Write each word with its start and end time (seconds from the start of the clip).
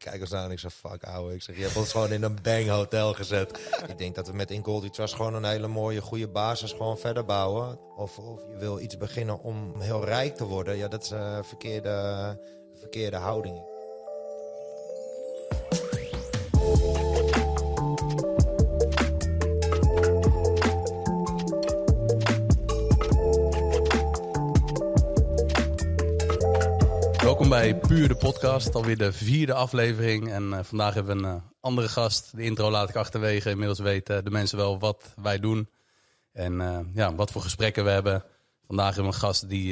kijk 0.00 0.32
aan 0.32 0.44
en 0.44 0.50
ik 0.50 0.58
zeg, 0.58 0.72
fuck 0.72 1.04
ouwe. 1.04 1.34
Ik 1.34 1.42
zeg, 1.42 1.56
je 1.56 1.62
hebt 1.62 1.76
ons 1.76 1.90
gewoon 1.90 2.12
in 2.12 2.22
een 2.22 2.38
bang 2.42 2.68
hotel 2.68 3.14
gezet. 3.14 3.60
ik 3.88 3.98
denk 3.98 4.14
dat 4.14 4.26
we 4.26 4.32
met 4.32 4.50
In 4.50 4.64
Goldie 4.64 4.90
Trust 4.90 5.14
gewoon 5.14 5.34
een 5.34 5.44
hele 5.44 5.68
mooie, 5.68 6.00
goede 6.00 6.28
basis 6.28 6.72
gewoon 6.72 6.98
verder 6.98 7.24
bouwen. 7.24 7.78
Of, 7.96 8.18
of 8.18 8.40
je 8.48 8.56
wil 8.56 8.80
iets 8.80 8.96
beginnen 8.96 9.40
om 9.40 9.80
heel 9.80 10.04
rijk 10.04 10.36
te 10.36 10.44
worden. 10.44 10.76
Ja, 10.76 10.88
dat 10.88 11.02
is 11.02 11.10
een 11.10 11.44
verkeerde, 11.44 12.38
verkeerde 12.74 13.16
houding. 13.16 13.69
Bij 27.50 27.74
Puur 27.74 28.08
de 28.08 28.14
Podcast, 28.14 28.74
alweer 28.74 28.96
de 28.96 29.12
vierde 29.12 29.54
aflevering. 29.54 30.32
En 30.32 30.52
eh, 30.52 30.58
vandaag 30.62 30.94
hebben 30.94 31.16
we 31.16 31.22
een 31.22 31.34
eh, 31.34 31.42
andere 31.60 31.88
gast. 31.88 32.36
De 32.36 32.42
intro 32.42 32.70
laat 32.70 32.88
ik 32.88 32.96
achterwege. 32.96 33.50
Inmiddels 33.50 33.78
weten 33.78 34.24
de 34.24 34.30
mensen 34.30 34.58
wel 34.58 34.78
wat 34.78 35.14
wij 35.22 35.38
doen. 35.38 35.68
En 36.32 36.60
eh, 36.60 36.78
ja, 36.94 37.14
wat 37.14 37.30
voor 37.30 37.42
gesprekken 37.42 37.84
we 37.84 37.90
hebben. 37.90 38.24
Vandaag 38.66 38.94
hebben 38.94 39.04
we 39.04 39.16
een 39.16 39.22
gast 39.22 39.48
die 39.48 39.68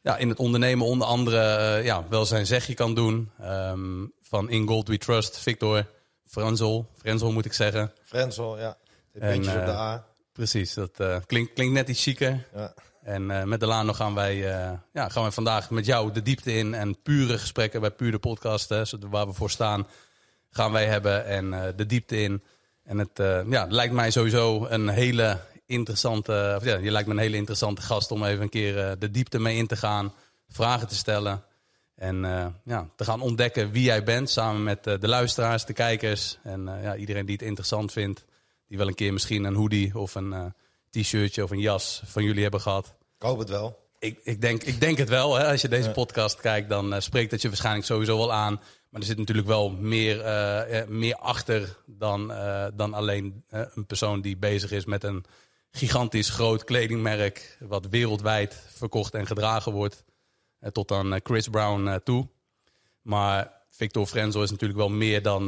ja, 0.00 0.16
in 0.16 0.28
het 0.28 0.38
ondernemen 0.38 0.86
onder 0.86 1.06
andere 1.06 1.40
ja, 1.82 2.08
wel 2.08 2.24
zijn 2.24 2.46
zegje 2.46 2.74
kan 2.74 2.94
doen. 2.94 3.30
Ehm, 3.40 4.06
van 4.20 4.50
In 4.50 4.66
Gold 4.66 4.88
We 4.88 4.98
Trust, 4.98 5.38
Victor 5.38 5.86
Frenzel. 6.24 6.90
Frenzel 6.96 7.32
moet 7.32 7.44
ik 7.44 7.52
zeggen. 7.52 7.92
Frenzel, 8.02 8.58
ja. 8.58 8.76
De 9.12 9.18
puntjes 9.20 9.54
op 9.54 9.64
de 9.64 9.72
A. 9.72 10.06
Precies, 10.32 10.74
dat 10.74 11.02
klinkt, 11.26 11.52
klinkt 11.52 11.74
net 11.74 11.88
iets 11.88 12.02
chiquer. 12.02 12.46
Ja. 12.54 12.74
En 13.06 13.30
uh, 13.30 13.42
met 13.42 13.60
Delano 13.60 13.92
gaan 13.92 14.14
wij, 14.14 14.36
uh, 14.36 14.72
ja, 14.92 15.08
gaan 15.08 15.22
wij 15.22 15.30
vandaag 15.30 15.70
met 15.70 15.86
jou 15.86 16.12
de 16.12 16.22
diepte 16.22 16.52
in 16.52 16.74
en 16.74 17.02
pure 17.02 17.38
gesprekken 17.38 17.80
bij 17.80 17.90
Pure 17.90 18.18
Podcast, 18.18 18.68
hè, 18.68 18.82
waar 19.10 19.26
we 19.26 19.32
voor 19.32 19.50
staan, 19.50 19.86
gaan 20.50 20.72
wij 20.72 20.86
hebben 20.86 21.26
en 21.26 21.52
uh, 21.52 21.62
de 21.76 21.86
diepte 21.86 22.22
in. 22.22 22.42
En 22.84 22.98
het 22.98 23.10
ja, 23.48 23.66
lijkt 23.68 23.94
mij 23.94 24.10
sowieso 24.10 24.66
een 24.68 24.88
hele 24.88 25.40
interessante, 25.66 26.54
of 26.56 26.64
ja, 26.64 26.76
je 26.76 26.90
lijkt 26.90 27.08
me 27.08 27.14
een 27.14 27.20
hele 27.20 27.36
interessante 27.36 27.82
gast 27.82 28.10
om 28.10 28.24
even 28.24 28.42
een 28.42 28.48
keer 28.48 28.98
de 28.98 29.10
diepte 29.10 29.38
mee 29.38 29.56
in 29.56 29.66
te 29.66 29.76
gaan, 29.76 30.12
vragen 30.48 30.88
te 30.88 30.94
stellen 30.94 31.42
en 31.94 32.16
ja, 32.64 32.88
te 32.96 33.04
gaan 33.04 33.20
ontdekken 33.20 33.70
wie 33.70 33.82
jij 33.82 34.02
bent 34.02 34.30
samen 34.30 34.62
met 34.62 34.84
de 34.84 35.08
luisteraars, 35.08 35.64
de 35.64 35.72
kijkers 35.72 36.38
en 36.42 36.68
ja, 36.82 36.96
iedereen 36.96 37.26
die 37.26 37.36
het 37.36 37.46
interessant 37.46 37.92
vindt, 37.92 38.24
die 38.68 38.78
wel 38.78 38.88
een 38.88 38.94
keer 38.94 39.12
misschien 39.12 39.44
een 39.44 39.54
hoodie 39.54 39.98
of 39.98 40.14
een 40.14 40.54
t-shirtje 40.90 41.42
of 41.42 41.50
een 41.50 41.60
jas 41.60 42.02
van 42.04 42.24
jullie 42.24 42.42
hebben 42.42 42.60
gehad. 42.60 42.95
Ik 43.18 43.22
hoop 43.22 43.38
het 43.38 43.48
wel. 43.48 43.84
Ik, 43.98 44.20
ik, 44.22 44.40
denk, 44.40 44.62
ik 44.62 44.80
denk 44.80 44.98
het 44.98 45.08
wel. 45.08 45.34
Hè. 45.34 45.46
Als 45.46 45.60
je 45.60 45.68
deze 45.68 45.90
podcast 45.90 46.40
kijkt, 46.40 46.68
dan 46.68 46.92
uh, 46.94 47.00
spreekt 47.00 47.30
dat 47.30 47.42
je 47.42 47.48
waarschijnlijk 47.48 47.86
sowieso 47.86 48.16
wel 48.16 48.32
aan. 48.32 48.60
Maar 48.90 49.00
er 49.00 49.06
zit 49.06 49.18
natuurlijk 49.18 49.46
wel 49.46 49.70
meer, 49.70 50.24
uh, 50.24 50.86
meer 50.88 51.16
achter 51.16 51.76
dan, 51.86 52.30
uh, 52.30 52.66
dan 52.74 52.94
alleen 52.94 53.44
een 53.48 53.86
persoon 53.86 54.20
die 54.20 54.36
bezig 54.36 54.70
is 54.70 54.84
met 54.84 55.04
een 55.04 55.24
gigantisch 55.70 56.30
groot 56.30 56.64
kledingmerk. 56.64 57.56
Wat 57.60 57.86
wereldwijd 57.86 58.62
verkocht 58.68 59.14
en 59.14 59.26
gedragen 59.26 59.72
wordt. 59.72 60.04
tot 60.72 60.90
aan 60.90 61.20
Chris 61.22 61.48
Brown 61.48 62.00
toe. 62.04 62.28
Maar 63.02 63.52
Victor 63.68 64.06
Frenzel 64.06 64.42
is 64.42 64.50
natuurlijk 64.50 64.78
wel 64.78 64.88
meer 64.88 65.22
dan 65.22 65.46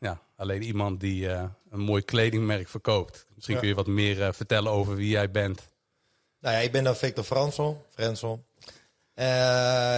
ja, 0.00 0.20
alleen 0.36 0.62
iemand 0.62 1.00
die 1.00 1.28
een 1.28 1.80
mooi 1.80 2.02
kledingmerk 2.02 2.68
verkoopt. 2.68 3.26
Misschien 3.34 3.58
kun 3.58 3.68
je 3.68 3.74
wat 3.74 3.86
meer 3.86 4.34
vertellen 4.34 4.72
over 4.72 4.96
wie 4.96 5.08
jij 5.08 5.30
bent. 5.30 5.75
Nou 6.40 6.54
ja, 6.54 6.60
ik 6.60 6.72
ben 6.72 6.84
dan 6.84 6.96
Victor 6.96 7.24
Fransel. 7.24 7.84
Frensel. 7.88 8.44
Uh, 9.18 9.24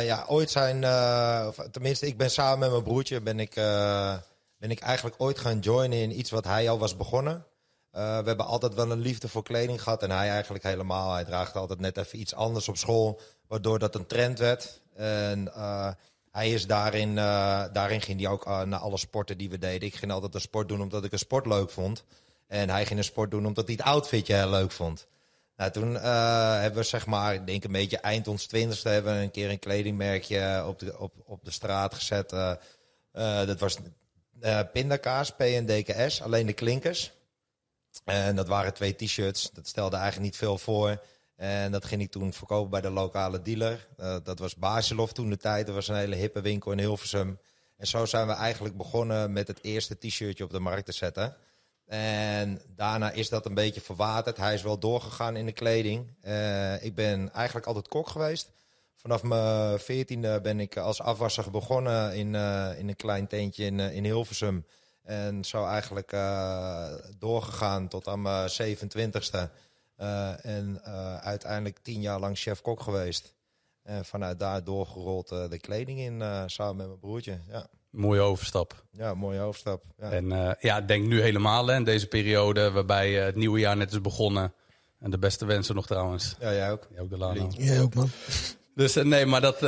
ja, 0.05 0.25
ooit 0.28 0.50
zijn, 0.50 0.83
uh, 0.83 1.48
tenminste, 1.48 2.06
ik 2.06 2.17
ben 2.17 2.30
samen 2.30 2.58
met 2.58 2.70
mijn 2.70 2.83
broertje, 2.83 3.20
ben 3.20 3.41
ik, 3.41 3.56
uh, 3.56 4.17
ben 4.58 4.70
ik 4.70 4.80
eigenlijk 4.80 5.17
ooit 5.19 5.39
gaan 5.39 5.58
joinen 5.58 5.98
in 5.98 6.19
iets 6.19 6.30
wat 6.30 6.45
hij 6.45 6.70
al 6.70 6.78
was 6.78 6.97
begonnen. 6.97 7.45
we 7.91 7.98
hebben 8.00 8.47
altijd 8.47 8.75
wel 8.75 8.91
een 8.91 9.00
liefde 9.00 9.28
voor 9.28 9.42
kleding 9.42 9.83
gehad 9.83 10.03
en 10.03 10.11
hij 10.11 10.28
eigenlijk 10.28 10.64
helemaal. 10.64 11.13
Hij 11.13 11.24
draagt 11.24 11.57
altijd 11.57 11.80
net 11.80 11.96
even 11.96 12.20
iets 12.20 12.35
anders 12.35 12.68
op 12.68 12.77
school, 12.77 13.20
waardoor 13.48 13.79
dat 13.79 13.95
een 13.95 14.07
trend 14.07 14.39
werd. 14.39 14.80
En 14.95 15.52
hij 16.30 16.51
is 16.51 16.67
daarin, 16.67 17.14
daarin 17.73 18.01
ging 18.01 18.20
hij 18.20 18.30
ook 18.30 18.46
naar 18.46 18.80
alle 18.80 18.98
sporten 18.98 19.39
die 19.39 19.51
we 19.51 19.58
deden. 19.58 19.89
Ik 19.89 19.95
ging 19.95 20.13
altijd 20.13 20.34
een 20.34 20.40
sport 20.40 20.68
doen 20.68 20.83
omdat 20.83 21.05
ik 21.05 21.13
een 21.13 21.18
sport 21.18 21.46
leuk 21.46 21.70
vond. 21.70 22.05
En 22.46 22.70
hij 22.70 22.86
ging 22.86 22.98
een 22.98 23.05
sport 23.05 23.30
doen 23.30 23.46
omdat 23.46 23.67
hij 23.67 23.77
het 23.79 23.86
outfitje 23.86 24.48
leuk 24.48 24.70
vond. 24.70 25.07
Nou, 25.58 25.70
toen 25.70 25.92
uh, 25.92 26.61
hebben 26.61 26.80
we 26.80 26.86
zeg 26.86 27.07
maar, 27.07 27.35
ik 27.35 27.46
denk 27.46 27.64
een 27.64 27.73
beetje 27.73 27.98
eind 27.98 28.29
ons 28.29 28.46
twintigste, 28.46 28.89
hebben 28.89 29.17
we 29.17 29.23
een 29.23 29.30
keer 29.30 29.51
een 29.51 29.58
kledingmerkje 29.58 30.64
op 30.67 30.79
de, 30.79 30.98
op, 30.98 31.13
op 31.24 31.45
de 31.45 31.51
straat 31.51 31.95
gezet. 31.95 32.33
Uh, 32.33 32.52
uh, 33.13 33.46
dat 33.46 33.61
was 33.61 33.79
pindakaas, 34.73 35.30
PNDKS, 35.30 36.23
alleen 36.23 36.46
de 36.46 36.52
klinkers. 36.52 37.13
En 38.05 38.36
dat 38.36 38.48
waren 38.48 38.74
twee 38.74 38.95
t-shirts, 38.95 39.51
dat 39.51 39.67
stelde 39.67 39.96
eigenlijk 39.96 40.24
niet 40.24 40.36
veel 40.36 40.58
voor. 40.58 41.02
En 41.36 41.73
dat 41.73 41.85
ging 41.85 42.02
ik 42.02 42.11
toen 42.11 42.33
verkopen 42.33 42.70
bij 42.70 42.80
de 42.80 42.90
lokale 42.90 43.42
dealer. 43.42 43.89
dat 44.23 44.39
was 44.39 44.57
Basilov 44.57 45.11
toen 45.11 45.30
de 45.30 45.36
tijd, 45.36 45.67
dat 45.67 45.75
was 45.75 45.89
een 45.89 45.96
hele 45.96 46.17
hippe 46.17 46.40
winkel 46.40 46.73
in 46.73 46.79
Hilversum. 46.79 47.39
En 47.77 47.86
zo 47.86 48.05
zijn 48.05 48.27
we 48.27 48.33
eigenlijk 48.33 48.77
begonnen 48.77 49.33
met 49.33 49.48
het 49.48 49.58
eerste 49.63 49.98
t-shirtje 49.98 50.45
op 50.45 50.51
de 50.51 50.61
markt 50.61 50.86
te 50.86 50.92
zetten. 50.92 51.36
En 51.89 52.61
daarna 52.77 53.11
is 53.11 53.29
dat 53.29 53.47
een 53.47 53.55
beetje 53.55 53.81
verwaterd. 53.81 54.37
Hij 54.37 54.55
is 54.55 54.63
wel 54.63 54.79
doorgegaan 54.79 55.37
in 55.37 55.47
de 55.47 55.53
kleding. 55.53 56.17
Uh, 56.23 56.85
ik 56.85 56.95
ben 56.95 57.33
eigenlijk 57.33 57.67
altijd 57.67 57.89
kok 57.89 58.09
geweest. 58.09 58.51
Vanaf 58.95 59.23
mijn 59.23 59.79
veertiende 59.79 60.41
ben 60.41 60.61
ik 60.61 60.77
als 60.77 61.01
afwasser 61.01 61.51
begonnen 61.51 62.17
in, 62.17 62.35
uh, 62.35 62.79
in 62.79 62.89
een 62.89 62.97
klein 62.97 63.27
tentje 63.27 63.65
in, 63.65 63.79
uh, 63.79 63.95
in 63.95 64.05
Hilversum. 64.05 64.67
En 65.03 65.45
zo 65.45 65.67
eigenlijk 65.67 66.11
doorgegaan 67.19 67.89
tot 67.89 68.09
aan 68.09 68.23
mijn 68.23 68.51
27ste. 68.51 69.51
en 70.43 70.83
uiteindelijk 71.23 71.79
tien 71.79 72.01
jaar 72.01 72.20
lang 72.20 72.39
chef-kok 72.39 72.81
geweest. 72.81 73.35
En 73.83 74.05
vanuit 74.05 74.39
daar 74.39 74.65
doorgerold 74.65 75.29
de 75.29 75.59
kleding 75.61 75.99
in 75.99 76.23
samen 76.47 76.77
met 76.77 76.87
mijn 76.87 76.99
broertje. 76.99 77.41
Ja. 77.49 77.69
Mooie 77.91 78.21
overstap. 78.21 78.85
Ja, 78.91 79.15
mooie 79.15 79.41
overstap. 79.41 79.85
Ja. 79.99 80.11
En 80.11 80.25
uh, 80.25 80.51
ja, 80.61 80.81
denk 80.81 81.07
nu 81.07 81.21
helemaal 81.21 81.67
hè, 81.67 81.75
in 81.75 81.85
deze 81.85 82.07
periode 82.07 82.71
waarbij 82.71 83.19
uh, 83.19 83.25
het 83.25 83.37
nieuwe 83.37 83.59
jaar 83.59 83.77
net 83.77 83.93
is 83.93 84.01
begonnen. 84.01 84.53
En 84.99 85.11
de 85.11 85.19
beste 85.19 85.45
wensen 85.45 85.75
nog 85.75 85.87
trouwens. 85.87 86.37
Ja, 86.41 86.53
jij 86.53 86.71
ook. 86.71 86.87
Jij 86.91 87.01
ook, 87.01 87.11
Delano. 87.11 87.49
Jij 87.57 87.83
ook, 87.83 87.95
man. 87.95 88.11
Dus 88.75 88.97
uh, 88.97 89.05
nee, 89.05 89.27
maar 89.27 89.41
dat, 89.41 89.61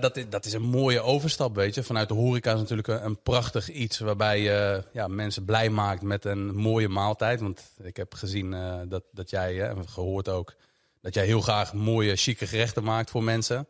dat, 0.00 0.16
is, 0.16 0.28
dat 0.28 0.44
is 0.44 0.52
een 0.52 0.62
mooie 0.62 1.00
overstap, 1.00 1.54
weet 1.54 1.74
je. 1.74 1.82
Vanuit 1.82 2.08
de 2.08 2.14
horeca 2.14 2.52
is 2.52 2.58
natuurlijk 2.58 2.88
een, 2.88 3.04
een 3.04 3.22
prachtig 3.22 3.70
iets 3.70 3.98
waarbij 3.98 4.40
je 4.40 4.84
ja, 4.92 5.08
mensen 5.08 5.44
blij 5.44 5.70
maakt 5.70 6.02
met 6.02 6.24
een 6.24 6.54
mooie 6.54 6.88
maaltijd. 6.88 7.40
Want 7.40 7.62
ik 7.82 7.96
heb 7.96 8.14
gezien 8.14 8.56
dat, 8.88 9.02
dat 9.12 9.30
jij, 9.30 9.68
en 9.68 9.88
gehoord 9.88 10.28
ook, 10.28 10.54
dat 11.02 11.14
jij 11.14 11.26
heel 11.26 11.40
graag 11.40 11.74
mooie, 11.74 12.16
chique 12.16 12.46
gerechten 12.46 12.84
maakt 12.84 13.10
voor 13.10 13.22
mensen. 13.22 13.66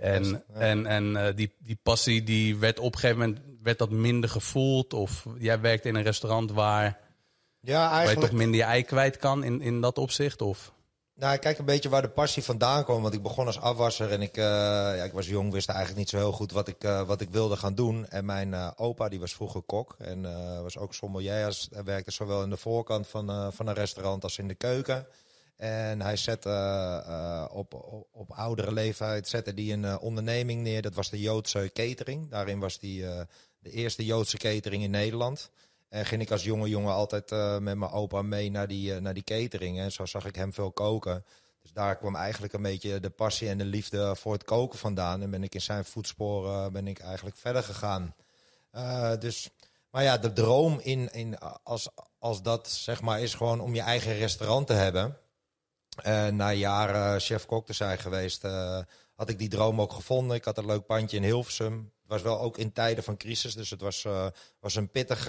En, 0.00 0.44
en, 0.54 0.86
en 0.86 1.04
uh, 1.04 1.26
die, 1.34 1.54
die 1.58 1.78
passie 1.82 2.22
die 2.22 2.56
werd 2.56 2.78
op 2.78 2.94
een 2.94 2.98
gegeven 3.00 3.18
moment 3.18 3.40
werd 3.62 3.78
dat 3.78 3.90
minder 3.90 4.30
gevoeld? 4.30 4.92
Of 4.92 5.26
jij 5.38 5.60
werkt 5.60 5.84
in 5.84 5.94
een 5.94 6.02
restaurant 6.02 6.52
waar, 6.52 6.98
ja, 7.60 7.90
eigenlijk... 7.90 8.04
waar 8.04 8.14
je 8.14 8.30
toch 8.30 8.38
minder 8.38 8.60
je 8.60 8.66
ei 8.66 8.82
kwijt 8.82 9.16
kan 9.16 9.44
in, 9.44 9.60
in 9.60 9.80
dat 9.80 9.98
opzicht? 9.98 10.42
Of? 10.42 10.72
Nou, 11.14 11.34
ik 11.34 11.40
kijk 11.40 11.58
een 11.58 11.64
beetje 11.64 11.88
waar 11.88 12.02
de 12.02 12.08
passie 12.08 12.42
vandaan 12.42 12.84
kwam. 12.84 13.02
Want 13.02 13.14
ik 13.14 13.22
begon 13.22 13.46
als 13.46 13.60
afwasser 13.60 14.12
en 14.12 14.22
ik, 14.22 14.36
uh, 14.36 14.44
ja, 14.44 15.02
ik 15.04 15.12
was 15.12 15.26
jong, 15.26 15.52
wist 15.52 15.68
eigenlijk 15.68 15.98
niet 15.98 16.08
zo 16.08 16.16
heel 16.16 16.32
goed 16.32 16.52
wat 16.52 16.68
ik, 16.68 16.84
uh, 16.84 17.02
wat 17.02 17.20
ik 17.20 17.30
wilde 17.30 17.56
gaan 17.56 17.74
doen. 17.74 18.08
En 18.08 18.24
mijn 18.24 18.48
uh, 18.48 18.70
opa, 18.76 19.08
die 19.08 19.20
was 19.20 19.34
vroeger 19.34 19.62
kok 19.62 19.94
en 19.98 20.22
was 20.62 20.78
ook 20.78 20.94
sommelier. 20.94 21.56
Hij 21.70 21.84
werkte 21.84 22.10
zowel 22.10 22.42
in 22.42 22.50
de 22.50 22.56
voorkant 22.56 23.08
van, 23.08 23.52
van 23.52 23.66
een 23.66 23.74
restaurant 23.74 24.22
als 24.22 24.38
in 24.38 24.48
de 24.48 24.54
keuken. 24.54 25.06
En 25.60 26.00
hij 26.00 26.16
zette 26.16 26.48
uh, 27.08 27.44
op, 27.50 27.74
op, 27.74 28.08
op, 28.12 28.30
oudere 28.30 28.72
leeftijd 28.72 29.28
zette 29.28 29.54
die 29.54 29.72
een 29.72 29.82
uh, 29.82 29.96
onderneming 30.00 30.62
neer. 30.62 30.82
Dat 30.82 30.94
was 30.94 31.10
de 31.10 31.20
Joodse 31.20 31.70
catering. 31.72 32.30
Daarin 32.30 32.58
was 32.58 32.78
die 32.78 33.00
de 33.58 33.70
eerste 33.70 34.04
Joodse 34.04 34.36
catering 34.36 34.82
in 34.82 34.90
Nederland. 34.90 35.50
En 35.88 36.06
ging 36.06 36.22
ik 36.22 36.30
als 36.30 36.44
jonge 36.44 36.68
jongen 36.68 36.92
altijd 36.92 37.30
met 37.60 37.76
mijn 37.76 37.90
opa 37.90 38.22
mee 38.22 38.50
naar 38.50 38.68
die, 38.68 39.00
naar 39.00 39.14
die 39.14 39.22
catering. 39.22 39.78
En 39.78 39.92
zo 39.92 40.06
zag 40.06 40.24
ik 40.24 40.34
hem 40.34 40.52
veel 40.52 40.72
koken. 40.72 41.24
Dus 41.62 41.72
daar 41.72 41.96
kwam 41.96 42.16
eigenlijk 42.16 42.52
een 42.52 42.62
beetje 42.62 43.00
de 43.00 43.10
passie 43.10 43.48
en 43.48 43.58
de 43.58 43.64
liefde 43.64 44.16
voor 44.16 44.32
het 44.32 44.44
koken 44.44 44.78
vandaan. 44.78 45.22
En 45.22 45.30
ben 45.30 45.42
ik 45.42 45.54
in 45.54 45.60
zijn 45.60 45.84
voetsporen 45.84 46.72
ben 46.72 46.86
ik 46.86 46.98
eigenlijk 46.98 47.36
verder 47.36 47.62
gegaan. 47.62 48.14
dus, 49.18 49.50
maar 49.90 50.02
ja, 50.02 50.18
de 50.18 50.32
droom 50.32 50.78
in, 50.82 51.12
in, 51.12 51.38
als, 51.62 51.88
als 52.18 52.42
dat 52.42 52.68
zeg 52.68 53.00
maar 53.00 53.20
is 53.20 53.34
gewoon 53.34 53.60
om 53.60 53.74
je 53.74 53.82
eigen 53.82 54.16
restaurant 54.18 54.66
te 54.66 54.72
hebben 54.72 55.18
na 56.30 56.52
jaren 56.52 57.20
chef-kok 57.20 57.66
te 57.66 57.72
zijn 57.72 57.98
geweest, 57.98 58.44
uh, 58.44 58.78
had 59.14 59.28
ik 59.28 59.38
die 59.38 59.48
droom 59.48 59.80
ook 59.80 59.92
gevonden. 59.92 60.36
Ik 60.36 60.44
had 60.44 60.58
een 60.58 60.66
leuk 60.66 60.86
pandje 60.86 61.16
in 61.16 61.22
Hilversum. 61.22 61.92
Het 62.02 62.10
was 62.10 62.22
wel 62.22 62.40
ook 62.40 62.58
in 62.58 62.72
tijden 62.72 63.04
van 63.04 63.16
crisis, 63.16 63.54
dus 63.54 63.70
het 63.70 63.80
was, 63.80 64.06
was 64.60 64.74
een, 64.74 64.90
pittig, 64.90 65.26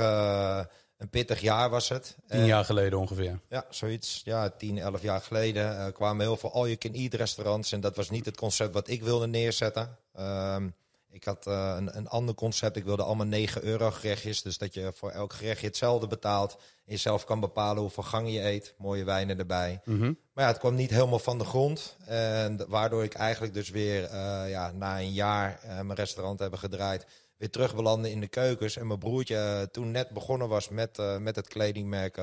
een 0.97 1.09
pittig 1.09 1.41
jaar 1.41 1.69
was 1.69 1.89
het. 1.89 2.15
Tien 2.27 2.45
jaar 2.45 2.65
geleden 2.65 2.99
ongeveer. 2.99 3.39
Ja, 3.49 3.65
zoiets. 3.69 4.21
Ja, 4.23 4.49
tien, 4.49 4.77
elf 4.77 5.01
jaar 5.01 5.21
geleden 5.21 5.93
kwamen 5.93 6.25
heel 6.25 6.37
veel 6.37 6.53
all-you-can-eat 6.53 7.13
restaurants. 7.13 7.71
En 7.71 7.79
dat 7.79 7.95
was 7.95 8.09
niet 8.09 8.25
het 8.25 8.37
concept 8.37 8.73
wat 8.73 8.87
ik 8.87 9.03
wilde 9.03 9.27
neerzetten. 9.27 9.97
Ehm, 10.13 10.67
Ik 11.11 11.23
had 11.23 11.47
uh, 11.47 11.73
een, 11.77 11.97
een 11.97 12.07
ander 12.07 12.35
concept. 12.35 12.75
Ik 12.75 12.83
wilde 12.83 13.03
allemaal 13.03 13.25
9 13.25 13.63
euro 13.63 13.91
gerechtjes. 13.91 14.41
Dus 14.41 14.57
dat 14.57 14.73
je 14.73 14.91
voor 14.95 15.09
elk 15.09 15.33
gerechtje 15.33 15.67
hetzelfde 15.67 16.07
betaalt. 16.07 16.53
En 16.85 16.91
je 16.91 16.97
zelf 16.97 17.23
kan 17.23 17.39
bepalen 17.39 17.81
hoeveel 17.81 18.03
gangen 18.03 18.31
je 18.31 18.43
eet. 18.43 18.73
Mooie 18.77 19.03
wijnen 19.03 19.39
erbij. 19.39 19.81
Mhm. 19.85 20.13
Maar 20.33 20.43
ja, 20.43 20.47
het 20.47 20.59
kwam 20.59 20.75
niet 20.75 20.89
helemaal 20.89 21.19
van 21.19 21.37
de 21.37 21.45
grond. 21.45 21.97
En 22.05 22.65
waardoor 22.67 23.03
ik 23.03 23.13
eigenlijk 23.13 23.53
dus 23.53 23.69
weer 23.69 24.03
uh, 24.03 24.49
ja, 24.49 24.71
na 24.71 24.99
een 24.99 25.13
jaar 25.13 25.59
uh, 25.65 25.69
mijn 25.69 25.93
restaurant 25.93 26.39
hebben 26.39 26.59
gedraaid. 26.59 27.05
Weer 27.37 27.49
terug 27.49 27.75
belandde 27.75 28.11
in 28.11 28.19
de 28.19 28.27
keukens. 28.27 28.77
En 28.77 28.87
mijn 28.87 28.99
broertje 28.99 29.69
toen 29.71 29.91
net 29.91 30.09
begonnen 30.09 30.47
was 30.47 30.69
met, 30.69 31.19
met 31.19 31.35
het 31.35 31.47
kledingmerk 31.47 32.21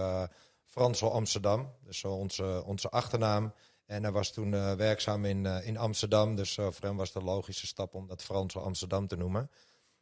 Fransel 0.65 1.13
Amsterdam. 1.13 1.75
Dus 1.85 2.05
onze, 2.05 2.63
onze 2.67 2.91
achternaam. 2.91 3.53
En 3.89 4.03
hij 4.03 4.13
was 4.13 4.33
toen 4.33 4.53
uh, 4.53 4.73
werkzaam 4.73 5.25
in, 5.25 5.45
uh, 5.45 5.67
in 5.67 5.77
Amsterdam. 5.77 6.35
Dus 6.35 6.57
uh, 6.57 6.65
voor 6.65 6.89
hem 6.89 6.97
was 6.97 7.15
een 7.15 7.25
logische 7.25 7.67
stap 7.67 7.95
om 7.95 8.07
dat 8.07 8.23
Frans 8.23 8.57
Amsterdam 8.57 9.07
te 9.07 9.17
noemen. 9.17 9.51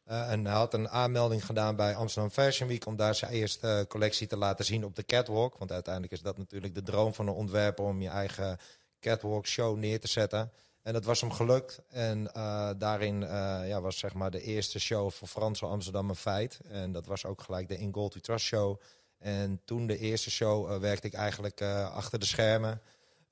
en 0.05 0.45
hij 0.45 0.55
had 0.55 0.75
een 0.75 0.89
aanmelding 0.89 1.47
gedaan 1.47 1.77
bij 1.77 1.95
Amsterdam 1.95 2.31
Fashion 2.31 2.69
Week... 2.69 2.87
om 2.87 2.97
daar 2.97 3.15
zijn 3.15 3.33
eerste 3.33 3.85
collectie 3.89 4.27
te 4.27 4.37
laten 4.37 4.65
zien 4.65 4.85
op 4.85 4.97
de 4.97 5.05
catwalk. 5.05 5.59
Want 5.59 5.73
uiteindelijk 5.73 6.13
is 6.13 6.21
dat 6.21 6.39
natuurlijk 6.39 6.75
de 6.75 6.83
droom 6.83 7.15
van 7.15 7.29
een 7.29 7.35
ontwerper... 7.35 7.85
om 7.85 8.01
je 8.01 8.09
eigen 8.09 8.59
catwalk 9.01 9.47
show 9.47 9.77
neer 9.77 10.01
te 10.01 10.09
zetten. 10.09 10.53
En 10.83 10.93
dat 10.93 11.05
was 11.05 11.21
hem 11.21 11.33
gelukt. 11.33 11.81
En 11.89 12.25
daarin 12.79 13.21
ja, 13.67 13.81
was 13.81 13.99
zeg 13.99 14.15
maar 14.15 14.31
de 14.31 14.43
eerste 14.43 14.81
show 14.81 15.11
voor 15.11 15.29
Frans 15.29 15.63
Amsterdam 15.63 16.09
een 16.09 16.17
feit. 16.17 16.61
En 16.69 16.93
dat 16.93 17.07
was 17.07 17.25
ook 17.25 17.41
gelijk 17.41 17.69
de 17.69 17.79
In 17.79 17.95
Gold 17.95 18.15
We 18.15 18.21
Trust 18.21 18.47
show. 18.47 18.81
En 19.19 19.61
toen 19.65 19.87
de 19.87 19.99
eerste 19.99 20.31
show 20.31 20.81
werkte 20.81 21.07
ik 21.07 21.15
eigenlijk 21.15 21.63
achter 21.93 22.19
de 22.19 22.27
schermen... 22.27 22.81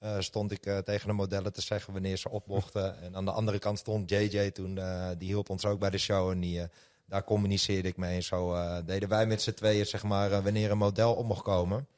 Uh, 0.04 0.16
stond 0.18 0.52
ik 0.52 0.66
uh, 0.66 0.78
tegen 0.78 1.08
de 1.08 1.12
modellen 1.14 1.52
te 1.52 1.60
zeggen 1.60 1.92
wanneer 1.92 2.16
ze 2.16 2.30
opmochten. 2.30 3.00
en 3.00 3.16
aan 3.16 3.24
de 3.24 3.30
andere 3.30 3.58
kant 3.58 3.78
stond 3.78 4.10
JJ 4.10 4.50
toen, 4.50 4.76
uh, 4.76 5.08
die 5.18 5.28
hielp 5.28 5.50
ons 5.50 5.64
ook 5.64 5.78
bij 5.78 5.90
de 5.90 5.98
show. 5.98 6.30
En 6.30 6.40
die, 6.40 6.62
daar 7.06 7.24
communiceerde 7.24 7.88
ik 7.88 7.96
mee. 7.96 8.16
En 8.16 8.22
zo 8.22 8.56
deden 8.84 9.08
wij 9.08 9.26
met 9.26 9.42
z'n 9.42 9.52
tweeën, 9.52 9.86
zeg 9.86 10.02
maar, 10.02 10.42
wanneer 10.42 10.70
een 10.70 10.78
model 10.78 11.14
op 11.14 11.26
mocht 11.26 11.42
komen. 11.42 11.88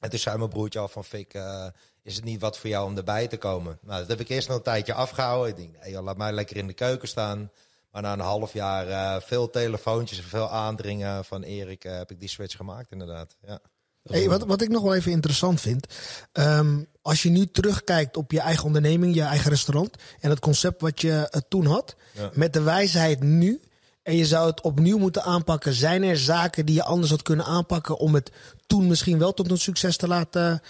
En 0.00 0.10
toen 0.10 0.18
zei 0.18 0.38
mijn 0.38 0.50
broertje 0.50 0.78
al 0.78 0.88
van, 0.88 1.04
Fik, 1.04 1.34
is 2.02 2.16
het 2.16 2.24
niet 2.24 2.40
wat 2.40 2.58
voor 2.58 2.70
jou 2.70 2.86
om 2.86 2.96
erbij 2.96 3.28
te 3.28 3.36
komen? 3.36 3.78
Nou, 3.82 4.00
dat 4.00 4.08
heb 4.08 4.20
ik 4.20 4.28
eerst 4.28 4.48
nog 4.48 4.56
een 4.56 4.62
tijdje 4.62 4.94
afgehouden. 4.94 5.50
Ik 5.50 5.56
denk, 5.56 5.84
nee, 5.84 6.02
laat 6.02 6.16
mij 6.16 6.32
lekker 6.32 6.56
in 6.56 6.66
de 6.66 6.72
keuken 6.72 7.08
staan. 7.08 7.50
Maar 7.90 8.02
na 8.02 8.12
een 8.12 8.20
half 8.20 8.52
jaar 8.52 9.22
veel 9.22 9.50
telefoontjes 9.50 10.18
en 10.18 10.24
veel 10.24 10.50
aandringen 10.50 11.24
van 11.24 11.42
Erik 11.42 11.82
heb 11.82 12.10
ik 12.10 12.20
die 12.20 12.28
switch 12.28 12.56
gemaakt 12.56 12.90
inderdaad. 12.90 13.36
Ja. 13.46 13.60
Hey, 14.02 14.28
wat, 14.28 14.44
wat 14.44 14.62
ik 14.62 14.68
nog 14.68 14.82
wel 14.82 14.94
even 14.94 15.12
interessant 15.12 15.60
vind. 15.60 15.86
Um, 16.32 16.86
als 17.02 17.22
je 17.22 17.30
nu 17.30 17.46
terugkijkt 17.46 18.16
op 18.16 18.32
je 18.32 18.40
eigen 18.40 18.64
onderneming, 18.64 19.14
je 19.14 19.22
eigen 19.22 19.50
restaurant. 19.50 19.96
En 20.20 20.30
het 20.30 20.40
concept 20.40 20.80
wat 20.80 21.00
je 21.00 21.28
uh, 21.34 21.40
toen 21.48 21.66
had. 21.66 21.96
Ja. 22.12 22.30
Met 22.32 22.52
de 22.52 22.62
wijsheid 22.62 23.22
nu. 23.22 23.60
En 24.02 24.16
je 24.16 24.26
zou 24.26 24.50
het 24.50 24.60
opnieuw 24.60 24.98
moeten 24.98 25.22
aanpakken. 25.22 25.72
Zijn 25.72 26.02
er 26.02 26.18
zaken 26.18 26.66
die 26.66 26.74
je 26.74 26.82
anders 26.82 27.10
had 27.10 27.22
kunnen 27.22 27.44
aanpakken. 27.44 27.98
om 27.98 28.14
het 28.14 28.30
toen 28.66 28.86
misschien 28.86 29.18
wel 29.18 29.34
tot 29.34 29.50
een 29.50 29.58
succes 29.58 29.96
te 29.96 30.08
laten 30.08 30.62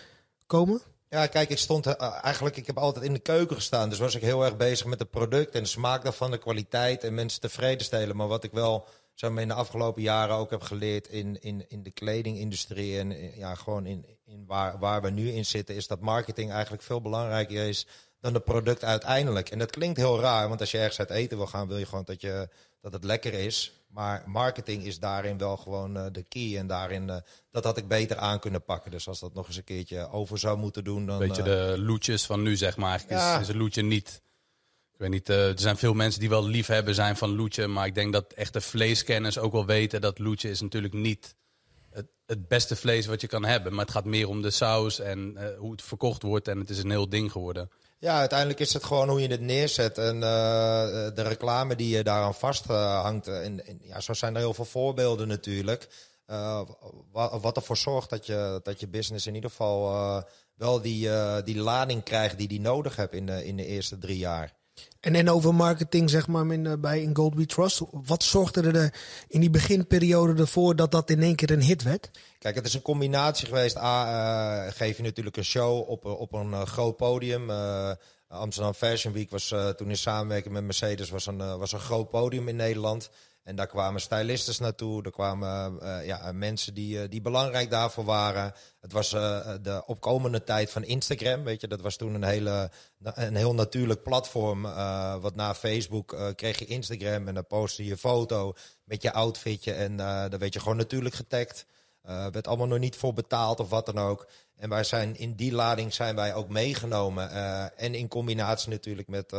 komen? 0.46 0.80
Ja, 1.08 1.26
kijk, 1.26 1.50
ik 1.50 1.58
stond 1.58 1.86
uh, 1.86 1.94
eigenlijk, 2.22 2.56
ik 2.56 2.66
heb 2.66 2.78
altijd 2.78 3.04
in 3.04 3.12
de 3.12 3.18
keuken 3.18 3.56
gestaan. 3.56 3.88
Dus 3.88 3.98
was 3.98 4.14
ik 4.14 4.22
heel 4.22 4.44
erg 4.44 4.56
bezig 4.56 4.86
met 4.86 4.98
het 4.98 5.10
product 5.10 5.54
en 5.54 5.62
de 5.62 5.68
smaak 5.68 6.02
daarvan, 6.02 6.30
de 6.30 6.38
kwaliteit 6.38 7.04
en 7.04 7.14
mensen 7.14 7.40
tevreden 7.40 7.84
stellen. 7.84 8.16
Maar 8.16 8.28
wat 8.28 8.44
ik 8.44 8.52
wel 8.52 8.86
zo 9.14 9.34
in 9.34 9.48
de 9.48 9.54
afgelopen 9.54 10.02
jaren 10.02 10.36
ook 10.36 10.50
heb 10.50 10.62
geleerd 10.62 11.08
in, 11.08 11.40
in, 11.40 11.64
in 11.68 11.82
de 11.82 11.92
kledingindustrie 11.92 12.98
en 12.98 13.36
ja, 13.36 13.54
gewoon 13.54 13.86
in, 13.86 14.06
in 14.24 14.44
waar, 14.46 14.78
waar 14.78 15.02
we 15.02 15.10
nu 15.10 15.30
in 15.30 15.46
zitten, 15.46 15.74
is 15.74 15.86
dat 15.86 16.00
marketing 16.00 16.50
eigenlijk 16.50 16.82
veel 16.82 17.00
belangrijker 17.00 17.68
is 17.68 17.86
dan 18.22 18.34
het 18.34 18.44
product 18.44 18.84
uiteindelijk. 18.84 19.50
En 19.50 19.58
dat 19.58 19.70
klinkt 19.70 19.96
heel 19.96 20.20
raar, 20.20 20.48
want 20.48 20.60
als 20.60 20.70
je 20.70 20.78
ergens 20.78 20.98
uit 20.98 21.10
eten 21.10 21.36
wil 21.36 21.46
gaan, 21.46 21.68
wil 21.68 21.78
je 21.78 21.86
gewoon 21.86 22.04
dat, 22.04 22.20
je, 22.20 22.48
dat 22.80 22.92
het 22.92 23.04
lekker 23.04 23.34
is. 23.34 23.72
Maar 23.86 24.22
marketing 24.26 24.84
is 24.84 24.98
daarin 24.98 25.38
wel 25.38 25.56
gewoon 25.56 25.96
uh, 25.96 26.06
de 26.12 26.22
key. 26.22 26.56
En 26.58 26.66
daarin, 26.66 27.08
uh, 27.08 27.16
dat 27.50 27.64
had 27.64 27.76
ik 27.76 27.88
beter 27.88 28.16
aan 28.16 28.38
kunnen 28.38 28.64
pakken. 28.64 28.90
Dus 28.90 29.08
als 29.08 29.20
dat 29.20 29.34
nog 29.34 29.46
eens 29.46 29.56
een 29.56 29.64
keertje 29.64 30.10
over 30.10 30.38
zou 30.38 30.58
moeten 30.58 30.84
doen, 30.84 31.06
dan... 31.06 31.18
Beetje 31.18 31.42
uh, 31.42 31.48
de 31.48 31.78
loetjes 31.78 32.26
van 32.26 32.42
nu, 32.42 32.56
zeg 32.56 32.76
maar. 32.76 32.88
Eigenlijk 32.88 33.20
ja. 33.20 33.34
is, 33.34 33.40
is 33.40 33.48
een 33.48 33.60
loetje 33.60 33.82
niet 33.82 34.21
weet 35.02 35.10
niet, 35.10 35.28
uh, 35.28 35.48
er 35.48 35.60
zijn 35.60 35.76
veel 35.76 35.94
mensen 35.94 36.20
die 36.20 36.28
wel 36.28 36.46
liefhebber 36.46 36.94
zijn 36.94 37.16
van 37.16 37.36
loetje. 37.36 37.66
Maar 37.66 37.86
ik 37.86 37.94
denk 37.94 38.12
dat 38.12 38.32
echte 38.32 38.60
vleeskenners 38.60 39.38
ook 39.38 39.52
wel 39.52 39.66
weten 39.66 40.00
dat 40.00 40.18
loetje 40.18 40.50
is 40.50 40.60
natuurlijk 40.60 40.94
niet 40.94 41.34
het, 41.90 42.06
het, 42.26 42.48
beste 42.48 42.76
vlees 42.76 43.06
wat 43.06 43.20
je 43.20 43.26
kan 43.26 43.44
hebben. 43.44 43.74
Maar 43.74 43.84
het 43.84 43.94
gaat 43.94 44.04
meer 44.04 44.28
om 44.28 44.42
de 44.42 44.50
saus 44.50 45.00
en 45.00 45.34
uh, 45.38 45.58
hoe 45.58 45.70
het 45.70 45.82
verkocht 45.82 46.22
wordt. 46.22 46.48
En 46.48 46.58
het 46.58 46.70
is 46.70 46.78
een 46.78 46.90
heel 46.90 47.08
ding 47.08 47.32
geworden. 47.32 47.70
Ja, 47.98 48.18
uiteindelijk 48.18 48.60
is 48.60 48.72
het 48.72 48.84
gewoon 48.84 49.08
hoe 49.08 49.20
je 49.20 49.28
het 49.28 49.40
neerzet. 49.40 49.98
En 49.98 50.14
uh, 50.14 50.20
de 51.14 51.22
reclame 51.22 51.76
die 51.76 51.96
je 51.96 52.02
daaraan 52.02 52.34
vasthangt. 52.34 53.26
en, 53.26 53.66
en, 53.66 53.78
ja, 53.82 54.00
zo 54.00 54.12
zijn 54.12 54.34
er 54.34 54.40
heel 54.40 54.54
veel 54.54 54.64
voorbeelden 54.64 55.28
natuurlijk. 55.28 55.88
wat, 57.12 57.40
wat 57.40 57.56
ervoor 57.56 57.76
zorgt 57.76 58.10
dat 58.10 58.26
je, 58.26 58.60
dat 58.62 58.80
je 58.80 58.88
business 58.88 59.26
in 59.26 59.34
ieder 59.34 59.50
geval 59.50 60.24
wel 60.54 60.80
die, 60.80 61.08
die 61.44 61.58
lading 61.58 62.02
krijgt 62.02 62.38
die 62.38 62.48
die 62.48 62.60
nodig 62.60 62.96
hebt 62.96 63.14
in 63.14 63.26
de, 63.26 63.44
in 63.44 63.56
de 63.56 63.66
eerste 63.66 63.98
drie 63.98 64.18
jaar. 64.18 64.60
En, 65.00 65.14
en 65.14 65.30
over 65.30 65.54
marketing, 65.54 66.10
zeg 66.10 66.26
maar, 66.26 66.52
in, 66.52 66.80
bij 66.80 67.02
In 67.02 67.16
Gold 67.16 67.34
We 67.34 67.46
Trust. 67.46 67.80
Wat 67.90 68.22
zorgde 68.22 68.70
er 68.70 68.94
in 69.28 69.40
die 69.40 69.50
beginperiode 69.50 70.40
ervoor 70.40 70.76
dat 70.76 70.90
dat 70.90 71.10
in 71.10 71.22
één 71.22 71.36
keer 71.36 71.50
een 71.50 71.62
hit 71.62 71.82
werd? 71.82 72.10
Kijk, 72.38 72.54
het 72.54 72.66
is 72.66 72.74
een 72.74 72.82
combinatie 72.82 73.46
geweest. 73.46 73.76
A, 73.76 74.66
uh, 74.66 74.72
geef 74.72 74.96
je 74.96 75.02
natuurlijk 75.02 75.36
een 75.36 75.44
show 75.44 75.88
op, 75.88 76.04
op 76.04 76.32
een 76.32 76.66
groot 76.66 76.96
podium. 76.96 77.50
Amsterdam 78.28 78.74
Fashion 78.74 79.12
Week 79.12 79.30
was 79.30 79.54
toen 79.76 79.88
in 79.88 79.96
samenwerking 79.96 80.54
met 80.54 80.64
Mercedes 80.64 81.10
was 81.10 81.26
een, 81.26 81.58
was 81.58 81.72
een 81.72 81.80
groot 81.80 82.10
podium 82.10 82.48
in 82.48 82.56
Nederland. 82.56 83.10
En 83.42 83.56
daar 83.56 83.66
kwamen 83.66 84.00
stylistes 84.00 84.58
naartoe. 84.58 85.02
Er 85.02 85.10
kwamen 85.10 85.78
uh, 85.82 86.06
ja, 86.06 86.32
mensen 86.32 86.74
die, 86.74 86.96
uh, 86.96 87.08
die 87.08 87.20
belangrijk 87.20 87.70
daarvoor 87.70 88.04
waren. 88.04 88.52
Het 88.80 88.92
was 88.92 89.12
uh, 89.12 89.50
de 89.62 89.82
opkomende 89.86 90.44
tijd 90.44 90.70
van 90.70 90.84
Instagram. 90.84 91.44
Weet 91.44 91.60
je, 91.60 91.68
dat 91.68 91.80
was 91.80 91.96
toen 91.96 92.14
een, 92.14 92.24
hele, 92.24 92.70
een 93.02 93.36
heel 93.36 93.54
natuurlijk 93.54 94.02
platform. 94.02 94.62
wat 95.20 95.34
na 95.34 95.54
Facebook 95.54 96.32
kreeg 96.36 96.58
je 96.58 96.64
Instagram. 96.64 97.28
En 97.28 97.34
dan 97.34 97.46
postte 97.46 97.84
je 97.84 97.96
foto 97.96 98.54
met 98.84 99.02
je 99.02 99.12
outfitje. 99.12 99.72
En 99.72 99.96
dan 99.96 100.38
werd 100.38 100.52
je 100.52 100.60
gewoon 100.60 100.76
natuurlijk 100.76 101.14
getagd. 101.14 101.66
werd 102.02 102.46
allemaal 102.46 102.66
nog 102.66 102.78
niet 102.78 102.96
voor 102.96 103.12
betaald 103.12 103.60
of 103.60 103.68
wat 103.68 103.86
dan 103.86 103.98
ook. 103.98 104.28
En 104.56 104.68
wij 104.68 104.84
zijn 104.84 105.16
in 105.16 105.34
die 105.34 105.52
lading 105.52 105.94
zijn 105.94 106.16
wij 106.16 106.34
ook 106.34 106.48
meegenomen. 106.48 107.30
en 107.76 107.94
in 107.94 108.08
combinatie 108.08 108.70
natuurlijk 108.70 109.08
met 109.08 109.32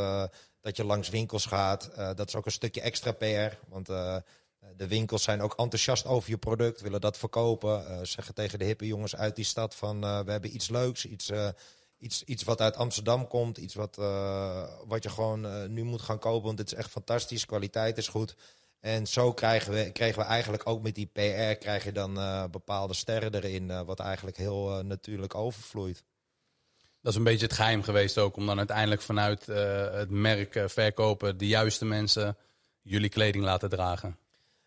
dat 0.64 0.78
je 0.78 0.84
langs 0.84 1.10
winkels 1.10 1.46
gaat. 1.46 1.90
Uh, 1.98 2.10
dat 2.16 2.28
is 2.28 2.36
ook 2.36 2.46
een 2.46 2.52
stukje 2.52 2.82
extra 2.82 3.12
PR. 3.12 3.56
Want 3.68 3.90
uh, 3.90 4.16
de 4.76 4.88
winkels 4.88 5.24
zijn 5.24 5.42
ook 5.42 5.54
enthousiast 5.56 6.06
over 6.06 6.30
je 6.30 6.38
product, 6.38 6.82
willen 6.82 7.02
dat 7.02 7.18
verkopen. 7.18 7.82
Uh, 7.82 8.00
zeggen 8.04 8.34
tegen 8.34 8.60
de 8.60 8.66
hippe 8.66 8.88
jongens 8.88 9.16
uit 9.16 9.36
die 9.36 9.46
stad 9.46 9.76
van 9.76 10.02
we 10.02 10.32
hebben 10.32 10.56
iets 10.56 10.70
leuks, 10.70 11.06
iets, 11.06 11.32
iets, 11.98 12.24
iets 12.24 12.44
wat 12.44 12.62
uit 12.62 12.76
Amsterdam 12.76 13.28
komt. 13.28 13.58
Iets 13.58 13.74
wat, 13.74 13.96
wat 14.88 15.04
je 15.04 15.10
gewoon 15.10 15.74
nu 15.74 15.84
moet 15.84 16.02
gaan 16.02 16.20
kopen, 16.20 16.46
want 16.46 16.60
het 16.60 16.72
is 16.72 16.78
echt 16.78 16.90
fantastisch. 16.90 17.46
Kwaliteit 17.46 17.98
is 17.98 18.08
goed. 18.08 18.36
En 18.80 19.08
zo 19.08 19.34
krijgen 19.34 19.74
we, 19.74 19.92
kregen 19.92 20.20
we 20.20 20.26
eigenlijk 20.26 20.68
ook 20.68 20.82
met 20.82 20.96
die 20.96 21.06
PR 21.06 21.56
krijg 21.60 21.84
je 21.84 21.92
dan 21.92 22.14
bepaalde 22.52 22.94
sterren 22.94 23.34
erin, 23.34 23.86
wat 23.86 24.00
eigenlijk 24.00 24.38
heel 24.38 24.84
natuurlijk 24.84 25.36
overvloeit. 25.36 26.04
Dat 27.04 27.12
is 27.12 27.18
een 27.18 27.24
beetje 27.24 27.46
het 27.46 27.56
geheim 27.56 27.84
geweest 27.84 28.18
ook, 28.18 28.36
om 28.36 28.46
dan 28.46 28.58
uiteindelijk 28.58 29.02
vanuit 29.02 29.48
uh, 29.48 29.56
het 29.92 30.10
merk 30.10 30.56
uh, 30.56 30.64
verkopen 30.68 31.38
de 31.38 31.48
juiste 31.48 31.86
mensen 31.86 32.38
jullie 32.82 33.10
kleding 33.10 33.44
laten 33.44 33.70
dragen. 33.70 34.18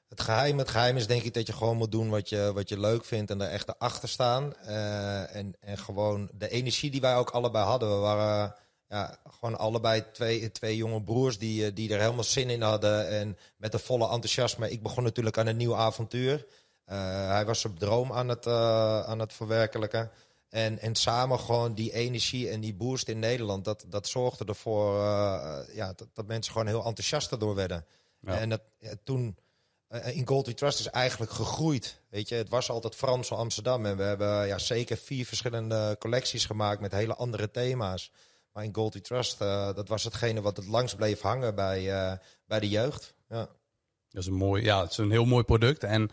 Het 0.08 0.20
geheim, 0.20 0.58
het 0.58 0.68
geheim 0.68 0.96
is 0.96 1.06
denk 1.06 1.22
ik 1.22 1.34
dat 1.34 1.46
je 1.46 1.52
gewoon 1.52 1.76
moet 1.76 1.92
doen 1.92 2.08
wat 2.08 2.28
je, 2.28 2.50
wat 2.54 2.68
je 2.68 2.80
leuk 2.80 3.04
vindt 3.04 3.30
en 3.30 3.40
er 3.40 3.48
echt 3.48 3.78
achter 3.78 4.08
staan. 4.08 4.52
Uh, 4.64 5.34
en, 5.34 5.54
en 5.60 5.78
gewoon 5.78 6.30
de 6.32 6.48
energie 6.48 6.90
die 6.90 7.00
wij 7.00 7.16
ook 7.16 7.30
allebei 7.30 7.64
hadden. 7.64 7.88
We 7.88 7.96
waren 7.96 8.54
ja, 8.88 9.18
gewoon 9.30 9.58
allebei 9.58 10.04
twee, 10.12 10.50
twee 10.52 10.76
jonge 10.76 11.02
broers 11.02 11.38
die, 11.38 11.72
die 11.72 11.92
er 11.92 12.00
helemaal 12.00 12.24
zin 12.24 12.50
in 12.50 12.62
hadden. 12.62 13.08
En 13.08 13.38
met 13.56 13.74
een 13.74 13.80
volle 13.80 14.04
enthousiasme. 14.04 14.70
Ik 14.70 14.82
begon 14.82 15.02
natuurlijk 15.02 15.38
aan 15.38 15.46
een 15.46 15.56
nieuw 15.56 15.76
avontuur. 15.76 16.46
hij 16.84 17.44
was 17.46 17.60
zijn 17.60 17.78
droom 17.78 18.12
aan 18.12 18.28
het, 18.28 18.46
aan 19.06 19.18
het 19.18 19.32
verwerkelijken. 19.32 20.10
En, 20.56 20.78
en 20.78 20.94
samen 20.94 21.38
gewoon 21.38 21.74
die 21.74 21.92
energie 21.92 22.48
en 22.48 22.60
die 22.60 22.74
boost 22.74 23.08
in 23.08 23.18
Nederland, 23.18 23.64
dat, 23.64 23.84
dat 23.88 24.08
zorgde 24.08 24.44
ervoor 24.44 24.94
uh, 24.94 25.58
ja, 25.72 25.92
dat, 25.96 26.08
dat, 26.12 26.26
mensen 26.26 26.52
gewoon 26.52 26.66
heel 26.66 26.84
enthousiast 26.84 27.32
erdoor 27.32 27.54
werden. 27.54 27.86
Ja. 28.20 28.38
En 28.38 28.48
dat, 28.48 28.60
ja, 28.78 28.92
toen, 29.04 29.36
uh, 29.90 30.16
in 30.16 30.26
Gold 30.26 30.56
Trust 30.56 30.80
is 30.80 30.86
eigenlijk 30.86 31.32
gegroeid. 31.32 32.00
Weet 32.10 32.28
je, 32.28 32.34
het 32.34 32.48
was 32.48 32.70
altijd 32.70 32.94
Frans 32.94 33.28
van 33.28 33.38
Amsterdam. 33.38 33.86
En 33.86 33.96
we 33.96 34.02
hebben 34.02 34.46
ja, 34.46 34.58
zeker 34.58 34.96
vier 34.96 35.26
verschillende 35.26 35.96
collecties 35.98 36.44
gemaakt 36.44 36.80
met 36.80 36.92
hele 36.92 37.14
andere 37.14 37.50
thema's. 37.50 38.12
Maar 38.52 38.64
in 38.64 38.74
Gold 38.74 39.04
Trust, 39.04 39.40
uh, 39.42 39.74
dat 39.74 39.88
was 39.88 40.04
hetgene 40.04 40.40
wat 40.40 40.56
het 40.56 40.66
langst 40.66 40.96
bleef 40.96 41.20
hangen 41.20 41.54
bij, 41.54 42.18
bij 42.46 42.60
de 42.60 42.68
jeugd. 42.68 43.14
Ja. 43.28 43.48
Dat 44.08 44.22
is 44.22 44.26
een 44.26 44.34
mooi, 44.34 44.62
ja, 44.62 44.82
het 44.82 44.90
is 44.90 44.98
een 44.98 45.10
heel 45.10 45.24
mooi 45.24 45.44
product. 45.44 45.84
En 45.84 46.10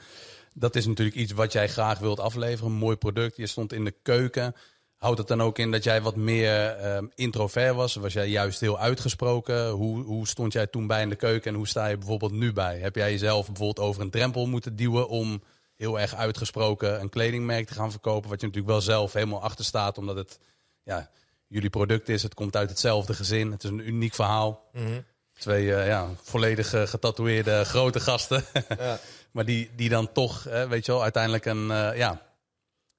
dat 0.53 0.75
is 0.75 0.85
natuurlijk 0.85 1.17
iets 1.17 1.31
wat 1.31 1.51
jij 1.51 1.67
graag 1.67 1.99
wilt 1.99 2.19
afleveren. 2.19 2.71
Een 2.71 2.77
mooi 2.77 2.95
product. 2.95 3.37
Je 3.37 3.47
stond 3.47 3.73
in 3.73 3.85
de 3.85 3.95
keuken. 4.01 4.55
Houdt 4.95 5.17
het 5.17 5.27
dan 5.27 5.41
ook 5.41 5.57
in 5.57 5.71
dat 5.71 5.83
jij 5.83 6.01
wat 6.01 6.15
meer 6.15 6.79
uh, 6.79 6.97
introvert 7.15 7.75
was? 7.75 7.95
Was 7.95 8.13
jij 8.13 8.29
juist 8.29 8.59
heel 8.59 8.79
uitgesproken? 8.79 9.69
Hoe, 9.69 10.03
hoe 10.03 10.27
stond 10.27 10.53
jij 10.53 10.67
toen 10.67 10.87
bij 10.87 11.01
in 11.01 11.09
de 11.09 11.15
keuken 11.15 11.51
en 11.51 11.57
hoe 11.57 11.67
sta 11.67 11.87
je 11.87 11.97
bijvoorbeeld 11.97 12.31
nu 12.31 12.53
bij? 12.53 12.79
Heb 12.79 12.95
jij 12.95 13.11
jezelf 13.11 13.45
bijvoorbeeld 13.45 13.87
over 13.87 14.01
een 14.01 14.09
drempel 14.09 14.45
moeten 14.45 14.75
duwen 14.75 15.07
om 15.07 15.43
heel 15.75 15.99
erg 15.99 16.15
uitgesproken 16.15 17.01
een 17.01 17.09
kledingmerk 17.09 17.67
te 17.67 17.73
gaan 17.73 17.91
verkopen? 17.91 18.29
Wat 18.29 18.41
je 18.41 18.45
natuurlijk 18.47 18.73
wel 18.73 18.81
zelf 18.81 19.13
helemaal 19.13 19.41
achter 19.41 19.65
staat, 19.65 19.97
omdat 19.97 20.15
het 20.15 20.39
ja, 20.83 21.09
jullie 21.47 21.69
product 21.69 22.09
is. 22.09 22.23
Het 22.23 22.33
komt 22.33 22.55
uit 22.55 22.69
hetzelfde 22.69 23.13
gezin. 23.13 23.51
Het 23.51 23.63
is 23.63 23.69
een 23.69 23.87
uniek 23.87 24.13
verhaal. 24.13 24.69
Mhm. 24.73 25.01
Twee 25.37 25.65
uh, 25.65 25.87
ja, 25.87 26.09
volledig 26.21 26.73
uh, 26.73 26.87
getatoeëerde 26.87 27.65
grote 27.65 27.99
gasten. 27.99 28.43
Ja. 28.77 28.99
maar 29.31 29.45
die, 29.45 29.69
die 29.75 29.89
dan 29.89 30.11
toch, 30.11 30.43
weet 30.43 30.85
je 30.85 30.91
wel, 30.91 31.01
uiteindelijk 31.01 31.45
een 31.45 31.69
uh, 31.69 31.97
ja, 31.97 32.21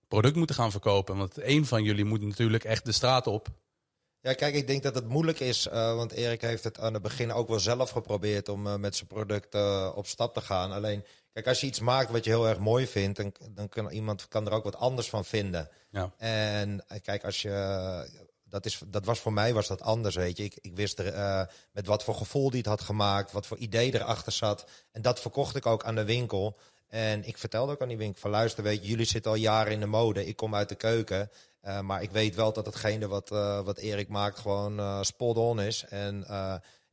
product 0.08 0.36
moeten 0.36 0.56
gaan 0.56 0.70
verkopen. 0.70 1.16
Want 1.16 1.42
een 1.42 1.66
van 1.66 1.82
jullie 1.82 2.04
moet 2.04 2.22
natuurlijk 2.22 2.64
echt 2.64 2.84
de 2.84 2.92
straat 2.92 3.26
op. 3.26 3.48
Ja, 4.20 4.32
kijk, 4.32 4.54
ik 4.54 4.66
denk 4.66 4.82
dat 4.82 4.94
het 4.94 5.08
moeilijk 5.08 5.40
is. 5.40 5.68
want 5.70 6.12
Erik 6.12 6.40
heeft 6.40 6.64
het 6.64 6.78
aan 6.78 6.92
het 6.92 7.02
begin 7.02 7.32
ook 7.32 7.48
wel 7.48 7.60
zelf 7.60 7.90
geprobeerd 7.90 8.48
om 8.48 8.80
met 8.80 8.96
zijn 8.96 9.08
product 9.08 9.54
op 9.94 10.06
stap 10.06 10.34
te 10.34 10.40
gaan. 10.40 10.72
Alleen, 10.72 11.04
kijk, 11.32 11.46
als 11.46 11.60
je 11.60 11.66
iets 11.66 11.80
maakt 11.80 12.10
wat 12.10 12.24
je 12.24 12.30
heel 12.30 12.48
erg 12.48 12.58
mooi 12.58 12.86
vindt, 12.86 13.16
dan, 13.16 13.34
dan 13.50 13.68
kan 13.68 13.90
iemand 13.90 14.28
kan 14.28 14.46
er 14.46 14.52
ook 14.52 14.64
wat 14.64 14.76
anders 14.76 15.08
van 15.08 15.24
vinden. 15.24 15.68
Ja. 15.90 16.12
En 16.16 16.84
kijk, 17.02 17.24
als 17.24 17.42
je 17.42 17.50
dat, 18.54 18.66
is, 18.66 18.80
dat 18.86 19.04
was 19.04 19.20
voor 19.20 19.32
mij 19.32 19.54
was 19.54 19.66
dat 19.66 19.82
anders, 19.82 20.14
weet 20.14 20.36
je. 20.36 20.44
Ik, 20.44 20.58
ik 20.60 20.74
wist 20.76 20.98
er, 20.98 21.14
uh, 21.14 21.42
met 21.72 21.86
wat 21.86 22.04
voor 22.04 22.14
gevoel 22.14 22.50
die 22.50 22.58
het 22.58 22.68
had 22.68 22.80
gemaakt, 22.80 23.32
wat 23.32 23.46
voor 23.46 23.56
idee 23.56 23.94
erachter 23.94 24.32
zat. 24.32 24.64
En 24.92 25.02
dat 25.02 25.20
verkocht 25.20 25.56
ik 25.56 25.66
ook 25.66 25.84
aan 25.84 25.94
de 25.94 26.04
winkel. 26.04 26.58
En 26.88 27.24
ik 27.24 27.38
vertelde 27.38 27.72
ook 27.72 27.82
aan 27.82 27.88
die 27.88 27.96
winkel 27.96 28.20
van 28.20 28.30
luister, 28.30 28.62
weet 28.62 28.82
je, 28.82 28.88
jullie 28.88 29.06
zitten 29.06 29.30
al 29.30 29.36
jaren 29.36 29.72
in 29.72 29.80
de 29.80 29.86
mode. 29.86 30.26
Ik 30.26 30.36
kom 30.36 30.54
uit 30.54 30.68
de 30.68 30.74
keuken. 30.74 31.30
Uh, 31.62 31.80
maar 31.80 32.02
ik 32.02 32.10
weet 32.10 32.34
wel 32.34 32.52
dat 32.52 32.66
hetgene 32.66 33.08
wat, 33.08 33.30
uh, 33.30 33.60
wat 33.60 33.78
Erik 33.78 34.08
maakt 34.08 34.38
gewoon 34.38 35.04
spot 35.04 35.36
on 35.36 35.60
is. 35.60 35.84
En 35.88 36.24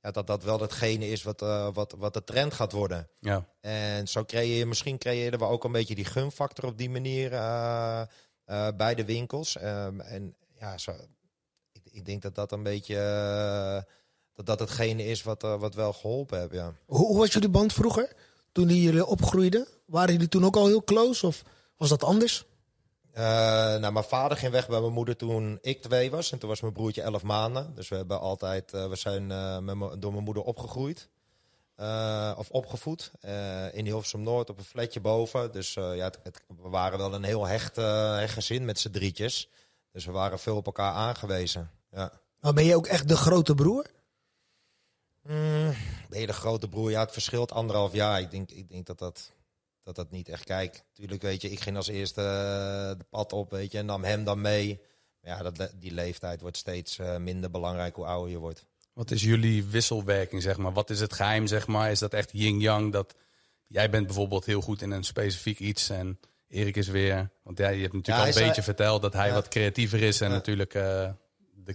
ja, 0.02 0.12
dat 0.12 0.28
dat 0.28 0.44
wel 0.44 0.60
hetgene 0.60 1.10
is 1.10 1.24
wat, 1.24 1.40
wat, 1.74 1.96
wat 1.98 2.14
de 2.14 2.24
trend 2.24 2.54
gaat 2.54 2.72
worden. 2.72 3.10
Ja. 3.20 3.46
En 3.60 4.08
zo 4.08 4.26
creëer 4.26 4.58
je, 4.58 4.66
misschien 4.66 4.98
creëerden 4.98 5.40
we 5.40 5.46
ook 5.46 5.64
een 5.64 5.72
beetje 5.72 5.96
die 5.96 6.06
gunfactor 6.06 6.66
op 6.66 6.78
die 6.78 6.90
manier 6.90 7.30
bij 8.78 8.96
de 8.96 9.06
winkels. 9.06 9.62
Um, 9.62 10.02
en 10.02 10.36
ja, 10.60 10.78
zo, 10.78 10.94
ik 11.92 12.06
denk 12.06 12.22
dat 12.22 12.36
dat 12.36 12.52
een 12.52 12.64
beetje. 12.64 12.96
Uh, 12.96 13.94
dat 14.34 14.46
dat 14.46 14.60
hetgene 14.60 15.06
is 15.06 15.24
wat, 15.24 15.44
uh, 15.44 15.60
wat 15.60 15.76
wel 15.76 15.94
geholpen 15.94 16.40
heeft. 16.40 16.54
Ja. 16.54 16.74
Hoe, 16.86 17.08
hoe, 17.08 17.18
was 17.18 17.34
jullie 17.34 17.50
band 17.50 17.74
vroeger? 17.74 18.14
Toen 18.52 18.68
jullie 18.68 19.06
opgroeiden? 19.06 19.68
Waren 19.86 20.14
jullie 20.14 20.28
toen 20.28 20.46
ook 20.46 20.56
al 20.56 20.68
heel 20.68 20.84
close? 20.84 21.28
Of 21.28 21.44
was 21.78 21.90
dat 21.90 22.04
anders? 22.04 22.46
Uh, 23.14 23.22
nou, 23.78 23.92
mijn 23.92 24.06
vader 24.06 24.38
ging 24.38 24.52
weg 24.52 24.68
bij 24.68 24.80
mijn 24.80 24.94
moeder 24.94 25.16
toen 25.16 25.58
ik 25.62 25.82
twee 25.82 26.12
was. 26.12 26.32
En 26.32 26.40
toen 26.40 26.50
was 26.50 26.62
mijn 26.62 26.74
broertje 26.74 27.02
elf 27.02 27.24
maanden. 27.24 27.76
Dus 27.76 27.90
we 27.90 27.96
hebben 27.96 28.20
altijd. 28.20 28.72
we 28.72 28.96
zijn 28.96 29.28
met 29.66 30.02
door 30.02 30.12
mijn 30.12 30.24
moeder 30.24 30.44
opgegroeid. 30.44 31.10
of 32.38 32.50
opgevoed. 32.50 33.12
in 33.72 33.86
Hilversum 33.86 34.24
Noord 34.24 34.50
op 34.50 34.58
een 34.58 34.64
flatje 34.64 35.00
boven. 35.00 35.52
Dus 35.52 35.74
ja, 35.74 35.96
het, 35.96 36.20
het, 36.24 36.44
we 36.62 36.70
waren 36.70 36.98
wel 36.98 37.14
een 37.14 37.24
heel 37.24 37.48
hecht, 37.48 37.76
hecht 37.76 38.34
gezin 38.34 38.66
met 38.66 38.80
z'n 38.80 38.92
drietjes. 38.92 39.50
Dus 39.92 40.06
we 40.06 40.12
waren 40.12 40.40
veel 40.40 40.56
op 40.56 40.66
elkaar 40.66 40.94
aangewezen. 40.94 41.72
Ja. 41.92 42.12
Maar 42.40 42.54
ben 42.54 42.64
je 42.66 42.76
ook 42.76 42.88
echt 42.88 43.08
de 43.08 43.16
grote 43.16 43.56
broer? 43.56 43.86
Mm, 45.24 45.74
ben 46.10 46.20
je 46.20 46.28
de 46.28 46.34
grote 46.34 46.68
broer? 46.68 46.92
Ja, 46.92 47.00
het 47.00 47.12
verschilt 47.12 47.52
anderhalf 47.52 47.94
jaar. 47.94 48.20
Ik 48.20 48.32
denk, 48.32 48.52
ik 48.52 48.70
denk 48.70 48.86
dat, 48.86 49.00
dat, 49.00 49.32
dat 49.84 49.96
dat 49.96 50.12
niet 50.12 50.30
echt 50.30 50.44
kijkt. 50.44 50.84
Tuurlijk, 50.94 51.22
weet 51.22 51.42
je, 51.42 51.50
ik 51.52 51.60
ging 51.60 51.76
als 51.78 51.88
eerste 51.88 52.22
uh, 52.22 52.98
de 53.00 53.06
pad 53.10 53.34
op, 53.34 53.50
weet 53.50 53.72
je, 53.72 53.78
en 53.78 53.86
nam 53.86 54.04
hem 54.04 54.24
dan 54.24 54.42
mee. 54.42 54.82
Maar 55.22 55.38
ja, 55.38 55.52
dat, 55.52 55.72
die 55.76 55.92
leeftijd 55.94 56.42
wordt 56.42 56.58
steeds 56.58 56.98
uh, 56.98 57.18
minder 57.18 57.52
belangrijk 57.52 57.96
hoe 57.96 58.06
ouder 58.06 58.32
je 58.32 58.38
wordt. 58.38 58.66
Wat 58.94 59.12
is 59.12 59.22
jullie 59.24 59.64
wisselwerking, 59.66 60.42
zeg 60.42 60.58
maar? 60.58 60.74
Wat 60.74 60.90
is 60.90 61.00
het 61.00 61.14
geheim, 61.14 61.48
zeg 61.48 61.68
maar? 61.68 61.92
Is 61.92 62.00
dat 62.00 62.14
echt 62.14 62.30
yin-yang? 62.34 62.92
Dat 62.92 63.16
jij 63.68 63.90
bent 63.90 64.06
bijvoorbeeld 64.06 64.46
heel 64.46 64.62
goed 64.62 64.82
in 64.82 64.92
een 64.92 65.04
specifiek 65.04 65.60
iets 65.60 65.90
en 65.90 66.20
Erik 66.48 66.76
is 66.76 66.88
weer... 66.88 67.30
Want 67.44 67.58
ja, 67.58 67.70
je 67.70 67.82
hebt 67.82 67.94
natuurlijk 67.94 68.26
Ja, 68.28 68.34
al 68.34 68.42
een 68.42 68.48
beetje 68.48 68.64
verteld 68.64 69.02
dat 69.02 69.14
hij 69.14 69.28
Ja. 69.28 69.34
wat 69.34 69.48
creatiever 69.48 70.02
is 70.02 70.22
en 70.22 70.28
Ja. 70.28 70.34
natuurlijk 70.34 70.74
eh, 70.74 71.10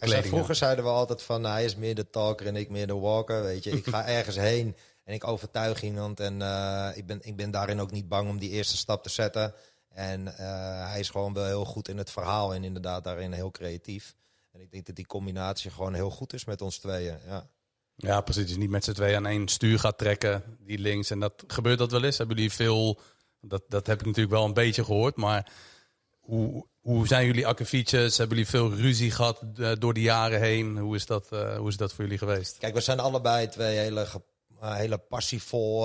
de 0.00 0.09
zei, 0.09 0.23
vroeger 0.23 0.55
zeiden 0.55 0.85
we 0.85 0.91
altijd 0.91 1.23
van, 1.23 1.41
nou, 1.41 1.55
hij 1.55 1.65
is 1.65 1.76
meer 1.76 1.95
de 1.95 2.11
talker 2.11 2.47
en 2.47 2.57
ik 2.57 2.69
meer 2.69 2.87
de 2.87 2.95
walker, 2.95 3.43
weet 3.43 3.65
je. 3.65 3.71
Ik 3.71 3.87
ga 3.87 4.07
ergens 4.19 4.37
heen 4.37 4.76
en 5.05 5.15
ik 5.15 5.26
overtuig 5.26 5.83
iemand 5.83 6.21
en 6.21 6.43
eh, 6.43 6.88
ik, 6.95 7.07
ben, 7.07 7.19
ik 7.23 7.37
ben 7.37 7.50
daarin 7.50 7.81
ook 7.81 7.91
niet 7.91 8.09
bang 8.09 8.29
om 8.29 8.38
die 8.38 8.50
eerste 8.50 8.76
stap 8.76 9.03
te 9.03 9.09
zetten. 9.09 9.55
En 9.88 10.38
eh, 10.38 10.91
hij 10.91 11.00
is 11.00 11.11
gewoon 11.11 11.33
wel 11.33 11.45
heel 11.45 11.65
goed 11.65 11.88
in 11.88 11.99
het 11.99 12.11
verhaal 12.11 12.55
en 12.55 12.65
inderdaad 12.65 13.05
daarin 13.05 13.33
heel 13.33 13.50
creatief. 13.50 14.17
En 14.53 14.61
ik 14.61 14.71
denk 14.71 14.87
dat 14.87 14.97
die 14.97 15.07
combinatie 15.07 15.71
gewoon 15.71 15.95
heel 15.95 16.11
goed 16.11 16.33
is 16.33 16.45
met 16.45 16.62
ons 16.62 16.79
tweeën, 16.79 17.19
ja. 17.26 17.49
Ja, 17.97 18.21
precies. 18.21 18.47
Dus 18.47 18.57
niet 18.57 18.71
met 18.71 18.85
z'n 18.85 18.93
tweeën 18.93 19.17
aan 19.17 19.26
één 19.26 19.49
stuur 19.49 19.79
gaat 19.79 19.99
trekken, 19.99 20.43
die 20.61 20.79
links. 20.79 21.11
En 21.11 21.21
dat 21.21 21.45
gebeurt 21.47 21.79
dat 21.79 21.91
wel 21.91 22.05
eens. 22.05 22.19
Hebben 22.19 22.37
jullie 22.37 22.53
veel... 22.53 23.00
Dat, 23.41 23.62
dat 23.69 23.87
heb 23.87 24.00
ik 24.00 24.07
natuurlijk 24.07 24.35
wel 24.35 24.45
een 24.45 24.55
beetje 24.55 24.85
gehoord, 24.85 25.17
maar... 25.17 25.53
Hoe, 26.21 26.67
hoe 26.87 27.07
zijn 27.07 27.26
jullie 27.26 27.47
akkefietjes? 27.47 28.19
Hebben 28.19 28.37
jullie 28.37 28.50
veel 28.50 28.75
ruzie 28.75 29.11
gehad 29.11 29.43
eh, 29.57 29.73
door 29.78 29.95
de 29.95 30.00
jaren 30.00 30.40
heen? 30.40 30.78
Hoe 30.78 30.95
is, 30.95 31.07
dat, 31.07 31.33
eh, 31.33 31.57
hoe 31.57 31.69
is 31.69 31.76
dat 31.76 31.93
voor 31.93 32.05
jullie 32.05 32.19
geweest? 32.19 32.59
Kijk, 32.59 32.75
we 32.75 32.81
zijn 32.81 33.00
allebei 33.00 33.49
twee 33.49 33.78
hele, 33.78 34.07
eh, 34.61 34.75
hele 34.75 34.99
passievol, 34.99 35.81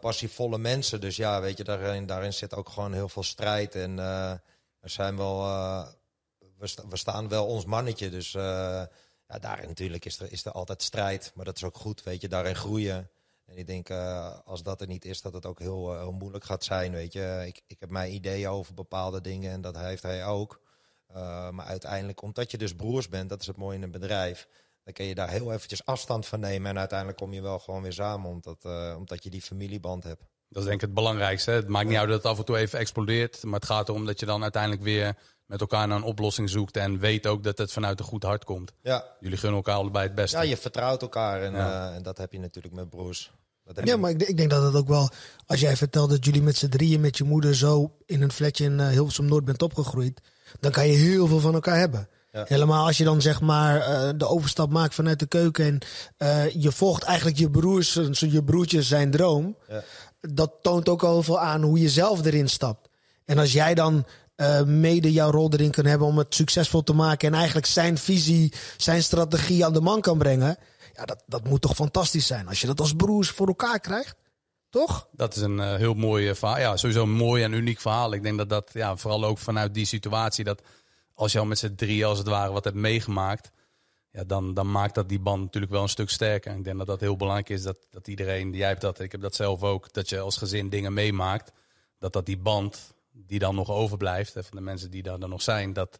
passievolle 0.00 0.58
mensen. 0.58 1.00
Dus 1.00 1.16
ja, 1.16 1.40
weet 1.40 1.56
je, 1.56 1.64
daarin, 1.64 2.06
daarin 2.06 2.32
zit 2.32 2.54
ook 2.54 2.68
gewoon 2.68 2.92
heel 2.92 3.08
veel 3.08 3.22
strijd. 3.22 3.74
En 3.74 3.96
we 4.80 4.88
zijn 4.88 5.16
wel, 5.16 5.42
we, 6.58 6.68
we 6.88 6.96
staan 6.96 7.28
wel 7.28 7.46
ons 7.46 7.64
mannetje. 7.64 8.10
Dus 8.10 8.32
ja, 8.32 9.38
daarin 9.40 9.68
natuurlijk 9.68 10.04
is 10.04 10.20
er, 10.20 10.32
is 10.32 10.44
er 10.44 10.52
altijd 10.52 10.82
strijd. 10.82 11.32
Maar 11.34 11.44
dat 11.44 11.56
is 11.56 11.64
ook 11.64 11.76
goed, 11.76 12.02
weet 12.02 12.20
je, 12.20 12.28
daarin 12.28 12.56
groeien. 12.56 13.10
En 13.50 13.56
ik 13.56 13.66
denk, 13.66 13.88
eh, 13.88 14.38
als 14.44 14.62
dat 14.62 14.80
er 14.80 14.86
niet 14.86 15.04
is, 15.04 15.22
dat 15.22 15.32
het 15.32 15.46
ook 15.46 15.58
heel, 15.58 15.92
eh, 15.92 15.98
heel 16.00 16.12
moeilijk 16.12 16.44
gaat 16.44 16.64
zijn, 16.64 16.92
weet 16.92 17.12
je. 17.12 17.42
Ik, 17.46 17.60
ik 17.66 17.76
heb 17.80 17.90
mijn 17.90 18.12
ideeën 18.14 18.48
over 18.48 18.74
bepaalde 18.74 19.20
dingen 19.20 19.52
en 19.52 19.60
dat 19.60 19.76
heeft 19.76 20.02
hij 20.02 20.26
ook. 20.26 20.60
Eh, 21.06 21.50
maar 21.50 21.66
uiteindelijk, 21.66 22.22
omdat 22.22 22.50
je 22.50 22.58
dus 22.58 22.74
broers 22.74 23.08
bent, 23.08 23.28
dat 23.28 23.40
is 23.40 23.46
het 23.46 23.56
mooie 23.56 23.76
in 23.76 23.82
een 23.82 23.90
bedrijf... 23.90 24.48
Dan 24.84 24.92
kun 24.92 25.04
je 25.04 25.14
daar 25.14 25.30
heel 25.30 25.52
eventjes 25.52 25.84
afstand 25.84 26.26
van 26.26 26.40
nemen. 26.40 26.70
En 26.70 26.78
uiteindelijk 26.78 27.18
kom 27.18 27.32
je 27.32 27.42
wel 27.42 27.58
gewoon 27.58 27.82
weer 27.82 27.92
samen. 27.92 28.30
Omdat, 28.30 28.64
omdat 28.96 29.22
je 29.22 29.30
die 29.30 29.42
familieband 29.42 30.04
hebt. 30.04 30.22
Dat 30.48 30.62
is 30.62 30.68
denk 30.68 30.74
ik 30.74 30.80
het 30.86 30.94
belangrijkste. 30.94 31.50
hè. 31.50 31.56
Het 31.56 31.68
maakt 31.68 31.88
niet 31.88 31.96
uit 31.98 32.08
dat 32.08 32.16
het 32.16 32.26
af 32.26 32.38
en 32.38 32.44
toe 32.44 32.56
even 32.56 32.78
explodeert. 32.78 33.42
Maar 33.42 33.54
het 33.60 33.64
gaat 33.68 33.88
erom 33.88 34.06
dat 34.06 34.20
je 34.20 34.26
dan 34.26 34.42
uiteindelijk 34.42 34.82
weer 34.82 35.16
met 35.46 35.60
elkaar 35.60 35.88
naar 35.88 35.96
een 35.96 36.02
oplossing 36.02 36.50
zoekt. 36.50 36.76
En 36.76 36.98
weet 36.98 37.26
ook 37.26 37.42
dat 37.42 37.58
het 37.58 37.72
vanuit 37.72 37.98
een 37.98 38.04
goed 38.04 38.22
hart 38.22 38.44
komt. 38.44 38.72
Ja, 38.82 39.04
Jullie 39.20 39.38
gunnen 39.38 39.56
elkaar 39.56 39.74
allebei 39.76 40.06
het 40.06 40.14
beste. 40.14 40.36
ja 40.36 40.42
je 40.42 40.56
vertrouwt 40.56 41.02
elkaar. 41.02 41.42
En, 41.42 41.52
Ja. 41.52 41.92
en 41.92 42.02
dat 42.02 42.18
heb 42.18 42.32
je 42.32 42.38
natuurlijk 42.38 42.74
met 42.74 42.90
broers. 42.90 43.32
Ja, 43.84 43.96
maar 43.96 44.10
ik, 44.10 44.18
denk- 44.18 44.30
ik 44.30 44.36
denk 44.36 44.50
dat 44.50 44.62
het 44.62 44.74
ook 44.74 44.88
wel... 44.88 45.08
Als 45.46 45.60
jij 45.60 45.76
vertelt 45.76 46.10
dat 46.10 46.24
jullie 46.24 46.42
met 46.42 46.56
z'n 46.56 46.68
drieën 46.68 47.00
met 47.00 47.18
je 47.18 47.24
moeder 47.24 47.56
zo 47.56 47.92
in 48.06 48.22
een 48.22 48.32
flatje 48.32 48.64
in 48.64 48.80
eh, 48.80 48.88
Hilversum 48.88 49.24
Noord 49.24 49.44
bent 49.44 49.62
opgegroeid... 49.62 50.20
dan 50.60 50.70
kan 50.70 50.86
je 50.86 50.96
heel 50.96 51.26
veel 51.26 51.40
van 51.40 51.54
elkaar 51.54 51.78
hebben. 51.78 52.08
Ja. 52.32 52.44
Helemaal 52.48 52.86
als 52.86 52.98
je 52.98 53.04
dan 53.04 53.20
zeg 53.22 53.40
maar 53.40 53.80
eh, 53.80 54.10
de 54.16 54.26
overstap 54.26 54.70
maakt 54.70 54.94
vanuit 54.94 55.18
de 55.18 55.26
keuken... 55.26 55.64
en 55.64 55.78
eh, 56.16 56.62
je 56.62 56.72
volgt 56.72 57.02
eigenlijk 57.02 57.38
je 57.38 57.50
broers, 57.50 57.98
je 58.10 58.44
broertjes 58.44 58.88
zijn 58.88 59.10
droom... 59.10 59.56
Ja. 59.68 59.82
dat 60.20 60.52
toont 60.62 60.88
ook 60.88 61.02
al 61.02 61.12
heel 61.12 61.22
veel 61.22 61.40
aan 61.40 61.62
hoe 61.62 61.80
je 61.80 61.88
zelf 61.88 62.24
erin 62.24 62.48
stapt. 62.48 62.88
En 63.24 63.38
als 63.38 63.52
jij 63.52 63.74
dan 63.74 64.06
mede 64.66 65.12
jouw 65.12 65.30
rol 65.30 65.52
erin 65.52 65.70
kan 65.70 65.84
hebben 65.84 66.06
om 66.06 66.18
het 66.18 66.34
succesvol 66.34 66.82
te 66.82 66.92
maken... 66.92 67.28
en 67.28 67.34
eigenlijk 67.34 67.66
zijn 67.66 67.98
visie, 67.98 68.52
zijn 68.76 69.02
strategie 69.02 69.64
aan 69.64 69.72
de 69.72 69.80
man 69.80 70.00
kan 70.00 70.18
brengen... 70.18 70.56
ja, 71.00 71.06
dat, 71.06 71.22
dat 71.26 71.48
moet 71.48 71.60
toch 71.60 71.74
fantastisch 71.74 72.26
zijn 72.26 72.48
als 72.48 72.60
je 72.60 72.66
dat 72.66 72.80
als 72.80 72.94
broers 72.94 73.30
voor 73.30 73.46
elkaar 73.46 73.80
krijgt? 73.80 74.16
Toch? 74.70 75.08
Dat 75.12 75.36
is 75.36 75.42
een 75.42 75.60
eh, 75.60 75.74
heel 75.74 75.94
mooi 75.94 76.28
eh, 76.28 76.34
verhaal. 76.34 76.58
Ja, 76.58 76.76
sowieso 76.76 77.02
een 77.02 77.12
mooi 77.12 77.42
en 77.42 77.52
uniek 77.52 77.80
verhaal. 77.80 78.12
Ik 78.12 78.22
denk 78.22 78.38
dat 78.38 78.48
dat, 78.48 78.70
ja, 78.72 78.96
vooral 78.96 79.24
ook 79.24 79.38
vanuit 79.38 79.74
die 79.74 79.84
situatie, 79.84 80.44
dat 80.44 80.62
als 81.14 81.32
je 81.32 81.38
al 81.38 81.44
met 81.44 81.58
z'n 81.58 81.74
drie 81.74 82.06
als 82.06 82.18
het 82.18 82.26
ware 82.26 82.52
wat 82.52 82.64
hebt 82.64 82.76
meegemaakt, 82.76 83.50
ja, 84.12 84.24
dan, 84.24 84.54
dan 84.54 84.70
maakt 84.70 84.94
dat 84.94 85.08
die 85.08 85.20
band 85.20 85.42
natuurlijk 85.42 85.72
wel 85.72 85.82
een 85.82 85.88
stuk 85.88 86.10
sterker. 86.10 86.56
Ik 86.56 86.64
denk 86.64 86.78
dat 86.78 86.86
dat 86.86 87.00
heel 87.00 87.16
belangrijk 87.16 87.48
is, 87.48 87.62
dat, 87.62 87.86
dat 87.90 88.08
iedereen, 88.08 88.52
jij 88.52 88.68
hebt 88.68 88.80
dat, 88.80 89.00
ik 89.00 89.12
heb 89.12 89.20
dat 89.20 89.34
zelf 89.34 89.62
ook, 89.62 89.92
dat 89.92 90.08
je 90.08 90.20
als 90.20 90.36
gezin 90.36 90.68
dingen 90.68 90.92
meemaakt, 90.92 91.52
dat 91.98 92.12
dat 92.12 92.26
die 92.26 92.38
band 92.38 92.94
die 93.12 93.38
dan 93.38 93.54
nog 93.54 93.70
overblijft, 93.70 94.34
hè, 94.34 94.42
van 94.44 94.56
de 94.56 94.62
mensen 94.62 94.90
die 94.90 95.02
daar 95.02 95.18
dan 95.18 95.30
nog 95.30 95.42
zijn, 95.42 95.72
dat 95.72 95.98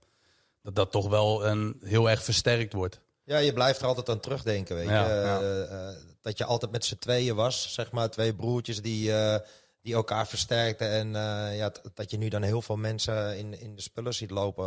dat, 0.62 0.74
dat 0.74 0.90
toch 0.90 1.08
wel 1.08 1.46
een, 1.46 1.80
heel 1.82 2.10
erg 2.10 2.24
versterkt 2.24 2.72
wordt. 2.72 3.00
Ja, 3.30 3.38
je 3.38 3.52
blijft 3.52 3.80
er 3.80 3.86
altijd 3.86 4.08
aan 4.08 4.20
terugdenken, 4.20 4.76
weet 4.76 4.84
je. 4.86 4.90
Ja, 4.92 5.08
Eh, 5.08 5.24
ja. 5.24 5.64
eh, 5.64 5.96
dat 6.22 6.38
je 6.38 6.44
altijd 6.44 6.70
met 6.70 6.84
z'n 6.84 6.98
tweeën 6.98 7.34
was, 7.34 7.74
zeg 7.74 7.90
maar. 7.90 8.10
Twee 8.10 8.34
broertjes 8.34 8.82
die, 8.82 9.12
eh, 9.12 9.38
die 9.82 9.94
elkaar 9.94 10.26
versterkten. 10.26 10.90
En 10.90 11.10
ja, 11.56 11.72
dat 11.94 12.10
je 12.10 12.16
nu 12.18 12.28
dan 12.28 12.42
heel 12.42 12.62
veel 12.62 12.76
mensen 12.76 13.38
in, 13.38 13.60
in 13.60 13.74
de 13.76 13.82
spullen 13.82 14.14
ziet 14.14 14.30
lopen... 14.30 14.64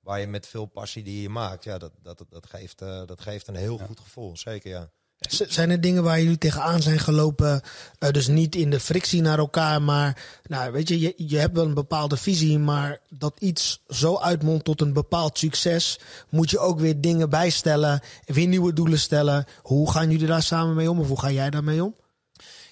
waar 0.00 0.20
je 0.20 0.26
met 0.26 0.46
veel 0.46 0.66
passie 0.66 1.02
die 1.02 1.22
je 1.22 1.28
maakt. 1.28 1.64
Ja, 1.64 1.78
dat, 1.78 1.92
dat, 2.02 2.24
dat, 2.28 2.46
geeft, 2.46 2.78
dat 2.78 3.20
geeft 3.20 3.48
een 3.48 3.54
heel 3.56 3.78
goed 3.78 4.00
gevoel, 4.00 4.36
zeker 4.36 4.70
ja. 4.70 4.90
Zijn 5.28 5.70
er 5.70 5.80
dingen 5.80 6.02
waar 6.02 6.20
jullie 6.20 6.38
tegenaan 6.38 6.82
zijn 6.82 6.98
gelopen? 6.98 7.60
Uh, 7.98 8.10
dus 8.10 8.26
niet 8.26 8.54
in 8.54 8.70
de 8.70 8.80
frictie 8.80 9.20
naar 9.20 9.38
elkaar, 9.38 9.82
maar 9.82 10.22
nou, 10.42 10.72
weet 10.72 10.88
je, 10.88 11.00
je, 11.00 11.14
je 11.16 11.38
hebt 11.38 11.54
wel 11.54 11.64
een 11.64 11.74
bepaalde 11.74 12.16
visie, 12.16 12.58
maar 12.58 12.98
dat 13.08 13.34
iets 13.38 13.82
zo 13.88 14.18
uitmondt 14.18 14.64
tot 14.64 14.80
een 14.80 14.92
bepaald 14.92 15.38
succes, 15.38 15.98
moet 16.28 16.50
je 16.50 16.58
ook 16.58 16.80
weer 16.80 17.00
dingen 17.00 17.30
bijstellen, 17.30 18.00
weer 18.24 18.46
nieuwe 18.46 18.72
doelen 18.72 18.98
stellen. 18.98 19.44
Hoe 19.62 19.90
gaan 19.90 20.10
jullie 20.10 20.26
daar 20.26 20.42
samen 20.42 20.74
mee 20.74 20.90
om 20.90 21.00
of 21.00 21.08
hoe 21.08 21.20
ga 21.20 21.30
jij 21.30 21.50
daarmee 21.50 21.84
om? 21.84 21.94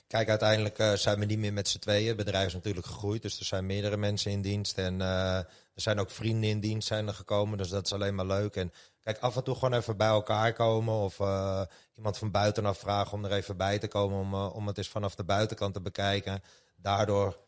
Kijk, 0.07 0.29
uiteindelijk 0.29 0.79
uh, 0.79 0.93
zijn 0.93 1.19
we 1.19 1.25
niet 1.25 1.39
meer 1.39 1.53
met 1.53 1.69
z'n 1.69 1.79
tweeën. 1.79 2.09
Het 2.09 2.17
bedrijf 2.17 2.47
is 2.47 2.55
natuurlijk 2.55 2.87
gegroeid, 2.87 3.23
dus 3.23 3.39
er 3.39 3.45
zijn 3.45 3.67
meerdere 3.67 3.97
mensen 3.97 4.31
in 4.31 4.43
dienst. 4.43 4.79
En 4.79 4.95
uh, 4.95 5.37
er 5.37 5.47
zijn 5.75 6.01
ook 6.01 6.11
vrienden 6.11 6.51
in 6.51 6.61
dienst 6.61 6.89
zijn 6.89 7.07
er 7.07 7.15
gekomen, 7.15 7.59
dus 7.59 7.69
dat 7.69 7.85
is 7.85 7.93
alleen 7.93 8.15
maar 8.15 8.27
leuk. 8.27 8.57
En 8.57 8.73
af 9.21 9.37
en 9.37 9.45
toe 9.45 9.55
gewoon 9.55 9.73
even 9.73 9.97
bij 9.97 10.09
elkaar 10.09 10.53
komen 10.53 10.95
of 10.95 11.19
uh, 11.19 11.63
iemand 11.95 12.19
van 12.19 12.31
buitenaf 12.31 12.79
vragen 12.79 13.13
om 13.13 13.25
er 13.25 13.33
even 13.33 13.57
bij 13.57 13.79
te 13.79 13.89
komen 13.89 14.19
om, 14.19 14.35
om 14.35 14.67
het 14.67 14.79
eens 14.79 14.89
vanaf 14.89 15.15
de 15.15 15.25
buitenkant 15.25 15.75
te 15.75 15.81
bekijken. 15.81 16.43
Daardoor 16.77 17.39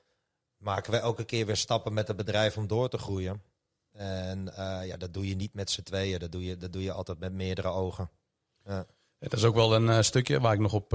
maken 0.57 0.93
we 0.93 0.99
elke 0.99 1.25
keer 1.25 1.47
weer 1.47 1.57
stappen 1.57 1.93
met 1.93 2.09
het 2.09 2.17
bedrijf 2.17 2.57
om 2.57 2.67
door 2.67 2.89
te 2.89 2.99
groeien. 2.99 3.43
En 3.93 4.53
ja, 4.85 4.97
dat 4.97 5.15
doe 5.15 5.29
je 5.29 5.37
niet 5.37 5.55
met 5.55 5.71
z'n 5.71 5.83
tweeën, 5.83 6.19
dat 6.19 6.33
doe 6.33 6.45
je, 6.45 6.57
dat 6.57 6.73
doe 6.73 6.83
je 6.83 6.93
altijd 6.93 7.19
met 7.19 7.33
meerdere 7.33 7.69
ogen. 7.69 8.11
Ja. 8.65 8.87
Het 9.19 9.33
is 9.33 9.45
ook 9.45 9.55
wel 9.55 9.75
een 9.75 10.05
stukje 10.05 10.41
waar 10.41 10.55
ik 10.55 10.61
nog 10.61 10.73
op 10.73 10.95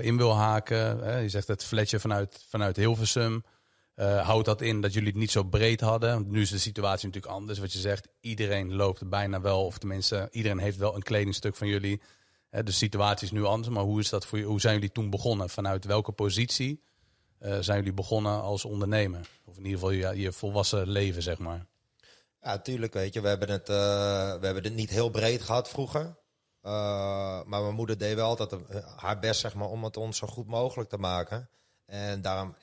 in 0.00 0.16
wil 0.16 0.34
haken. 0.36 1.22
Je 1.22 1.28
zegt 1.28 1.48
het 1.48 1.64
fletje 1.64 2.00
vanuit, 2.00 2.44
vanuit 2.48 2.76
Hilversum. 2.76 3.44
Uh, 4.00 4.26
houdt 4.26 4.44
dat 4.44 4.60
in 4.60 4.80
dat 4.80 4.92
jullie 4.92 5.08
het 5.08 5.18
niet 5.18 5.30
zo 5.30 5.42
breed 5.42 5.80
hadden? 5.80 6.24
Nu 6.30 6.40
is 6.40 6.50
de 6.50 6.58
situatie 6.58 7.06
natuurlijk 7.06 7.34
anders. 7.34 7.58
Wat 7.58 7.72
je 7.72 7.78
zegt, 7.78 8.08
iedereen 8.20 8.74
loopt 8.74 9.08
bijna 9.08 9.40
wel, 9.40 9.64
of 9.64 9.78
tenminste, 9.78 10.28
iedereen 10.30 10.58
heeft 10.58 10.76
wel 10.76 10.94
een 10.94 11.02
kledingstuk 11.02 11.56
van 11.56 11.68
jullie. 11.68 12.00
Hè, 12.50 12.62
de 12.62 12.72
situatie 12.72 13.26
is 13.26 13.32
nu 13.32 13.44
anders, 13.44 13.74
maar 13.74 13.82
hoe, 13.82 14.00
is 14.00 14.08
dat 14.08 14.26
voor, 14.26 14.40
hoe 14.40 14.60
zijn 14.60 14.74
jullie 14.74 14.92
toen 14.92 15.10
begonnen? 15.10 15.50
Vanuit 15.50 15.84
welke 15.84 16.12
positie 16.12 16.82
zijn 17.38 17.78
jullie 17.78 17.92
begonnen 17.92 18.40
als 18.40 18.64
ondernemer? 18.64 19.28
Of 19.44 19.56
in 19.56 19.64
ieder 19.64 19.78
geval 19.78 20.14
je, 20.14 20.32
volwassen 20.32 20.88
leven, 20.88 21.22
zeg 21.22 21.38
maar. 21.38 21.66
Ja, 22.40 22.48
natuurlijk, 22.48 22.92
weet 22.92 23.14
je. 23.14 23.20
We 23.20 23.28
hebben, 23.28 23.50
het, 23.50 23.68
we 23.68 24.38
hebben 24.40 24.64
het 24.64 24.74
niet 24.74 24.90
heel 24.90 25.10
breed 25.10 25.42
gehad 25.42 25.68
vroeger. 25.68 26.16
Maar 26.60 27.46
mijn 27.46 27.74
moeder 27.74 27.98
deed 27.98 28.14
wel 28.14 28.28
altijd 28.28 28.54
haar 28.96 29.18
best 29.18 29.40
zeg 29.40 29.54
maar, 29.54 29.68
om 29.68 29.84
het 29.84 29.96
ons 29.96 30.18
zo 30.18 30.26
goed 30.26 30.46
mogelijk 30.46 30.88
te 30.88 30.98
maken. 30.98 31.48
En 31.86 32.22
daarom, 32.22 32.54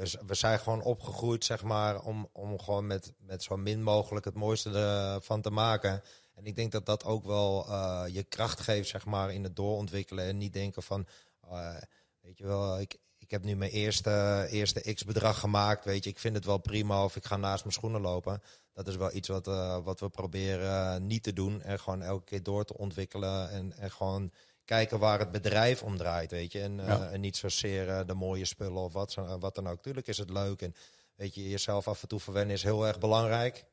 we, 0.00 0.18
we 0.26 0.34
zijn 0.34 0.58
gewoon 0.58 0.82
opgegroeid 0.82 1.44
zeg 1.44 1.62
maar, 1.62 2.00
om, 2.02 2.28
om 2.32 2.58
gewoon 2.58 2.86
met, 2.86 3.12
met 3.18 3.42
zo 3.42 3.56
min 3.56 3.82
mogelijk 3.82 4.24
het 4.24 4.34
mooiste 4.34 4.70
ervan 4.70 5.40
te 5.40 5.50
maken. 5.50 6.02
En 6.34 6.46
ik 6.46 6.56
denk 6.56 6.72
dat 6.72 6.86
dat 6.86 7.04
ook 7.04 7.24
wel 7.24 7.66
uh, 7.68 8.02
je 8.06 8.22
kracht 8.22 8.60
geeft 8.60 8.88
zeg 8.88 9.04
maar, 9.04 9.32
in 9.32 9.44
het 9.44 9.56
doorontwikkelen. 9.56 10.24
En 10.24 10.38
niet 10.38 10.52
denken 10.52 10.82
van, 10.82 11.06
uh, 11.44 11.76
weet 12.20 12.38
je 12.38 12.46
wel, 12.46 12.80
ik, 12.80 12.98
ik 13.18 13.30
heb 13.30 13.44
nu 13.44 13.56
mijn 13.56 13.70
eerste, 13.70 14.46
eerste 14.50 14.92
x-bedrag 14.94 15.40
gemaakt. 15.40 15.84
Weet 15.84 16.04
je, 16.04 16.10
ik 16.10 16.18
vind 16.18 16.34
het 16.34 16.44
wel 16.44 16.58
prima 16.58 17.04
of 17.04 17.16
ik 17.16 17.24
ga 17.24 17.36
naast 17.36 17.64
mijn 17.64 17.74
schoenen 17.74 18.00
lopen 18.00 18.42
dat 18.84 18.88
is 18.88 18.96
wel 18.96 19.14
iets 19.14 19.28
wat, 19.28 19.46
wat 19.84 20.00
we 20.00 20.08
proberen 20.08 21.06
niet 21.06 21.22
te 21.22 21.32
doen. 21.32 21.62
En 21.62 21.80
gewoon 21.80 22.02
elke 22.02 22.24
keer 22.24 22.42
door 22.42 22.64
te 22.64 22.78
ontwikkelen. 22.78 23.50
En, 23.50 23.72
en 23.76 23.90
gewoon 23.90 24.30
kijken 24.70 24.98
waar 24.98 25.18
het 25.18 25.30
bedrijf 25.30 25.82
om 25.82 25.96
draait, 25.96 26.30
weet 26.30 26.52
je. 26.52 26.60
En, 26.60 26.76
ja. 26.76 27.10
en 27.10 27.20
niet 27.20 27.36
zozeer 27.36 28.06
de 28.06 28.14
mooie 28.14 28.44
spullen 28.44 28.82
of 28.82 28.92
wat, 28.92 29.14
wat 29.38 29.54
dan 29.54 29.68
ook. 29.68 29.82
Tuurlijk 29.82 30.06
is 30.06 30.18
het 30.18 30.30
leuk. 30.30 30.62
En 30.62 30.74
weet 31.14 31.34
je, 31.34 31.50
jezelf 31.50 31.88
af 31.88 32.02
en 32.02 32.08
toe 32.08 32.20
verwennen 32.20 32.54
is 32.54 32.62
heel 32.62 32.86
erg 32.86 32.98
belangrijk. 32.98 33.64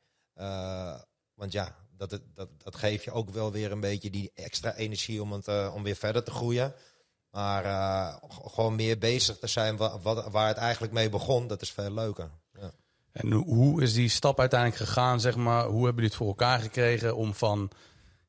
want 1.33 1.51
ja, 1.51 1.75
dat, 1.97 2.19
dat, 2.33 2.49
dat 2.57 2.75
geeft 2.75 3.03
je 3.03 3.11
ook 3.11 3.29
wel 3.29 3.51
weer 3.51 3.71
een 3.71 3.79
beetje 3.79 4.09
die 4.09 4.31
extra 4.33 4.75
energie 4.75 5.21
om, 5.21 5.31
het, 5.31 5.71
om 5.73 5.83
weer 5.83 5.95
verder 5.95 6.23
te 6.23 6.31
groeien. 6.31 6.73
Maar 7.31 7.63
gewoon 8.29 8.75
meer 8.75 8.97
bezig 8.97 9.37
te 9.37 9.47
zijn 9.47 9.77
wat, 9.77 10.01
wat, 10.01 10.27
waar 10.27 10.47
het 10.47 10.57
eigenlijk 10.57 10.93
mee 10.93 11.09
begon, 11.09 11.47
dat 11.47 11.61
is 11.61 11.71
veel 11.71 11.93
leuker. 11.93 12.29
Ja. 12.59 12.71
En 13.11 13.31
hoe 13.31 13.81
is 13.81 13.93
die 13.93 14.09
stap 14.09 14.39
uiteindelijk 14.39 14.81
gegaan, 14.81 15.19
zeg 15.19 15.35
maar? 15.35 15.63
Hoe 15.65 15.85
hebben 15.85 15.93
jullie 15.93 16.09
het 16.09 16.15
voor 16.15 16.27
elkaar 16.27 16.59
gekregen 16.59 17.15
om 17.15 17.33
van, 17.33 17.71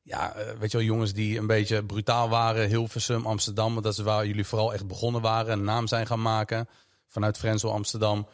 ja, 0.09 0.33
weet 0.59 0.71
je 0.71 0.77
wel, 0.77 0.85
jongens 0.85 1.13
die 1.13 1.37
een 1.37 1.47
beetje 1.47 1.85
brutaal 1.85 2.29
waren, 2.29 2.67
Hilversum, 2.67 3.25
Amsterdam, 3.25 3.81
dat 3.81 3.93
is 3.93 3.99
waar 3.99 4.25
jullie 4.25 4.45
vooral 4.45 4.73
echt 4.73 4.87
begonnen 4.87 5.21
waren, 5.21 5.51
een 5.51 5.63
naam 5.63 5.87
zijn 5.87 6.07
gaan 6.07 6.21
maken 6.21 6.67
vanuit 7.07 7.37
Frenzel 7.37 7.71
Amsterdam. 7.71 8.27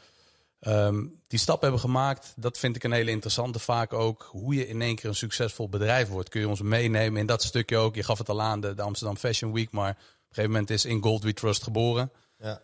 Um, 0.60 1.22
die 1.28 1.40
stap 1.40 1.62
hebben 1.62 1.80
gemaakt, 1.80 2.34
dat 2.36 2.58
vind 2.58 2.76
ik 2.76 2.84
een 2.84 2.92
hele 2.92 3.12
interessante 3.12 3.60
vaak 3.60 3.94
ook. 3.94 4.28
Hoe 4.32 4.56
je 4.56 4.68
in 4.68 4.82
één 4.82 4.96
keer 4.96 5.10
een 5.10 5.16
succesvol 5.16 5.70
bedrijf 5.70 6.08
wordt. 6.08 6.30
Kun 6.30 6.42
je 6.42 6.48
ons 6.48 6.62
meenemen 6.62 7.20
in 7.20 7.26
dat 7.26 7.44
stukje 7.44 7.78
ook? 7.78 7.96
Je 7.96 8.04
gaf 8.04 8.18
het 8.18 8.30
al 8.30 8.42
aan, 8.42 8.62
de, 8.62 8.74
de 8.74 8.82
Amsterdam 8.82 9.18
Fashion 9.18 9.54
Week, 9.54 9.72
maar 9.72 9.90
op 9.90 9.98
een 9.98 10.28
gegeven 10.28 10.52
moment 10.52 10.70
is 10.70 10.86
In 10.86 11.04
Gold 11.04 11.24
We 11.24 11.34
Trust 11.34 11.64
geboren. 11.64 12.12
Ja. 12.38 12.62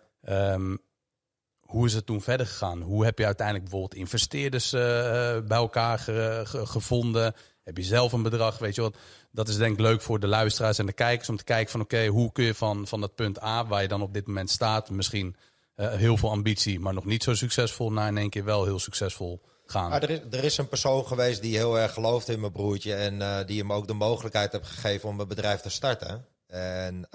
Um, 0.54 0.80
hoe 1.60 1.86
is 1.86 1.94
het 1.94 2.06
toen 2.06 2.22
verder 2.22 2.48
gegaan? 2.48 2.82
Hoe 2.82 3.06
heb 3.06 3.18
je 3.18 3.26
uiteindelijk 3.26 3.70
bijvoorbeeld 3.70 4.00
investeerders 4.00 4.74
uh, 4.74 4.82
bij 5.40 5.58
elkaar 5.58 6.00
ge 6.00 6.42
ge 6.46 6.66
gevonden? 6.66 7.34
Heb 7.64 7.78
je 7.78 7.84
zelf 7.84 8.12
een 8.12 8.24
bedrag? 8.24 8.58
Weet 8.58 8.76
je 8.76 8.82
wat? 8.82 8.96
Dat 9.32 9.48
is 9.48 9.58
denk 9.58 9.74
ik 9.74 9.80
leuk 9.80 10.02
voor 10.02 10.20
de 10.20 10.28
luisteraars 10.28 10.78
en 10.78 10.86
de 10.86 10.94
kijkers 10.94 11.30
om 11.30 11.38
te 11.38 11.44
kijken 11.44 11.72
van 11.72 11.82
oké, 11.82 12.06
hoe 12.06 12.32
kun 12.32 12.46
je 12.46 12.56
van, 12.56 12.88
van 12.88 13.02
dat 13.02 13.16
punt 13.16 13.44
A, 13.44 13.66
waar 13.66 13.82
je 13.82 13.88
dan 13.88 14.02
op 14.02 14.14
dit 14.14 14.28
moment 14.28 14.50
staat, 14.50 14.90
misschien 14.90 15.36
uh, 15.76 15.94
heel 15.94 16.18
veel 16.18 16.30
ambitie, 16.30 16.80
maar 16.80 16.94
nog 16.94 17.06
niet 17.06 17.24
zo 17.24 17.36
succesvol, 17.36 17.92
naar 17.92 18.08
in 18.08 18.18
één 18.18 18.30
keer 18.30 18.44
wel 18.44 18.66
heel 18.66 18.80
succesvol 18.80 19.42
gaan. 19.66 19.90
Maar 19.90 20.04
er, 20.04 20.10
is, 20.10 20.20
er 20.32 20.44
is 20.44 20.58
een 20.58 20.68
persoon 20.68 21.06
geweest 21.06 21.42
die 21.42 21.58
heel 21.58 21.80
erg 21.80 21.94
gelooft 21.94 22.30
in 22.30 22.40
mijn 22.40 22.52
broertje 22.52 22.94
en 22.94 23.20
uh, 23.20 23.38
die 23.46 23.60
hem 23.60 23.74
ook 23.74 23.88
de 23.88 23.94
mogelijkheid 23.94 24.52
heeft 24.52 24.68
gegeven 24.68 25.10
om 25.10 25.20
een 25.20 25.28
bedrijf 25.28 25.62
te 25.62 25.70
starten. 25.70 26.26
En 26.48 27.08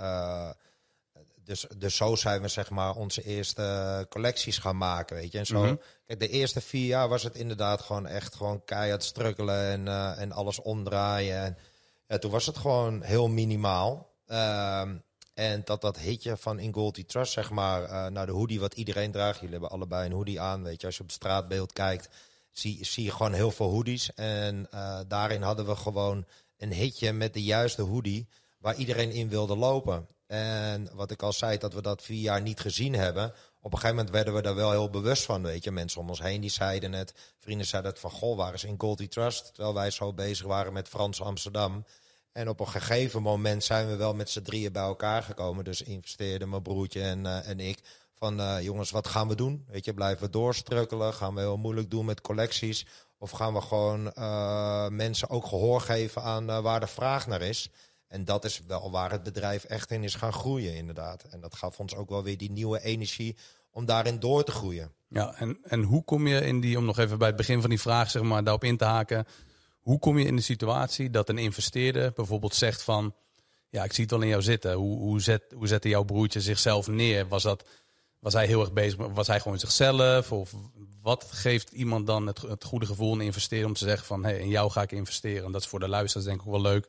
dus, 1.47 1.67
dus 1.77 1.97
zo 1.97 2.15
zijn 2.15 2.43
we 2.43 2.49
zeg 2.49 2.71
maar 2.71 2.95
onze 2.95 3.23
eerste 3.23 4.07
collecties 4.09 4.59
gaan 4.59 4.77
maken, 4.77 5.17
weet 5.17 5.33
je. 5.33 5.39
En 5.39 5.47
zo, 5.47 5.59
mm 5.59 5.65
-hmm. 5.65 5.81
kijk, 6.07 6.19
de 6.19 6.29
eerste 6.29 6.61
vier 6.61 6.87
jaar 6.87 7.09
was 7.09 7.23
het 7.23 7.35
inderdaad 7.35 7.81
gewoon 7.81 8.07
echt 8.07 8.35
gewoon 8.35 8.65
keihard 8.65 9.05
strukkelen 9.05 9.71
en, 9.71 9.87
uh, 9.87 10.21
en 10.21 10.33
alles 10.33 10.61
omdraaien. 10.61 11.43
En 11.43 11.59
ja, 12.07 12.19
toen 12.19 12.31
was 12.31 12.47
het 12.47 12.57
gewoon 12.57 13.03
heel 13.03 13.29
minimaal. 13.29 14.15
Um, 14.27 15.05
en 15.35 15.63
dat 15.65 15.81
dat 15.81 15.99
hitje 15.99 16.37
van 16.37 16.59
In 16.59 16.73
Goldie 16.73 17.05
Trust, 17.05 17.33
zeg 17.33 17.51
maar, 17.51 17.83
uh, 17.83 18.07
nou 18.07 18.27
de 18.27 18.33
hoodie 18.33 18.61
wat 18.61 18.75
iedereen 18.75 19.11
draagt. 19.13 19.35
Jullie 19.35 19.53
hebben 19.53 19.71
allebei 19.71 20.07
een 20.07 20.13
hoodie 20.13 20.41
aan, 20.41 20.63
weet 20.63 20.81
je. 20.81 20.87
Als 20.87 20.97
je 20.97 21.03
op 21.03 21.09
het 21.09 21.17
straatbeeld 21.17 21.73
kijkt, 21.73 22.09
zie, 22.51 22.85
zie 22.85 23.05
je 23.05 23.11
gewoon 23.11 23.33
heel 23.33 23.51
veel 23.51 23.71
hoodies. 23.71 24.15
En 24.15 24.69
uh, 24.75 25.01
daarin 25.09 25.43
hadden 25.43 25.67
we 25.67 25.77
gewoon 25.77 26.25
een 26.59 26.73
hitje 26.73 27.13
met 27.13 27.35
de 27.35 27.43
juiste 27.43 27.83
hoodie 27.83 28.29
waar 28.59 28.77
iedereen 28.77 29.11
in 29.11 29.29
wilde 29.29 29.57
lopen. 29.57 30.07
En 30.27 30.89
wat 30.93 31.11
ik 31.11 31.23
al 31.23 31.33
zei, 31.33 31.59
dat 31.59 31.75
we 31.75 31.83
dat 31.83 32.03
vier 32.03 32.21
jaar 32.21 32.43
niet 32.43 32.61
gezien 32.61 32.95
hebben. 32.95 33.33
Op 33.61 33.73
een 33.73 33.79
gegeven 33.79 33.97
moment 33.97 34.15
werden 34.15 34.35
we 34.35 34.43
daar 34.43 34.55
wel 34.55 34.71
heel 34.71 34.91
bewust 34.91 35.25
van. 35.25 35.43
Weet 35.43 35.65
je, 35.65 35.71
mensen 35.71 36.01
om 36.01 36.09
ons 36.09 36.23
heen 36.23 36.41
die 36.41 36.51
zeiden 36.51 36.93
het. 36.93 37.15
Vrienden 37.39 37.67
zeiden 37.67 37.91
het 37.91 38.01
van, 38.01 38.11
goh, 38.11 38.37
waar 38.37 38.55
is 38.55 38.65
in 38.65 38.75
Goldie 38.79 39.09
Trust? 39.09 39.55
Terwijl 39.55 39.75
wij 39.75 39.91
zo 39.91 40.13
bezig 40.13 40.47
waren 40.47 40.73
met 40.73 40.89
Frans 40.89 41.23
Amsterdam. 41.23 41.85
En 42.33 42.49
op 42.49 42.61
een 42.61 42.69
gegeven 42.69 43.23
moment 43.23 43.65
zijn 43.65 43.89
we 43.89 43.97
wel 43.97 44.15
met 44.15 44.31
z'n 44.31 44.43
drieën 44.43 44.73
bij 44.73 44.83
elkaar 44.83 45.23
gekomen. 45.23 45.65
Dus 45.65 45.83
investeerde 45.83 46.47
mijn 46.47 46.63
broertje 46.63 47.03
en, 47.03 47.25
uh, 47.25 47.49
en 47.49 47.61
ik. 47.61 47.79
Van 48.15 48.41
uh, 48.41 48.57
jongens, 48.61 48.91
wat 48.91 49.07
gaan 49.07 49.29
we 49.29 49.35
doen? 49.35 49.65
Weet 49.69 49.85
je, 49.85 49.95
blijven 49.95 50.25
we 50.25 50.31
doorstrukkelen? 50.31 51.15
Gaan 51.15 51.35
we 51.35 51.41
heel 51.41 51.57
moeilijk 51.57 51.91
doen 51.91 52.05
met 52.05 52.21
collecties? 52.21 52.87
Of 53.19 53.31
gaan 53.31 53.55
we 53.55 53.61
gewoon 53.61 54.13
uh, 54.19 54.89
mensen 54.89 55.31
ook 55.31 55.47
gehoor 55.47 55.81
geven 55.81 56.23
aan 56.23 56.63
waar 56.63 56.81
de 56.81 56.87
vraag 56.87 57.27
naar 57.27 57.43
is? 57.43 57.71
En 58.09 58.25
dat 58.25 58.45
is 58.45 58.63
wel 58.67 58.91
waar 58.91 59.11
het 59.11 59.23
bedrijf 59.23 59.65
echt 59.65 59.91
in 59.91 60.05
is 60.05 60.15
gaan 60.15 60.33
groeien, 60.33 60.75
inderdaad. 60.75 61.25
En 61.25 61.41
dat 61.41 61.55
gaf 61.55 61.79
ons 61.79 61.95
ook 61.95 62.09
wel 62.09 62.23
weer 62.23 62.39
die 62.39 62.51
nieuwe 62.51 62.83
energie 62.83 63.37
om 63.71 63.85
daarin 63.85 64.19
door 64.19 64.45
te 64.45 64.53
groeien. 64.53 64.93
Ja, 65.09 65.35
en, 65.35 65.59
en 65.63 65.83
hoe 65.83 66.05
kom 66.05 66.27
je 66.27 66.41
in 66.41 66.61
die, 66.61 66.79
om 66.79 66.85
nog 66.85 66.99
even 66.99 67.19
bij 67.19 67.27
het 67.27 67.37
begin 67.37 67.61
van 67.61 67.71
die 67.71 67.81
vraag 67.81 68.11
zeg 68.11 68.23
maar, 68.23 68.45
daarop 68.45 68.65
in 68.65 68.77
te 68.77 68.85
haken. 68.85 69.27
Hoe 69.81 69.99
kom 69.99 70.19
je 70.19 70.27
in 70.27 70.37
de 70.37 70.43
situatie 70.43 71.11
dat 71.11 71.29
een 71.29 71.39
investeerder 71.39 72.13
bijvoorbeeld 72.13 72.55
zegt 72.55 72.83
van... 72.83 73.15
Ja, 73.71 73.85
ik 73.85 73.93
zie 73.93 74.03
het 74.03 74.13
wel 74.13 74.23
in 74.23 74.29
jou 74.29 74.43
zitten. 74.43 74.73
Hoe, 74.73 74.99
hoe, 74.99 75.21
zet, 75.21 75.43
hoe 75.55 75.67
zette 75.67 75.89
jouw 75.89 76.03
broertje 76.03 76.41
zichzelf 76.41 76.89
neer? 76.89 77.29
Was, 77.29 77.43
dat, 77.43 77.69
was 78.19 78.33
hij 78.33 78.47
heel 78.47 78.61
erg 78.61 78.73
bezig? 78.73 79.07
Was 79.07 79.27
hij 79.27 79.41
gewoon 79.41 79.59
zichzelf? 79.59 80.33
Of 80.33 80.55
wat 81.03 81.27
geeft 81.31 81.73
iemand 81.73 82.07
dan 82.07 82.27
het, 82.27 82.43
het 82.43 82.65
goede 82.65 82.87
gevoel 82.87 83.13
een 83.13 83.21
investeren 83.21 83.67
om 83.67 83.75
te 83.75 83.85
zeggen 83.85 84.07
van... 84.07 84.25
Hé, 84.25 84.31
hey, 84.31 84.41
in 84.41 84.49
jou 84.49 84.71
ga 84.71 84.83
ik 84.83 84.93
investeren. 84.93 85.45
En 85.45 85.53
dat 85.53 85.61
is 85.61 85.69
voor 85.69 85.81
de 85.81 85.89
luisteraars 85.89 86.27
denk 86.27 86.41
ik 86.41 86.47
ook 86.47 86.53
wel 86.53 86.73
leuk 86.73 86.89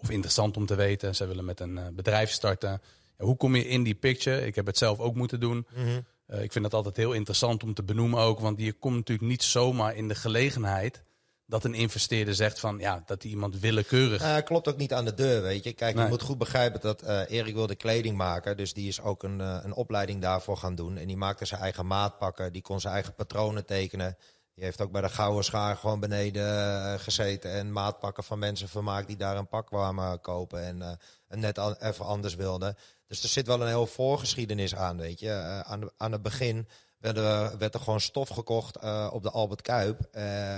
of 0.00 0.10
interessant 0.10 0.56
om 0.56 0.66
te 0.66 0.74
weten. 0.74 1.14
Ze 1.14 1.26
willen 1.26 1.44
met 1.44 1.60
een 1.60 1.76
uh, 1.76 1.86
bedrijf 1.92 2.30
starten. 2.30 2.80
Ja, 3.18 3.24
hoe 3.24 3.36
kom 3.36 3.56
je 3.56 3.68
in 3.68 3.82
die 3.82 3.94
picture? 3.94 4.46
Ik 4.46 4.54
heb 4.54 4.66
het 4.66 4.78
zelf 4.78 4.98
ook 4.98 5.14
moeten 5.14 5.40
doen. 5.40 5.66
Mm 5.74 5.84
-hmm. 5.84 6.04
uh, 6.28 6.42
ik 6.42 6.52
vind 6.52 6.64
dat 6.64 6.74
altijd 6.74 6.96
heel 6.96 7.12
interessant 7.12 7.62
om 7.62 7.74
te 7.74 7.82
benoemen 7.82 8.20
ook. 8.20 8.40
Want 8.40 8.60
je 8.60 8.72
komt 8.72 8.96
natuurlijk 8.96 9.28
niet 9.28 9.42
zomaar 9.42 9.96
in 9.96 10.08
de 10.08 10.14
gelegenheid 10.14 11.02
dat 11.50 11.64
een 11.64 11.74
investeerder 11.74 12.34
zegt 12.34 12.60
van 12.60 12.78
ja, 12.78 13.02
dat 13.06 13.24
iemand 13.24 13.58
willekeurig. 13.58 14.22
Uh, 14.22 14.36
klopt 14.44 14.68
ook 14.68 14.76
niet 14.76 14.92
aan 14.92 15.04
de 15.04 15.14
deur, 15.14 15.42
weet 15.42 15.64
je. 15.64 15.72
Kijk, 15.72 15.94
nee. 15.94 16.04
je 16.04 16.10
moet 16.10 16.22
goed 16.22 16.38
begrijpen 16.38 16.80
dat 16.80 17.02
uh, 17.02 17.20
Erik 17.28 17.54
wilde 17.54 17.74
kleding 17.74 18.16
maken. 18.16 18.56
Dus 18.56 18.72
die 18.72 18.88
is 18.88 19.00
ook 19.00 19.22
een, 19.22 19.38
uh, 19.38 19.58
een 19.62 19.74
opleiding 19.74 20.20
daarvoor 20.20 20.56
gaan 20.56 20.74
doen. 20.74 20.96
En 20.96 21.06
die 21.06 21.16
maakte 21.16 21.44
zijn 21.44 21.60
eigen 21.60 21.86
maatpakken. 21.86 22.52
Die 22.52 22.62
kon 22.62 22.80
zijn 22.80 22.94
eigen 22.94 23.14
patronen 23.14 23.66
tekenen. 23.66 24.16
Die 24.54 24.64
heeft 24.64 24.80
ook 24.80 24.92
bij 24.92 25.00
de 25.00 25.08
Gouden 25.08 25.44
Schaar 25.44 25.76
gewoon 25.76 26.00
beneden 26.00 27.00
gezeten 27.00 27.52
en 27.52 27.72
maatpakken 27.72 28.24
van 28.24 28.38
mensen 28.38 28.68
vermaakt 28.68 29.06
die 29.06 29.16
daar 29.16 29.36
een 29.36 29.48
pak 29.48 29.66
kwamen 29.66 30.20
kopen 30.20 30.64
en, 30.64 30.98
en 31.28 31.40
net 31.40 31.58
even 31.78 32.04
anders 32.04 32.34
wilden. 32.34 32.76
Dus 33.06 33.22
er 33.22 33.28
zit 33.28 33.46
wel 33.46 33.60
een 33.60 33.68
heel 33.68 33.86
voorgeschiedenis 33.86 34.74
aan, 34.74 34.96
weet 34.96 35.20
je. 35.20 35.62
aan, 35.66 35.90
aan 35.96 36.12
het 36.12 36.22
begin 36.22 36.68
werd 36.98 37.16
er, 37.16 37.58
werd 37.58 37.74
er 37.74 37.80
gewoon 37.80 38.00
stof 38.00 38.28
gekocht 38.28 38.76
op 39.10 39.22
de 39.22 39.30
Albert 39.30 39.62
Kuip. 39.62 40.08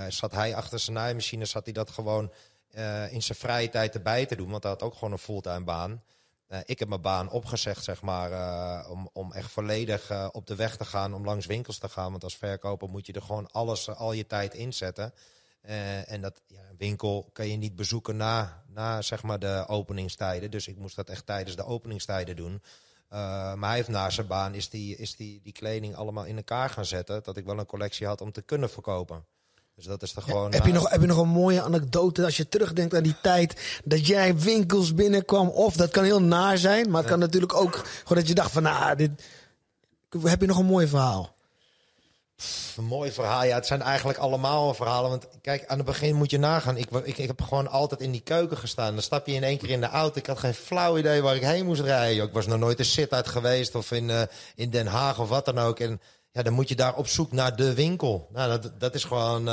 zat 0.07 0.31
hij 0.31 0.55
achter 0.55 0.79
zijn 0.79 0.95
naaimachine, 0.95 1.45
zat 1.45 1.63
hij 1.63 1.73
dat 1.73 1.89
gewoon 1.89 2.31
in 3.09 3.21
zijn 3.21 3.37
vrije 3.37 3.69
tijd 3.69 3.95
erbij 3.95 4.25
te 4.25 4.35
doen, 4.35 4.49
want 4.49 4.63
hij 4.63 4.71
had 4.71 4.81
ook 4.81 4.93
gewoon 4.93 5.11
een 5.11 5.17
fulltime 5.17 5.63
baan. 5.63 6.03
Uh, 6.53 6.59
ik 6.65 6.79
heb 6.79 6.87
mijn 6.87 7.01
baan 7.01 7.29
opgezegd, 7.29 7.83
zeg 7.83 8.01
maar, 8.01 8.31
uh, 8.31 8.89
om, 8.91 9.09
om 9.13 9.31
echt 9.31 9.51
volledig 9.51 10.11
uh, 10.11 10.27
op 10.31 10.47
de 10.47 10.55
weg 10.55 10.77
te 10.77 10.85
gaan, 10.85 11.13
om 11.13 11.25
langs 11.25 11.45
winkels 11.45 11.77
te 11.77 11.89
gaan. 11.89 12.11
Want 12.11 12.23
als 12.23 12.37
verkoper 12.37 12.89
moet 12.89 13.05
je 13.05 13.13
er 13.13 13.21
gewoon 13.21 13.51
alles, 13.51 13.89
al 13.89 14.13
je 14.13 14.27
tijd 14.27 14.53
inzetten. 14.53 15.13
en 16.05 16.21
dat 16.21 16.41
ja, 16.47 16.61
een 16.69 16.77
winkel 16.77 17.29
kan 17.33 17.47
je 17.47 17.57
niet 17.57 17.75
bezoeken 17.75 18.17
na, 18.17 18.63
na 18.67 19.01
zeg 19.01 19.23
maar, 19.23 19.39
de 19.39 19.63
openingstijden. 19.67 20.51
Dus 20.51 20.67
ik 20.67 20.77
moest 20.77 20.95
dat 20.95 21.09
echt 21.09 21.25
tijdens 21.25 21.55
de 21.55 21.65
openingstijden 21.65 22.35
doen. 22.35 22.61
maar 23.09 23.67
hij 23.67 23.75
heeft 23.75 23.87
na 23.87 24.09
zijn 24.09 24.27
baan 24.27 24.53
is 24.53 24.69
die, 24.69 24.97
is 24.97 25.15
die, 25.15 25.41
die 25.41 25.53
kleding 25.53 25.95
allemaal 25.95 26.25
in 26.25 26.37
elkaar 26.37 26.69
gaan 26.69 26.85
zetten. 26.85 27.23
Dat 27.23 27.37
ik 27.37 27.45
wel 27.45 27.59
een 27.59 27.65
collectie 27.65 28.07
had 28.07 28.21
om 28.21 28.31
te 28.31 28.41
kunnen 28.41 28.69
verkopen. 28.69 29.25
Dus 29.75 29.85
dat 29.85 30.01
is 30.01 30.11
toch 30.11 30.23
gewoon. 30.23 30.53
heb, 30.53 30.65
je 30.65 30.71
nog, 30.71 30.89
heb 30.89 31.01
je 31.01 31.07
nog 31.07 31.17
een 31.17 31.27
mooie 31.27 31.61
anekdote 31.61 32.25
als 32.25 32.37
je 32.37 32.49
terugdenkt 32.49 32.95
aan 32.95 33.03
die 33.03 33.15
tijd 33.21 33.81
dat 33.83 34.07
jij 34.07 34.37
winkels 34.37 34.93
binnenkwam? 34.93 35.49
Of 35.49 35.75
dat 35.75 35.91
kan 35.91 36.03
heel 36.03 36.21
naar 36.21 36.57
zijn, 36.57 36.89
maar 36.89 37.01
het 37.01 37.09
kan 37.09 37.19
natuurlijk 37.19 37.53
ook 37.53 37.75
gewoon 37.75 38.17
dat 38.17 38.27
je 38.27 38.33
dacht 38.33 38.51
van, 38.51 38.63
nou, 38.63 38.95
dit. 38.95 39.11
Heb 40.21 40.41
je 40.41 40.47
nog 40.47 40.57
een 40.57 40.65
mooi 40.65 40.87
verhaal? 40.87 41.33
een 42.77 42.83
mooi 42.83 43.11
verhaal. 43.11 43.43
Ja, 43.43 43.55
het 43.55 43.65
zijn 43.65 43.81
eigenlijk 43.81 44.19
allemaal 44.19 44.73
verhalen. 44.73 45.09
Want 45.09 45.27
kijk, 45.41 45.65
aan 45.67 45.77
het 45.77 45.85
begin 45.85 46.15
moet 46.15 46.31
je 46.31 46.37
nagaan. 46.37 46.77
Ik, 46.77 46.89
ik, 47.03 47.17
ik 47.17 47.27
heb 47.27 47.41
gewoon 47.41 47.69
altijd 47.69 48.01
in 48.01 48.11
die 48.11 48.21
keuken 48.21 48.57
gestaan. 48.57 48.93
Dan 48.93 49.03
stap 49.03 49.27
je 49.27 49.33
in 49.33 49.43
één 49.43 49.57
keer 49.57 49.69
in 49.69 49.81
de 49.81 49.89
auto. 49.89 50.19
Ik 50.19 50.25
had 50.25 50.39
geen 50.39 50.53
flauw 50.53 50.97
idee 50.97 51.21
waar 51.21 51.35
ik 51.35 51.41
heen 51.41 51.65
moest 51.65 51.81
rijden. 51.81 52.23
Ik 52.23 52.33
was 52.33 52.47
nog 52.47 52.59
nooit 52.59 52.79
een 52.79 52.85
sit 52.85 53.11
uit 53.11 53.27
geweest 53.27 53.75
of 53.75 53.91
in, 53.91 54.09
uh, 54.09 54.21
in 54.55 54.69
Den 54.69 54.87
Haag 54.87 55.19
of 55.19 55.29
wat 55.29 55.45
dan 55.45 55.59
ook. 55.59 55.79
En 55.79 56.01
ja, 56.33 56.41
dan 56.41 56.53
moet 56.53 56.69
je 56.69 56.75
daar 56.75 56.95
op 56.95 57.07
zoek 57.07 57.31
naar 57.31 57.55
de 57.55 57.73
winkel. 57.73 58.29
Nou, 58.31 58.49
dat, 58.49 58.79
dat 58.79 58.95
is 58.95 59.03
gewoon... 59.03 59.45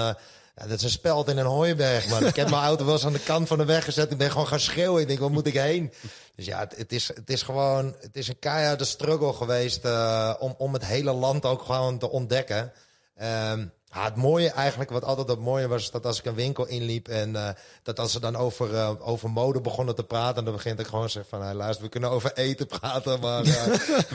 Ja, 0.56 0.66
dat 0.66 0.78
is 0.78 0.82
een 0.82 0.90
speld 0.90 1.28
in 1.28 1.38
een 1.38 1.46
hooiberg, 1.46 2.08
man. 2.08 2.26
ik 2.26 2.36
heb 2.36 2.50
mijn 2.50 2.62
auto 2.62 2.84
wel 2.84 2.94
eens 2.94 3.04
aan 3.06 3.12
de 3.12 3.18
kant 3.18 3.48
van 3.48 3.58
de 3.58 3.64
weg 3.64 3.84
gezet. 3.84 4.10
Ik 4.10 4.18
ben 4.18 4.30
gewoon 4.30 4.46
gaan 4.46 4.60
schreeuwen. 4.60 5.00
Ik 5.00 5.08
denk, 5.08 5.20
waar 5.20 5.30
moet 5.30 5.46
ik 5.46 5.54
heen? 5.54 5.92
Dus 6.36 6.46
ja, 6.46 6.68
het, 6.76 6.92
is, 6.92 7.08
het 7.08 7.30
is 7.30 7.42
gewoon... 7.42 7.96
Het 8.00 8.16
is 8.16 8.28
een 8.28 8.38
keiharde 8.38 8.84
struggle 8.84 9.32
geweest... 9.32 9.84
Uh, 9.84 10.34
om, 10.38 10.54
om 10.58 10.72
het 10.72 10.84
hele 10.84 11.12
land 11.12 11.44
ook 11.44 11.62
gewoon 11.62 11.98
te 11.98 12.10
ontdekken. 12.10 12.72
Um, 13.22 13.72
ja, 13.92 14.04
het 14.04 14.16
mooie 14.16 14.50
eigenlijk, 14.50 14.90
wat 14.90 15.04
altijd 15.04 15.28
het 15.28 15.38
mooie 15.38 15.68
was, 15.68 15.90
dat 15.90 16.06
als 16.06 16.18
ik 16.18 16.24
een 16.24 16.34
winkel 16.34 16.66
inliep 16.66 17.08
en 17.08 17.30
uh, 17.30 17.48
dat 17.82 17.98
als 17.98 18.12
ze 18.12 18.20
dan 18.20 18.36
over, 18.36 18.72
uh, 18.72 18.90
over 18.98 19.30
mode 19.30 19.60
begonnen 19.60 19.94
te 19.94 20.04
praten, 20.04 20.44
dan 20.44 20.54
begint 20.54 20.80
ik 20.80 20.86
gewoon 20.86 21.06
te 21.06 21.10
zeggen 21.10 21.30
van, 21.30 21.46
hey, 21.46 21.54
luister, 21.54 21.84
we 21.84 21.90
kunnen 21.90 22.10
over 22.10 22.32
eten 22.34 22.66
praten, 22.66 23.20
maar 23.20 23.44
uh, 23.44 23.66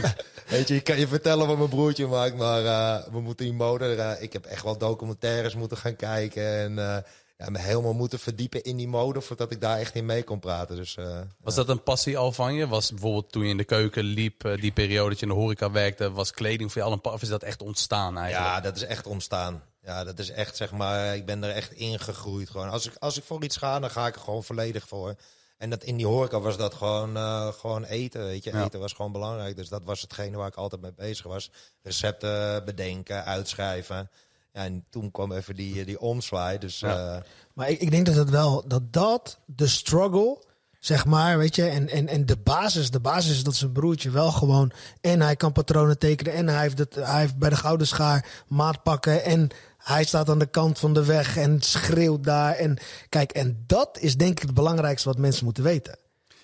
weet 0.48 0.68
je, 0.68 0.76
ik 0.76 0.84
kan 0.84 1.00
je 1.00 1.08
vertellen 1.08 1.48
wat 1.48 1.58
mijn 1.58 1.70
broertje 1.70 2.08
maakt, 2.08 2.36
maar 2.36 2.64
we 3.12 3.20
moeten 3.20 3.46
die 3.46 3.56
mode, 3.56 4.18
ik 4.20 4.34
heb 4.34 4.46
echt 4.46 4.64
wel 4.64 4.78
documentaires 4.78 5.56
moeten 5.56 5.78
gaan 5.78 5.96
kijken 5.96 6.78
en 6.78 7.04
ja, 7.46 7.52
me 7.52 7.60
helemaal 7.60 7.94
moeten 7.94 8.20
verdiepen 8.20 8.64
in 8.64 8.78
die 8.78 8.88
mode 8.88 9.22
voordat 9.22 9.52
ik 9.52 9.62
daar 9.62 9.78
echt 9.78 9.96
in 9.96 10.06
mee 10.06 10.24
kon 10.24 10.40
praten. 10.40 10.76
Dus, 10.76 10.98
was 11.42 11.56
dat 11.56 11.70
een 11.70 11.84
passie 11.84 12.18
al 12.18 12.32
van 12.32 12.54
je? 12.54 12.68
Was 12.68 12.90
bijvoorbeeld 12.90 13.32
toen 13.32 13.44
je 13.44 13.50
in 13.50 13.58
de 13.58 13.64
keuken 13.64 14.04
liep, 14.04 14.58
die 14.60 14.72
periode 14.72 15.10
dat 15.10 15.20
je 15.20 15.26
in 15.26 15.32
de 15.32 15.38
horeca 15.38 15.72
werkte, 15.72 16.12
was 16.12 16.32
kleding 16.32 16.72
voor 16.72 16.82
je 16.82 16.88
al 16.88 16.94
een 16.94 17.02
passie? 17.02 17.22
Of 17.22 17.22
is 17.22 17.30
dat 17.30 17.44
echt 17.44 17.62
ontstaan 17.62 18.18
eigenlijk? 18.18 18.54
Ja, 18.54 18.62
dat 18.62 18.76
is 18.76 18.84
echt 18.84 19.08
ontstaan. 19.08 19.64
Ja, 19.82 20.04
dat 20.04 20.20
is 20.20 20.30
echt, 20.30 20.56
zeg 20.56 20.72
maar, 20.72 21.16
ik 21.16 21.26
ben 21.26 21.44
er 21.44 21.52
echt 21.52 21.72
ingegroeid 21.72 22.50
gewoon. 22.50 22.70
Als 22.70 22.86
ik, 22.86 22.96
als 23.00 23.18
ik 23.18 23.24
voor 23.24 23.44
iets 23.44 23.58
ga, 23.58 23.80
dan 23.80 23.90
ga 23.90 24.08
ik 24.08 24.16
er 24.16 24.22
gewoon 24.22 24.44
volledig 24.44 24.88
voor. 24.88 25.16
En 25.58 25.70
dat 25.70 25.84
in 25.84 25.98
die 25.98 26.06
horeca 26.06 26.40
was 26.40 26.58
dat 26.58 26.74
gewoon, 26.74 27.18
uh, 27.18 27.48
gewoon 27.48 27.84
eten, 27.84 28.24
weet 28.24 28.44
je. 28.44 28.64
Eten 28.64 28.80
was 28.80 28.94
gewoon 28.94 29.12
belangrijk. 29.12 29.56
Dus 29.56 29.70
dat 29.70 29.84
was 29.84 30.02
hetgene 30.02 30.38
waar 30.38 30.48
ik 30.48 30.56
altijd 30.56 30.82
mee 30.82 30.94
bezig 30.96 31.26
was. 31.26 31.52
Recepten 31.82 32.66
bedenken, 32.66 33.26
uitschrijven. 33.26 34.10
Ja, 34.56 34.64
en 34.64 34.86
toen 34.90 35.12
kwam 35.12 35.32
even 35.32 35.56
die, 35.56 35.86
die 35.86 36.00
omzwaai. 36.00 36.58
Dus, 36.58 36.80
ja. 36.80 37.16
uh, 37.16 37.22
maar 37.54 37.70
ik, 37.70 37.80
ik 37.80 37.92
denk 37.92 38.06
dat 38.06 38.16
het 38.16 38.30
wel, 38.30 38.68
dat 38.68 38.94
dat, 38.94 39.40
de 39.46 39.68
struggle 39.68 40.44
zeg 40.80 41.06
maar, 41.06 41.38
weet 41.38 41.56
je. 41.56 41.66
En, 41.66 41.90
en, 41.90 42.08
en 42.08 42.26
de 42.26 42.38
basis, 42.38 42.90
de 42.90 43.00
basis 43.00 43.32
is 43.32 43.44
dat 43.44 43.56
zijn 43.56 43.72
broertje 43.72 44.10
wel 44.10 44.32
gewoon... 44.32 44.72
en 45.02 45.22
hij 45.22 45.36
kan 45.36 45.52
patronen 45.52 45.98
tekenen 45.98 46.34
en 46.34 46.48
hij 46.48 46.62
heeft, 46.62 46.78
het, 46.78 46.96
hij 46.96 47.20
heeft 47.20 47.38
bij 47.38 47.50
de 47.50 47.56
gouden 47.56 47.88
schaar 47.88 48.44
maat 48.48 48.84
pakken... 48.84 49.24
en 49.24 49.50
hij 49.78 50.04
staat 50.04 50.30
aan 50.30 50.40
de 50.40 50.46
kant 50.46 50.80
van 50.80 50.94
de 50.94 51.06
weg 51.06 51.38
en 51.38 51.62
schreeuwt 51.62 52.24
daar. 52.24 52.56
En 52.56 52.78
kijk, 53.10 53.32
en 53.32 53.64
dat 53.68 53.98
is 54.00 54.18
denk 54.18 54.32
ik 54.32 54.42
het 54.42 54.54
belangrijkste 54.54 55.10
wat 55.10 55.18
mensen 55.18 55.46
moeten 55.46 55.64
weten. 55.64 56.00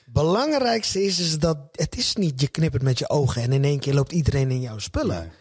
Belangrijkste 0.05 1.03
is, 1.03 1.19
is 1.19 1.39
dat 1.39 1.57
het 1.71 1.97
is 1.97 2.15
niet 2.15 2.41
je 2.41 2.47
knippert 2.47 2.83
met 2.83 2.99
je 2.99 3.09
ogen 3.09 3.41
en 3.41 3.51
in 3.51 3.63
één 3.63 3.79
keer 3.79 3.93
loopt 3.93 4.11
iedereen 4.11 4.51
in 4.51 4.61
jouw 4.61 4.79
spullen. 4.79 5.31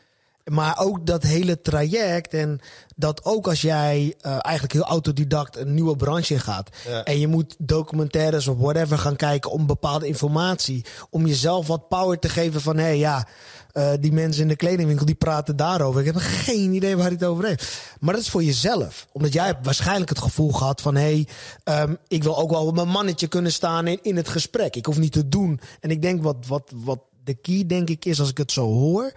Maar 0.51 0.79
ook 0.79 1.07
dat 1.07 1.23
hele 1.23 1.61
traject. 1.61 2.35
En 2.35 2.61
dat 2.97 3.25
ook 3.25 3.49
als 3.49 3.61
jij 3.61 4.15
uh, 4.27 4.33
eigenlijk 4.41 4.73
heel 4.73 4.83
autodidact 4.83 5.57
een 5.57 5.75
nieuwe 5.75 5.97
branche 5.97 6.35
ingaat. 6.35 6.71
Ja. 6.89 7.05
En 7.05 7.19
je 7.19 7.27
moet 7.27 7.55
documentaires 7.59 8.49
of 8.49 8.59
whatever 8.59 8.99
gaan 8.99 9.17
kijken 9.17 9.51
om 9.51 9.67
bepaalde 9.67 10.07
informatie. 10.07 10.85
Om 11.11 11.27
jezelf 11.27 11.67
wat 11.67 11.89
power 11.89 12.19
te 12.19 12.29
geven 12.29 12.61
van 12.61 12.77
hé 12.77 12.83
hey, 12.83 12.99
ja. 12.99 13.27
Uh, 13.73 13.91
die 14.01 14.13
mensen 14.13 14.43
in 14.43 14.49
de 14.49 14.57
kledingwinkel 14.57 15.07
die 15.07 15.15
praten 15.15 15.57
daarover. 15.57 16.01
Ik 16.01 16.07
heb 16.07 16.17
geen 16.19 16.73
idee 16.73 16.97
waar 16.97 17.05
hij 17.05 17.15
het 17.15 17.25
over 17.25 17.45
heeft. 17.45 17.81
Maar 18.01 18.15
dat 18.15 18.23
is 18.23 18.31
voor 18.31 18.43
jezelf. 18.43 19.07
Omdat 19.13 19.33
jij 19.33 19.47
hebt 19.47 19.65
waarschijnlijk 19.65 20.09
het 20.09 20.19
gevoel 20.19 20.53
gehad 20.53 20.81
van... 20.81 20.95
hé, 20.95 21.25
hey, 21.65 21.83
um, 21.83 21.97
ik 22.09 22.23
wil 22.23 22.39
ook 22.39 22.51
wel 22.51 22.67
op 22.67 22.75
mijn 22.75 22.89
mannetje 22.89 23.27
kunnen 23.27 23.53
staan 23.53 23.87
in, 23.87 23.99
in 24.03 24.17
het 24.17 24.29
gesprek. 24.29 24.77
Ik 24.77 24.87
hoef 24.87 24.99
niet 24.99 25.13
te 25.13 25.29
doen. 25.29 25.61
En 25.81 25.91
ik 25.91 26.03
denk 26.03 26.23
wat, 26.23 26.37
wat, 26.47 26.73
wat 26.75 26.99
de 27.25 27.35
key 27.35 27.67
denk 27.67 27.89
ik 27.89 28.05
is 28.05 28.21
als 28.21 28.31
ik 28.31 28.39
het 28.39 28.53
zo 28.53 28.67
hoor... 28.67 29.13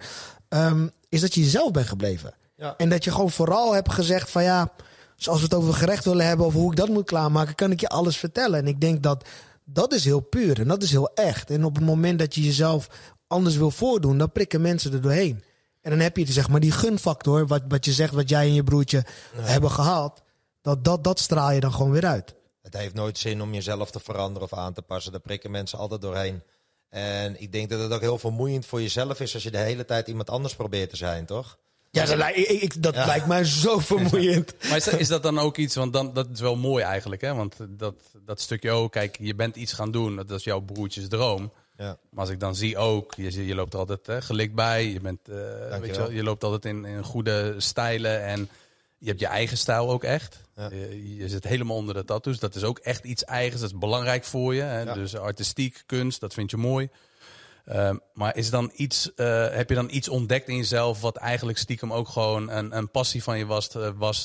Um, 0.48 0.90
is 1.08 1.20
dat 1.20 1.34
je 1.34 1.40
jezelf 1.40 1.70
bent 1.70 1.86
gebleven. 1.86 2.34
Ja. 2.56 2.74
En 2.76 2.88
dat 2.88 3.04
je 3.04 3.10
gewoon 3.10 3.30
vooral 3.30 3.74
hebt 3.74 3.92
gezegd 3.92 4.30
van 4.30 4.42
ja, 4.42 4.72
zoals 5.16 5.38
we 5.38 5.44
het 5.44 5.54
over 5.54 5.74
gerecht 5.74 6.04
willen 6.04 6.26
hebben 6.26 6.46
of 6.46 6.52
hoe 6.52 6.70
ik 6.70 6.76
dat 6.76 6.88
moet 6.88 7.04
klaarmaken, 7.04 7.54
kan 7.54 7.70
ik 7.70 7.80
je 7.80 7.88
alles 7.88 8.16
vertellen. 8.16 8.58
En 8.58 8.66
ik 8.66 8.80
denk 8.80 9.02
dat 9.02 9.24
dat 9.64 9.92
is 9.92 10.04
heel 10.04 10.20
puur 10.20 10.60
en 10.60 10.68
dat 10.68 10.82
is 10.82 10.90
heel 10.90 11.14
echt. 11.14 11.50
En 11.50 11.64
op 11.64 11.74
het 11.74 11.84
moment 11.84 12.18
dat 12.18 12.34
je 12.34 12.42
jezelf 12.42 12.88
anders 13.26 13.56
wil 13.56 13.70
voordoen, 13.70 14.18
dan 14.18 14.32
prikken 14.32 14.60
mensen 14.60 14.92
er 14.92 15.00
doorheen. 15.00 15.42
En 15.80 15.90
dan 15.90 15.98
heb 15.98 16.16
je 16.16 16.32
zeg 16.32 16.48
maar 16.48 16.60
die 16.60 16.72
gunfactor, 16.72 17.46
wat, 17.46 17.62
wat 17.68 17.84
je 17.84 17.92
zegt, 17.92 18.14
wat 18.14 18.28
jij 18.28 18.46
en 18.46 18.54
je 18.54 18.64
broertje 18.64 19.04
hebben 19.36 19.70
gehad, 19.70 20.22
dat, 20.60 20.84
dat, 20.84 21.04
dat 21.04 21.20
straal 21.20 21.50
je 21.50 21.60
dan 21.60 21.72
gewoon 21.72 21.90
weer 21.90 22.06
uit. 22.06 22.34
Het 22.62 22.76
heeft 22.76 22.94
nooit 22.94 23.18
zin 23.18 23.42
om 23.42 23.54
jezelf 23.54 23.90
te 23.90 24.00
veranderen 24.00 24.48
of 24.50 24.58
aan 24.58 24.72
te 24.72 24.82
passen. 24.82 25.12
Daar 25.12 25.20
prikken 25.20 25.50
mensen 25.50 25.78
altijd 25.78 26.00
doorheen. 26.00 26.42
En 26.94 27.40
ik 27.40 27.52
denk 27.52 27.70
dat 27.70 27.80
het 27.80 27.92
ook 27.92 28.00
heel 28.00 28.18
vermoeiend 28.18 28.66
voor 28.66 28.80
jezelf 28.80 29.20
is 29.20 29.34
als 29.34 29.42
je 29.42 29.50
de 29.50 29.58
hele 29.58 29.84
tijd 29.84 30.08
iemand 30.08 30.30
anders 30.30 30.54
probeert 30.54 30.90
te 30.90 30.96
zijn, 30.96 31.26
toch? 31.26 31.58
Ja, 31.90 32.04
dat, 32.04 32.16
lijkt, 32.16 32.62
ik, 32.62 32.82
dat 32.82 32.94
lijkt 32.94 33.26
mij 33.26 33.44
zo 33.44 33.78
vermoeiend. 33.94 34.54
maar 34.68 34.76
is 34.76 34.84
dat, 34.84 35.00
is 35.00 35.08
dat, 35.08 35.22
dan 35.22 35.38
ook 35.38 35.56
iets, 35.56 35.74
want 35.74 35.92
dan, 35.92 36.12
dat 36.12 36.28
is 36.32 36.40
wel 36.40 36.56
mooi 36.56 36.84
eigenlijk, 36.84 37.22
hè? 37.22 37.34
Want 37.34 37.56
dat, 37.68 37.94
dat 38.24 38.40
stukje 38.40 38.70
ook, 38.70 38.92
kijk, 38.92 39.16
je 39.20 39.34
bent 39.34 39.56
iets 39.56 39.72
gaan 39.72 39.90
doen, 39.90 40.16
dat 40.16 40.30
is 40.30 40.44
jouw 40.44 40.60
broertjes 40.60 41.08
droom. 41.08 41.52
Ja. 41.76 41.98
Maar 42.10 42.20
als 42.20 42.30
ik 42.30 42.40
dan 42.40 42.54
zie 42.54 42.76
ook, 42.76 43.14
je, 43.14 43.46
je 43.46 43.54
loopt 43.54 43.72
er 43.72 43.78
altijd 43.78 44.06
hè, 44.06 44.22
gelikt 44.22 44.54
bij, 44.54 44.90
je, 44.90 45.00
bent, 45.00 45.28
uh, 45.28 45.36
weet 45.78 45.94
je, 45.94 46.00
wel, 46.00 46.10
je 46.10 46.22
loopt 46.22 46.44
altijd 46.44 46.64
in, 46.64 46.84
in 46.84 47.04
goede 47.04 47.54
stijlen 47.56 48.24
en 48.24 48.48
je 48.98 49.08
hebt 49.08 49.20
je 49.20 49.26
eigen 49.26 49.56
stijl 49.56 49.90
ook 49.90 50.04
echt. 50.04 50.40
Je, 50.54 51.16
je, 51.16 51.28
zit 51.28 51.44
helemaal 51.44 51.76
onder 51.76 51.94
de 51.94 52.04
tattoos. 52.04 52.38
Dat 52.38 52.54
is 52.54 52.62
ook 52.62 52.78
echt 52.78 53.04
iets 53.04 53.24
eigens. 53.24 53.60
Dat 53.60 53.70
is 53.70 53.78
belangrijk 53.78 54.24
voor 54.24 54.54
je. 54.54 54.62
Hè? 54.62 54.94
Dus 54.94 55.16
artistiek, 55.16 55.82
kunst, 55.86 56.20
dat 56.20 56.34
vind 56.34 56.50
je 56.50 56.56
mooi. 56.56 56.88
Uh, 57.66 57.90
maar 58.12 58.36
is 58.36 58.50
dan 58.50 58.70
iets, 58.74 59.10
uh, 59.16 59.48
heb 59.50 59.68
je 59.68 59.74
dan 59.74 59.88
iets 59.90 60.08
ontdekt 60.08 60.48
in 60.48 60.56
jezelf 60.56 61.00
wat 61.00 61.16
eigenlijk 61.16 61.58
stiekem 61.58 61.92
ook 61.92 62.08
gewoon 62.08 62.50
een, 62.50 62.76
een 62.76 62.90
passie 62.90 63.22
van 63.22 63.38
je 63.38 63.46
was, 63.46 63.74
uh, 63.76 63.90
was 63.96 64.24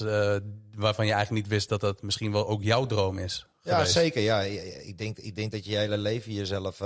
waarvan 0.75 1.05
je 1.05 1.13
eigenlijk 1.13 1.31
niet 1.31 1.53
wist 1.53 1.69
dat 1.69 1.81
dat 1.81 2.01
misschien 2.01 2.31
wel 2.31 2.47
ook 2.47 2.63
jouw 2.63 2.85
droom 2.85 3.17
is? 3.17 3.47
Ja, 3.61 3.85
zeker. 3.85 4.21
Ja. 4.21 4.41
Ik, 4.41 4.97
denk, 4.97 5.17
ik 5.19 5.35
denk 5.35 5.51
dat 5.51 5.65
je 5.65 5.71
je 5.71 5.77
hele 5.77 5.97
leven 5.97 6.33
jezelf 6.33 6.81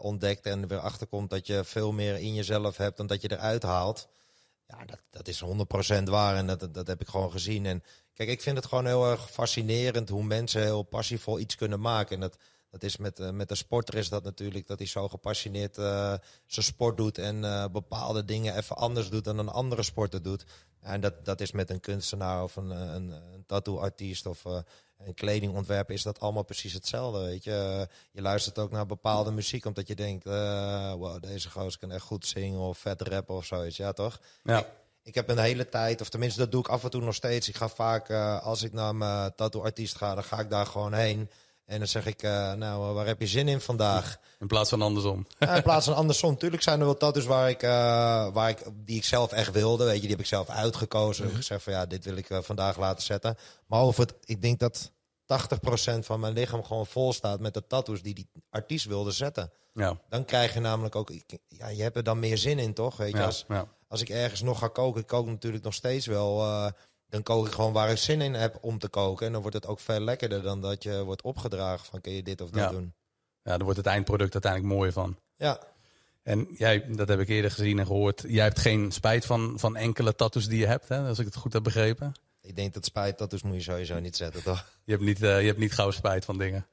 ontdekt 0.00 0.46
en 0.46 0.62
er 0.62 0.68
weer 0.68 0.78
achterkomt 0.78 1.30
dat 1.30 1.46
je 1.46 1.64
veel 1.64 1.92
meer 1.92 2.16
in 2.16 2.34
jezelf 2.34 2.76
hebt 2.76 2.96
dan 2.96 3.06
dat 3.06 3.22
je 3.22 3.32
eruit 3.32 3.62
haalt. 3.62 4.08
Ja, 4.66 4.84
dat, 4.84 4.98
dat 5.10 5.28
is 5.28 5.42
100% 5.98 6.02
waar 6.02 6.36
en 6.36 6.46
dat, 6.46 6.74
dat 6.74 6.86
heb 6.86 7.00
ik 7.00 7.08
gewoon 7.08 7.30
gezien. 7.30 7.66
En 7.66 7.82
kijk, 8.18 8.30
ik 8.30 8.42
vind 8.42 8.56
het 8.56 8.66
gewoon 8.66 8.86
heel 8.86 9.10
erg 9.10 9.30
fascinerend 9.30 10.08
hoe 10.08 10.22
mensen 10.22 10.62
heel 10.62 10.82
passievol 10.82 11.38
iets 11.38 11.54
kunnen 11.54 11.80
maken. 11.80 12.14
En 12.14 12.20
dat, 12.20 12.36
dat 12.70 12.82
is 12.82 12.96
met, 12.96 13.20
uh, 13.20 13.30
met 13.30 13.48
de 13.48 13.54
sporter 13.54 13.94
is 13.94 14.08
dat 14.08 14.24
natuurlijk 14.24 14.66
dat 14.66 14.78
hij 14.78 14.86
zo 14.86 15.08
gepassioneerd 15.08 15.78
uh, 15.78 16.14
zijn 16.46 16.66
sport 16.66 16.96
doet 16.96 17.18
en 17.18 17.36
uh, 17.36 17.64
bepaalde 17.72 18.24
dingen 18.24 18.56
even 18.56 18.76
anders 18.76 19.10
doet 19.10 19.24
dan 19.24 19.38
een 19.38 19.48
andere 19.48 19.82
sporter 19.82 20.22
doet. 20.22 20.44
En 20.80 21.00
dat, 21.00 21.24
dat 21.24 21.40
is 21.40 21.52
met 21.52 21.70
een 21.70 21.80
kunstenaar 21.80 22.42
of 22.42 22.56
een, 22.56 22.70
een, 22.70 23.10
een 23.10 23.44
tattoo-artiest 23.46 24.26
of 24.26 24.44
een 24.44 25.14
kledingontwerper 25.14 25.94
is 25.94 26.02
dat 26.02 26.20
allemaal 26.20 26.44
precies 26.44 26.72
hetzelfde. 26.72 27.20
Weet 27.20 27.44
je. 27.44 27.88
je 28.12 28.22
luistert 28.22 28.58
ook 28.58 28.70
naar 28.70 28.86
bepaalde 28.86 29.30
muziek 29.30 29.64
omdat 29.64 29.86
je 29.86 29.94
denkt, 29.94 30.24
wow, 30.24 31.22
deze 31.22 31.50
gozer 31.50 31.80
kan 31.80 31.90
echt 31.90 32.04
goed 32.04 32.26
zingen 32.26 32.58
of 32.58 32.78
vet 32.78 33.02
rappen 33.02 33.34
of 33.34 33.44
zoiets. 33.44 33.76
Ja, 33.76 33.92
toch? 33.92 34.20
Ja 34.42 34.66
ik 35.08 35.14
heb 35.14 35.28
een 35.28 35.38
hele 35.38 35.68
tijd, 35.68 36.00
of 36.00 36.08
tenminste 36.08 36.38
dat 36.38 36.50
doe 36.50 36.60
ik 36.60 36.68
af 36.68 36.84
en 36.84 36.90
toe 36.90 37.02
nog 37.02 37.14
steeds. 37.14 37.48
Ik 37.48 37.56
ga 37.56 37.68
vaak, 37.68 38.08
uh, 38.08 38.42
als 38.42 38.62
ik 38.62 38.72
naar 38.72 38.94
mijn 38.94 39.34
tattoo-artiest 39.34 39.96
ga, 39.96 40.14
dan 40.14 40.24
ga 40.24 40.38
ik 40.38 40.50
daar 40.50 40.66
gewoon 40.66 40.92
heen. 40.92 41.30
En 41.64 41.78
dan 41.78 41.88
zeg 41.88 42.06
ik, 42.06 42.22
uh, 42.22 42.52
nou, 42.52 42.94
waar 42.94 43.06
heb 43.06 43.20
je 43.20 43.26
zin 43.26 43.48
in 43.48 43.60
vandaag? 43.60 44.16
In 44.40 44.46
plaats 44.46 44.70
van 44.70 44.82
andersom. 44.82 45.26
Ja, 45.38 45.54
in 45.54 45.62
plaats 45.62 45.86
van 45.86 45.94
andersom. 45.94 46.36
Tuurlijk 46.36 46.62
zijn 46.62 46.78
er 46.78 46.84
wel 46.84 46.96
tattoos 46.96 47.24
waar 47.24 47.48
ik, 47.48 47.62
uh, 47.62 47.70
waar 48.32 48.48
ik, 48.48 48.62
die 48.74 48.96
ik 48.96 49.04
zelf 49.04 49.32
echt 49.32 49.52
wilde. 49.52 49.84
Weet 49.84 49.94
je, 49.94 50.00
die 50.00 50.10
heb 50.10 50.20
ik 50.20 50.26
zelf 50.26 50.48
uitgekozen. 50.48 51.24
Mm 51.24 51.30
-hmm. 51.30 51.38
Ik 51.38 51.44
zeg 51.44 51.62
van, 51.62 51.72
ja, 51.72 51.86
dit 51.86 52.04
wil 52.04 52.16
ik 52.16 52.28
vandaag 52.30 52.78
laten 52.78 53.04
zetten. 53.04 53.36
Maar 53.66 53.80
over 53.80 54.02
het, 54.02 54.14
ik 54.24 54.42
denk 54.42 54.58
dat 54.58 54.90
80% 55.28 55.98
van 55.98 56.20
mijn 56.20 56.32
lichaam 56.32 56.64
gewoon 56.64 56.86
vol 56.86 57.12
staat 57.12 57.40
met 57.40 57.54
de 57.54 57.66
tattoos 57.66 58.02
die 58.02 58.14
die 58.14 58.28
artiest 58.50 58.86
wilde 58.86 59.10
zetten. 59.10 59.52
Ja. 59.72 59.98
Dan 60.08 60.24
krijg 60.24 60.54
je 60.54 60.60
namelijk 60.60 60.94
ook, 60.96 61.10
ja, 61.48 61.68
je 61.68 61.82
hebt 61.82 61.96
er 61.96 62.04
dan 62.04 62.18
meer 62.18 62.38
zin 62.38 62.58
in, 62.58 62.74
toch? 62.74 62.96
Weet 62.96 63.12
je, 63.12 63.16
Ja, 63.16 63.24
als, 63.24 63.44
ja. 63.48 63.68
Als 63.88 64.00
ik 64.00 64.08
ergens 64.08 64.42
nog 64.42 64.58
ga 64.58 64.68
koken, 64.68 65.00
ik 65.00 65.06
kook 65.06 65.26
natuurlijk 65.26 65.64
nog 65.64 65.74
steeds 65.74 66.06
wel. 66.06 66.40
eh, 66.42 66.70
dan 67.08 67.22
kook 67.22 67.46
ik 67.46 67.52
gewoon 67.52 67.72
waar 67.72 67.90
ik 67.90 67.96
zin 67.96 68.20
in 68.20 68.34
heb 68.34 68.58
om 68.60 68.78
te 68.78 68.88
koken. 68.88 69.26
En 69.26 69.32
dan 69.32 69.40
wordt 69.40 69.56
het 69.56 69.66
ook 69.66 69.80
veel 69.80 70.00
lekkerder 70.00 70.42
dan 70.42 70.60
dat 70.60 70.82
je 70.82 71.04
wordt 71.04 71.22
opgedragen 71.22 71.86
van 71.86 72.00
kun 72.00 72.12
je 72.12 72.22
dit 72.22 72.40
of 72.40 72.50
dat 72.50 72.60
Ja. 72.62 72.68
doen. 72.70 72.94
ja, 73.42 73.50
daar 73.56 73.62
wordt 73.64 73.76
het 73.76 73.86
eindproduct 73.86 74.32
uiteindelijk 74.32 74.74
mooi 74.74 74.92
van. 74.92 75.18
Ja, 75.36 75.60
En 76.22 76.46
jij, 76.52 76.86
dat 76.94 77.08
heb 77.08 77.20
ik 77.20 77.28
eerder 77.28 77.50
gezien 77.50 77.78
en 77.78 77.86
gehoord. 77.86 78.24
Jij 78.26 78.44
hebt 78.44 78.58
geen 78.58 78.92
spijt 78.92 79.26
van, 79.26 79.58
van 79.58 79.76
enkele 79.76 80.14
tattoos 80.14 80.46
die 80.48 80.58
je 80.58 80.66
hebt, 80.66 80.88
hè, 80.88 81.06
als 81.08 81.18
ik 81.18 81.24
het 81.24 81.36
goed 81.36 81.52
heb 81.52 81.62
begrepen. 81.62 82.12
ik 82.40 82.56
denk 82.56 82.74
dat 82.74 82.84
spijt, 82.84 83.30
dus 83.30 83.42
moet 83.42 83.54
je 83.54 83.60
sowieso 83.60 83.98
niet 84.00 84.16
zetten, 84.16 84.42
toch? 84.42 84.66
Je 84.84 84.92
hebt 84.92 85.04
niet, 85.04 85.22
eh, 85.22 85.40
je 85.40 85.46
hebt 85.46 85.58
niet 85.58 85.72
gauw 85.72 85.90
spijt 85.90 86.24
van 86.24 86.38
dingen. 86.38 86.66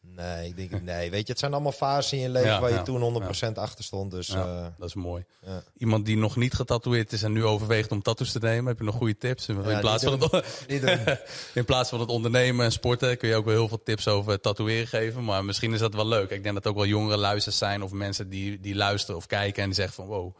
Nee, 0.00 0.48
ik 0.48 0.56
denk 0.56 0.70
het- 0.70 0.82
nee. 0.84 1.10
Weet 1.10 1.26
je, 1.26 1.30
het 1.32 1.38
zijn 1.38 1.52
allemaal 1.52 1.72
fasen 1.72 2.16
in 2.16 2.22
je 2.22 2.28
leven 2.28 2.48
Ja, 2.50 2.60
waar 2.60 2.70
je 2.70 2.76
ja, 2.76 2.82
toen 2.82 3.00
100% 3.00 3.58
achter 3.58 3.84
stond. 3.84 4.10
Dus 4.10 4.26
Ja, 4.26 4.44
eh, 4.44 4.66
dat 4.78 4.88
is 4.88 4.94
mooi. 4.94 5.24
ja. 5.42 5.62
Iemand 5.76 6.06
die 6.06 6.16
nog 6.16 6.36
niet 6.36 6.54
getatoeëerd 6.54 7.12
is 7.12 7.22
en 7.22 7.32
nu 7.32 7.44
overweegt 7.44 7.90
om 7.90 8.02
tattoos 8.02 8.32
te 8.32 8.38
nemen, 8.38 8.66
heb 8.66 8.78
je 8.78 8.84
nog 8.84 8.94
goede 8.94 9.16
tips? 9.16 9.48
In, 9.48 9.62
Ja, 9.62 9.78
plaats, 9.80 10.04
van 10.04 10.20
het, 10.20 10.64
niet 10.68 10.80
doen. 10.80 10.98
in 11.54 11.64
plaats 11.64 11.90
van 11.90 12.00
het 12.00 12.08
ondernemen 12.08 12.64
en 12.64 12.72
sporten 12.72 13.16
kun 13.18 13.28
je 13.28 13.34
ook 13.34 13.44
wel 13.44 13.54
heel 13.54 13.68
veel 13.68 13.82
tips 13.82 14.08
over 14.08 14.40
tatoeëren 14.40 14.86
geven. 14.86 15.24
Maar 15.24 15.44
misschien 15.44 15.72
is 15.72 15.80
dat 15.80 15.94
wel 15.94 16.06
leuk. 16.06 16.30
Ik 16.30 16.42
denk 16.42 16.54
dat 16.54 16.66
ook 16.66 16.76
wel 16.76 16.86
jongere 16.86 17.16
luisteraars 17.16 17.58
zijn 17.58 17.82
of 17.82 17.92
mensen 17.92 18.28
die, 18.28 18.60
die 18.60 18.74
luisteren 18.74 19.16
of 19.16 19.26
kijken 19.26 19.62
en 19.62 19.68
die 19.68 19.76
zeggen 19.78 19.94
van 19.94 20.06
wow, 20.06 20.36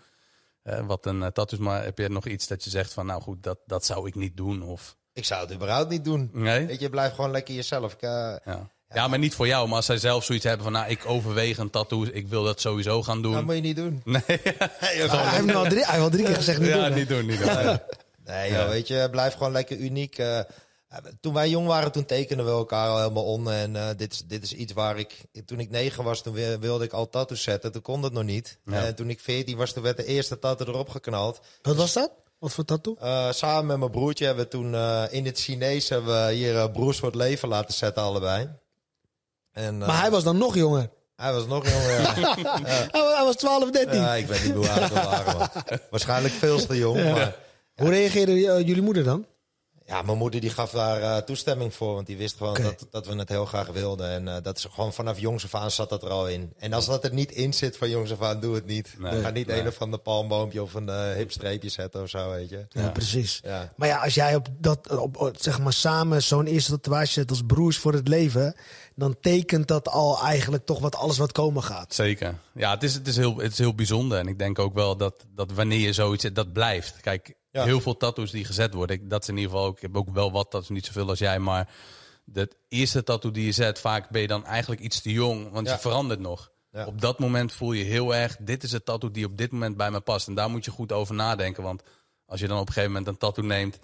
eh, 0.63 0.87
wat 0.87 1.07
een 1.07 1.17
uh, 1.21 1.27
tattoo 1.27 1.59
is. 1.59 1.65
Maar 1.65 1.85
heb 1.85 1.99
je 1.99 2.09
nog 2.09 2.27
iets 2.27 2.47
dat 2.47 2.65
je 2.65 2.71
zegt 2.71 2.93
van 2.93 3.07
nou 3.07 3.23
goed, 3.23 3.43
dat, 3.43 3.59
dat 3.67 3.85
zou 3.85 4.09
ik 4.09 4.15
niet 4.15 4.37
doen? 4.37 4.63
Of, 4.63 4.97
Ik 5.13 5.25
zou 5.25 5.41
het 5.45 5.55
überhaupt 5.55 5.89
niet 5.91 6.05
doen. 6.05 6.31
nee? 6.33 6.67
Weet 6.67 6.81
je, 6.81 6.91
blijf 6.91 7.15
gewoon 7.15 7.31
lekker 7.31 7.55
jezelf. 7.55 7.93
Ik, 7.93 8.03
eh, 8.03 8.37
Ja. 8.45 8.71
Ja, 8.95 9.09
maar 9.09 9.19
niet 9.19 9.35
voor 9.35 9.47
jou. 9.47 9.67
Maar 9.67 9.77
als 9.77 9.87
zij 9.87 9.99
zelf 9.99 10.25
zoiets 10.25 10.45
hebben 10.45 10.65
van 10.65 10.73
nou 10.73 10.89
ik 10.91 11.01
overweeg 11.07 11.59
een 11.59 11.71
tattoo, 11.71 12.05
ik 12.13 12.29
wil 12.29 12.45
dat 12.45 12.61
sowieso 12.61 13.03
gaan 13.03 13.23
doen. 13.23 13.33
dat 13.33 13.45
moet 13.45 13.55
je 13.55 13.61
niet 13.61 13.77
doen. 13.77 14.01
Nee, 14.05 14.23
hij, 14.79 15.09
heeft 15.09 15.45
nu 15.45 15.55
al 15.55 15.65
drie, 15.69 15.85
hij 15.85 15.91
heeft 15.93 16.03
al 16.05 16.11
drie 16.11 16.25
keer 16.25 16.35
gezegd 16.35 16.59
niet 16.61 16.69
ja, 16.69 16.75
doen. 16.75 16.85
hè? 16.85 16.95
niet 16.95 17.09
doen, 17.09 17.27
niet 17.27 17.39
doen. 17.39 17.79
Nee, 18.25 18.53
joh, 18.53 18.69
weet 18.69 18.89
je, 18.89 19.09
blijf 19.11 19.33
gewoon 19.33 19.53
lekker 19.53 19.77
uniek. 19.77 20.19
eh. 20.19 20.41
toen 21.21 21.35
wij 21.35 21.49
jong 21.49 21.67
waren, 21.67 21.93
toen 21.93 22.05
tekenden 22.05 22.47
we 22.47 22.51
elkaar 22.53 22.89
al 22.89 22.99
helemaal 22.99 23.25
on. 23.25 23.51
En 23.51 23.77
eh, 23.77 23.89
dit, 23.97 24.13
is, 24.13 24.23
dit 24.27 24.43
is 24.43 24.53
iets 24.53 24.73
waar 24.73 24.99
ik... 24.99 25.15
Toen 25.47 25.61
ik 25.61 25.71
negen 25.71 26.05
was, 26.05 26.23
toen 26.23 26.33
wi- 26.35 26.59
wilde 26.59 26.85
ik 26.85 26.93
al 26.93 27.09
tattoos 27.11 27.43
zetten. 27.43 27.73
Toen 27.73 27.83
kon 27.83 28.03
dat 28.03 28.13
nog 28.13 28.25
niet. 28.25 28.59
Ja. 28.65 28.85
En 28.85 28.95
toen 28.95 29.11
ik 29.11 29.21
veertien 29.21 29.57
was, 29.57 29.73
toen 29.73 29.83
werd 29.83 29.97
de 29.97 30.05
eerste 30.05 30.39
tattoo 30.39 30.67
erop 30.67 30.89
geknald. 30.89 31.41
Wat 31.63 31.77
was 31.77 31.93
dat? 31.93 32.11
Wat 32.39 32.53
voor 32.53 32.65
tattoo? 32.65 32.97
Eh, 33.01 33.33
samen 33.33 33.67
met 33.67 33.79
mijn 33.79 33.91
broertje 33.91 34.25
hebben 34.27 34.45
we 34.45 34.51
toen 34.51 34.75
eh, 34.75 35.03
in 35.11 35.25
het 35.27 35.39
Chinees... 35.41 35.89
hebben 35.89 36.27
we 36.27 36.33
hier 36.33 36.71
Broers 36.71 36.99
voor 36.99 37.09
het 37.09 37.17
Leven 37.17 37.49
laten 37.49 37.75
zetten, 37.75 38.03
allebei. 38.03 38.49
En, 39.53 39.81
eh, 39.83 39.87
Maar 39.89 40.01
hij 40.01 40.11
was 40.11 40.25
dan 40.25 40.39
nog 40.39 40.55
jonger. 40.55 40.91
hij 41.17 41.33
was 41.33 41.47
nog 41.47 41.69
jonger. 41.69 41.91
ja. 42.01 42.15
Hij 42.91 43.01
was- 43.03 43.15
hij 43.17 43.25
was 43.25 43.37
12, 43.37 43.71
13. 43.71 44.01
Ja, 44.01 44.15
ik 44.15 44.27
weet 44.27 44.45
niet 44.45 44.55
hoe 44.55 44.69
oud 44.69 44.89
we 44.89 44.95
waren. 44.95 45.51
Waarschijnlijk 45.91 46.35
veel 46.35 46.67
te 46.67 46.77
jong. 46.77 47.05
Maar 47.05 47.35
Hoe 47.77 47.89
reageerde 47.91 48.33
eh, 48.33 48.67
jullie 48.67 48.83
moeder 48.83 49.05
dan? 49.05 49.27
Ja, 49.89 50.03
mijn 50.03 50.19
moeder 50.19 50.41
die 50.41 50.51
gaf 50.51 50.71
daar 50.71 51.03
eh, 51.03 51.17
toestemming 51.23 51.75
voor. 51.75 51.95
Want 51.95 52.07
die 52.07 52.17
wist 52.17 52.37
gewoon 52.37 52.63
dat, 52.63 52.87
dat 52.91 53.07
we 53.07 53.15
het 53.17 53.29
heel 53.29 53.47
graag 53.47 53.67
wilden. 53.67 54.09
En 54.11 54.29
eh, 54.29 54.43
dat 54.43 54.57
is 54.59 54.67
gewoon 54.71 54.93
vanaf 54.93 55.19
jongs 55.19 55.45
af 55.45 55.55
aan 55.55 55.71
zat 55.71 55.89
dat 55.89 56.03
er 56.03 56.09
al 56.11 56.29
in. 56.29 56.53
En 56.59 56.73
als 56.73 56.87
dat 56.87 57.05
er 57.05 57.13
niet 57.13 57.31
in 57.33 57.53
zit 57.55 57.77
van 57.77 57.91
jongs 57.91 58.13
af 58.13 58.23
aan, 58.23 58.41
doe 58.41 58.55
het 58.55 58.67
niet. 58.67 58.95
Nee, 58.99 59.21
Ga 59.21 59.31
niet 59.31 59.47
nee. 59.47 59.61
een 59.61 59.67
of 59.67 59.81
ander 59.81 59.99
palmboompje 59.99 60.63
of 60.63 60.75
een 60.75 60.89
eh 60.89 61.13
hipstreepje 61.15 61.69
zetten 61.69 62.03
of 62.03 62.09
zo, 62.09 62.31
weet 62.31 62.49
je. 62.49 62.67
Ja, 62.69 62.81
Ja. 62.83 62.89
precies. 62.91 63.41
Ja. 63.45 63.73
Maar 63.77 63.89
ja, 63.89 63.99
als 64.03 64.15
jij 64.15 64.35
op 64.35 64.49
dat, 64.59 64.99
op, 64.99 65.17
op- 65.17 65.37
zeg 65.39 65.59
maar 65.61 65.73
samen 65.73 66.23
zo'n 66.23 66.47
eerste 66.47 66.71
tatoeage 66.71 67.13
zet 67.13 67.31
als 67.31 67.43
broers 67.47 67.79
voor 67.79 67.93
het 67.93 68.09
leven, 68.09 68.55
dan 68.95 69.17
tekent 69.21 69.69
dat 69.69 69.89
al 69.89 70.23
eigenlijk 70.23 70.67
toch 70.67 70.79
wat 70.79 70.97
alles 70.97 71.19
wat 71.19 71.33
komen 71.33 71.63
gaat. 71.63 71.95
Zeker. 71.95 72.35
Ja, 72.55 72.71
het 72.71 72.83
is, 72.83 72.95
het, 72.95 73.07
is 73.09 73.17
heel, 73.17 73.37
het 73.37 73.53
is 73.53 73.59
heel 73.59 73.75
bijzonder. 73.75 74.19
En 74.19 74.27
ik 74.29 74.39
denk 74.39 74.59
ook 74.59 74.75
wel 74.75 74.97
dat, 74.97 75.15
dat 75.35 75.53
wanneer 75.53 75.79
je 75.79 75.93
zoiets 75.93 76.23
zet, 76.23 76.35
dat 76.35 76.53
blijft. 76.53 77.01
Kijk, 77.01 77.35
Ja. 77.51 77.65
heel 77.65 77.81
veel 77.81 77.97
tattoos 77.97 78.31
die 78.31 78.45
gezet 78.45 78.75
worden. 78.75 78.97
Ik, 78.97 79.11
dat 79.11 79.23
is 79.23 79.29
in 79.29 79.37
ieder 79.37 79.51
geval 79.51 79.67
ook. 79.67 79.77
Ik 79.77 79.83
heb 79.83 79.97
ook 79.97 80.11
wel 80.11 80.33
wat 80.33 80.51
tattoos, 80.51 80.69
niet 80.69 80.87
zoveel 80.87 81.09
als 81.09 81.19
jij. 81.19 81.39
Maar 81.39 81.69
de 82.25 82.51
eerste 82.69 83.03
tattoo 83.05 83.31
die 83.31 83.45
je 83.45 83.53
zet, 83.53 83.81
vaak 83.81 84.11
ben 84.11 84.21
je 84.21 84.27
dan 84.27 84.45
eigenlijk 84.45 84.81
iets 84.81 85.01
te 85.01 85.13
jong. 85.13 85.51
Want 85.53 85.67
Ja. 85.67 85.73
je 85.73 85.79
verandert 85.79 86.21
nog. 86.21 86.51
Ja. 86.73 86.87
Op 86.87 87.01
dat 87.01 87.19
moment 87.19 87.53
voel 87.53 87.73
je 87.73 87.85
heel 87.85 88.15
erg, 88.15 88.37
dit 88.41 88.63
is 88.63 88.73
het 88.73 88.85
tattoo 88.85 89.11
die 89.11 89.25
op 89.25 89.37
dit 89.37 89.53
moment 89.53 89.77
bij 89.77 89.91
me 89.91 90.01
past. 90.01 90.29
En 90.29 90.35
daar 90.35 90.51
moet 90.51 90.65
je 90.65 90.71
goed 90.71 90.93
over 90.93 91.15
nadenken. 91.15 91.63
Want 91.63 91.83
als 92.27 92.41
je 92.41 92.47
dan 92.49 92.57
op 92.59 92.67
een 92.67 92.73
gegeven 92.73 92.91
moment 92.93 93.09
een 93.11 93.19
tattoo 93.19 93.45
neemt. 93.45 93.79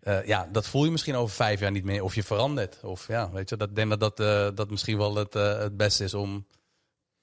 eh, 0.00 0.26
ja, 0.26 0.48
dat 0.52 0.66
voel 0.66 0.84
je 0.84 0.90
misschien 0.90 1.14
over 1.16 1.34
vijf 1.34 1.60
jaar 1.60 1.70
niet 1.70 1.84
meer. 1.84 2.02
Of 2.02 2.14
je 2.14 2.22
verandert. 2.22 2.78
Of 2.82 3.06
ja, 3.08 3.30
weet 3.30 3.48
je, 3.48 3.56
dat 3.56 3.68
ik 3.68 3.74
denk 3.74 3.90
dat 3.90 4.00
dat, 4.00 4.20
eh, 4.20 4.48
dat 4.54 4.70
misschien 4.70 4.98
wel 4.98 5.14
het, 5.14 5.34
eh, 5.34 5.58
het 5.58 5.76
beste 5.76 6.04
is 6.04 6.14
om 6.14 6.46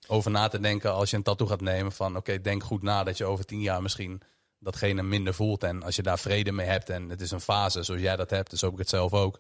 over 0.08 0.32
na 0.32 0.48
te 0.48 0.60
denken 0.60 0.94
als 0.94 1.10
je 1.10 1.16
een 1.18 1.24
tattoo 1.24 1.48
gaat 1.48 1.62
nemen. 1.62 1.92
Van 1.92 2.16
oké, 2.18 2.42
denk 2.42 2.64
goed 2.64 2.82
na 2.82 3.04
dat 3.04 3.18
je 3.18 3.26
over 3.26 3.46
tien 3.46 3.62
jaar 3.62 3.82
misschien 3.82 4.22
datgene 4.60 5.04
minder 5.04 5.34
voelt. 5.34 5.64
En 5.64 5.84
als 5.84 5.96
je 5.96 6.02
daar 6.02 6.20
vrede 6.20 6.52
mee 6.52 6.68
hebt 6.68 6.90
en 6.90 7.10
het 7.10 7.22
is 7.22 7.32
een 7.32 7.42
fase 7.42 7.84
zoals 7.84 8.02
jij 8.02 8.16
dat 8.16 8.30
hebt, 8.30 8.50
dus 8.50 8.64
ook 8.64 8.72
ik 8.74 8.78
het 8.80 8.90
zelf 8.90 9.14
ook. 9.14 9.40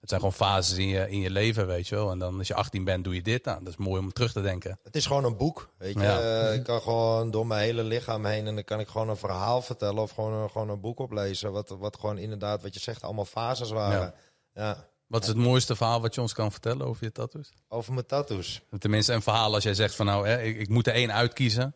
Het 0.00 0.08
zijn 0.12 0.22
gewoon 0.22 0.48
fases 0.48 0.78
in 0.78 0.88
je, 0.88 1.10
in 1.10 1.20
je 1.20 1.30
leven, 1.30 1.66
weet 1.66 1.88
je 1.88 1.94
wel. 1.94 2.10
En 2.10 2.18
dan 2.18 2.38
als 2.38 2.46
je 2.48 2.54
18 2.54 2.84
bent, 2.84 3.04
doe 3.04 3.14
je 3.14 3.22
dit. 3.22 3.44
Nou, 3.44 3.58
dat 3.58 3.68
is 3.68 3.76
mooi 3.76 4.00
om 4.00 4.12
terug 4.12 4.32
te 4.32 4.40
denken. 4.42 4.78
Het 4.82 4.96
is 4.96 5.06
gewoon 5.06 5.24
een 5.24 5.36
boek, 5.36 5.70
weet 5.78 5.94
je. 5.94 6.00
Ja. 6.00 6.20
Eh, 6.48 6.54
ik 6.54 6.62
kan 6.64 6.80
gewoon 6.82 7.30
door 7.30 7.46
mijn 7.46 7.62
hele 7.62 7.82
lichaam 7.82 8.24
heen 8.24 8.46
en 8.46 8.54
dan 8.54 8.64
kan 8.64 8.80
ik 8.80 8.88
gewoon 8.88 9.08
een 9.08 9.16
verhaal 9.16 9.62
vertellen 9.62 10.02
of 10.02 10.10
gewoon, 10.10 10.32
een- 10.32 10.50
gewoon 10.50 10.68
een 10.68 10.80
boek 10.80 10.98
oplezen. 10.98 11.52
Wat, 11.52 11.68
wat 11.78 11.98
gewoon 11.98 12.18
inderdaad, 12.18 12.62
wat 12.62 12.74
je 12.74 12.80
zegt, 12.80 13.02
allemaal 13.02 13.24
fases 13.24 13.70
waren. 13.70 14.14
Ja. 14.54 14.86
Wat 15.06 15.22
is 15.22 15.28
het 15.28 15.36
mooiste 15.36 15.76
verhaal 15.76 16.00
wat 16.00 16.14
je 16.14 16.20
ons 16.20 16.32
kan 16.32 16.50
vertellen 16.52 16.86
over 16.86 17.04
je 17.04 17.12
tattoos? 17.12 17.52
Over 17.68 17.92
mijn 17.92 18.06
tattoos. 18.06 18.62
Tenminste, 18.78 19.12
een 19.12 19.22
verhaal 19.22 19.54
als 19.54 19.62
jij 19.62 19.74
zegt 19.74 19.94
van 19.94 20.06
nou, 20.06 20.28
hè, 20.28 20.42
ik, 20.42 20.58
ik 20.58 20.68
moet 20.68 20.86
er 20.86 20.94
één 20.94 21.12
uitkiezen. 21.12 21.74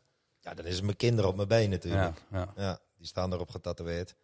Ja, 0.49 0.55
dan 0.55 0.65
is 0.67 0.75
het 0.75 0.85
mijn 0.85 0.97
kinderen 0.97 1.31
op 1.31 1.37
mijn 1.37 1.49
been 1.49 1.71
natuurlijk. 1.71 2.23
ja. 2.31 2.53
Ja, 2.57 2.81
die 2.97 3.07
staan 3.07 3.33
erop 3.33 3.51
getatoeëerd. 3.51 4.15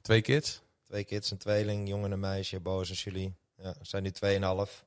Twee 0.00 0.20
kids. 0.20 0.60
Twee 0.82 1.04
kids, 1.04 1.30
een 1.30 1.38
tweeling, 1.38 1.88
jongen 1.88 2.04
en 2.04 2.12
een 2.12 2.20
meisje, 2.20 2.60
Boos 2.60 2.88
en 2.88 2.94
Julie. 2.94 3.34
Ja, 3.56 3.74
zijn 3.82 4.02
nu 4.02 4.10
2,5. 4.10 4.84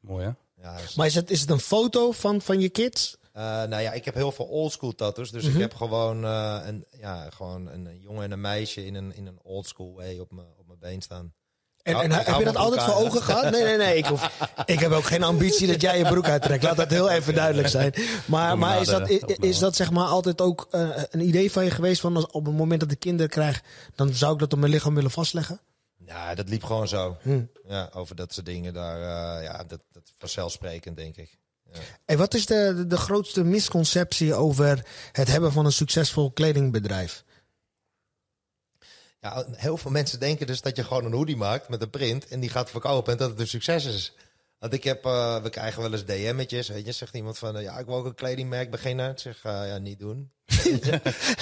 Mooi 0.00 0.24
hè? 0.24 0.32
Ja, 0.62 0.78
Maar 0.96 1.06
is 1.06 1.14
het, 1.14 1.30
is 1.30 1.40
het 1.40 1.50
een 1.50 1.60
foto 1.60 2.12
van, 2.12 2.40
van 2.42 2.60
je 2.60 2.68
kids? 2.68 3.16
Eh, 3.32 3.42
nou 3.42 3.82
ja, 3.82 3.92
ik 3.92 4.04
heb 4.04 4.14
heel 4.14 4.32
veel 4.32 4.46
oldschool 4.46 4.94
tattoos. 4.94 5.30
Dus 5.30 5.44
Mhm. 5.44 5.54
ik 5.54 5.60
heb 5.60 5.74
gewoon, 5.74 6.24
eh, 6.24 6.60
een, 6.64 6.86
ja, 6.98 7.30
gewoon 7.30 7.66
een 7.66 8.00
jongen 8.00 8.22
en 8.24 8.30
een 8.30 8.40
meisje 8.40 8.84
in 8.84 8.94
een, 8.94 9.14
in 9.14 9.26
een 9.26 9.38
oldschool 9.42 9.94
way 9.94 10.18
op 10.18 10.30
mijn 10.32 10.46
op 10.58 10.66
mijn 10.66 10.78
been 10.78 11.02
staan. 11.02 11.34
En, 11.82 11.92
Nou, 11.92 12.04
en 12.04 12.12
heb 12.12 12.38
je 12.38 12.44
dat 12.44 12.56
altijd 12.56 12.82
voor 12.82 12.94
ogen 12.94 13.22
gehad? 13.22 13.50
Nee, 13.50 13.64
nee, 13.64 13.76
nee. 13.76 13.96
Ik, 13.96 14.06
hoef, 14.06 14.30
ik 14.64 14.80
heb 14.80 14.92
ook 14.92 15.04
geen 15.04 15.22
ambitie 15.22 15.66
dat 15.66 15.80
jij 15.80 15.98
je 15.98 16.04
broek 16.04 16.28
uittrekt. 16.28 16.62
Laat 16.62 16.76
dat 16.76 16.90
heel 16.90 17.10
even 17.10 17.34
duidelijk 17.34 17.68
zijn. 17.68 17.94
Maar, 18.24 18.58
maar 18.58 18.80
is, 18.80 18.88
dat, 18.88 19.08
is, 19.38 19.58
dat 19.58 19.76
zeg 19.76 19.90
maar 19.90 20.06
altijd 20.06 20.40
ook 20.40 20.66
eh, 20.70 20.88
een 21.10 21.20
idee 21.20 21.52
van 21.52 21.64
je 21.64 21.70
geweest? 21.70 22.00
Van 22.00 22.16
als, 22.16 22.26
op 22.26 22.46
het 22.46 22.54
moment 22.54 22.80
dat 22.80 22.90
ik 22.90 22.98
kinderen 22.98 23.30
krijg, 23.30 23.62
dan 23.94 24.14
zou 24.14 24.32
ik 24.32 24.38
dat 24.38 24.52
op 24.52 24.58
mijn 24.58 24.72
lichaam 24.72 24.94
willen 24.94 25.10
vastleggen? 25.10 25.60
Ja, 26.06 26.34
dat 26.34 26.48
liep 26.48 26.64
gewoon 26.64 26.88
zo. 26.88 27.16
Hm. 27.22 27.42
Ja, 27.68 27.90
over 27.94 28.16
dat 28.16 28.32
soort 28.32 28.46
dingen 28.46 28.74
daar, 28.74 28.96
eh, 28.96 29.44
ja, 29.44 29.64
dat, 29.66 29.80
dat 29.92 30.12
vanzelfsprekend 30.18 30.96
denk 30.96 31.16
ik. 31.16 31.38
Hey, 32.04 32.16
wat 32.16 32.34
is 32.34 32.46
de, 32.46 32.84
de 32.86 32.96
grootste 32.96 33.44
misconceptie 33.44 34.34
over 34.34 34.86
het 35.12 35.28
hebben 35.28 35.52
van 35.52 35.64
een 35.64 35.72
succesvol 35.72 36.30
kledingbedrijf? 36.30 37.24
Ja, 39.20 39.44
heel 39.50 39.76
veel 39.76 39.90
mensen 39.90 40.20
denken 40.20 40.46
dus 40.46 40.60
dat 40.60 40.76
je 40.76 40.84
gewoon 40.84 41.04
een 41.04 41.12
hoodie 41.12 41.36
maakt 41.36 41.68
met 41.68 41.82
een 41.82 41.90
print 41.90 42.28
en 42.28 42.40
die 42.40 42.50
gaat 42.50 42.70
verkopen 42.70 43.12
en 43.12 43.18
dat 43.18 43.30
het 43.30 43.40
een 43.40 43.48
succes 43.48 43.84
is. 43.84 44.12
Want 44.58 44.72
ik 44.72 44.84
heb, 44.84 45.04
eh, 45.04 45.42
we 45.42 45.48
krijgen 45.50 45.82
wel 45.82 45.92
eens 45.92 46.04
DM'tjes, 46.04 46.68
weet 46.68 46.86
je, 46.86 46.92
zegt 46.92 47.14
iemand 47.14 47.38
van, 47.38 47.56
eh, 47.56 47.62
ja, 47.62 47.78
ik 47.78 47.86
wil 47.86 47.94
ook 47.94 48.04
een 48.04 48.14
kledingmerk 48.14 48.70
beginnen. 48.70 49.10
Ik 49.10 49.18
zeg, 49.18 49.38
eh, 49.42 49.68
ja, 49.68 49.78
niet 49.78 49.98
doen. 49.98 50.30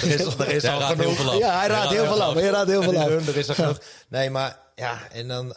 Er 0.01 0.07
is, 0.07 0.19
er 0.25 0.47
is 0.47 0.61
Jij 0.61 0.71
al 0.71 0.87
heel 0.87 0.95
genoeg. 0.95 1.15
veel. 1.15 1.39
Ja, 1.39 1.59
hij 1.59 1.67
raadt 1.67 1.91
heel 1.91 2.05
veel 2.05 2.23
af. 2.23 2.33
Hij 2.33 2.49
raadt 2.49 2.69
heel 2.69 2.83
veel 2.83 2.97
af. 3.03 3.27
er 3.27 3.37
is 3.37 3.49
al 3.49 3.55
genoeg. 3.55 3.81
Nee, 4.09 4.29
maar 4.29 4.59
ja, 4.75 5.09
en 5.11 5.27
dan, 5.27 5.53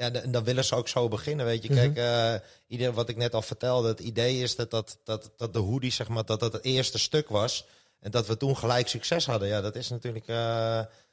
ja, 0.00 0.10
dan 0.10 0.44
willen 0.44 0.64
ze 0.64 0.74
ook 0.74 0.88
zo 0.88 1.08
beginnen, 1.08 1.46
weet 1.46 1.62
je. 1.62 1.68
Kijk, 1.68 1.96
eh, 1.96 2.34
ieder, 2.66 2.92
wat 2.92 3.08
ik 3.08 3.16
net 3.16 3.34
al 3.34 3.42
vertelde, 3.42 3.88
het 3.88 4.00
idee 4.00 4.42
is 4.42 4.56
dat, 4.56 4.70
dat, 4.70 4.98
dat, 5.04 5.30
dat 5.36 5.52
de 5.52 5.58
hoodie, 5.58 5.92
zeg 5.92 6.08
maar, 6.08 6.24
dat 6.24 6.40
dat 6.40 6.52
het 6.52 6.64
eerste 6.64 6.98
stuk 6.98 7.28
was. 7.28 7.66
En 8.00 8.10
dat 8.10 8.26
we 8.26 8.36
toen 8.36 8.56
gelijk 8.56 8.88
succes 8.88 9.26
hadden. 9.26 9.48
Ja, 9.48 9.60
dat 9.60 9.76
is 9.76 9.88
natuurlijk, 9.88 10.26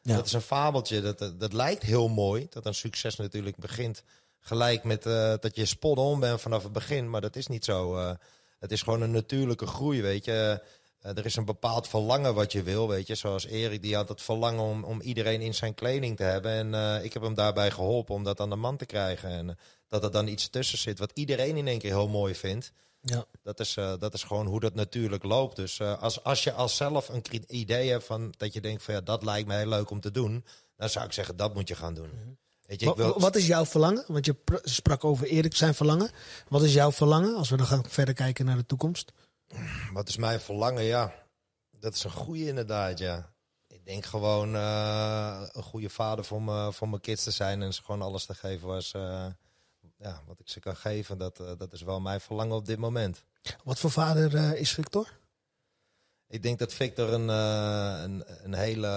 eh, 0.10 0.16
dat 0.16 0.26
is 0.26 0.34
een 0.34 0.42
fabeltje. 0.42 1.02
Dat, 1.02 1.34
dat, 1.40 1.54
lijkt 1.54 1.84
heel 1.84 2.08
mooi, 2.08 2.48
dat 2.50 2.66
een 2.66 2.76
succes 2.76 3.16
natuurlijk 3.16 3.58
begint 3.58 4.04
gelijk 4.40 4.84
met 4.84 5.06
eh, 5.06 5.34
dat 5.40 5.56
je 5.56 5.66
spot 5.66 5.98
on 5.98 6.20
bent 6.20 6.42
vanaf 6.42 6.64
het 6.64 6.72
begin. 6.72 7.10
Maar 7.10 7.22
dat 7.22 7.36
is 7.36 7.48
niet 7.48 7.66
zo. 7.66 7.96
eh. 7.98 8.12
het 8.60 8.72
is 8.72 8.82
gewoon 8.82 9.02
een 9.02 9.12
natuurlijke 9.12 9.68
groei, 9.68 10.02
weet 10.02 10.26
je. 10.26 10.62
er 11.02 11.26
is 11.26 11.36
een 11.36 11.46
bepaald 11.46 11.88
verlangen 11.88 12.34
wat 12.34 12.52
je 12.52 12.64
wil, 12.64 12.88
weet 12.88 13.08
je. 13.08 13.16
Zoals 13.16 13.46
Erik, 13.46 13.82
die 13.82 13.96
had 13.96 14.10
het 14.10 14.22
verlangen 14.22 14.64
om, 14.64 14.84
om 14.84 15.02
iedereen 15.02 15.42
in 15.42 15.54
zijn 15.54 15.74
kleding 15.74 16.18
te 16.18 16.24
hebben. 16.24 16.74
En 16.74 17.04
ik 17.04 17.14
heb 17.14 17.22
hem 17.24 17.34
daarbij 17.34 17.72
geholpen 17.72 18.16
om 18.16 18.24
dat 18.24 18.40
aan 18.40 18.50
de 18.50 18.56
man 18.56 18.78
te 18.78 18.86
krijgen. 18.86 19.30
En 19.30 19.58
dat 19.88 20.04
er 20.04 20.12
dan 20.12 20.28
iets 20.28 20.50
tussen 20.50 20.78
zit 20.78 21.00
wat 21.00 21.12
iedereen 21.14 21.58
in 21.58 21.68
één 21.68 21.80
keer 21.80 21.92
heel 21.92 22.08
mooi 22.08 22.36
vindt. 22.36 22.72
Ja. 23.02 23.26
Dat, 23.44 23.60
is, 23.60 23.74
dat 23.74 24.14
is 24.14 24.24
gewoon 24.24 24.46
hoe 24.46 24.60
dat 24.60 24.74
natuurlijk 24.74 25.24
loopt. 25.24 25.56
Dus 25.56 25.82
als, 25.82 26.24
als 26.24 26.44
je 26.44 26.52
als 26.52 26.76
zelf 26.76 27.10
een 27.10 27.24
idee 27.48 27.90
hebt 27.90 28.06
van 28.06 28.34
dat 28.38 28.54
je 28.54 28.62
denkt 28.62 28.84
van 28.84 28.94
ja, 28.94 29.02
dat 29.02 29.24
lijkt 29.24 29.48
me 29.48 29.56
heel 29.56 29.68
leuk 29.68 29.90
om 29.90 30.00
te 30.00 30.12
doen, 30.12 30.46
dan 30.76 30.90
zou 30.90 31.06
ik 31.06 31.12
zeggen 31.12 31.38
dat 31.38 31.54
moet 31.54 31.68
je 31.68 31.76
gaan 31.76 31.94
doen. 31.94 32.10
Mhm. 32.10 32.30
Weet 32.68 32.80
je, 32.80 32.90
ik 32.90 32.96
wil... 32.96 33.20
Wat 33.20 33.36
is 33.36 33.48
jouw 33.48 33.66
verlangen? 33.66 34.04
Want 34.08 34.26
je 34.26 34.36
sprak 34.64 35.04
over 35.04 35.28
Erik 35.28 35.56
zijn 35.56 35.74
verlangen. 35.74 36.12
Wat 36.48 36.64
is 36.64 36.74
jouw 36.74 36.92
verlangen 36.92 37.36
als 37.36 37.50
we 37.50 37.58
dan 37.58 37.66
gaan 37.66 37.86
verder 37.88 38.14
kijken 38.14 38.46
naar 38.46 38.58
de 38.58 38.66
toekomst? 38.66 39.12
Wat 39.94 40.10
is 40.10 40.18
mijn 40.18 40.40
verlangen? 40.40 40.84
Ja, 40.84 41.14
dat 41.80 41.94
is 41.94 42.04
een 42.04 42.12
goede 42.12 42.48
inderdaad, 42.48 43.00
ja. 43.00 43.34
Ik 43.68 43.86
denk 43.86 44.06
gewoon 44.06 44.56
uh, 44.56 45.42
een 45.52 45.64
goede 45.64 45.90
vader 45.90 46.26
voor, 46.26 46.42
me, 46.42 46.74
voor 46.74 46.90
mijn 46.90 47.02
kids 47.02 47.24
te 47.24 47.32
zijn 47.32 47.62
en 47.62 47.74
ze 47.74 47.84
gewoon 47.84 48.02
alles 48.02 48.26
te 48.26 48.34
geven 48.34 48.68
was, 48.68 48.94
ja, 49.98 50.22
wat 50.26 50.40
ik 50.40 50.50
ze 50.50 50.60
kan 50.60 50.76
geven. 50.76 51.18
Dat, 51.18 51.40
uh, 51.40 51.52
dat 51.58 51.74
is 51.74 51.82
wel 51.82 52.00
mijn 52.00 52.22
verlangen 52.22 52.56
op 52.56 52.66
dit 52.66 52.78
moment. 52.78 53.24
Wat 53.64 53.80
voor 53.80 53.92
vader 53.92 54.56
is 54.58 54.72
Victor? 54.72 55.20
Ik 56.28 56.44
denk 56.44 56.60
dat 56.60 56.74
Victor 56.74 57.14
een, 57.14 57.28
een, 57.30 58.24
een 58.44 58.54
hele, 58.54 58.88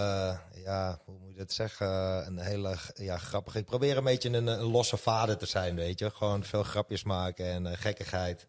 ja, 0.55 1.01
hoe 1.05 1.19
moet 1.19 1.31
je 1.31 1.39
dat 1.39 1.53
zeggen? 1.53 2.27
Een 2.27 2.39
hele 2.39 2.77
ja, 2.95 3.19
grappig. 3.19 3.55
Ik 3.55 3.65
probeer 3.65 3.97
een 3.97 4.05
beetje 4.05 4.29
een, 4.29 4.47
een 4.47 4.63
losse 4.63 4.97
vader 4.97 5.37
te 5.37 5.47
zijn, 5.47 5.75
weet 5.75 5.99
je. 5.99 6.11
Gewoon 6.11 6.45
veel 6.45 6.63
grapjes 6.63 7.03
maken 7.03 7.47
en 7.47 7.79
gekkigheid 7.79 8.49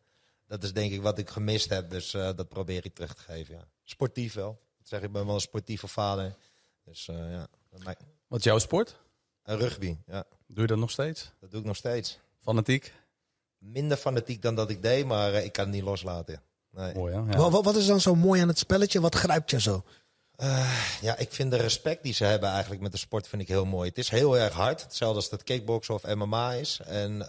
dat 0.51 0.63
is 0.63 0.73
denk 0.73 0.91
ik 0.91 1.01
wat 1.01 1.17
ik 1.17 1.29
gemist 1.29 1.69
heb. 1.69 1.89
Dus 1.89 2.13
uh, 2.13 2.29
dat 2.35 2.47
probeer 2.47 2.85
ik 2.85 2.93
terug 2.93 3.13
te 3.13 3.21
geven. 3.21 3.55
Ja. 3.55 3.67
Sportief 3.83 4.33
wel. 4.33 4.61
Dat 4.77 4.87
zeg 4.87 5.01
ik 5.01 5.11
ben 5.11 5.25
wel 5.25 5.35
een 5.35 5.41
sportieve 5.41 5.87
vader. 5.87 6.35
Dus 6.83 7.07
uh, 7.07 7.31
ja. 7.31 7.47
Wat 8.27 8.39
is 8.39 8.45
jouw 8.45 8.59
sport? 8.59 8.99
Rugby, 9.43 9.97
ja. 10.05 10.25
Doe 10.47 10.61
je 10.61 10.67
dat 10.67 10.77
nog 10.77 10.91
steeds? 10.91 11.31
Dat 11.39 11.51
doe 11.51 11.59
ik 11.59 11.65
nog 11.65 11.75
steeds. 11.75 12.19
Fanatiek? 12.41 12.93
Minder 13.57 13.97
fanatiek 13.97 14.41
dan 14.41 14.55
dat 14.55 14.69
ik 14.69 14.81
deed, 14.81 15.05
maar 15.05 15.33
ik 15.33 15.51
kan 15.51 15.65
het 15.65 15.73
niet 15.73 15.83
loslaten. 15.83 16.41
Nee. 16.71 16.93
Mooi, 16.93 17.13
hè? 17.13 17.19
Ja. 17.19 17.49
Wat, 17.49 17.65
wat, 17.65 17.75
is 17.75 17.85
dan 17.85 18.01
zo 18.01 18.15
mooi 18.15 18.41
aan 18.41 18.47
het 18.47 18.57
spelletje? 18.57 19.01
Wat 19.01 19.15
grijpt 19.15 19.51
je 19.51 19.61
zo? 19.61 19.83
Uh, 20.37 20.83
ja, 21.01 21.17
ik 21.17 21.31
vind 21.31 21.51
de 21.51 21.57
respect 21.57 22.03
die 22.03 22.13
ze 22.13 22.23
hebben 22.23 22.49
eigenlijk 22.49 22.81
met 22.81 22.91
de 22.91 22.97
sport 22.97 23.27
vind 23.27 23.41
ik 23.41 23.47
heel 23.47 23.65
mooi. 23.65 23.89
Het 23.89 23.97
is 23.97 24.09
heel 24.09 24.37
erg 24.37 24.53
hard, 24.53 24.81
hetzelfde 24.81 25.15
als 25.15 25.29
dat 25.29 25.43
kickboksen 25.43 25.93
of 25.93 26.15
MMA 26.15 26.53
is. 26.53 26.79
En, 26.85 27.11
uh, 27.11 27.27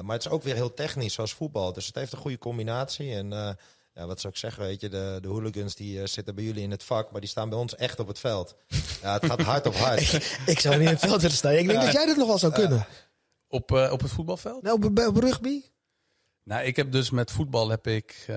maar 0.00 0.16
het 0.16 0.24
is 0.24 0.30
ook 0.30 0.42
weer 0.42 0.54
heel 0.54 0.74
technisch, 0.74 1.14
zoals 1.14 1.32
voetbal. 1.32 1.72
Dus 1.72 1.86
het 1.86 1.94
heeft 1.94 2.12
een 2.12 2.18
goede 2.18 2.38
combinatie. 2.38 3.14
En 3.14 3.26
uh, 3.32 3.48
ja, 3.94 4.06
wat 4.06 4.20
zou 4.20 4.32
ik 4.32 4.38
zeggen, 4.38 4.62
weet 4.62 4.80
je, 4.80 4.88
de, 4.88 5.18
de 5.20 5.28
hooligans 5.28 5.74
die 5.74 6.06
zitten 6.06 6.34
bij 6.34 6.44
jullie 6.44 6.62
in 6.62 6.70
het 6.70 6.84
vak, 6.84 7.10
maar 7.10 7.20
die 7.20 7.30
staan 7.30 7.48
bij 7.48 7.58
ons 7.58 7.74
echt 7.74 8.00
op 8.00 8.08
het 8.08 8.18
veld. 8.18 8.56
Ja, 9.02 9.12
het 9.12 9.26
gaat 9.26 9.40
hard 9.40 9.66
op 9.66 9.74
hard. 9.74 10.00
ik, 10.12 10.40
ik, 10.46 10.60
zou 10.60 10.74
niet 10.74 10.86
in 10.86 10.94
het 10.94 11.04
veld 11.04 11.20
willen 11.20 11.36
staan. 11.36 11.52
Ik 11.52 11.66
denk 11.66 11.80
dat 11.80 11.92
jij 11.92 12.06
dat 12.06 12.16
nog 12.16 12.26
wel 12.26 12.38
zou 12.38 12.52
kunnen. 12.52 12.86
Op, 13.54 13.70
op 13.70 14.00
het 14.00 14.10
voetbalveld? 14.10 14.62
Nou, 14.62 14.76
op 15.06 15.16
rugby? 15.16 15.62
Nou, 16.44 16.64
ik 16.64 16.76
heb 16.76 16.92
dus 16.92 17.10
met 17.10 17.30
voetbal 17.30 17.68
heb 17.68 17.86
ik 17.86 18.26
uh, 18.30 18.36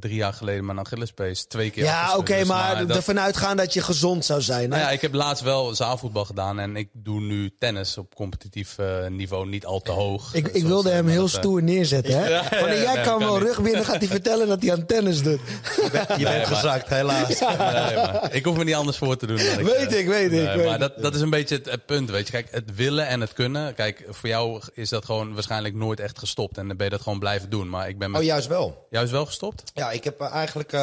drie 0.00 0.14
jaar 0.14 0.32
geleden 0.32 0.64
mijn 0.64 0.78
Achillespees 0.78 1.44
twee 1.44 1.70
keer 1.70 1.84
Ja, 1.84 2.08
oké, 2.08 2.18
okay, 2.18 2.38
dus 2.38 2.48
maar, 2.48 2.74
maar 2.74 2.86
dat... 2.86 2.96
ervan 2.96 3.20
uitgaan 3.20 3.56
dat 3.56 3.74
je 3.74 3.82
gezond 3.82 4.24
zou 4.24 4.40
zijn. 4.40 4.62
Hè? 4.62 4.68
Nou 4.68 4.80
ja, 4.80 4.90
ik 4.90 5.00
heb 5.00 5.14
laatst 5.14 5.42
wel 5.42 5.74
zaalvoetbal 5.74 6.24
gedaan 6.24 6.58
en 6.58 6.76
ik 6.76 6.88
doe 6.92 7.20
nu 7.20 7.54
tennis 7.58 7.98
op 7.98 8.14
competitief 8.14 8.78
uh, 8.80 9.06
niveau, 9.06 9.48
niet 9.48 9.66
al 9.66 9.80
te 9.80 9.90
hoog. 9.90 10.34
Ik, 10.34 10.48
ik 10.48 10.62
wilde 10.62 10.90
hem 10.90 11.06
heel 11.06 11.28
stoer 11.28 11.62
neerzetten, 11.62 12.18
hè? 12.18 12.28
Ja, 12.28 12.74
jij 12.74 13.02
kan 13.02 13.18
wel 13.18 13.38
rug 13.38 13.62
binnen, 13.62 13.84
gaat 13.84 13.98
hij 13.98 14.08
vertellen 14.08 14.48
dat 14.48 14.62
hij 14.62 14.72
aan 14.72 14.86
tennis 14.86 15.22
doet. 15.22 15.40
Je 15.76 15.88
bent, 15.92 16.20
je 16.20 16.24
bent 16.24 16.46
gezakt, 16.46 16.88
helaas. 16.88 17.40
Nee, 17.40 17.56
maar, 17.96 18.34
ik 18.34 18.44
hoef 18.44 18.56
me 18.56 18.64
niet 18.64 18.74
anders 18.74 18.96
voor 18.96 19.16
te 19.16 19.26
doen. 19.26 19.36
Dan 19.36 19.64
weet 19.64 19.94
ik, 19.94 20.06
weet 20.06 20.32
ik. 20.32 20.64
Maar 20.64 20.78
dat, 20.78 21.02
dat 21.02 21.14
is 21.14 21.20
een 21.20 21.30
beetje 21.30 21.56
het, 21.56 21.70
het, 21.70 21.86
punt, 21.86 22.10
weet 22.10 22.26
je. 22.26 22.32
Kijk, 22.32 22.48
het 22.50 22.74
willen 22.74 23.06
en 23.06 23.20
het 23.20 23.32
kunnen. 23.32 23.74
Kijk, 23.74 24.04
voor 24.08 24.28
jou 24.28 24.62
is 24.74 24.88
dat 24.88 25.04
gewoon 25.04 25.34
waarschijnlijk 25.34 25.74
nooit 25.74 26.00
echt 26.00 26.18
gestopt 26.18 26.58
en 26.58 26.66
dan 26.68 26.76
ben 26.76 26.86
je 26.86 26.92
dat 26.92 27.02
gewoon 27.02 27.18
blijven 27.34 27.58
doen. 27.58 27.68
Maar 27.68 27.88
ik 27.88 27.98
ben 27.98 28.10
met... 28.10 28.20
Oh, 28.20 28.26
juist 28.26 28.46
wel. 28.46 28.86
Juist 28.90 29.12
wel 29.12 29.26
gestopt? 29.26 29.70
Ja, 29.74 29.90
ik 29.90 30.04
heb 30.04 30.20
eigenlijk, 30.20 30.72
uh, 30.72 30.80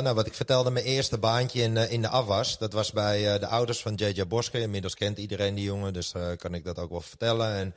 nou, 0.00 0.14
wat 0.14 0.26
ik 0.26 0.34
vertelde, 0.34 0.70
mijn 0.70 0.84
eerste 0.84 1.18
baantje 1.18 1.62
in, 1.62 1.76
uh, 1.76 1.92
in 1.92 2.02
de 2.02 2.08
afwas. 2.08 2.58
Dat 2.58 2.72
was 2.72 2.92
bij 2.92 3.34
uh, 3.34 3.40
de 3.40 3.46
ouders 3.46 3.82
van 3.82 3.94
JJ 3.94 4.26
Boske. 4.26 4.60
Inmiddels 4.60 4.94
kent 4.94 5.18
iedereen 5.18 5.54
die 5.54 5.64
jongen, 5.64 5.92
dus 5.92 6.12
kan 6.36 6.54
ik 6.54 6.64
dat 6.64 6.78
ook 6.78 6.90
wel 6.90 7.00
vertellen. 7.00 7.54
En 7.54 7.74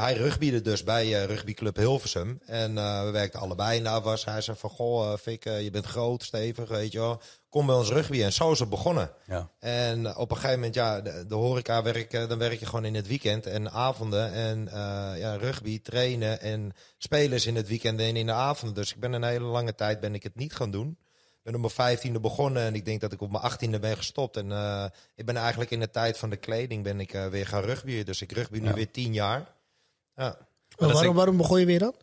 hij 0.00 0.14
rugbiede 0.14 0.60
dus 0.60 0.84
bij 0.84 1.24
rugbyclub 1.24 1.76
Hilversum. 1.76 2.40
En 2.46 2.74
we 3.04 3.10
werkten 3.12 3.40
allebei 3.40 3.76
in 3.76 3.82
de 3.82 3.88
afwas. 3.88 4.24
Hij 4.24 4.40
zei 4.40 4.56
van, 4.56 4.70
goh, 4.70 5.16
Fik, 5.16 5.44
je 5.44 5.70
bent 5.70 5.86
groot, 5.86 6.22
stevig, 6.22 6.68
weet 6.68 6.92
je 6.92 6.98
wel 6.98 7.20
kom 7.48 7.66
bij 7.66 7.74
ons 7.74 7.90
rugby. 7.90 8.22
En 8.22 8.32
zo 8.32 8.52
is 8.52 8.58
het 8.58 8.68
begonnen. 8.68 9.10
Ja. 9.26 9.50
En 9.58 10.16
op 10.16 10.30
een 10.30 10.36
gegeven 10.36 10.56
moment, 10.56 10.74
ja, 10.74 11.00
de, 11.00 11.24
de 11.26 11.34
horeca 11.34 11.82
werk, 11.82 12.10
dan 12.28 12.38
werk 12.38 12.58
je 12.58 12.66
gewoon 12.66 12.84
in 12.84 12.94
het 12.94 13.06
weekend 13.06 13.46
en 13.46 13.70
avonden. 13.70 14.32
En 14.32 14.64
uh, 14.66 14.72
ja, 15.18 15.36
rugby, 15.36 15.80
trainen 15.80 16.40
en 16.40 16.72
spelers 16.98 17.46
in 17.46 17.56
het 17.56 17.68
weekend 17.68 18.00
en 18.00 18.16
in 18.16 18.26
de 18.26 18.32
avonden. 18.32 18.76
Dus 18.76 18.94
ik 18.94 19.00
ben 19.00 19.12
een 19.12 19.24
hele 19.24 19.44
lange 19.44 19.74
tijd 19.74 20.00
ben 20.00 20.14
ik 20.14 20.22
het 20.22 20.34
niet 20.34 20.54
gaan 20.54 20.70
doen. 20.70 20.98
Ik 21.38 21.44
ben 21.44 21.54
op 21.54 21.60
mijn 21.60 21.88
vijftiende 21.88 22.20
begonnen 22.20 22.62
en 22.62 22.74
ik 22.74 22.84
denk 22.84 23.00
dat 23.00 23.12
ik 23.12 23.20
op 23.20 23.30
mijn 23.30 23.42
achttiende 23.42 23.78
ben 23.78 23.96
gestopt. 23.96 24.36
En 24.36 24.50
uh, 24.50 24.84
ik 25.14 25.26
ben 25.26 25.36
eigenlijk 25.36 25.70
in 25.70 25.80
de 25.80 25.90
tijd 25.90 26.18
van 26.18 26.30
de 26.30 26.36
kleding 26.36 26.82
ben 26.82 27.00
ik 27.00 27.14
uh, 27.14 27.26
weer 27.26 27.46
gaan 27.46 27.62
rugbyen. 27.62 28.04
Dus 28.04 28.22
ik 28.22 28.32
rugby 28.32 28.58
nu 28.58 28.72
weer 28.72 28.90
tien 28.90 29.12
jaar. 29.12 29.54
Ja. 30.14 30.38
waarom, 30.76 31.14
waarom 31.14 31.36
begon 31.36 31.60
je 31.60 31.66
weer 31.66 31.78
dan? 31.78 31.94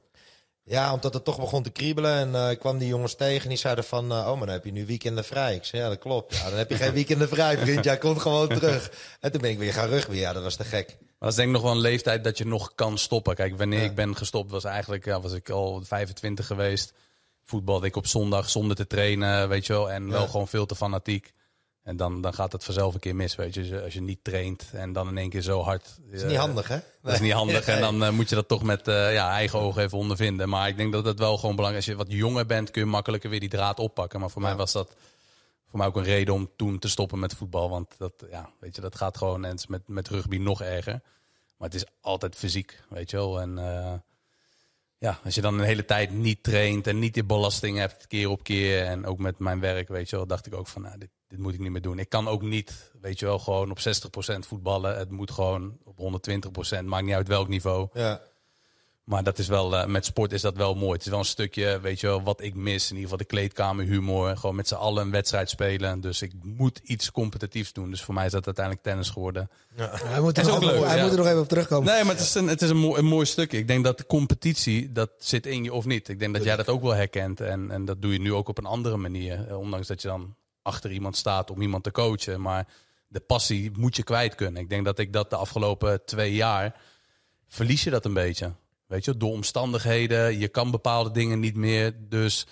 Ja, 0.67 0.93
omdat 0.93 1.13
het 1.13 1.23
toch 1.23 1.39
begon 1.39 1.63
te 1.63 1.69
kriebelen. 1.69 2.11
En 2.11 2.29
uh, 2.29 2.51
ik 2.51 2.59
kwam 2.59 2.77
die 2.77 2.87
jongens 2.87 3.15
tegen 3.15 3.43
en 3.43 3.49
die 3.49 3.57
zeiden 3.57 3.83
van... 3.83 4.11
Uh, 4.11 4.17
oh, 4.17 4.25
maar 4.25 4.45
dan 4.45 4.55
heb 4.55 4.65
je 4.65 4.71
nu 4.71 4.85
weekenden 4.85 5.23
vrij. 5.23 5.55
Ik 5.55 5.63
zei, 5.63 5.81
ja, 5.81 5.89
dat 5.89 5.99
klopt. 5.99 6.35
Ja, 6.35 6.49
dan 6.49 6.57
heb 6.57 6.69
je 6.69 6.75
geen 6.75 6.93
weekenden 7.01 7.29
vrij, 7.29 7.57
vriend. 7.57 7.83
Jij 7.83 7.97
komt 7.97 8.21
gewoon 8.21 8.47
terug. 8.47 8.91
En 9.19 9.31
toen 9.31 9.41
ben 9.41 9.49
ik 9.49 9.57
weer 9.57 9.73
gaan 9.73 9.89
rugby. 9.89 10.15
Ja, 10.15 10.33
dat 10.33 10.43
was 10.43 10.55
te 10.55 10.63
gek. 10.63 10.87
Maar 10.99 11.07
dat 11.19 11.29
is 11.29 11.35
denk 11.35 11.47
ik 11.47 11.53
nog 11.53 11.63
wel 11.63 11.71
een 11.71 11.79
leeftijd 11.79 12.23
dat 12.23 12.37
je 12.37 12.45
nog 12.45 12.75
kan 12.75 12.97
stoppen. 12.97 13.35
Kijk, 13.35 13.57
wanneer 13.57 13.83
ik 13.83 13.95
ben 13.95 14.15
gestopt 14.15 14.51
was 14.51 14.63
eigenlijk... 14.63 15.05
Ja, 15.05 15.21
was 15.21 15.33
ik 15.33 15.49
al 15.49 15.81
25 15.83 16.47
geweest. 16.47 16.93
Voetbalde 17.43 17.87
ik 17.87 17.95
op 17.95 18.07
zondag 18.07 18.49
zonder 18.49 18.75
te 18.75 18.87
trainen, 18.87 19.49
weet 19.49 19.65
je 19.65 19.73
wel. 19.73 19.91
En 19.91 20.09
wel 20.11 20.27
gewoon 20.27 20.47
veel 20.47 20.65
te 20.65 20.75
fanatiek. 20.75 21.33
En 21.85 21.97
dan, 21.97 22.21
dan 22.21 22.33
gaat 22.33 22.51
het 22.51 22.63
vanzelf 22.63 22.93
een 22.93 22.99
keer 22.99 23.15
mis, 23.15 23.35
weet 23.35 23.53
je. 23.53 23.81
Als 23.83 23.93
je 23.93 24.01
niet 24.01 24.23
traint 24.23 24.69
en 24.73 24.93
dan 24.93 25.07
in 25.07 25.17
één 25.17 25.29
keer 25.29 25.41
zo 25.41 25.61
hard... 25.61 25.83
Dat 26.05 26.21
is 26.21 26.23
niet 26.23 26.37
handig, 26.37 26.67
hè? 26.67 26.79
Dat 27.01 27.13
is 27.13 27.19
niet 27.19 27.31
handig. 27.31 27.67
En 27.67 27.81
dan 27.81 28.03
uh, 28.03 28.09
moet 28.09 28.29
je 28.29 28.35
dat 28.35 28.47
toch 28.47 28.63
met 28.63 28.87
uh, 28.87 29.13
ja, 29.13 29.29
eigen 29.29 29.59
ogen 29.59 29.83
even 29.83 29.97
ondervinden. 29.97 30.49
Maar 30.49 30.67
ik 30.67 30.77
denk 30.77 30.91
dat 30.91 31.05
het 31.05 31.19
wel 31.19 31.37
gewoon 31.37 31.55
belangrijk 31.55 31.85
is. 31.85 31.91
Als 31.93 31.99
je 31.99 32.05
wat 32.05 32.17
jonger 32.19 32.45
bent, 32.45 32.71
kun 32.71 32.81
je 32.81 32.87
makkelijker 32.87 33.29
weer 33.29 33.39
die 33.39 33.49
draad 33.49 33.79
oppakken. 33.79 34.19
Maar 34.19 34.29
voor 34.29 34.41
mij 34.41 34.55
was 34.55 34.71
dat 34.71 34.95
voor 35.67 35.79
mij 35.79 35.87
ook 35.87 35.95
een 35.95 36.03
reden 36.03 36.33
om 36.33 36.49
toen 36.55 36.79
te 36.79 36.89
stoppen 36.89 37.19
met 37.19 37.33
voetbal. 37.33 37.69
Want 37.69 37.97
dat, 37.97 38.13
ja, 38.29 38.49
weet 38.59 38.75
je, 38.75 38.81
dat 38.81 38.95
gaat 38.95 39.17
gewoon 39.17 39.45
en 39.45 39.57
met, 39.67 39.81
met 39.87 40.07
rugby 40.07 40.37
nog 40.37 40.61
erger. 40.61 41.01
Maar 41.57 41.69
het 41.69 41.75
is 41.75 41.85
altijd 42.01 42.35
fysiek, 42.35 42.81
weet 42.89 43.09
je 43.09 43.17
wel. 43.17 43.41
En 43.41 43.57
uh, 43.57 43.93
ja, 44.97 45.19
als 45.23 45.35
je 45.35 45.41
dan 45.41 45.59
een 45.59 45.65
hele 45.65 45.85
tijd 45.85 46.11
niet 46.11 46.43
traint 46.43 46.87
en 46.87 46.99
niet 46.99 47.13
die 47.13 47.23
belasting 47.23 47.77
hebt 47.77 48.07
keer 48.07 48.29
op 48.29 48.43
keer. 48.43 48.83
En 48.83 49.05
ook 49.05 49.17
met 49.17 49.39
mijn 49.39 49.59
werk, 49.59 49.87
weet 49.87 50.09
je 50.09 50.15
wel, 50.15 50.27
dacht 50.27 50.45
ik 50.45 50.55
ook 50.55 50.67
van, 50.67 50.81
nou, 50.81 50.97
dit, 50.97 51.09
dit 51.27 51.39
moet 51.39 51.53
ik 51.53 51.59
niet 51.59 51.71
meer 51.71 51.81
doen. 51.81 51.99
Ik 51.99 52.09
kan 52.09 52.27
ook 52.27 52.41
niet, 52.41 52.91
weet 53.01 53.19
je 53.19 53.25
wel, 53.25 53.39
gewoon 53.39 53.71
op 53.71 53.79
60% 53.79 53.81
voetballen. 54.39 54.97
Het 54.97 55.11
moet 55.11 55.31
gewoon 55.31 55.77
op 55.83 55.97
120%, 56.79 56.83
maakt 56.83 57.05
niet 57.05 57.13
uit 57.13 57.27
welk 57.27 57.47
niveau. 57.47 57.87
Ja. 57.93 58.21
Maar 59.05 59.23
dat 59.23 59.39
is 59.39 59.47
wel, 59.47 59.73
uh, 59.73 59.85
met 59.85 60.05
sport 60.05 60.31
is 60.31 60.41
dat 60.41 60.55
wel 60.55 60.75
mooi. 60.75 60.91
Het 60.91 61.01
is 61.01 61.07
wel 61.07 61.19
een 61.19 61.25
stukje, 61.25 61.79
weet 61.79 61.99
je 61.99 62.07
wel, 62.07 62.23
wat 62.23 62.41
ik 62.41 62.55
mis. 62.55 62.83
In 62.83 62.95
ieder 62.95 63.01
geval 63.01 63.17
de 63.17 63.25
kleedkamerhumor. 63.25 64.37
Gewoon 64.37 64.55
met 64.55 64.67
z'n 64.67 64.75
allen 64.75 65.03
een 65.03 65.11
wedstrijd 65.11 65.49
spelen. 65.49 66.01
Dus 66.01 66.21
ik 66.21 66.31
moet 66.43 66.79
iets 66.83 67.11
competitiefs 67.11 67.73
doen. 67.73 67.89
Dus 67.89 68.01
voor 68.01 68.13
mij 68.13 68.25
is 68.25 68.31
dat 68.31 68.45
uiteindelijk 68.45 68.85
tennis 68.85 69.09
geworden. 69.09 69.49
Ja. 69.75 69.89
Hij, 70.03 70.21
moet 70.21 70.37
er, 70.37 70.45
nog, 70.45 70.63
leuk, 70.63 70.83
hij 70.83 71.01
moet 71.01 71.11
er 71.11 71.17
nog 71.17 71.25
even 71.25 71.39
op 71.39 71.47
terugkomen. 71.47 71.93
Nee, 71.93 72.03
maar 72.03 72.13
het 72.13 72.23
is 72.23 72.33
een, 72.33 72.47
het 72.47 72.61
is 72.61 72.69
een, 72.69 72.77
mooi, 72.77 72.99
een 72.99 73.05
mooi 73.05 73.25
stukje. 73.25 73.57
Ik 73.57 73.67
denk 73.67 73.83
dat 73.83 73.97
de 73.97 74.05
competitie, 74.05 74.91
dat 74.91 75.09
zit 75.17 75.45
in 75.45 75.63
je 75.63 75.73
of 75.73 75.85
niet. 75.85 76.09
Ik 76.09 76.19
denk 76.19 76.33
dat 76.33 76.43
jij 76.43 76.55
dat 76.55 76.69
ook 76.69 76.81
wel 76.81 76.95
herkent. 76.95 77.41
En, 77.41 77.71
en 77.71 77.85
dat 77.85 78.01
doe 78.01 78.13
je 78.13 78.19
nu 78.19 78.33
ook 78.33 78.47
op 78.47 78.57
een 78.57 78.65
andere 78.65 78.97
manier. 78.97 79.47
Eh, 79.47 79.59
ondanks 79.59 79.87
dat 79.87 80.01
je 80.01 80.07
dan 80.07 80.35
achter 80.65 80.91
iemand 80.91 81.17
staat 81.17 81.51
om 81.51 81.61
iemand 81.61 81.83
te 81.83 81.91
coachen. 81.91 82.41
Maar 82.41 82.67
de 83.07 83.19
passie 83.19 83.71
moet 83.77 83.95
je 83.95 84.03
kwijt 84.03 84.35
kunnen. 84.35 84.61
Ik 84.61 84.69
denk 84.69 84.85
dat 84.85 84.99
ik 84.99 85.13
dat 85.13 85.29
de 85.29 85.35
afgelopen 85.35 86.05
twee 86.05 86.33
jaar 86.33 86.75
verlies 87.47 87.83
je 87.83 87.89
dat 87.89 88.05
een 88.05 88.13
beetje. 88.13 88.53
Weet 88.87 89.05
je, 89.05 89.17
door 89.17 89.31
omstandigheden. 89.31 90.39
Je 90.39 90.47
kan 90.47 90.71
bepaalde 90.71 91.11
dingen 91.11 91.39
niet 91.39 91.55
meer. 91.55 91.95
Dus 92.09 92.47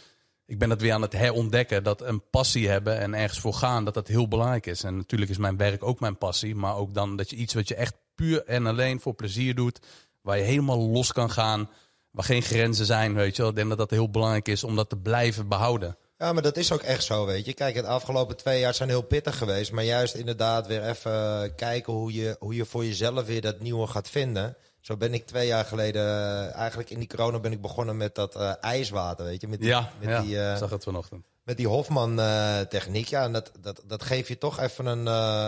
ik 0.45 0.59
ben 0.59 0.69
dat 0.69 0.81
weer 0.81 0.93
aan 0.93 1.01
het 1.01 1.13
herontdekken. 1.13 1.83
Dat 1.83 2.01
een 2.01 2.29
passie 2.29 2.69
hebben 2.69 2.99
en 2.99 3.13
ergens 3.13 3.39
voor 3.39 3.53
gaan, 3.53 3.85
dat 3.85 3.93
dat 3.93 4.07
heel 4.07 4.27
belangrijk 4.27 4.65
is. 4.65 4.83
En 4.83 4.95
natuurlijk 4.95 5.31
is 5.31 5.37
mijn 5.37 5.57
werk 5.57 5.83
ook 5.83 5.99
mijn 5.99 6.17
passie. 6.17 6.55
Maar 6.55 6.75
ook 6.75 6.93
dan 6.93 7.15
dat 7.15 7.29
je 7.29 7.35
iets 7.35 7.53
wat 7.53 7.67
je 7.67 7.75
echt 7.75 7.95
puur 8.15 8.45
en 8.45 8.65
alleen 8.65 8.99
voor 8.99 9.13
plezier 9.13 9.55
doet. 9.55 9.79
Waar 10.21 10.37
je 10.37 10.43
helemaal 10.43 10.79
los 10.79 11.11
kan 11.13 11.29
gaan. 11.29 11.69
Waar 12.11 12.25
geen 12.25 12.41
grenzen 12.41 12.85
zijn, 12.85 13.13
weet 13.13 13.35
je 13.35 13.41
wel. 13.41 13.51
Ik 13.51 13.57
denk 13.57 13.69
dat 13.69 13.77
dat 13.77 13.89
heel 13.89 14.09
belangrijk 14.09 14.47
is 14.47 14.63
om 14.63 14.75
dat 14.75 14.89
te 14.89 14.97
blijven 14.97 15.47
behouden. 15.47 15.97
Ja, 16.23 16.33
maar 16.33 16.41
dat 16.41 16.57
is 16.57 16.71
ook 16.71 16.81
echt 16.81 17.03
zo, 17.03 17.25
weet 17.25 17.45
je. 17.45 17.53
Kijk, 17.53 17.75
de 17.75 17.87
afgelopen 17.87 18.37
twee 18.37 18.59
jaar 18.59 18.73
zijn 18.73 18.89
heel 18.89 19.01
pittig 19.01 19.37
geweest. 19.37 19.71
Maar 19.71 19.83
juist 19.83 20.15
inderdaad 20.15 20.67
weer 20.67 20.89
even 20.89 21.55
kijken 21.55 21.93
hoe 21.93 22.13
je, 22.13 22.35
hoe 22.39 22.55
je 22.55 22.65
voor 22.65 22.85
jezelf 22.85 23.25
weer 23.25 23.41
dat 23.41 23.59
nieuwe 23.59 23.87
gaat 23.87 24.09
vinden. 24.09 24.57
Zo 24.81 24.97
ben 24.97 25.13
ik 25.13 25.25
twee 25.25 25.47
jaar 25.47 25.65
geleden, 25.65 26.01
eh, 26.01 26.55
eigenlijk 26.55 26.89
in 26.89 26.99
die 26.99 27.07
corona 27.07 27.39
ben 27.39 27.51
ik 27.51 27.61
begonnen 27.61 27.97
met 27.97 28.15
dat 28.15 28.35
uh, 28.35 28.51
ijswater, 28.61 29.25
weet 29.25 29.41
je. 29.41 29.47
Met 29.47 29.59
die, 29.59 29.67
ja, 29.67 29.91
met 29.99 30.09
ja, 30.09 30.21
die, 30.21 30.35
uh, 30.35 30.57
zag 30.57 30.69
het 30.69 30.83
vanochtend. 30.83 31.25
met 31.43 31.57
die 31.57 31.67
Hofman-techniek, 31.67 33.07
ja, 33.07 33.23
en 33.23 33.33
dat, 33.33 33.51
dat, 33.61 33.81
dat 33.87 34.03
geeft 34.03 34.27
je 34.27 34.37
toch 34.37 34.59
even 34.59 34.85
een, 34.85 35.05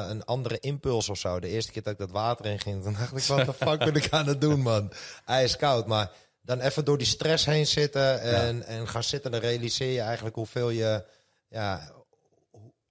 een 0.09 0.25
andere 0.25 0.59
impuls 0.59 1.09
of 1.09 1.17
zo. 1.17 1.39
De 1.39 1.47
eerste 1.47 1.71
keer 1.71 1.83
dat 1.83 1.93
ik 1.93 1.99
dat 1.99 2.11
water 2.11 2.45
in 2.45 2.59
ging, 2.59 2.83
dan 2.83 2.93
dacht 2.93 3.17
ik, 3.17 3.23
wat 3.23 3.45
de 3.45 3.53
fuck 3.67 3.79
ben 3.79 3.95
ik 3.95 4.07
aan 4.09 4.27
het 4.27 4.41
doen, 4.41 4.61
man? 4.61 4.91
Ijskoud, 5.25 5.87
maar 5.87 6.11
dan 6.45 6.59
even 6.59 6.85
door 6.85 6.97
die 6.97 7.07
stress 7.07 7.45
heen 7.45 7.67
zitten 7.67 8.21
en, 8.21 8.57
ja. 8.57 8.63
en 8.63 8.87
gaan 8.87 9.03
zitten, 9.03 9.31
dan 9.31 9.39
realiseer 9.39 9.91
je 9.91 10.01
eigenlijk 10.01 10.35
hoeveel 10.35 10.69
je 10.69 11.05
ja, 11.49 11.91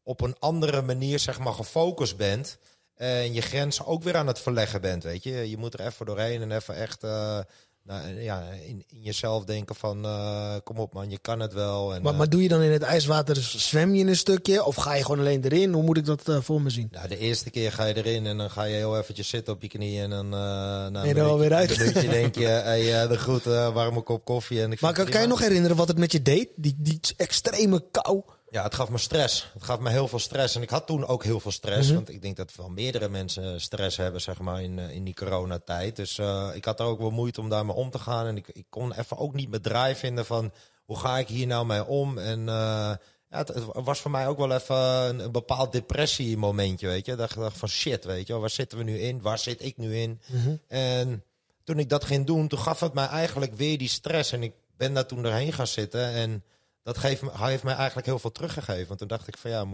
op 0.03 0.21
een 0.21 0.37
andere 0.39 0.83
manier, 0.83 1.19
zeg 1.19 1.39
maar, 1.39 1.53
gefocust 1.53 2.17
bent. 2.17 2.59
En 2.95 3.33
je 3.33 3.41
grenzen 3.41 3.87
ook 3.87 4.03
weer 4.03 4.17
aan 4.17 4.27
het 4.27 4.41
verleggen 4.41 4.81
bent, 4.81 5.03
weet 5.03 5.23
je. 5.23 5.51
Je 5.51 5.57
moet 5.57 5.75
er 5.75 5.87
even 5.87 6.07
doorheen 6.07 6.43
en 6.43 6.53
even 6.53 6.75
echt... 6.75 7.05
Uh, 7.05 7.41
nou, 7.87 8.21
ja, 8.21 8.43
in, 8.67 8.85
in, 8.89 9.01
jezelf 9.01 9.45
denken 9.45 9.75
van, 9.75 10.05
uh, 10.05 10.55
kom 10.65 10.79
op 10.79 10.93
man, 10.93 11.11
je 11.11 11.19
kan 11.19 11.41
het 11.41 11.53
wel. 11.53 11.95
En, 11.95 12.03
maar, 12.03 12.15
maar 12.15 12.29
doe 12.29 12.43
je 12.43 12.49
dan 12.49 12.63
in 12.63 12.73
het 12.73 12.83
ijswater, 12.83 13.37
zwem 13.37 13.95
je 13.95 14.07
een 14.07 14.17
stukje 14.17 14.65
of 14.65 14.75
ga 14.75 14.95
je 14.95 15.03
gewoon 15.03 15.19
alleen 15.19 15.45
erin? 15.45 15.73
Hoe 15.73 15.83
moet 15.83 15.97
ik 15.97 16.05
dat 16.05 16.29
uh, 16.29 16.41
voor 16.41 16.63
me 16.63 16.71
zien? 16.71 16.89
Nou, 16.91 17.09
de 17.09 17.19
eerste 17.19 17.51
keer 17.51 17.73
ga 17.73 17.85
je 17.85 17.97
erin 17.97 18.27
en 18.27 18.37
dan 18.37 18.51
ga 18.51 18.65
je 18.65 18.75
heel 18.75 18.99
eventjes 18.99 19.29
zitten 19.29 19.55
op 19.55 19.63
je 19.63 19.69
knieën 19.69 20.03
en 20.03 20.11
dan... 20.11 20.27
Uh, 20.27 20.41
nou, 20.87 21.09
je 21.09 21.15
er 21.15 21.25
wel 21.25 21.39
weer 21.39 21.55
uit. 21.55 21.95
Dan 21.95 22.07
denk 22.07 22.35
je, 22.35 22.47
hey, 22.69 23.09
de 23.09 23.19
groete, 23.19 23.71
warme 23.75 24.01
kop 24.03 24.25
koffie. 24.25 24.63
En 24.63 24.73
ik 24.73 24.81
maar 24.81 24.93
kan, 24.93 25.09
kan 25.09 25.21
je 25.21 25.27
nog 25.27 25.41
herinneren 25.41 25.77
wat 25.77 25.89
het 25.89 25.99
met 25.99 26.13
je 26.13 26.23
deed? 26.23 26.49
Die, 26.57 26.75
die 26.79 27.01
extreme 27.17 27.85
kou? 27.91 28.23
Ja, 28.55 28.63
het 28.63 28.75
gaf 28.75 28.89
me 28.89 28.99
stress. 28.99 29.51
Het 29.53 29.63
gaf 29.63 29.79
me 29.79 29.91
heel 29.91 30.09
veel 30.09 30.19
stress. 30.19 30.55
En 30.55 30.63
ik 30.63 30.71
had 30.71 30.87
toen 30.87 31.07
ook 31.07 31.25
heel 31.25 31.41
veel 31.41 31.51
stress. 31.51 31.93
Want 31.93 32.09
ik 32.09 32.23
denk 32.23 32.37
dat 32.37 32.55
wel 32.57 32.69
meerdere 32.69 33.09
mensen 33.09 33.61
stress 33.61 33.97
hebben, 33.97 34.21
zeg 34.21 34.39
maar, 34.39 34.63
in, 34.63 34.79
in 34.79 35.05
die 35.05 35.15
coronatijd. 35.15 35.97
Dus 35.97 36.19
uh, 36.19 36.51
ik 36.55 36.65
had 36.65 36.81
er 36.81 36.87
ook 36.87 36.99
wel 36.99 37.11
moeite 37.11 37.41
om 37.41 37.49
daarmee 37.49 37.75
om 37.75 37.91
te 37.91 37.99
gaan. 37.99 38.27
En 38.27 38.37
ik, 38.37 38.49
ik 38.49 38.67
kon 38.69 38.93
even 38.93 39.19
ook 39.19 39.35
niet 39.35 39.51
mijn 39.51 39.63
draai 39.63 39.95
vinden 39.95 40.27
van 40.27 40.53
hoe 40.85 40.99
ga 40.99 41.19
ik 41.19 41.29
hier 41.29 41.47
nou 41.47 41.67
mee 41.67 41.85
om? 41.85 42.19
En 42.19 42.41
uh, 42.41 42.47
ja, 42.47 42.97
het, 43.29 43.49
het, 43.49 43.65
was 43.73 44.01
voor 44.01 44.11
mij 44.11 44.29
ook 44.29 44.39
wel 44.39 44.53
even 44.53 44.77
een, 44.77 45.19
een 45.19 45.33
bepaald 45.33 45.73
depressiemomentje, 45.73 46.87
weet 46.87 47.07
je. 47.07 47.15
Dat 47.15 47.31
ik 47.31 47.37
dacht 47.37 47.59
van 47.59 47.69
shit, 47.69 48.05
weet 48.05 48.27
je, 48.27 48.39
waar 48.39 48.51
zitten 48.51 48.79
we 48.79 48.85
nu 48.85 48.99
in? 48.99 49.21
Waar 49.21 49.39
zit 49.39 49.63
ik 49.65 49.77
nu 49.77 49.97
in? 49.97 50.21
Mm 50.27 50.41
-hmm. 50.41 50.61
En 50.69 51.25
toen 51.65 51.79
ik 51.79 51.89
dat 51.89 52.05
ging 52.05 52.27
doen, 52.27 52.49
toen 52.49 52.59
gaf 52.59 52.81
het 52.81 52.95
mij 52.95 53.07
eigenlijk 53.07 53.55
weer 53.55 53.79
die 53.79 53.89
stress. 53.89 54.33
En 54.33 54.43
ik 54.43 54.53
ben 54.77 54.95
daar 54.95 55.07
toen 55.07 55.23
doorheen 55.23 55.53
gaan 55.53 55.67
zitten 55.67 56.13
en 56.13 56.45
dat 56.85 56.99
geeft, 56.99 57.23
heeft 57.33 57.63
mij 57.63 57.75
eigenlijk 57.75 58.07
heel 58.07 58.19
veel 58.19 58.33
teruggegeven. 58.33 58.87
Want 58.87 58.99
toen 58.99 59.09
dacht 59.09 59.29
ik 59.29 59.37
van 59.37 59.51
ja, 59.51 59.67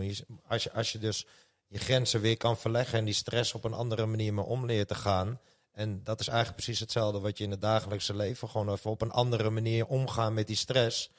als, 0.48 0.62
je, 0.62 0.72
als 0.72 0.92
je 0.92 0.98
dus 0.98 1.26
je 1.66 1.78
grenzen 1.78 2.20
weer 2.20 2.36
kan 2.36 2.58
verleggen 2.58 2.98
en 2.98 3.04
die 3.04 3.14
stress 3.14 3.54
op 3.54 3.64
een 3.64 3.72
andere 3.72 4.06
manier 4.06 4.34
mee 4.34 4.44
om 4.44 4.66
leert 4.66 4.88
te 4.88 4.94
gaan. 4.94 5.40
En 5.72 6.00
dat 6.04 6.20
is 6.20 6.28
eigenlijk 6.28 6.62
precies 6.62 6.80
hetzelfde 6.80 7.20
wat 7.20 7.38
je 7.38 7.44
in 7.44 7.50
het 7.50 7.60
dagelijkse 7.60 8.16
leven 8.16 8.48
gewoon 8.48 8.72
even 8.72 8.90
op 8.90 9.02
een 9.02 9.10
andere 9.10 9.50
manier 9.50 9.86
omgaan 9.86 10.34
met 10.34 10.46
die 10.46 10.56
stress. 10.56 11.10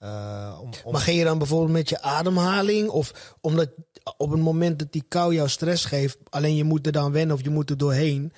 Uh. 0.00 0.60
Maar 0.90 1.00
ging 1.00 1.18
je 1.18 1.24
dan 1.24 1.38
bijvoorbeeld 1.38 1.72
met 1.72 1.88
je 1.88 2.00
ademhaling? 2.00 2.88
Of 2.88 3.36
omdat 3.40 3.70
op 4.16 4.30
het 4.30 4.40
moment 4.40 4.78
dat 4.78 4.92
die 4.92 5.04
kou 5.08 5.34
jou 5.34 5.48
stress 5.48 5.84
geeft, 5.84 6.18
alleen 6.28 6.56
je 6.56 6.64
moet 6.64 6.86
er 6.86 6.92
dan 6.92 7.12
wennen 7.12 7.36
of 7.36 7.42
je 7.42 7.50
moet 7.50 7.70
er 7.70 7.76
doorheen. 7.76 8.32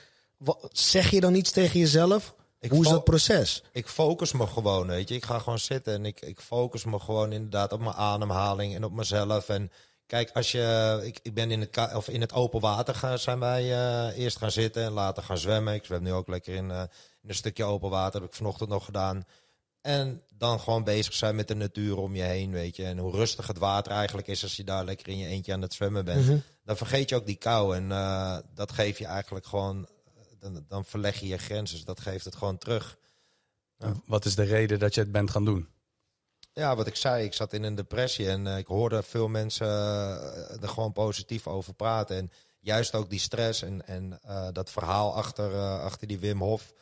Zeg 0.73 1.11
je 1.11 1.21
dan 1.21 1.35
iets 1.35 1.51
tegen 1.51 1.81
jezelf? 1.81 2.35
Ik 2.65 2.71
Hoe 2.71 2.85
is 2.85 2.91
dat 2.91 3.05
proces? 3.05 3.63
Ik 3.73 3.89
focus 3.89 4.33
me 4.33 4.47
gewoon, 4.47 4.87
weet 4.87 5.09
je. 5.09 5.15
Ik 5.15 5.25
ga 5.25 5.39
gewoon 5.39 5.59
zitten 5.59 5.95
en 5.95 6.05
ik, 6.05 6.21
ik 6.21 6.41
focus 6.41 6.85
me 6.85 6.99
gewoon 6.99 7.33
inderdaad 7.33 7.73
op 7.73 7.81
mijn 7.81 7.95
ademhaling 7.95 8.75
en 8.75 8.85
op 8.85 8.93
mezelf. 8.93 9.49
En 9.49 9.71
kijk, 10.07 10.31
als 10.35 10.53
je, 10.53 11.01
ik, 11.05 11.19
ik 11.23 11.35
ben 11.35 11.51
in 11.51 11.61
het, 11.61 11.95
of 11.95 12.09
in 12.09 12.21
het 12.21 12.33
open 12.33 12.61
water 12.61 12.95
gaan, 12.95 13.19
zijn 13.19 13.39
wij 13.39 13.63
uh, 13.65 14.19
eerst 14.19 14.39
gaan 14.39 14.51
zitten 14.51 14.83
en 14.83 14.93
later 14.93 15.23
gaan 15.23 15.39
zwemmen. 15.39 15.75
Ik 15.75 15.85
zwem 15.85 16.03
nu 16.03 16.13
ook 16.13 16.29
lekker 16.29 16.55
in, 16.55 16.71
uh, 16.71 16.81
in 17.23 17.29
een 17.29 17.35
stukje 17.35 17.65
open 17.65 17.91
water, 17.91 18.21
heb 18.21 18.31
ik 18.31 18.37
vanochtend 18.37 18.69
nog 18.69 18.85
gedaan. 18.85 19.25
En 19.81 20.23
dan 20.35 20.61
gewoon 20.61 20.85
bezig 20.85 21.15
zijn 21.15 21.35
met 21.35 21.49
de 21.49 21.55
natuur 21.55 21.99
om 21.99 22.15
je 22.15 22.23
heen, 22.23 22.51
weet 22.51 22.77
je. 22.77 22.85
En 22.85 22.99
hoe 22.99 23.13
rustig 23.13 23.47
het 23.47 23.59
water 23.59 23.93
eigenlijk 23.93 24.27
is 24.27 24.43
als 24.43 24.57
je 24.57 24.65
daar 24.65 24.85
lekker 24.85 25.09
in 25.09 25.19
je 25.19 25.27
eentje 25.27 25.53
aan 25.53 25.63
het 25.63 25.75
zwemmen 25.75 26.05
bent. 26.05 26.21
Mm 26.21 26.27
-hmm. 26.27 26.43
Dan 26.65 26.77
vergeet 26.77 27.09
je 27.09 27.17
ook 27.17 27.27
die 27.27 27.37
kou 27.37 27.77
en 27.77 27.91
uh, 27.91 28.37
dat 28.55 28.73
geeft 28.73 28.99
je 28.99 29.07
eigenlijk 29.07 29.47
gewoon 29.47 29.89
dan, 30.53 30.65
dan 30.69 30.85
verleg 30.85 31.21
je 31.21 31.27
je 31.27 31.39
grenzen. 31.39 31.77
Dus 31.77 31.85
dat 31.85 32.01
geeft 32.01 32.25
het 32.25 32.37
gewoon 32.37 32.59
terug. 32.59 32.99
Ja. 33.77 33.93
Wat 34.07 34.25
is 34.25 34.35
de 34.35 34.43
reden 34.43 34.79
dat 34.79 34.95
je 34.95 35.01
het 35.01 35.13
bent 35.13 35.31
gaan 35.31 35.45
doen? 35.45 35.69
Ja, 36.53 36.77
wat 36.77 36.87
ik 36.87 36.97
zei, 36.97 37.25
ik 37.25 37.35
zat 37.35 37.53
in 37.53 37.63
een 37.63 37.75
depressie 37.75 38.29
en 38.29 38.47
uh, 38.47 38.59
ik 38.59 38.67
hoorde 38.67 39.03
veel 39.03 39.29
mensen 39.29 39.67
uh, 39.67 40.63
er 40.63 40.69
gewoon 40.69 40.93
positief 40.93 41.47
over 41.47 41.75
praten. 41.75 42.17
En 42.17 42.31
juist 42.61 42.95
ook 42.95 43.11
die 43.11 43.19
stress 43.19 43.63
en, 43.63 43.87
en 43.87 44.21
uh, 44.27 44.49
dat 44.53 44.71
verhaal 44.71 45.15
achter, 45.15 45.79
achter 45.81 46.07
die 46.07 46.19
Wim 46.19 46.41
Hof. 46.41 46.73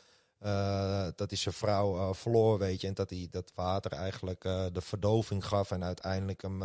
dat 1.16 1.30
hij 1.30 1.38
zijn 1.38 1.54
vrouw 1.54 2.14
verloor, 2.14 2.58
weet 2.58 2.80
je. 2.80 2.86
En 2.86 2.94
dat 2.94 3.10
hij 3.10 3.28
dat 3.30 3.52
water 3.54 3.92
eigenlijk 3.92 4.42
de 4.72 4.80
verdoving 4.80 5.46
gaf 5.46 5.70
en 5.70 5.84
uiteindelijk 5.84 6.42
hem 6.42 6.62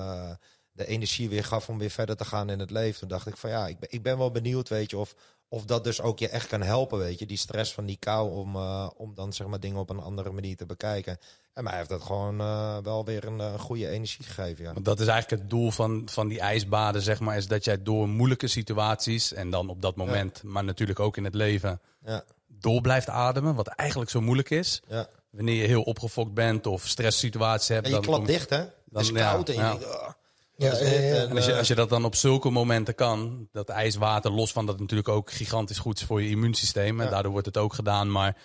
de 0.78 0.86
energie 0.86 1.30
weer 1.30 1.44
gaf 1.44 1.70
om 1.70 1.78
weer 1.78 1.90
verder 1.90 2.16
te 2.16 2.26
gaan 2.26 2.50
in 2.50 2.60
het 2.60 2.72
leven. 2.72 3.00
Toen 3.00 3.10
dacht 3.10 3.28
ik 3.28 3.38
van 3.38 3.50
ja, 3.50 3.68
ik 3.68 3.80
ben, 3.80 3.92
ik 3.92 4.04
ben 4.04 4.18
wel 4.18 4.32
benieuwd, 4.32 4.70
weet 4.70 4.90
je, 4.90 4.98
of, 4.98 5.16
of 5.50 5.66
dat 5.66 5.84
dus 5.84 6.02
ook 6.02 6.20
je 6.20 6.30
echt 6.30 6.48
kan 6.48 6.62
helpen, 6.62 7.00
weet 7.00 7.20
je. 7.20 7.26
Die 7.26 7.38
stress 7.38 7.74
van 7.74 7.86
die 7.86 7.98
kou 7.98 8.32
om, 8.32 8.56
uh, 8.56 8.90
om 8.96 9.14
dan 9.16 9.34
zeg 9.34 9.48
maar 9.48 9.60
dingen 9.60 9.80
op 9.80 9.90
een 9.90 10.00
andere 10.00 10.32
manier 10.32 10.56
te 10.56 10.66
bekijken. 10.66 11.20
En 11.54 11.64
mij 11.64 11.78
heeft 11.78 11.90
dat 11.90 12.02
gewoon 12.02 12.42
uh, 12.42 12.78
wel 12.84 13.06
weer 13.06 13.26
een 13.26 13.40
uh, 13.40 13.60
goede 13.60 13.90
energie 13.90 14.26
gegeven, 14.26 14.64
ja. 14.64 14.74
Want 14.74 14.86
dat 14.86 15.00
is 15.00 15.08
eigenlijk 15.08 15.42
het 15.42 15.52
doel 15.52 15.72
van, 15.72 16.02
van 16.06 16.28
die 16.28 16.40
ijsbaden, 16.40 17.02
zeg 17.02 17.20
maar, 17.20 17.38
is 17.38 17.48
dat 17.48 17.64
jij 17.64 17.84
door 17.84 18.10
moeilijke 18.10 18.48
situaties 18.48 19.34
en 19.34 19.50
dan 19.50 19.70
op 19.70 19.82
dat 19.82 19.96
moment, 19.96 20.40
ja. 20.44 20.50
maar 20.50 20.64
natuurlijk 20.64 21.00
ook 21.00 21.18
in 21.18 21.24
het 21.24 21.36
leven, 21.36 21.82
ja. 22.06 22.24
door 22.48 22.82
blijft 22.82 23.10
ademen, 23.10 23.56
wat 23.56 23.68
eigenlijk 23.68 24.10
zo 24.10 24.22
moeilijk 24.22 24.50
is. 24.50 24.82
Ja. 24.88 25.08
Wanneer 25.30 25.62
je 25.62 25.68
heel 25.68 25.82
opgefokt 25.82 26.34
bent 26.34 26.66
of 26.66 26.88
stresssituaties 26.88 27.68
hebt. 27.68 27.86
En 27.86 27.90
je 27.90 27.96
dan 27.96 28.06
klapt 28.06 28.28
dicht, 28.28 28.50
hè? 28.50 28.66
Dan, 28.86 29.02
is 29.02 29.12
koud 29.12 29.50
en 29.50 29.56
je 29.56 29.62
denkt, 29.62 29.86
oh. 29.86 30.10
Ja, 30.58 30.78
ja, 30.78 31.28
en 31.28 31.36
als 31.36 31.46
je, 31.46 31.58
als 31.58 31.68
je 31.68 31.76
dat 31.76 31.90
dan 31.90 32.06
op 32.06 32.16
zulke 32.16 32.50
momenten 32.50 32.96
kan, 32.96 33.48
dat 33.52 33.70
ijswater, 33.70 34.32
los 34.32 34.52
van 34.52 34.66
dat 34.66 34.74
het 34.74 34.82
natuurlijk 34.82 35.10
ook 35.10 35.32
gigantisch 35.32 35.78
goed 35.78 36.00
is 36.00 36.06
voor 36.06 36.22
je 36.22 36.30
immuunsysteem, 36.30 37.02
en 37.02 37.10
daardoor 37.10 37.32
wordt 37.32 37.48
het 37.48 37.58
ook 37.58 37.74
gedaan, 37.74 38.12
maar 38.12 38.38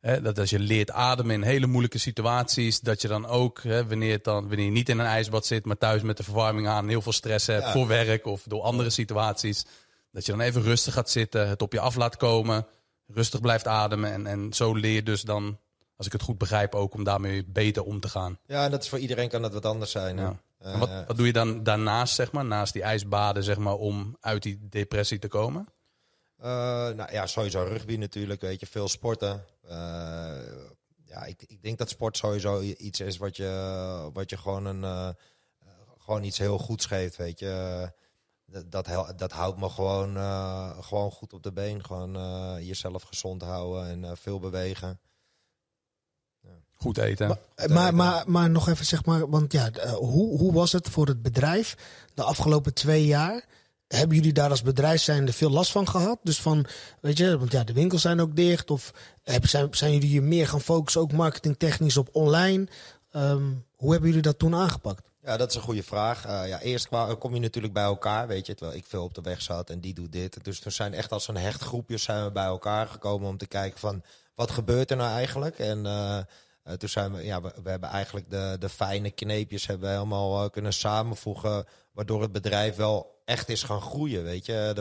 hè, 0.00 0.22
dat 0.22 0.38
als 0.38 0.50
je 0.50 0.58
leert 0.58 0.90
ademen 0.90 1.34
in 1.34 1.42
hele 1.42 1.66
moeilijke 1.66 1.98
situaties, 1.98 2.80
dat 2.80 3.02
je 3.02 3.08
dan 3.08 3.26
ook, 3.26 3.62
hè, 3.62 3.86
wanneer, 3.86 4.12
het 4.12 4.24
dan, 4.24 4.48
wanneer 4.48 4.64
je 4.64 4.70
niet 4.70 4.88
in 4.88 4.98
een 4.98 5.06
ijsbad 5.06 5.46
zit, 5.46 5.64
maar 5.64 5.78
thuis 5.78 6.02
met 6.02 6.16
de 6.16 6.22
verwarming 6.22 6.68
aan, 6.68 6.88
heel 6.88 7.02
veel 7.02 7.12
stress 7.12 7.46
hebt 7.46 7.70
voor 7.70 7.86
werk 7.86 8.26
of 8.26 8.42
door 8.46 8.62
andere 8.62 8.90
situaties, 8.90 9.64
dat 10.10 10.26
je 10.26 10.32
dan 10.32 10.40
even 10.40 10.62
rustig 10.62 10.94
gaat 10.94 11.10
zitten, 11.10 11.48
het 11.48 11.62
op 11.62 11.72
je 11.72 11.80
af 11.80 11.94
laat 11.94 12.16
komen, 12.16 12.66
rustig 13.06 13.40
blijft 13.40 13.66
ademen 13.66 14.12
en, 14.12 14.26
en 14.26 14.52
zo 14.52 14.74
leer 14.74 14.94
je 14.94 15.02
dus 15.02 15.22
dan, 15.22 15.58
als 15.96 16.06
ik 16.06 16.12
het 16.12 16.22
goed 16.22 16.38
begrijp, 16.38 16.74
ook 16.74 16.94
om 16.94 17.04
daarmee 17.04 17.44
beter 17.46 17.82
om 17.82 18.00
te 18.00 18.08
gaan. 18.08 18.38
Ja, 18.46 18.64
en 18.64 18.70
dat 18.70 18.82
is 18.82 18.88
voor 18.88 18.98
iedereen 18.98 19.28
kan 19.28 19.42
dat 19.42 19.52
wat 19.52 19.66
anders 19.66 19.90
zijn. 19.90 20.16
Ja. 20.16 20.40
En 20.58 20.78
wat, 20.78 20.90
wat 21.06 21.16
doe 21.16 21.26
je 21.26 21.32
dan 21.32 21.62
daarnaast, 21.62 22.14
zeg 22.14 22.32
maar, 22.32 22.44
naast 22.44 22.72
die 22.72 22.82
ijsbaden, 22.82 23.42
zeg 23.42 23.58
maar, 23.58 23.74
om 23.74 24.16
uit 24.20 24.42
die 24.42 24.68
depressie 24.68 25.18
te 25.18 25.28
komen? 25.28 25.68
Uh, 26.40 26.46
nou 26.88 27.12
ja, 27.12 27.26
sowieso 27.26 27.62
rugby 27.62 27.96
natuurlijk, 27.96 28.40
weet 28.40 28.60
je, 28.60 28.66
veel 28.66 28.88
sporten. 28.88 29.44
Uh, 29.64 29.70
ja, 31.04 31.24
ik, 31.24 31.42
ik 31.46 31.62
denk 31.62 31.78
dat 31.78 31.88
sport 31.88 32.16
sowieso 32.16 32.60
iets 32.60 33.00
is 33.00 33.16
wat 33.16 33.36
je, 33.36 34.10
wat 34.12 34.30
je 34.30 34.36
gewoon, 34.36 34.64
een, 34.64 34.82
uh, 34.82 35.08
gewoon 35.98 36.22
iets 36.22 36.38
heel 36.38 36.58
goeds 36.58 36.86
geeft, 36.86 37.16
weet 37.16 37.38
je. 37.38 37.92
Dat, 38.46 38.70
dat, 38.70 39.18
dat 39.18 39.32
houdt 39.32 39.58
me 39.58 39.68
gewoon, 39.68 40.16
gewoon 40.82 41.10
goed 41.10 41.32
op 41.32 41.42
de 41.42 41.52
been. 41.52 41.84
Gewoon 41.84 42.12
jezelf 42.64 43.02
gezond 43.02 43.42
houden 43.42 44.04
en 44.04 44.16
veel 44.16 44.38
bewegen. 44.38 45.00
Goed 46.86 46.98
eten. 46.98 47.26
Maar, 47.28 47.70
maar, 47.70 47.94
maar, 47.94 48.24
maar, 48.26 48.50
nog 48.50 48.68
even 48.68 48.86
zeg 48.86 49.04
maar, 49.04 49.28
want 49.30 49.52
ja, 49.52 49.70
hoe, 49.94 50.38
hoe 50.38 50.52
was 50.52 50.72
het 50.72 50.88
voor 50.88 51.06
het 51.06 51.22
bedrijf 51.22 51.76
de 52.14 52.22
afgelopen 52.22 52.74
twee 52.74 53.06
jaar? 53.06 53.44
Hebben 53.88 54.16
jullie 54.16 54.32
daar 54.32 54.50
als 54.50 54.62
bedrijf 54.62 55.00
zijnde 55.00 55.32
veel 55.32 55.50
last 55.50 55.72
van 55.72 55.88
gehad? 55.88 56.18
Dus 56.22 56.40
van, 56.40 56.66
weet 57.00 57.18
je, 57.18 57.38
want 57.38 57.52
ja, 57.52 57.64
de 57.64 57.72
winkels 57.72 58.02
zijn 58.02 58.20
ook 58.20 58.36
dicht. 58.36 58.70
Of 58.70 58.92
zijn, 59.42 59.68
zijn 59.70 59.92
jullie 59.92 60.12
je 60.12 60.20
meer 60.20 60.48
gaan 60.48 60.60
focussen, 60.60 61.00
ook 61.00 61.12
marketingtechnisch 61.12 61.96
op 61.96 62.08
online? 62.12 62.66
Um, 63.12 63.64
hoe 63.76 63.90
hebben 63.90 64.08
jullie 64.08 64.24
dat 64.24 64.38
toen 64.38 64.54
aangepakt? 64.54 65.08
Ja, 65.22 65.36
dat 65.36 65.50
is 65.50 65.56
een 65.56 65.62
goede 65.62 65.82
vraag. 65.82 66.26
Uh, 66.26 66.48
ja, 66.48 66.60
eerst 66.60 66.88
kom 67.18 67.34
je 67.34 67.40
natuurlijk 67.40 67.72
bij 67.72 67.82
elkaar, 67.82 68.26
weet 68.26 68.46
je, 68.46 68.54
terwijl 68.54 68.78
ik 68.78 68.86
veel 68.86 69.04
op 69.04 69.14
de 69.14 69.20
weg 69.20 69.42
zat 69.42 69.70
en 69.70 69.80
die 69.80 69.94
doet 69.94 70.12
dit. 70.12 70.44
Dus 70.44 70.58
we 70.58 70.70
zijn 70.70 70.94
echt 70.94 71.12
als 71.12 71.28
een 71.28 71.36
hecht 71.36 71.62
groepje 71.62 71.96
zijn 71.96 72.24
we 72.24 72.30
bij 72.30 72.44
elkaar 72.44 72.86
gekomen 72.86 73.28
om 73.28 73.36
te 73.36 73.46
kijken 73.46 73.78
van 73.78 74.02
wat 74.34 74.50
gebeurt 74.50 74.90
er 74.90 74.96
nou 74.96 75.10
eigenlijk? 75.10 75.58
En 75.58 75.84
uh, 75.84 76.18
uh, 76.66 76.72
toen 76.74 76.88
zijn 76.88 77.12
we, 77.12 77.24
ja, 77.24 77.40
we, 77.40 77.52
we, 77.62 77.70
hebben 77.70 77.88
eigenlijk 77.88 78.30
de, 78.30 78.56
de 78.58 78.68
fijne 78.68 79.10
kneepjes 79.10 79.66
hebben 79.66 79.88
we 79.88 79.94
helemaal 79.94 80.44
uh, 80.44 80.50
kunnen 80.50 80.72
samenvoegen, 80.72 81.64
waardoor 81.92 82.22
het 82.22 82.32
bedrijf 82.32 82.76
wel 82.76 83.20
echt 83.24 83.48
is 83.48 83.62
gaan 83.62 83.80
groeien, 83.80 84.22
weet 84.22 84.46
je. 84.46 84.52
Er, 84.52 84.78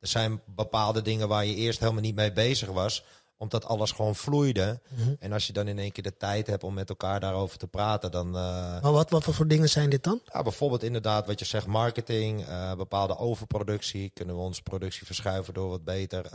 er, 0.00 0.08
zijn 0.08 0.40
bepaalde 0.46 1.02
dingen 1.02 1.28
waar 1.28 1.44
je 1.44 1.54
eerst 1.54 1.80
helemaal 1.80 2.02
niet 2.02 2.14
mee 2.14 2.32
bezig 2.32 2.68
was, 2.68 3.04
omdat 3.36 3.64
alles 3.64 3.92
gewoon 3.92 4.14
vloeide. 4.14 4.80
Mm 4.88 5.04
-hmm. 5.04 5.16
En 5.18 5.32
als 5.32 5.46
je 5.46 5.52
dan 5.52 5.68
in 5.68 5.78
één 5.78 5.92
keer 5.92 6.02
de 6.02 6.16
tijd 6.16 6.46
hebt 6.46 6.64
om 6.64 6.74
met 6.74 6.88
elkaar 6.88 7.20
daarover 7.20 7.58
te 7.58 7.66
praten, 7.66 8.10
dan... 8.10 8.26
Uh, 8.26 8.82
maar 8.82 8.92
wat, 8.92 9.10
wat 9.10 9.24
voor 9.24 9.46
dingen 9.46 9.68
zijn 9.68 9.90
dit 9.90 10.04
dan? 10.04 10.20
Ja, 10.32 10.42
bijvoorbeeld 10.42 10.82
inderdaad 10.82 11.26
wat 11.26 11.38
je 11.38 11.44
zegt, 11.44 11.66
marketing, 11.66 12.44
bepaalde 12.76 13.18
overproductie. 13.18 14.10
Kunnen 14.14 14.34
we 14.34 14.40
onze 14.40 14.62
productie 14.62 15.06
verschuiven 15.06 15.54
door 15.54 15.68
wat 15.68 15.84
beter, 15.84 16.30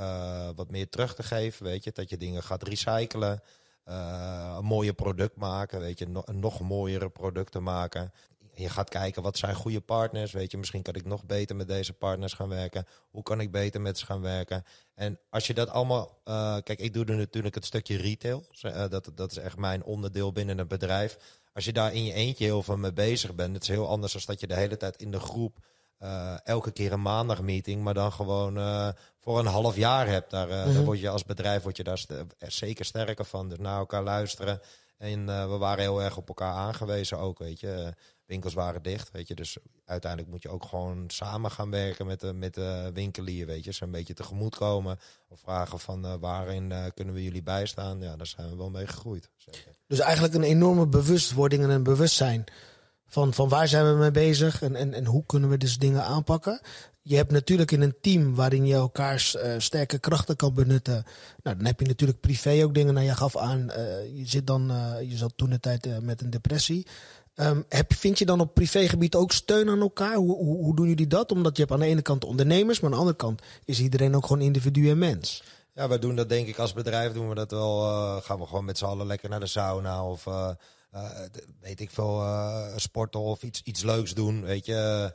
wat 0.56 0.70
meer 0.70 0.90
terug 0.90 1.16
te 1.16 1.24
geven, 1.24 1.66
weet 1.66 1.84
je. 1.84 1.92
Dat 1.94 2.10
je 2.10 2.18
dingen 2.18 2.44
gaat 2.44 2.64
recyclen. 2.64 3.42
Uh, 3.90 4.56
een 4.58 4.66
mooier 4.66 4.94
product 4.94 5.36
maken, 5.36 5.80
weet 5.80 6.00
je, 6.00 6.08
nog 6.34 6.60
mooiere 6.60 7.10
producten 7.10 7.64
maken. 7.64 8.12
je 8.54 8.70
gaat 8.70 8.90
kijken 8.90 9.22
wat 9.22 9.38
zijn 9.38 9.56
goede 9.56 9.82
partners. 9.82 10.32
Weet 10.32 10.52
je, 10.52 10.58
misschien 10.58 10.82
kan 10.82 10.94
ik 10.94 11.06
nog 11.06 11.26
beter 11.26 11.56
met 11.56 11.68
deze 11.68 11.94
partners 11.94 12.34
gaan 12.34 12.50
werken. 12.50 12.86
Hoe 13.10 13.24
kan 13.24 13.40
ik 13.40 13.52
beter 13.52 13.82
met 13.82 13.98
ze 13.98 14.06
gaan 14.06 14.22
werken? 14.22 14.66
En 14.96 15.20
als 15.30 15.48
je 15.48 15.54
dat 15.54 15.70
allemaal. 15.70 16.22
Uh, 16.26 16.58
kijk, 16.64 16.80
ik 16.80 16.94
doe 16.94 17.06
er 17.06 17.16
natuurlijk 17.16 17.56
het 17.56 17.66
stukje 17.66 17.98
retail. 17.98 18.46
Uh, 18.62 18.88
dat, 18.90 19.12
dat 19.16 19.32
is 19.32 19.38
echt 19.38 19.58
mijn 19.58 19.84
onderdeel 19.84 20.32
binnen 20.32 20.60
een 20.60 20.68
bedrijf. 20.68 21.18
Als 21.54 21.66
je 21.66 21.74
daar 21.74 21.94
in 21.94 22.04
je 22.04 22.14
eentje 22.14 22.44
heel 22.44 22.64
veel 22.64 22.78
mee 22.78 22.94
bezig 22.94 23.36
bent, 23.36 23.54
het 23.54 23.62
is 23.62 23.70
heel 23.70 23.88
anders 23.88 24.12
dan 24.14 24.22
dat 24.26 24.40
je 24.40 24.48
de 24.48 24.56
hele 24.56 24.78
tijd 24.78 25.02
in 25.02 25.12
de 25.12 25.20
groep. 25.20 25.58
Uh, 26.04 26.38
elke 26.44 26.72
keer 26.72 26.92
een 26.92 27.02
maandagmeeting, 27.02 27.84
maar 27.84 27.94
dan 27.94 28.12
gewoon 28.12 28.58
uh, 28.58 28.90
voor 29.20 29.40
een 29.40 29.46
half 29.46 29.76
jaar 29.76 30.08
hebt. 30.08 30.32
Daar, 30.32 30.50
uh, 30.50 30.80
word 30.80 31.00
je 31.00 31.10
als 31.10 31.26
bedrijf 31.26 31.64
word 31.64 31.78
je 31.78 31.84
daar 31.84 31.98
st 31.98 32.14
zeker 32.40 32.86
sterker 32.86 33.26
van. 33.26 33.50
Dus 33.50 33.58
naar 33.58 33.78
elkaar 33.78 34.04
luisteren. 34.04 34.62
En 34.98 35.26
we 35.26 35.58
waren 35.58 35.84
heel 35.84 36.02
erg 36.02 36.18
op 36.18 36.28
elkaar 36.28 36.54
aangewezen 36.54 37.18
ook, 37.18 37.40
weet 37.40 37.60
je 37.60 37.94
winkels 38.26 38.54
waren 38.54 38.84
dicht, 38.84 39.12
weet 39.12 39.28
je. 39.28 39.36
Dus 39.36 39.58
uiteindelijk 39.86 40.32
moet 40.32 40.44
je 40.44 40.50
ook 40.50 40.64
gewoon 40.64 41.04
samen 41.08 41.52
gaan 41.52 41.70
werken 41.70 42.06
met 42.06 42.20
de, 42.20 42.34
met 42.34 42.54
de 42.54 42.90
winkelier, 42.94 43.46
weet 43.46 43.64
je. 43.64 43.74
Ze 43.74 43.84
een 43.84 43.92
beetje 43.92 44.14
tegemoet 44.14 44.56
komen 44.56 45.00
of 45.28 45.40
vragen 45.40 45.80
van 45.80 46.20
waarin 46.20 46.74
kunnen 46.94 47.14
we 47.14 47.24
jullie 47.24 47.44
bijstaan. 47.44 48.02
Ja, 48.02 48.16
daar 48.16 48.28
zijn 48.28 48.50
we 48.50 48.56
wel 48.56 48.70
mee 48.70 48.88
gegroeid. 48.88 49.30
Zeker. 49.36 49.76
Dus 49.88 50.00
eigenlijk 50.00 50.34
een 50.34 50.44
enorme 50.44 50.88
bewustwording 50.88 51.64
en 51.64 51.70
een 51.70 51.84
bewustzijn 51.84 52.46
van, 53.08 53.34
van 53.34 53.50
waar 53.50 53.68
zijn 53.68 53.92
we 53.92 54.00
mee 54.00 54.12
bezig 54.12 54.62
en, 54.62 54.76
en, 54.76 54.94
en 54.94 55.06
hoe 55.06 55.24
kunnen 55.26 55.50
we 55.50 55.58
dus 55.58 55.78
dingen 55.78 56.04
aanpakken. 56.04 56.62
Je 57.02 57.16
hebt 57.16 57.32
natuurlijk 57.32 57.72
in 57.72 57.82
een 57.82 57.96
team 58.02 58.36
waarin 58.36 58.66
je 58.66 58.74
elkaars 58.74 59.36
uh, 59.36 59.54
sterke 59.58 60.00
krachten 60.00 60.36
kan 60.36 60.54
benutten. 60.54 61.04
Nou, 61.44 61.58
dan 61.58 61.66
heb 61.66 61.80
je 61.80 61.86
natuurlijk 61.86 62.20
privé 62.20 62.64
ook 62.64 62.74
dingen. 62.74 62.94
Nou, 62.94 63.06
je 63.06 63.16
gaf 63.16 63.38
aan, 63.38 63.72
je 64.14 64.26
zit 64.26 64.48
dan, 64.48 64.72
je 65.08 65.18
zat 65.18 65.34
toen 65.36 65.50
de 65.50 65.60
tijd 65.60 66.02
met 66.02 66.22
een 66.22 66.30
depressie. 66.30 66.88
Um, 67.40 67.66
heb, 67.70 67.94
vind 67.94 68.20
je 68.20 68.26
dan 68.26 68.40
op 68.40 68.54
privégebied 68.54 69.16
ook 69.16 69.32
steun 69.32 69.70
aan 69.70 69.82
elkaar? 69.82 70.16
Hoe, 70.16 70.36
hoe, 70.36 70.58
hoe, 70.58 70.76
doen 70.76 70.88
jullie 70.88 71.08
dat? 71.08 71.32
Omdat 71.32 71.56
je 71.56 71.62
hebt 71.62 71.74
aan 71.74 71.80
de 71.80 71.86
ene 71.86 72.02
kant 72.02 72.26
ondernemers, 72.26 72.80
maar 72.80 72.90
aan 72.90 72.96
de 72.96 73.02
andere 73.02 73.18
kant 73.18 73.42
is 73.66 73.80
iedereen 73.80 74.16
ook 74.16 74.26
gewoon 74.26 74.42
individu 74.42 74.90
en 74.90 74.98
mens. 74.98 75.44
Ja, 75.74 75.88
wij 75.88 76.00
doen 76.00 76.16
dat 76.16 76.30
denk 76.30 76.48
ik 76.48 76.60
als 76.60 76.74
bedrijf 76.74 77.14
doen 77.14 77.30
we 77.30 77.36
dat 77.36 77.52
wel. 77.52 77.80
Gaan 78.22 78.40
we 78.40 78.46
gewoon 78.46 78.66
met 78.66 78.78
z'n 78.78 78.86
allen 78.86 79.08
lekker 79.08 79.30
naar 79.30 79.40
de 79.40 79.48
sauna 79.48 80.04
of 80.04 80.26
weet 81.60 81.80
ik 81.80 81.92
veel, 81.92 82.24
sporten 82.76 83.20
of 83.20 83.44
iets, 83.44 83.62
iets 83.64 83.84
leuks 83.84 84.14
doen. 84.14 84.42
Weet 84.42 84.66
je, 84.66 85.14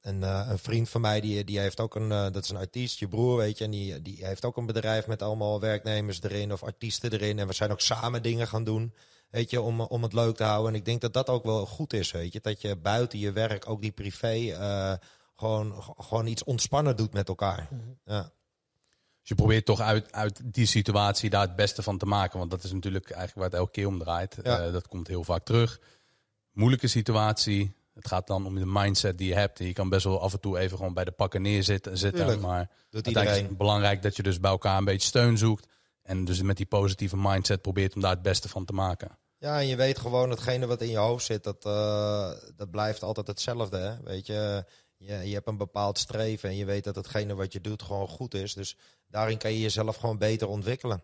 een, 0.00 0.22
een, 0.22 0.58
vriend 0.58 0.88
van 0.88 1.00
mij 1.00 1.20
die, 1.20 1.44
die 1.44 1.58
heeft 1.58 1.80
ook 1.80 1.94
een, 1.94 2.08
dat 2.08 2.44
is 2.44 2.48
een 2.48 2.56
artiest, 2.56 2.98
je 2.98 3.08
broer, 3.08 3.36
weet 3.36 3.58
je, 3.58 3.64
en 3.64 3.70
die, 3.70 4.02
die 4.02 4.26
heeft 4.26 4.44
ook 4.44 4.56
een 4.56 4.66
bedrijf 4.66 5.06
met 5.06 5.22
allemaal 5.22 5.60
werknemers 5.60 6.22
erin 6.22 6.52
of 6.52 6.62
artiesten 6.62 7.12
erin. 7.12 7.38
En 7.38 7.46
we 7.46 7.52
zijn 7.52 7.70
ook 7.70 7.80
samen 7.80 8.22
dingen 8.22 8.48
gaan 8.48 8.64
doen. 8.64 8.92
Weet 9.32 9.50
je, 9.50 9.60
om, 9.60 9.80
om 9.80 10.02
het 10.02 10.12
leuk 10.12 10.36
te 10.36 10.44
houden. 10.44 10.72
En 10.72 10.78
ik 10.78 10.84
denk 10.84 11.00
dat 11.00 11.12
dat 11.12 11.28
ook 11.28 11.44
wel 11.44 11.66
goed 11.66 11.92
is, 11.92 12.10
weet 12.10 12.32
je. 12.32 12.40
Dat 12.40 12.60
je 12.60 12.76
buiten 12.76 13.18
je 13.18 13.32
werk 13.32 13.68
ook 13.68 13.82
die 13.82 13.92
privé 13.92 14.34
uh, 14.34 14.92
gewoon, 15.36 15.82
gewoon 15.96 16.26
iets 16.26 16.44
ontspannen 16.44 16.96
doet 16.96 17.12
met 17.12 17.28
elkaar. 17.28 17.68
Mm 17.70 17.80
-hmm. 17.80 17.98
ja. 18.04 18.32
Dus 19.22 19.30
je 19.30 19.34
probeert 19.34 19.64
toch 19.64 19.80
uit, 19.80 20.12
uit 20.12 20.40
die 20.44 20.66
situatie 20.66 21.30
daar 21.30 21.40
het 21.40 21.56
beste 21.56 21.82
van 21.82 21.98
te 21.98 22.06
maken. 22.06 22.38
Want 22.38 22.50
dat 22.50 22.64
is 22.64 22.72
natuurlijk 22.72 23.10
eigenlijk 23.10 23.34
waar 23.34 23.48
het 23.48 23.58
elke 23.58 23.70
keer 23.70 23.86
om 23.86 23.98
draait. 23.98 24.38
Ja. 24.42 24.66
Uh, 24.66 24.72
dat 24.72 24.88
komt 24.88 25.08
heel 25.08 25.24
vaak 25.24 25.44
terug. 25.44 25.80
Moeilijke 26.52 26.86
situatie. 26.86 27.74
Het 27.94 28.08
gaat 28.08 28.26
dan 28.26 28.46
om 28.46 28.54
de 28.54 28.66
mindset 28.66 29.18
die 29.18 29.28
je 29.28 29.34
hebt. 29.34 29.60
En 29.60 29.66
je 29.66 29.72
kan 29.72 29.88
best 29.88 30.04
wel 30.04 30.20
af 30.20 30.32
en 30.32 30.40
toe 30.40 30.58
even 30.58 30.76
gewoon 30.76 30.94
bij 30.94 31.04
de 31.04 31.10
pakken 31.10 31.42
neerzitten. 31.42 31.98
Zitten, 31.98 32.40
maar 32.40 32.70
uiteindelijk 32.90 33.36
is 33.36 33.48
het 33.48 33.56
belangrijk 33.56 34.02
dat 34.02 34.16
je 34.16 34.22
dus 34.22 34.40
bij 34.40 34.50
elkaar 34.50 34.78
een 34.78 34.84
beetje 34.84 35.08
steun 35.08 35.38
zoekt. 35.38 35.66
En 36.02 36.24
dus 36.24 36.42
met 36.42 36.56
die 36.56 36.66
positieve 36.66 37.16
mindset 37.16 37.62
probeert 37.62 37.94
om 37.94 38.00
daar 38.00 38.10
het 38.10 38.22
beste 38.22 38.48
van 38.48 38.64
te 38.64 38.72
maken. 38.72 39.18
Ja, 39.38 39.58
en 39.58 39.66
je 39.66 39.76
weet 39.76 39.98
gewoon 39.98 40.30
hetgene 40.30 40.66
wat 40.66 40.80
in 40.80 40.90
je 40.90 40.96
hoofd 40.96 41.24
zit, 41.24 41.44
dat, 41.44 41.64
uh, 41.66 42.30
dat 42.56 42.70
blijft 42.70 43.02
altijd 43.02 43.26
hetzelfde. 43.26 43.76
Hè? 43.76 44.02
Weet 44.02 44.26
je, 44.26 44.64
je, 44.96 45.28
je 45.28 45.34
hebt 45.34 45.48
een 45.48 45.56
bepaald 45.56 45.98
streven 45.98 46.48
en 46.48 46.56
je 46.56 46.64
weet 46.64 46.84
dat 46.84 46.96
hetgene 46.96 47.34
wat 47.34 47.52
je 47.52 47.60
doet 47.60 47.82
gewoon 47.82 48.08
goed 48.08 48.34
is. 48.34 48.54
Dus 48.54 48.76
daarin 49.12 49.38
kan 49.38 49.52
je 49.52 49.60
jezelf 49.60 49.96
gewoon 49.96 50.18
beter 50.18 50.48
ontwikkelen. 50.48 51.02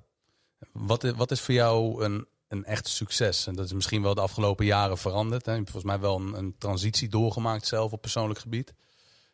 Wat 0.73 1.05
is, 1.05 1.13
wat 1.13 1.31
is 1.31 1.41
voor 1.41 1.55
jou 1.55 2.05
een, 2.05 2.27
een 2.49 2.65
echt 2.65 2.89
succes? 2.89 3.47
En 3.47 3.55
dat 3.55 3.65
is 3.65 3.73
misschien 3.73 4.03
wel 4.03 4.15
de 4.15 4.21
afgelopen 4.21 4.65
jaren 4.65 4.99
veranderd. 4.99 5.47
Hè? 5.47 5.53
Je 5.53 5.59
hebt 5.59 5.71
volgens 5.71 5.93
mij 5.93 6.01
wel 6.01 6.17
een, 6.17 6.35
een 6.35 6.59
transitie 6.59 7.09
doorgemaakt 7.09 7.67
zelf 7.67 7.93
op 7.93 8.01
persoonlijk 8.01 8.41
gebied. 8.41 8.75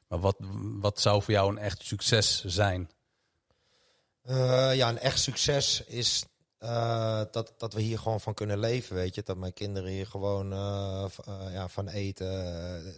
Maar 0.09 0.21
wat, 0.21 0.37
wat 0.81 1.01
zou 1.01 1.23
voor 1.23 1.35
jou 1.35 1.51
een 1.51 1.59
echt 1.59 1.85
succes 1.85 2.45
zijn? 2.45 2.91
Uh, 4.25 4.75
ja, 4.75 4.89
een 4.89 4.99
echt 4.99 5.21
succes 5.21 5.85
is 5.87 6.25
uh, 6.61 7.23
dat, 7.31 7.53
dat 7.57 7.73
we 7.73 7.81
hier 7.81 7.99
gewoon 7.99 8.21
van 8.21 8.35
kunnen 8.35 8.59
leven, 8.59 8.97
weet 8.97 9.15
je. 9.15 9.23
Dat 9.23 9.37
mijn 9.37 9.53
kinderen 9.53 9.91
hier 9.91 10.07
gewoon 10.07 10.53
uh, 10.53 11.05
ja, 11.53 11.69
van 11.69 11.89
eten. 11.89 12.27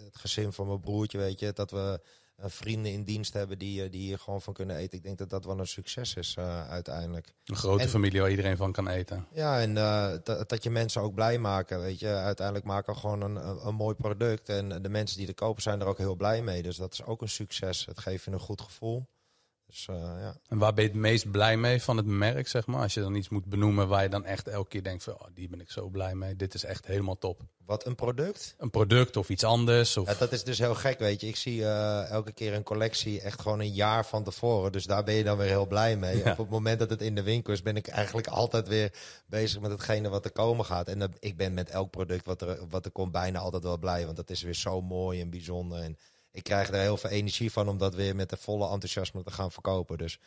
het 0.05 0.17
gezin 0.17 0.53
van 0.53 0.67
mijn 0.67 0.81
broertje, 0.81 1.19
weet 1.19 1.41
je. 1.41 1.53
Dat 1.53 1.71
we 1.71 2.01
vrienden 2.39 2.93
in 2.93 3.05
dienst 3.05 3.33
hebben 3.33 3.59
die, 3.59 3.89
die 3.89 4.01
hier 4.01 4.19
gewoon 4.19 4.43
van 4.43 4.53
kunnen 4.53 4.77
eten. 4.77 4.99
Ik 4.99 5.05
denk 5.05 5.19
dat 5.19 5.31
dat 5.31 5.45
wel 5.45 5.59
een 5.59 5.67
succes 5.67 6.15
is 6.15 6.39
uiteindelijk. 6.69 7.35
Een 7.45 7.57
grote 7.57 7.83
en, 7.83 7.89
familie 7.89 8.21
waar 8.21 8.31
iedereen 8.31 8.57
van 8.57 8.73
kan 8.73 8.89
eten. 8.89 9.27
Ja, 9.33 9.61
en 9.61 9.75
dat, 10.25 10.49
dat 10.49 10.63
je 10.63 10.71
mensen 10.71 11.03
ook 11.03 11.15
blij 11.15 11.39
maken, 11.39 11.81
weet 11.81 11.99
je. 11.99 12.09
Uiteindelijk 12.09 12.67
maken 12.67 12.93
we 12.95 13.01
gewoon 13.01 13.21
een, 13.21 13.67
een 13.67 13.75
mooi 13.75 13.95
product. 13.95 14.49
En 14.49 14.83
de 14.83 14.89
mensen 14.89 15.19
die 15.19 15.27
er 15.27 15.35
kopen 15.35 15.63
zijn 15.63 15.81
er 15.81 15.87
ook 15.87 15.99
heel 15.99 16.17
blij 16.17 16.43
mee. 16.43 16.63
Dus 16.63 16.77
dat 16.77 16.93
is 16.93 17.05
ook 17.05 17.23
een 17.23 17.29
succes. 17.29 17.87
Het 17.87 18.01
geeft 18.01 18.25
je 18.25 18.31
een 18.31 18.39
goed 18.41 18.61
gevoel. 18.61 19.07
Dus, 19.67 19.87
uh, 19.91 19.97
ja. 19.97 20.37
En 20.49 20.59
waar 20.59 20.75
ben 20.75 20.85
je 20.85 20.91
het 20.91 20.99
meest 20.99 21.31
blij 21.31 21.57
mee 21.57 21.83
van 21.83 21.97
het 21.97 22.07
merk, 22.07 22.49
zeg 22.49 22.67
maar? 22.67 22.83
Als 22.83 22.95
je 22.95 23.01
dan 23.01 23.15
iets 23.15 23.29
moet 23.29 23.45
benoemen 23.45 23.89
waar 23.89 24.03
je 24.03 24.09
dan 24.09 24.25
echt 24.25 24.49
elke 24.49 24.69
keer 24.69 24.83
denkt 24.83 25.03
van... 25.03 25.15
Oh, 25.15 25.27
die 25.35 25.49
ben 25.49 25.61
ik 25.61 25.71
zo 25.71 25.89
blij 25.89 26.15
mee, 26.15 26.37
dit 26.37 26.55
is 26.55 26.65
echt 26.65 26.87
helemaal 26.87 27.19
top. 27.19 27.43
Wat, 27.67 27.87
een 27.87 27.95
product? 27.95 28.55
Een 28.59 28.71
product 28.71 29.17
of 29.17 29.29
iets 29.29 29.45
anders. 29.45 29.97
Of... 29.97 30.09
Ja, 30.09 30.15
dat 30.15 30.33
is 30.33 30.45
dus 30.45 30.59
heel 30.59 30.75
gek, 30.75 30.99
weet 30.99 31.21
je. 31.21 31.27
Ik 31.27 31.37
zie 31.37 31.61
uh, 31.61 32.11
elke 32.11 32.33
keer 32.33 32.55
een 32.55 32.63
collectie 32.63 33.21
echt 33.21 33.41
gewoon 33.41 33.61
een 33.61 33.73
jaar 33.73 34.07
van 34.07 34.25
tevoren. 34.25 34.73
Dus 34.73 34.85
daar 34.85 35.05
ben 35.05 35.15
je 35.15 35.25
dan 35.25 35.37
weer 35.37 35.49
heel 35.49 35.67
blij 35.67 35.97
mee. 35.97 36.17
Ja. 36.17 36.31
Op 36.31 36.39
het 36.39 36.51
moment 36.51 36.79
dat 36.79 36.91
het 36.91 37.03
in 37.03 37.15
de 37.15 37.23
winkel 37.23 37.53
is, 37.53 37.63
ben 37.63 37.77
ik 37.77 37.87
eigenlijk 37.87 38.27
altijd 38.27 38.69
weer 38.69 38.93
bezig 39.27 39.61
met 39.61 39.71
hetgene 39.71 40.09
wat 40.09 40.25
er 40.25 40.33
komen 40.33 40.65
gaat. 40.65 40.89
En 40.89 41.01
uh, 41.01 41.07
ik 41.19 41.37
ben 41.37 41.55
met 41.55 41.71
elk 41.71 41.91
product 41.91 42.25
wat 42.25 42.43
er, 42.43 42.69
wat 42.69 42.85
er 42.85 42.91
komt 42.91 43.13
bijna 43.13 43.39
altijd 43.39 43.63
wel 43.63 43.79
blij. 43.79 44.05
Want 44.05 44.17
dat 44.17 44.31
is 44.31 44.43
weer 44.43 44.55
zo 44.55 44.81
mooi 44.81 45.21
en 45.21 45.31
bijzonder 45.31 45.81
en 45.81 45.99
ik 46.37 46.43
krijg 46.43 46.69
er 46.69 46.81
heel 46.81 46.97
veel 46.97 47.11
energie 47.11 47.53
van 47.53 47.69
om 47.69 47.79
dat 47.79 47.95
weer 47.95 48.17
met 48.17 48.31
de 48.31 48.37
volle 48.37 48.71
enthousiasme 48.71 49.23
te 49.23 49.31
gaan 49.31 49.53
verkopen. 49.53 49.99
Dus 49.99 50.19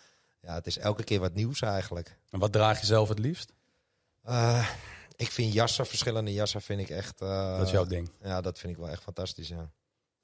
ja, 0.42 0.54
het 0.54 0.68
is 0.68 0.78
elke 0.78 1.04
keer 1.04 1.20
wat 1.20 1.34
nieuws 1.34 1.62
eigenlijk. 1.62 2.18
En 2.30 2.40
wat 2.40 2.52
draag 2.52 2.80
je 2.80 2.86
zelf 2.86 3.10
het 3.10 3.20
liefst? 3.20 3.54
Uh, 4.30 4.70
ik 5.16 5.32
vind 5.32 5.54
jassen, 5.54 5.86
verschillende 5.86 6.34
jassen 6.34 6.62
vind 6.62 6.80
ik 6.80 6.90
echt... 6.90 7.22
Uh, 7.22 7.58
dat 7.58 7.66
is 7.66 7.72
jouw 7.72 7.86
ding? 7.86 8.12
Ja, 8.22 8.42
dat 8.42 8.60
vind 8.60 8.74
ik 8.74 8.80
wel 8.80 8.90
echt 8.90 9.04
fantastisch, 9.04 9.48
ja. 9.48 9.70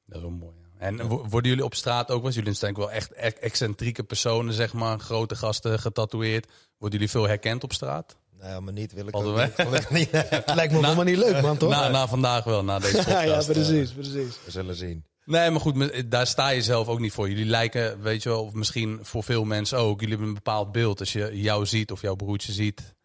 Dat 0.05 0.15
is 0.17 0.21
wel 0.21 0.31
mooi. 0.31 0.55
Ja. 0.57 0.79
En 0.79 1.07
worden 1.07 1.49
jullie 1.49 1.65
op 1.65 1.75
straat 1.75 2.11
ook, 2.11 2.23
was 2.23 2.35
jullie 2.35 2.53
zijn 2.53 2.75
wel 2.75 2.91
echt 2.91 3.39
excentrieke 3.39 4.03
personen, 4.03 4.53
zeg 4.53 4.73
maar, 4.73 4.99
grote 4.99 5.35
gasten 5.35 5.79
getatoeëerd. 5.79 6.51
Worden 6.77 6.99
jullie 6.99 7.13
veel 7.13 7.27
herkend 7.27 7.63
op 7.63 7.73
straat? 7.73 8.15
Nee, 8.41 8.59
maar 8.59 8.73
niet 8.73 8.93
wil 8.93 9.07
ik 9.07 9.15
ook 9.15 9.89
niet. 9.89 10.11
het 10.11 10.53
lijkt 10.55 10.73
me 10.73 10.79
helemaal 10.79 11.03
niet 11.03 11.17
leuk, 11.17 11.41
man, 11.41 11.57
toch? 11.57 11.69
Na, 11.69 11.87
na 11.87 12.07
vandaag 12.07 12.43
wel, 12.43 12.63
na 12.63 12.79
deze 12.79 12.97
podcast. 13.03 13.47
ja, 13.47 13.53
precies, 13.53 13.91
precies. 13.91 14.37
We 14.45 14.51
zullen 14.51 14.75
zien. 14.75 15.05
Nee, 15.25 15.51
maar 15.51 15.61
goed, 15.61 16.11
daar 16.11 16.27
sta 16.27 16.49
je 16.49 16.61
zelf 16.61 16.87
ook 16.87 16.99
niet 16.99 17.13
voor. 17.13 17.29
Jullie 17.29 17.45
lijken, 17.45 18.01
weet 18.01 18.23
je 18.23 18.29
wel, 18.29 18.43
of 18.43 18.53
misschien 18.53 18.99
voor 19.01 19.23
veel 19.23 19.43
mensen 19.43 19.77
ook. 19.77 19.99
Jullie 19.99 20.09
hebben 20.09 20.27
een 20.27 20.43
bepaald 20.43 20.71
beeld. 20.71 20.99
Als 20.99 21.13
je 21.13 21.41
jou 21.41 21.65
ziet 21.65 21.91
of 21.91 22.01
jouw 22.01 22.15
broertje 22.15 22.51
ziet, 22.51 22.95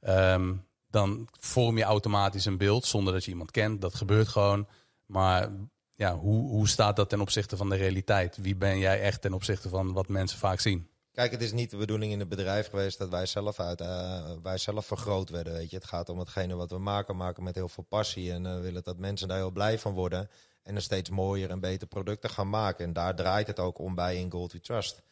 um, 0.00 0.66
dan 0.90 1.28
vorm 1.40 1.78
je 1.78 1.84
automatisch 1.84 2.44
een 2.44 2.58
beeld 2.58 2.86
zonder 2.86 3.12
dat 3.12 3.24
je 3.24 3.30
iemand 3.30 3.50
kent. 3.50 3.80
Dat 3.80 3.94
gebeurt 3.94 4.28
gewoon. 4.28 4.68
Maar 5.06 5.50
ja, 5.94 6.16
hoe, 6.16 6.48
hoe 6.48 6.68
staat 6.68 6.96
dat 6.96 7.08
ten 7.08 7.20
opzichte 7.20 7.56
van 7.56 7.68
de 7.68 7.76
realiteit? 7.76 8.36
Wie 8.36 8.56
ben 8.56 8.78
jij 8.78 9.00
echt 9.00 9.20
ten 9.20 9.32
opzichte 9.32 9.68
van 9.68 9.92
wat 9.92 10.08
mensen 10.08 10.38
vaak 10.38 10.60
zien? 10.60 10.88
Kijk, 11.12 11.30
het 11.30 11.42
is 11.42 11.52
niet 11.52 11.70
de 11.70 11.76
bedoeling 11.76 12.12
in 12.12 12.18
het 12.18 12.28
bedrijf 12.28 12.68
geweest 12.68 12.98
dat 12.98 13.08
wij 13.08 13.26
zelf, 13.26 13.60
uit, 13.60 13.80
uh, 13.80 14.30
wij 14.42 14.58
zelf 14.58 14.86
vergroot 14.86 15.30
werden. 15.30 15.52
Weet 15.52 15.70
je. 15.70 15.76
Het 15.76 15.84
gaat 15.84 16.08
om 16.08 16.18
hetgene 16.18 16.54
wat 16.54 16.70
we 16.70 16.78
maken, 16.78 17.16
maken 17.16 17.42
met 17.42 17.54
heel 17.54 17.68
veel 17.68 17.86
passie. 17.88 18.32
En 18.32 18.44
uh, 18.44 18.60
willen 18.60 18.84
dat 18.84 18.98
mensen 18.98 19.28
daar 19.28 19.36
heel 19.36 19.50
blij 19.50 19.78
van 19.78 19.92
worden. 19.92 20.30
En 20.66 20.76
een 20.76 20.82
steeds 20.82 21.10
mooier 21.10 21.50
en 21.50 21.60
beter 21.60 21.86
producten 21.86 22.30
gaan 22.30 22.48
maken. 22.48 22.84
En 22.84 22.92
daar 22.92 23.14
draait 23.14 23.46
het 23.46 23.58
ook 23.58 23.78
om 23.78 23.94
bij 23.94 24.16
in 24.16 24.30
Gold 24.30 24.52
We 24.52 24.60
Trust. 24.60 25.02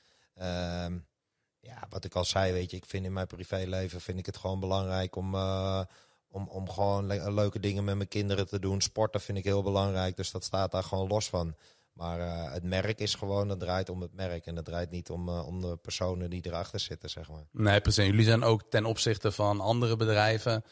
Um, 0.42 1.06
ja, 1.60 1.86
wat 1.88 2.04
ik 2.04 2.14
al 2.14 2.24
zei, 2.24 2.52
weet 2.52 2.70
je, 2.70 2.76
ik 2.76 2.86
vind 2.86 3.04
in 3.04 3.12
mijn 3.12 3.26
privéleven 3.26 4.00
vind 4.00 4.18
ik 4.18 4.26
het 4.26 4.36
gewoon 4.36 4.60
belangrijk 4.60 5.16
om, 5.16 5.34
uh, 5.34 5.80
om, 6.28 6.48
om 6.48 6.70
gewoon 6.70 7.06
le 7.06 7.32
leuke 7.32 7.60
dingen 7.60 7.84
met 7.84 7.96
mijn 7.96 8.08
kinderen 8.08 8.46
te 8.46 8.58
doen. 8.58 8.80
Sporten 8.80 9.20
vind 9.20 9.38
ik 9.38 9.44
heel 9.44 9.62
belangrijk, 9.62 10.16
dus 10.16 10.30
dat 10.30 10.44
staat 10.44 10.70
daar 10.70 10.84
gewoon 10.84 11.08
los 11.08 11.28
van. 11.28 11.54
Maar 11.92 12.18
uh, 12.18 12.52
het 12.52 12.62
merk 12.62 12.98
is 12.98 13.14
gewoon, 13.14 13.48
het 13.48 13.60
draait 13.60 13.88
om 13.88 14.00
het 14.00 14.14
merk. 14.14 14.46
En 14.46 14.56
het 14.56 14.64
draait 14.64 14.90
niet 14.90 15.10
om, 15.10 15.28
uh, 15.28 15.46
om 15.46 15.60
de 15.60 15.76
personen 15.76 16.30
die 16.30 16.46
erachter 16.46 16.80
zitten, 16.80 17.10
zeg 17.10 17.28
maar. 17.28 17.46
Nee, 17.50 17.80
precies. 17.80 18.06
Jullie 18.06 18.24
zijn 18.24 18.42
ook 18.42 18.62
ten 18.70 18.84
opzichte 18.84 19.32
van 19.32 19.60
andere 19.60 19.96
bedrijven 19.96 20.64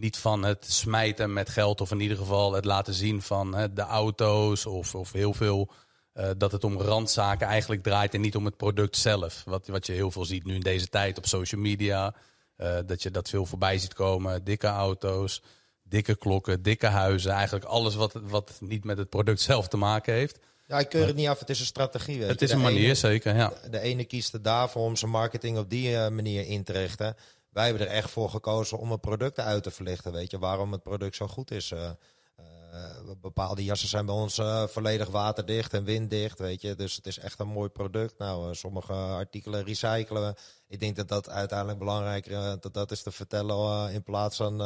niet 0.00 0.16
van 0.16 0.42
het 0.42 0.64
smijten 0.68 1.32
met 1.32 1.48
geld, 1.48 1.80
of 1.80 1.90
in 1.90 2.00
ieder 2.00 2.16
geval 2.16 2.52
het 2.52 2.64
laten 2.64 2.94
zien 2.94 3.22
van 3.22 3.54
hè, 3.54 3.72
de 3.72 3.82
auto's 3.82 4.66
of, 4.66 4.94
of 4.94 5.12
heel 5.12 5.34
veel. 5.34 5.70
Uh, 6.14 6.30
dat 6.36 6.52
het 6.52 6.64
om 6.64 6.80
randzaken 6.80 7.46
eigenlijk 7.46 7.82
draait 7.82 8.14
en 8.14 8.20
niet 8.20 8.36
om 8.36 8.44
het 8.44 8.56
product 8.56 8.96
zelf. 8.96 9.42
Wat, 9.44 9.66
wat 9.66 9.86
je 9.86 9.92
heel 9.92 10.10
veel 10.10 10.24
ziet 10.24 10.44
nu 10.44 10.54
in 10.54 10.60
deze 10.60 10.88
tijd 10.88 11.18
op 11.18 11.26
social 11.26 11.60
media. 11.60 12.14
Uh, 12.56 12.78
dat 12.86 13.02
je 13.02 13.10
dat 13.10 13.28
veel 13.28 13.46
voorbij 13.46 13.78
ziet 13.78 13.94
komen. 13.94 14.44
Dikke 14.44 14.66
auto's, 14.66 15.42
dikke 15.82 16.16
klokken, 16.16 16.62
dikke 16.62 16.86
huizen. 16.86 17.30
Eigenlijk 17.30 17.64
alles 17.64 17.94
wat, 17.94 18.12
wat 18.22 18.52
niet 18.60 18.84
met 18.84 18.98
het 18.98 19.08
product 19.08 19.40
zelf 19.50 19.68
te 19.68 19.76
maken 19.76 20.14
heeft. 20.14 20.38
Ja, 20.66 20.78
ik 20.78 20.88
keur 20.88 21.06
het 21.06 21.16
niet 21.16 21.28
af. 21.28 21.38
Het 21.38 21.50
is 21.50 21.60
een 21.60 21.66
strategie. 21.66 22.18
Weet 22.18 22.28
het 22.28 22.42
is 22.42 22.50
een 22.50 22.60
manier, 22.60 22.84
ene- 22.84 22.94
zeker. 22.94 23.36
Ja. 23.36 23.52
De 23.70 23.80
ene 23.80 24.04
kiest 24.04 24.32
er 24.32 24.42
daarvoor 24.42 24.82
om 24.82 24.96
zijn 24.96 25.10
marketing 25.10 25.58
op 25.58 25.70
die 25.70 25.96
eh, 25.96 26.08
manier 26.10 26.46
in 26.46 26.64
te 26.64 26.72
richten. 26.72 27.16
Wij 27.56 27.66
hebben 27.66 27.86
er 27.86 27.92
echt 27.92 28.10
voor 28.10 28.30
gekozen 28.30 28.78
om 28.78 28.90
het 28.90 29.00
product 29.00 29.38
uit 29.38 29.62
te 29.62 29.70
verlichten. 29.70 30.12
Weet 30.12 30.30
je, 30.30 30.38
waarom 30.38 30.72
het 30.72 30.82
product 30.82 31.16
zo 31.16 31.26
goed 31.26 31.50
is. 31.50 31.70
Eh, 31.70 31.90
eh, 32.36 33.10
bepaalde 33.20 33.64
jassen 33.64 33.88
zijn 33.88 34.06
bij 34.06 34.14
ons 34.14 34.38
eh, 34.38 34.66
volledig 34.66 35.08
waterdicht 35.08 35.72
en 35.72 35.84
winddicht. 35.84 36.38
Weet 36.38 36.60
je, 36.60 36.74
dus 36.74 36.96
het 36.96 37.06
is 37.06 37.18
echt 37.18 37.38
een 37.38 37.48
mooi 37.48 37.68
product. 37.68 38.18
Nou, 38.18 38.54
sommige 38.54 38.92
artikelen 38.92 39.64
recyclen 39.64 40.26
we. 40.26 40.34
Ik 40.68 40.80
denk 40.80 40.96
dat 40.96 41.08
dat 41.08 41.28
uiteindelijk 41.28 41.78
belangrijker 41.78 42.60
dat 42.60 42.74
dat 42.74 42.90
is 42.90 43.02
te 43.02 43.10
vertellen 43.10 43.92
in 43.92 44.02
plaats 44.02 44.36
van. 44.36 44.60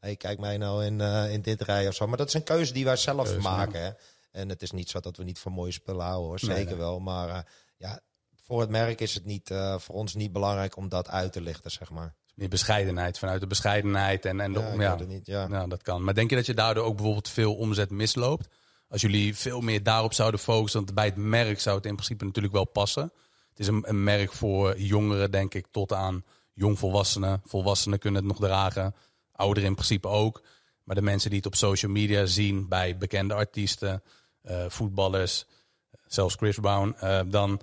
hey, 0.00 0.16
kijk 0.16 0.38
mij 0.38 0.56
nou 0.56 0.84
in, 0.84 1.00
in 1.30 1.42
dit 1.42 1.60
rij 1.60 1.88
of 1.88 1.94
zo. 1.94 2.06
Maar 2.06 2.18
dat 2.18 2.28
is 2.28 2.34
een 2.34 2.42
keuze 2.42 2.72
die 2.72 2.84
wij 2.84 2.96
zelf 2.96 3.24
Keuze, 3.24 3.40
maken. 3.40 3.82
Hè? 3.82 3.90
En 4.30 4.48
het 4.48 4.62
is 4.62 4.70
niet 4.70 4.90
zo 4.90 5.00
dat 5.00 5.16
we 5.16 5.24
niet 5.24 5.38
van 5.38 5.52
mooie 5.52 5.72
spullen 5.72 6.04
houden 6.04 6.28
hoor. 6.28 6.38
Zeker 6.38 6.64
nee. 6.64 6.76
wel. 6.76 7.00
Maar 7.00 7.46
voor 8.50 8.60
het 8.60 8.70
merk 8.70 9.00
is 9.00 9.14
het 9.14 9.24
niet, 9.24 9.50
eh, 9.50 9.78
voor 9.78 9.94
ons 9.94 10.14
niet 10.14 10.32
belangrijk 10.32 10.76
om 10.76 10.88
dat 10.88 11.08
uit 11.08 11.32
te 11.32 11.40
lichten, 11.40 11.70
zeg 11.70 11.90
maar. 11.90 12.14
Meer 12.34 12.48
bescheidenheid, 12.48 13.18
vanuit 13.18 13.40
de 13.40 13.46
bescheidenheid. 13.46 14.24
En, 14.24 14.40
en 14.40 14.52
de, 14.52 14.58
Ja, 14.60 14.72
ja, 14.72 14.90
weet 14.90 14.98
het 14.98 15.08
niet, 15.08 15.26
ja. 15.26 15.46
ja, 15.50 15.66
dat 15.66 15.82
kan. 15.82 16.04
Maar 16.04 16.14
denk 16.14 16.30
je 16.30 16.36
dat 16.36 16.46
je 16.46 16.54
daardoor 16.54 16.84
ook 16.84 16.94
bijvoorbeeld 16.94 17.28
veel 17.28 17.54
omzet 17.54 17.90
misloopt? 17.90 18.48
Als 18.88 19.00
jullie 19.00 19.36
veel 19.36 19.60
meer 19.60 19.82
daarop 19.82 20.12
zouden 20.12 20.40
focussen, 20.40 20.80
want 20.80 20.94
bij 20.94 21.04
het 21.04 21.16
merk 21.16 21.60
zou 21.60 21.76
het 21.76 21.86
in 21.86 21.94
principe 21.94 22.24
natuurlijk 22.24 22.54
wel 22.54 22.64
passen. 22.64 23.12
Het 23.50 23.58
is 23.58 23.66
een, 23.66 23.88
een 23.88 24.04
merk 24.04 24.32
voor 24.32 24.78
jongeren, 24.78 25.30
denk 25.30 25.54
ik, 25.54 25.66
tot 25.70 25.92
aan 25.92 26.24
jongvolwassenen. 26.52 27.42
Volwassenen 27.44 27.98
kunnen 27.98 28.20
het 28.20 28.30
nog 28.30 28.48
dragen, 28.48 28.94
ouderen 29.32 29.68
in 29.68 29.74
principe 29.74 30.08
ook. 30.08 30.42
Maar 30.84 30.96
de 30.96 31.02
mensen 31.02 31.30
die 31.30 31.38
het 31.38 31.48
op 31.48 31.54
social 31.54 31.92
media 31.92 32.26
zien 32.26 32.68
bij 32.68 32.96
bekende 32.96 33.34
artiesten, 33.34 34.02
eh, 34.42 34.64
voetballers, 34.68 35.46
zelfs 36.06 36.34
Chris 36.34 36.58
Brown, 36.58 36.94
eh, 36.98 37.20
dan, 37.26 37.60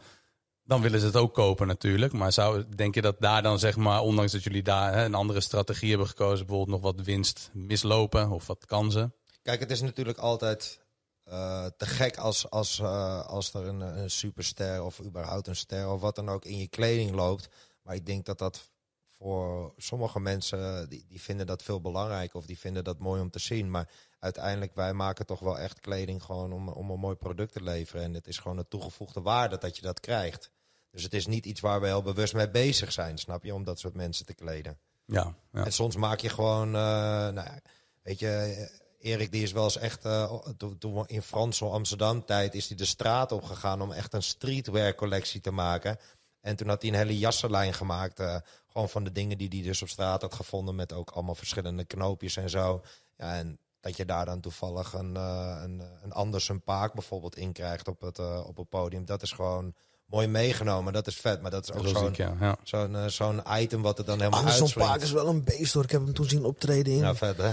dan 0.68 0.82
willen 0.82 1.00
ze 1.00 1.06
het 1.06 1.16
ook 1.16 1.34
kopen 1.34 1.68
natuurlijk. 1.68 2.14
Maar 2.14 2.32
zou, 2.32 2.64
denk 2.76 2.96
je 2.96 3.02
dat 3.02 3.16
daar 3.20 3.42
dan, 3.42 3.60
zeg 3.60 3.76
maar, 3.76 4.02
ondanks 4.02 4.32
dat 4.32 4.44
jullie 4.44 4.64
daar 4.64 4.94
hè, 4.94 5.06
een 5.06 5.14
andere 5.14 5.42
strategie 5.42 5.90
hebben 5.90 6.08
gekozen, 6.08 6.46
bijvoorbeeld 6.46 6.82
nog 6.82 6.94
wat 6.94 7.06
winst 7.06 7.50
mislopen 7.54 8.30
of 8.30 8.48
wat 8.48 8.66
kansen? 8.66 9.14
Kijk, 9.42 9.60
het 9.60 9.72
is 9.72 9.82
natuurlijk 9.82 10.18
altijd 10.18 10.80
eh, 11.24 11.66
te 11.78 11.86
gek 11.86 12.18
als, 12.18 12.50
als, 12.50 12.80
eh, 12.80 13.26
als 13.26 13.54
er 13.54 13.68
een, 13.68 14.10
superster 14.10 14.84
of 14.84 15.02
überhaupt 15.02 15.48
een 15.48 15.56
ster 15.56 15.90
of 15.90 16.02
wat 16.02 16.16
dan 16.16 16.30
ook 16.30 16.46
in 16.46 16.58
je 16.58 16.68
kleding 16.68 17.12
loopt. 17.12 17.50
Maar 17.82 17.96
ik 17.96 18.06
denk 18.06 18.26
dat 18.26 18.38
dat 18.38 18.70
voor 19.18 19.74
sommige 19.78 20.20
mensen, 20.20 20.90
die, 20.90 21.06
die 21.08 21.22
vinden 21.22 21.46
dat 21.46 21.64
veel 21.64 21.82
belangrijk 21.82 22.34
of 22.34 22.46
die 22.46 22.60
vinden 22.60 22.84
dat 22.84 23.00
mooi 23.00 23.22
om 23.22 23.30
te 23.30 23.40
zien. 23.40 23.72
Maar 23.72 23.90
uiteindelijk, 24.20 24.76
wij 24.76 24.94
maken 24.94 25.26
toch 25.26 25.40
wel 25.40 25.60
echt 25.60 25.80
kleding 25.80 26.24
gewoon 26.24 26.54
om, 26.54 26.70
om 26.70 26.90
een 26.90 27.00
mooi 27.00 27.16
product 27.16 27.54
te 27.54 27.64
leveren. 27.64 28.04
En 28.04 28.14
het 28.14 28.28
is 28.28 28.38
gewoon 28.38 28.58
een 28.58 28.68
toegevoegde 28.68 29.22
waarde 29.22 29.58
dat 29.58 29.76
je 29.76 29.82
dat 29.82 30.00
krijgt. 30.00 30.52
Dus 30.92 31.04
het 31.04 31.14
is 31.14 31.28
niet 31.28 31.46
iets 31.46 31.60
waar 31.60 31.82
we 31.82 31.88
heel 31.88 32.02
bewust 32.02 32.34
mee 32.34 32.50
bezig 32.50 32.92
zijn, 32.92 33.18
snap 33.18 33.44
je, 33.44 33.54
om 33.54 33.64
dat 33.64 33.80
soort 33.80 33.94
mensen 33.94 34.26
te 34.26 34.34
kleden. 34.34 34.78
Ja, 35.06 35.36
ja. 35.52 35.66
En 35.66 35.74
soms 35.74 35.96
maak 35.96 36.20
je 36.20 36.30
gewoon, 36.30 36.68
eh, 36.68 36.72
nou 36.72 37.34
ja, 37.34 37.60
weet 38.02 38.20
je, 38.20 38.86
Erik 39.00 39.32
die 39.32 39.44
is 39.44 39.52
wel 39.52 39.64
eens 39.64 39.78
echt, 39.78 40.06
eh, 40.06 40.40
toen, 40.78 40.94
we 40.94 41.04
in 41.08 41.22
Fransel 41.22 41.74
Amsterdam 41.74 42.26
tijd, 42.26 42.56
is 42.56 42.68
hij 42.68 42.78
de 42.78 42.86
straat 42.86 43.32
op 43.32 43.44
gegaan 43.44 43.82
om 43.82 43.92
echt 43.92 44.14
een 44.14 44.24
streetwear 44.24 44.96
collectie 44.96 45.42
te 45.42 45.52
maken. 45.52 45.98
En 46.42 46.56
toen 46.56 46.68
had 46.68 46.82
hij 46.82 46.92
een 46.92 46.98
hele 46.98 47.18
jassenlijn 47.18 47.74
gemaakt, 47.74 48.20
eh, 48.20 48.36
gewoon 48.68 48.90
van 48.90 49.04
de 49.04 49.12
dingen 49.12 49.38
die 49.38 49.50
hij 49.50 49.62
dus 49.62 49.82
op 49.82 49.90
straat 49.90 50.22
had 50.22 50.34
gevonden, 50.34 50.76
met 50.76 50.94
ook 50.94 51.10
allemaal 51.10 51.36
verschillende 51.36 51.86
knoopjes 51.86 52.38
en 52.38 52.50
zo. 52.50 52.84
Ja, 53.18 53.36
en 53.36 53.60
dat 53.80 53.98
je 53.98 54.06
daar 54.06 54.26
dan 54.26 54.40
toevallig 54.40 54.94
een, 54.94 55.16
eh, 55.16 55.60
een, 55.64 55.82
een 56.02 56.12
Andersen 56.12 56.64
Paak 56.64 56.94
bijvoorbeeld 56.94 57.36
in 57.36 57.52
krijgt 57.52 57.88
op 57.88 58.02
het, 58.02 58.20
op 58.46 58.58
het 58.58 58.70
podium. 58.70 59.06
Dat 59.06 59.22
is 59.22 59.32
gewoon 59.32 59.76
mooi 60.10 60.28
meegenomen, 60.28 60.94
dat 60.94 61.08
is 61.08 61.16
vet. 61.16 61.42
Maar 61.42 61.52
dat 61.52 61.64
is 61.64 61.72
ook 61.72 61.88
zo'n 61.88 62.14
ja. 62.14 62.34
ja. 62.40 62.56
zo'n 62.64 62.96
eh, 62.96 63.08
zo'n 63.08 63.42
item 63.60 63.82
wat 63.82 64.00
er 64.00 64.06
dan 64.06 64.18
helemaal 64.18 64.40
Anderson 64.40 64.62
uitspringt. 64.64 64.92
Paak 64.92 65.02
is 65.02 65.12
wel 65.12 65.28
een 65.28 65.44
beest 65.44 65.74
hoor. 65.74 65.84
Ik 65.84 65.92
heb 65.92 66.04
hem 66.04 66.14
toen 66.14 66.30
zien 66.30 66.44
optreden 66.46 66.94
in 66.94 67.00
Ja, 67.00 67.16
vet 67.16 67.38
hè? 67.38 67.52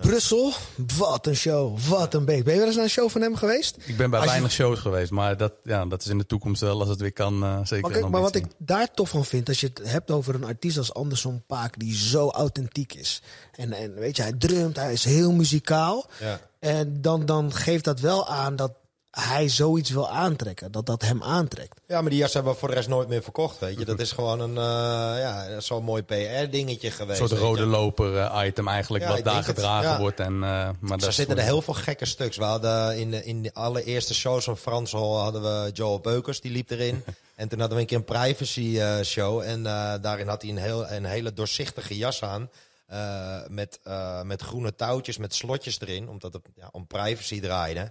Brussel. 0.00 0.52
Wat 0.98 1.26
een 1.26 1.36
show. 1.36 1.78
Wat 1.78 2.14
een 2.14 2.24
beest. 2.24 2.44
Ben 2.44 2.52
je 2.52 2.58
wel 2.58 2.66
eens 2.66 2.76
naar 2.76 2.84
een 2.84 2.90
show 2.90 3.10
van 3.10 3.20
hem 3.20 3.36
geweest? 3.36 3.76
Ik 3.84 3.96
ben 3.96 4.10
bij 4.10 4.18
Als 4.18 4.24
je- 4.24 4.30
weinig 4.30 4.52
shows 4.52 4.78
geweest, 4.78 5.10
maar 5.10 5.36
dat, 5.36 5.52
ja, 5.62 5.86
dat 5.86 6.02
is 6.02 6.08
in 6.08 6.18
de 6.18 6.26
toekomst 6.26 6.60
wel, 6.60 6.80
als 6.80 6.88
het 6.88 7.00
weer 7.00 7.12
kan, 7.12 7.42
eh, 7.42 7.58
zeker 7.64 7.80
Maar, 7.90 7.98
kijk, 8.00 8.10
maar 8.12 8.20
wat 8.20 8.34
ik 8.34 8.46
daar 8.58 8.90
tof 8.94 9.08
van 9.10 9.24
vind, 9.24 9.48
als 9.48 9.60
je 9.60 9.66
het 9.74 9.80
hebt 9.90 10.10
over 10.10 10.34
een 10.34 10.44
artiest 10.44 10.78
als 10.78 10.94
Anderson 10.94 11.42
Paak, 11.46 11.78
die 11.78 11.96
zo 11.96 12.28
authentiek 12.28 12.94
is. 12.94 13.22
En, 13.52 13.72
en 13.72 13.94
weet 13.94 14.16
je, 14.16 14.22
hij 14.22 14.32
drumt, 14.32 14.76
hij 14.76 14.92
is 14.92 15.04
heel 15.04 15.32
muzikaal. 15.32 16.06
Ja. 16.20 16.40
En 16.58 17.02
dan, 17.02 17.26
dan 17.26 17.52
geeft 17.52 17.84
dat 17.84 18.00
wel 18.00 18.28
aan 18.28 18.56
dat 18.56 18.72
hij 19.12 19.48
zoiets 19.48 19.90
wil 19.90 20.10
aantrekken. 20.10 20.72
Dat 20.72 20.86
dat 20.86 21.02
hem 21.02 21.22
aantrekt. 21.22 21.80
Ja, 21.86 22.00
maar 22.00 22.10
die 22.10 22.18
jas 22.18 22.32
hebben 22.34 22.52
we 22.52 22.58
voor 22.58 22.68
de 22.68 22.74
rest 22.74 22.88
nooit 22.88 23.08
meer 23.08 23.22
verkocht, 23.22 23.58
weet 23.58 23.78
je. 23.78 23.84
Dat 23.84 24.00
is 24.00 24.12
gewoon 24.12 24.40
een, 24.40 24.56
eh, 24.56 25.20
ja, 25.20 25.60
zo'n 25.60 25.84
mooi 25.84 26.02
PR-dingetje 26.02 26.86
Een 26.88 26.92
geweest. 26.94 27.18
soort 27.18 27.30
weet 27.30 27.38
je. 27.40 27.44
rode 27.46 27.66
loper 27.66 28.16
eh, 28.18 28.42
item 28.46 28.68
eigenlijk, 28.68 29.04
Ja, 29.04 29.10
wat 29.10 29.24
daar 29.24 29.34
het, 29.36 29.44
gedragen 29.44 29.90
ja. 29.90 29.98
wordt. 29.98 30.20
En, 30.20 30.32
eh, 30.34 30.68
maar 30.80 30.98
Er 31.02 31.12
zitten 31.12 31.36
er 31.38 31.44
heel 31.44 31.62
veel 31.62 31.74
gekke 31.74 32.04
stuks. 32.04 32.36
We 32.36 32.44
hadden 32.44 32.98
in 32.98 33.10
de, 33.10 33.24
in 33.24 33.42
de 33.42 33.54
allereerste 33.54 34.14
shows 34.14 34.44
van 34.44 34.56
Franshol 34.56 35.18
hadden 35.18 35.42
we 35.42 35.70
Joel 35.72 36.00
Beukers, 36.00 36.40
die 36.40 36.52
liep 36.52 36.70
erin. 36.70 37.04
en 37.34 37.48
toen 37.48 37.58
hadden 37.58 37.76
we 37.76 37.82
een 37.82 37.88
keer 37.88 37.98
een 37.98 38.04
privacy 38.04 38.78
eh, 38.80 39.00
show. 39.04 39.40
En 39.40 39.66
eh, 39.66 39.92
daarin 40.00 40.28
had 40.28 40.42
hij 40.42 40.50
een, 40.50 40.56
heel, 40.58 40.88
een 40.90 41.04
hele 41.04 41.32
doorzichtige 41.32 41.96
jas 41.96 42.22
aan. 42.22 42.50
eh, 42.86 43.36
met, 43.48 43.78
eh, 43.84 44.22
met 44.22 44.42
groene 44.42 44.74
touwtjes, 44.74 45.16
met 45.18 45.34
slotjes 45.34 45.80
erin. 45.80 46.08
Omdat 46.08 46.32
het 46.32 46.42
ja, 46.56 46.68
om 46.72 46.86
privacy 46.86 47.40
draaide. 47.40 47.90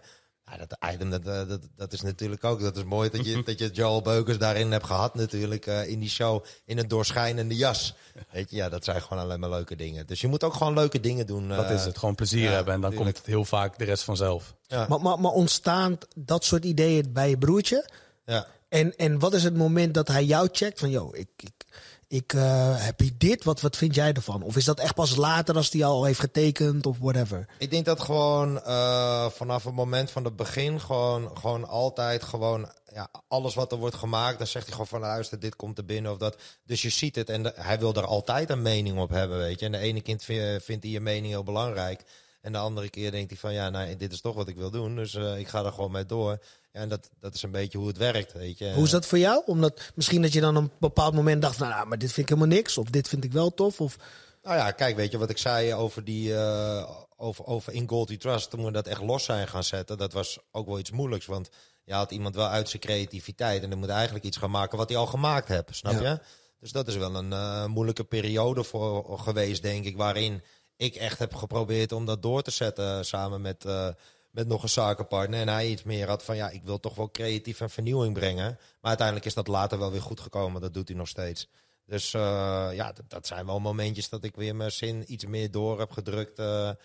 Ja, 0.51 0.65
dat 0.65 0.93
item, 0.93 1.09
dat, 1.09 1.25
eh, 1.25 1.47
dat, 1.47 1.61
dat 1.75 1.93
is 1.93 2.01
natuurlijk 2.01 2.43
ook. 2.43 2.61
Dat 2.61 2.77
is 2.77 2.83
mooi 2.83 3.09
dat 3.09 3.25
je, 3.25 3.43
dat 3.43 3.59
je 3.59 3.69
Joel 3.69 4.01
Beukers 4.01 4.37
daarin 4.37 4.71
hebt 4.71 4.85
gehad, 4.85 5.15
natuurlijk. 5.15 5.65
eh, 5.65 5.87
in 5.87 5.99
die 5.99 6.09
show. 6.09 6.43
In 6.65 6.77
een 6.77 6.87
doorschijnende 6.87 7.55
jas. 7.55 7.95
Weet 8.31 8.49
je, 8.49 8.55
ja, 8.55 8.69
dat 8.69 8.83
zijn 8.83 9.01
gewoon 9.01 9.23
alleen 9.23 9.39
maar 9.39 9.49
leuke 9.49 9.75
dingen. 9.75 10.07
Dus 10.07 10.21
je 10.21 10.27
moet 10.27 10.43
ook 10.43 10.53
gewoon 10.53 10.73
leuke 10.73 10.99
dingen 10.99 11.25
doen. 11.25 11.47
Dat 11.47 11.65
eh, 11.65 11.73
is 11.73 11.85
het, 11.85 11.97
gewoon 11.97 12.15
plezier 12.15 12.43
ja, 12.43 12.51
hebben 12.51 12.73
en 12.73 12.81
dan 12.81 12.89
tuurlijk. 12.89 13.11
komt 13.15 13.25
het 13.25 13.35
heel 13.35 13.45
vaak 13.45 13.77
de 13.77 13.85
rest 13.85 14.03
vanzelf. 14.03 14.55
Ja. 14.67 14.85
Maar, 14.89 15.01
maar, 15.01 15.19
maar 15.19 15.31
ontstaan 15.31 15.97
dat 16.15 16.43
soort 16.45 16.65
ideeën 16.65 17.13
bij 17.13 17.29
je 17.29 17.37
broertje? 17.37 17.89
ja. 18.25 18.47
En, 18.69 18.95
en 18.95 19.19
wat 19.19 19.33
is 19.33 19.43
het 19.43 19.55
moment 19.55 19.93
dat 19.93 20.07
hij 20.07 20.25
jou 20.25 20.49
checkt 20.51 20.79
van, 20.79 20.89
yo, 20.89 21.09
ik, 21.13 21.27
ik, 21.37 21.65
ik 22.11 22.33
eh, 22.33 22.85
heb 22.85 22.99
hier 22.99 23.11
dit, 23.17 23.43
wat, 23.43 23.61
wat 23.61 23.77
vind 23.77 23.95
jij 23.95 24.13
ervan? 24.13 24.41
Of 24.41 24.55
is 24.55 24.65
dat 24.65 24.79
echt 24.79 24.93
pas 24.93 25.15
later 25.15 25.55
als 25.55 25.71
hij 25.71 25.85
al 25.85 26.03
heeft 26.03 26.19
getekend 26.19 26.85
of 26.85 26.97
whatever? 26.99 27.45
Ik 27.57 27.71
denk 27.71 27.85
dat 27.85 28.01
gewoon 28.01 28.61
eh, 28.63 29.29
vanaf 29.29 29.63
het 29.63 29.73
moment 29.73 30.11
van 30.11 30.23
het 30.23 30.35
begin 30.35 30.79
gewoon, 30.79 31.37
gewoon 31.37 31.67
altijd 31.67 32.23
gewoon 32.23 32.71
ja, 32.93 33.09
alles 33.27 33.55
wat 33.55 33.71
er 33.71 33.77
wordt 33.77 33.95
gemaakt, 33.95 34.37
dan 34.37 34.47
zegt 34.47 34.65
hij 34.65 34.73
gewoon 34.73 34.87
van 34.87 34.99
luister, 34.99 35.39
dit 35.39 35.55
komt 35.55 35.77
er 35.77 35.85
binnen 35.85 36.11
of 36.11 36.17
dat. 36.17 36.37
Dus 36.65 36.81
je 36.81 36.89
ziet 36.89 37.15
het 37.15 37.29
en 37.29 37.51
hij 37.55 37.79
wil 37.79 37.93
er 37.93 38.05
altijd 38.05 38.49
een 38.49 38.61
mening 38.61 38.99
op 38.99 39.09
hebben, 39.09 39.37
weet 39.37 39.59
je. 39.59 39.65
En 39.65 39.71
de 39.71 39.77
ene 39.77 40.01
kind 40.01 40.23
vindt, 40.23 40.63
vindt 40.63 40.83
hij 40.83 40.91
je 40.91 40.99
mening 40.99 41.27
heel 41.27 41.43
belangrijk. 41.43 42.03
En 42.41 42.51
de 42.51 42.57
andere 42.57 42.89
keer 42.89 43.11
denkt 43.11 43.29
hij 43.29 43.39
van 43.39 43.53
ja, 43.53 43.69
nou, 43.69 43.95
dit 43.95 44.11
is 44.11 44.21
toch 44.21 44.35
wat 44.35 44.47
ik 44.47 44.55
wil 44.55 44.71
doen. 44.71 44.95
Dus 44.95 45.15
eh, 45.15 45.39
ik 45.39 45.47
ga 45.47 45.65
er 45.65 45.71
gewoon 45.71 45.91
mee 45.91 46.05
door. 46.05 46.39
Ja, 46.71 46.79
en 46.79 46.89
dat, 46.89 47.09
dat 47.19 47.33
is 47.33 47.43
een 47.43 47.51
beetje 47.51 47.77
hoe 47.77 47.87
het 47.87 47.97
werkt, 47.97 48.33
weet 48.33 48.57
je. 48.57 48.73
Hoe 48.73 48.83
is 48.83 48.89
dat 48.89 49.05
voor 49.05 49.17
jou? 49.17 49.43
Omdat 49.45 49.91
misschien 49.95 50.21
dat 50.21 50.33
je 50.33 50.41
dan 50.41 50.57
op 50.57 50.63
een 50.63 50.71
bepaald 50.79 51.13
moment 51.13 51.41
dacht, 51.41 51.59
nou, 51.59 51.71
nou, 51.71 51.87
maar 51.87 51.97
dit 51.97 52.11
vind 52.13 52.29
ik 52.29 52.35
helemaal 52.35 52.57
niks. 52.57 52.77
Of 52.77 52.89
dit 52.89 53.07
vind 53.07 53.23
ik 53.23 53.31
wel 53.31 53.53
tof. 53.53 53.81
Of, 53.81 53.95
Nou 54.43 54.57
ja, 54.57 54.71
kijk, 54.71 54.95
weet 54.95 55.11
je 55.11 55.17
wat 55.17 55.29
ik 55.29 55.37
zei 55.37 55.73
over 55.73 56.03
die 56.03 56.35
eh, 56.35 56.89
over, 57.17 57.45
over 57.45 57.73
in 57.73 57.89
Gold 57.89 58.09
We 58.09 58.17
Trust, 58.17 58.49
toen 58.49 58.65
we 58.65 58.71
dat 58.71 58.87
echt 58.87 59.01
los 59.01 59.23
zijn 59.23 59.47
gaan 59.47 59.63
zetten, 59.63 59.97
dat 59.97 60.13
was 60.13 60.39
ook 60.51 60.67
wel 60.67 60.79
iets 60.79 60.91
moeilijks, 60.91 61.25
want 61.25 61.49
je 61.83 61.93
had 61.93 62.11
iemand 62.11 62.35
wel 62.35 62.47
uit 62.47 62.69
zijn 62.69 62.81
creativiteit 62.81 63.63
en 63.63 63.69
dan 63.69 63.79
moet 63.79 63.89
eigenlijk 63.89 64.25
iets 64.25 64.37
gaan 64.37 64.51
maken 64.51 64.77
wat 64.77 64.89
hij 64.89 64.97
al 64.97 65.05
gemaakt 65.07 65.47
hebt, 65.47 65.75
snap 65.75 65.93
Ja. 66.01 66.11
je? 66.11 66.19
Dus 66.59 66.71
dat 66.71 66.87
is 66.87 66.95
wel 66.95 67.15
een 67.15 67.33
eh, 67.33 67.65
moeilijke 67.65 68.03
periode 68.03 68.63
voor 68.63 69.19
geweest, 69.19 69.61
denk 69.61 69.85
ik, 69.85 69.97
waarin 69.97 70.43
ik 70.77 70.95
echt 70.95 71.19
heb 71.19 71.33
geprobeerd 71.35 71.91
om 71.91 72.05
dat 72.05 72.21
door 72.21 72.41
te 72.41 72.51
zetten 72.51 73.05
samen 73.05 73.41
met, 73.41 73.65
eh, 73.65 73.87
met 74.31 74.47
nog 74.47 74.63
een 74.63 74.69
zakenpartner. 74.69 75.39
En 75.39 75.47
hij 75.47 75.69
iets 75.69 75.83
meer 75.83 76.07
had 76.07 76.23
van 76.23 76.35
ja, 76.35 76.49
ik 76.49 76.63
wil 76.63 76.79
toch 76.79 76.95
wel 76.95 77.11
creatief 77.11 77.61
en 77.61 77.69
vernieuwing 77.69 78.13
brengen. 78.13 78.57
Maar 78.57 78.89
uiteindelijk 78.89 79.27
is 79.27 79.33
dat 79.33 79.47
later 79.47 79.79
wel 79.79 79.91
weer 79.91 80.01
goed 80.01 80.19
gekomen. 80.19 80.61
Dat 80.61 80.73
doet 80.73 80.87
hij 80.87 80.97
nog 80.97 81.07
steeds. 81.07 81.49
Dus 81.85 82.13
eh, 82.13 82.69
ja, 82.73 82.93
dat, 83.07 83.27
zijn 83.27 83.45
wel 83.45 83.59
momentjes 83.59 84.09
dat 84.09 84.23
ik 84.23 84.35
weer 84.35 84.55
mijn 84.55 84.71
zin 84.71 85.03
iets 85.13 85.25
meer 85.25 85.51
door 85.51 85.79
heb 85.79 85.91
gedrukt. 85.91 86.39
eh, 86.39 86.69
eh, 86.69 86.75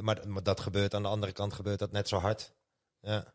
maar, 0.00 0.28
maar 0.28 0.42
dat 0.42 0.60
gebeurt 0.60 0.94
aan 0.94 1.02
de 1.02 1.08
andere 1.08 1.32
kant 1.32 1.52
gebeurt 1.52 1.78
dat 1.78 1.92
net 1.92 2.08
zo 2.08 2.16
hard. 2.16 2.52
Ja. 3.00 3.32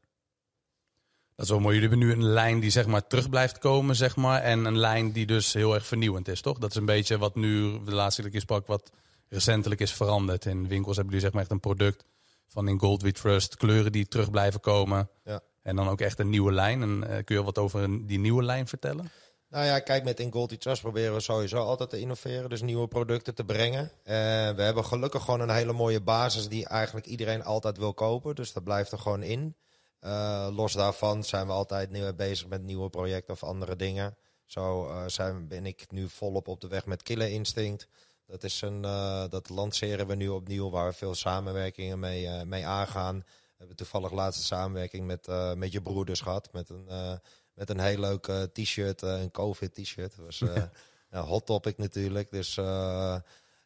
Dat 1.36 1.46
is 1.46 1.52
wel 1.52 1.60
mooi. 1.60 1.76
Jullie 1.76 1.90
hebben 1.90 2.08
nu 2.08 2.14
een 2.14 2.34
lijn 2.34 2.60
die 2.60 2.70
zeg 2.70 2.86
maar 2.86 3.08
terug 3.08 3.30
blijft 3.30 3.58
komen, 3.58 3.96
zeg 3.96 4.16
maar. 4.16 4.42
En 4.42 4.66
een 4.66 4.78
lijn 4.78 5.12
die 5.12 5.26
dus 5.26 5.54
heel 5.54 5.74
erg 5.74 5.86
vernieuwend 5.86 6.28
is, 6.28 6.42
toch? 6.42 6.58
Dat 6.58 6.70
is 6.70 6.76
een 6.76 6.86
beetje 6.86 7.18
wat 7.18 7.36
nu 7.36 7.84
de 7.84 7.94
laatste 7.94 8.22
keer 8.22 8.36
is 8.36 8.46
pak 8.46 8.68
wat 8.68 8.92
recentelijk 9.30 9.82
is 9.82 9.94
veranderd. 9.94 10.46
In 10.46 10.68
winkels 10.68 10.96
hebben 10.96 11.14
jullie 11.14 11.20
zeg 11.20 11.32
maar 11.32 11.42
echt 11.42 11.52
een 11.52 11.60
product 11.60 12.06
van 12.54 12.68
in 12.68 12.80
Gold 12.80 13.02
We 13.02 13.12
Trust. 13.12 13.56
Kleuren 13.56 13.92
die 13.92 14.08
terug 14.08 14.30
blijven 14.30 14.60
komen. 14.60 15.10
Ja. 15.24 15.42
En 15.62 15.76
dan 15.76 15.88
ook 15.88 16.02
echt 16.02 16.20
een 16.20 16.30
nieuwe 16.30 16.52
lijn. 16.52 16.82
En 16.82 17.04
eh, 17.10 17.24
kun 17.24 17.36
je 17.36 17.44
wat 17.44 17.58
over 17.58 17.82
een, 17.82 18.06
die 18.06 18.20
nieuwe 18.20 18.44
lijn 18.44 18.68
vertellen? 18.68 19.12
Nou 19.50 19.66
ja, 19.66 19.80
kijk, 19.80 20.04
met 20.04 20.20
In 20.20 20.32
Gold 20.32 20.62
Trust 20.62 20.82
proberen 20.82 21.14
we 21.14 21.20
sowieso 21.20 21.58
altijd 21.58 21.90
te 21.90 22.00
innoveren. 22.00 22.50
Dus 22.50 22.62
nieuwe 22.62 22.88
producten 22.88 23.36
te 23.36 23.44
brengen. 23.44 23.84
Uh, 23.84 24.14
we 24.56 24.62
hebben 24.62 24.86
gelukkig 24.86 25.24
gewoon 25.24 25.40
een 25.40 25.50
hele 25.50 25.74
mooie 25.74 26.02
basis 26.02 26.48
die 26.48 26.68
eigenlijk 26.68 27.06
iedereen 27.06 27.44
altijd 27.44 27.78
wil 27.78 27.94
kopen. 27.94 28.36
Dus 28.36 28.54
dat 28.54 28.64
blijft 28.64 28.92
er 28.92 29.00
gewoon 29.00 29.24
in. 29.24 29.56
Uh, 30.02 30.48
los 30.52 30.74
daarvan 30.74 31.24
zijn 31.24 31.48
we 31.48 31.54
altijd 31.54 31.92
nieuw 31.92 32.14
bezig 32.14 32.48
met 32.48 32.64
nieuwe 32.64 32.90
projecten 32.90 33.34
of 33.34 33.44
andere 33.44 33.76
dingen. 33.76 34.18
Zo 34.46 34.92
zijn, 35.08 35.48
ben 35.48 35.66
ik 35.66 35.86
nu 35.92 36.10
volop 36.10 36.48
op 36.48 36.62
de 36.62 36.68
weg 36.68 36.86
met 36.86 37.04
Killer 37.04 37.30
Instinct. 37.30 37.88
Dat, 38.34 38.44
is 38.44 38.62
een, 38.62 38.82
dat 39.30 39.50
lanceren 39.50 40.08
we 40.08 40.16
nu 40.16 40.28
opnieuw, 40.28 40.70
waar 40.70 40.88
we 40.90 40.94
veel 40.94 41.16
samenwerkingen 41.16 42.00
mee, 42.00 42.46
mee 42.46 42.66
aangaan. 42.66 43.18
We 43.18 43.56
hebben 43.58 43.76
toevallig 43.76 44.12
laatste 44.12 44.44
samenwerking 44.44 45.06
met, 45.06 45.28
met 45.56 45.72
je 45.72 45.82
broeders 45.82 46.22
gehad. 46.22 46.50
Met 46.54 46.70
een 46.70 47.20
met 47.54 47.70
een 47.70 47.80
heel 47.80 48.00
leuk 48.00 48.32
t-shirt, 48.54 49.02
een 49.02 49.32
COVID 49.32 49.74
t-shirt. 49.74 50.16
Dat 50.16 50.26
was 50.26 50.42
uh, 51.14 51.30
hot 51.30 51.46
topic 51.46 51.78
natuurlijk. 51.78 52.32
Dus 52.32 52.54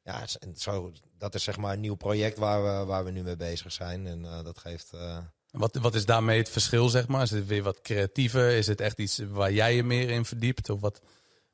ja, 0.04 0.26
zo, 0.56 0.92
dat 1.18 1.36
is 1.36 1.44
zeg 1.44 1.58
maar 1.58 1.74
een 1.74 1.80
nieuw 1.80 1.96
project 1.96 2.38
waar 2.38 2.64
we, 2.64 2.86
waar 2.86 3.06
we 3.06 3.12
nu 3.12 3.24
mee 3.24 3.38
bezig 3.38 3.72
zijn. 3.72 4.08
En 4.08 4.22
dat 4.44 4.58
geeft... 4.58 4.92
Wat, 5.52 5.76
wat 5.76 5.96
is 5.96 6.06
daarmee 6.06 6.38
het 6.38 6.50
verschil, 6.50 6.90
zeg 6.90 7.08
maar? 7.08 7.22
Is 7.22 7.30
het 7.30 7.48
weer 7.48 7.64
wat 7.64 7.82
creatiever? 7.82 8.50
Is 8.50 8.68
het 8.68 8.82
echt 8.82 8.98
iets 8.98 9.18
waar 9.30 9.52
jij 9.52 9.76
je 9.76 9.84
meer 9.84 10.10
in 10.10 10.26
verdiept? 10.26 10.70
Of 10.70 10.80
wat, 10.80 11.02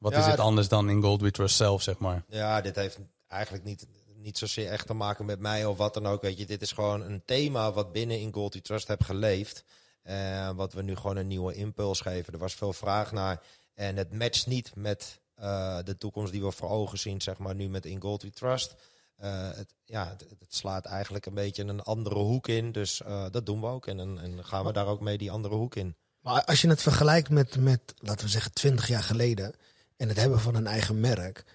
wat 0.04 0.18
is 0.18 0.26
het 0.26 0.40
anders 0.40 0.68
dan 0.68 0.90
in 0.90 1.02
Gold 1.02 1.22
We 1.22 1.32
Trust 1.32 1.56
zelf, 1.56 1.82
zeg 1.82 1.98
maar? 1.98 2.24
Ja, 2.28 2.62
dit 2.62 2.76
heeft 2.76 3.00
eigenlijk 3.28 3.64
niet, 3.64 3.88
niet 4.16 4.38
zozeer 4.38 4.70
echt 4.70 4.88
te 4.88 4.94
maken 4.94 5.26
met 5.26 5.40
mij 5.40 5.66
of 5.66 5.78
wat 5.78 5.94
dan 5.94 6.08
ook. 6.08 6.22
Weet 6.22 6.38
je, 6.38 6.46
dit 6.46 6.62
is 6.62 6.72
gewoon 6.72 7.02
een 7.02 7.22
thema 7.26 7.72
wat 7.72 7.92
binnen 7.92 8.20
in 8.20 8.34
Gold 8.34 8.54
We 8.54 8.62
Trust 8.62 8.88
heb 8.88 9.04
geleefd. 9.04 9.64
Uh, 10.04 10.50
wat 10.50 10.74
we 10.74 10.82
nu 10.82 10.96
gewoon 10.96 11.18
een 11.18 11.28
nieuwe 11.28 11.54
impuls 11.54 12.02
geven. 12.02 12.34
Er 12.34 12.40
was 12.40 12.54
veel 12.54 12.74
vraag 12.74 13.12
naar. 13.12 13.42
En 13.74 13.96
het 13.96 14.14
matcht 14.14 14.48
niet 14.48 14.76
met 14.76 15.20
uh, 15.40 15.78
de 15.84 15.98
toekomst 15.98 16.32
die 16.32 16.44
we 16.44 16.52
voor 16.52 16.70
ogen 16.70 17.00
zien, 17.00 17.22
zeg 17.22 17.38
maar, 17.38 17.56
nu 17.56 17.70
met 17.70 17.86
In 17.86 18.02
Gold 18.02 18.22
We 18.22 18.32
Trust. 18.32 18.76
Uh, 19.24 19.50
het, 19.54 19.74
ja, 19.86 20.08
het, 20.08 20.26
het, 20.40 20.56
slaat 20.56 20.86
eigenlijk 20.86 21.26
een 21.26 21.34
beetje 21.34 21.64
een 21.64 21.82
andere 21.82 22.20
hoek 22.20 22.48
in. 22.48 22.72
Dus 22.72 23.02
dat 23.32 23.46
doen 23.46 23.62
we 23.62 23.68
ook. 23.68 23.88
En, 23.88 24.00
en, 24.00 24.20
en 24.20 24.46
gaan 24.46 24.66
we 24.66 24.74
daar 24.74 24.88
ook 24.88 25.02
mee 25.02 25.18
die 25.18 25.32
andere 25.32 25.56
hoek 25.56 25.76
in. 25.76 25.96
Maar 26.20 26.44
als 26.44 26.62
je 26.62 26.68
het 26.68 26.82
vergelijkt 26.82 27.30
met, 27.30 27.58
met, 27.58 27.94
laten 27.98 28.26
we 28.26 28.32
zeggen, 28.32 28.54
20 28.54 28.88
jaar 28.88 29.04
geleden. 29.04 29.56
En 29.98 30.08
het 30.08 30.18
hebben 30.18 30.40
van 30.40 30.56
een 30.56 30.68
eigen 30.68 31.00
merk 31.00 31.46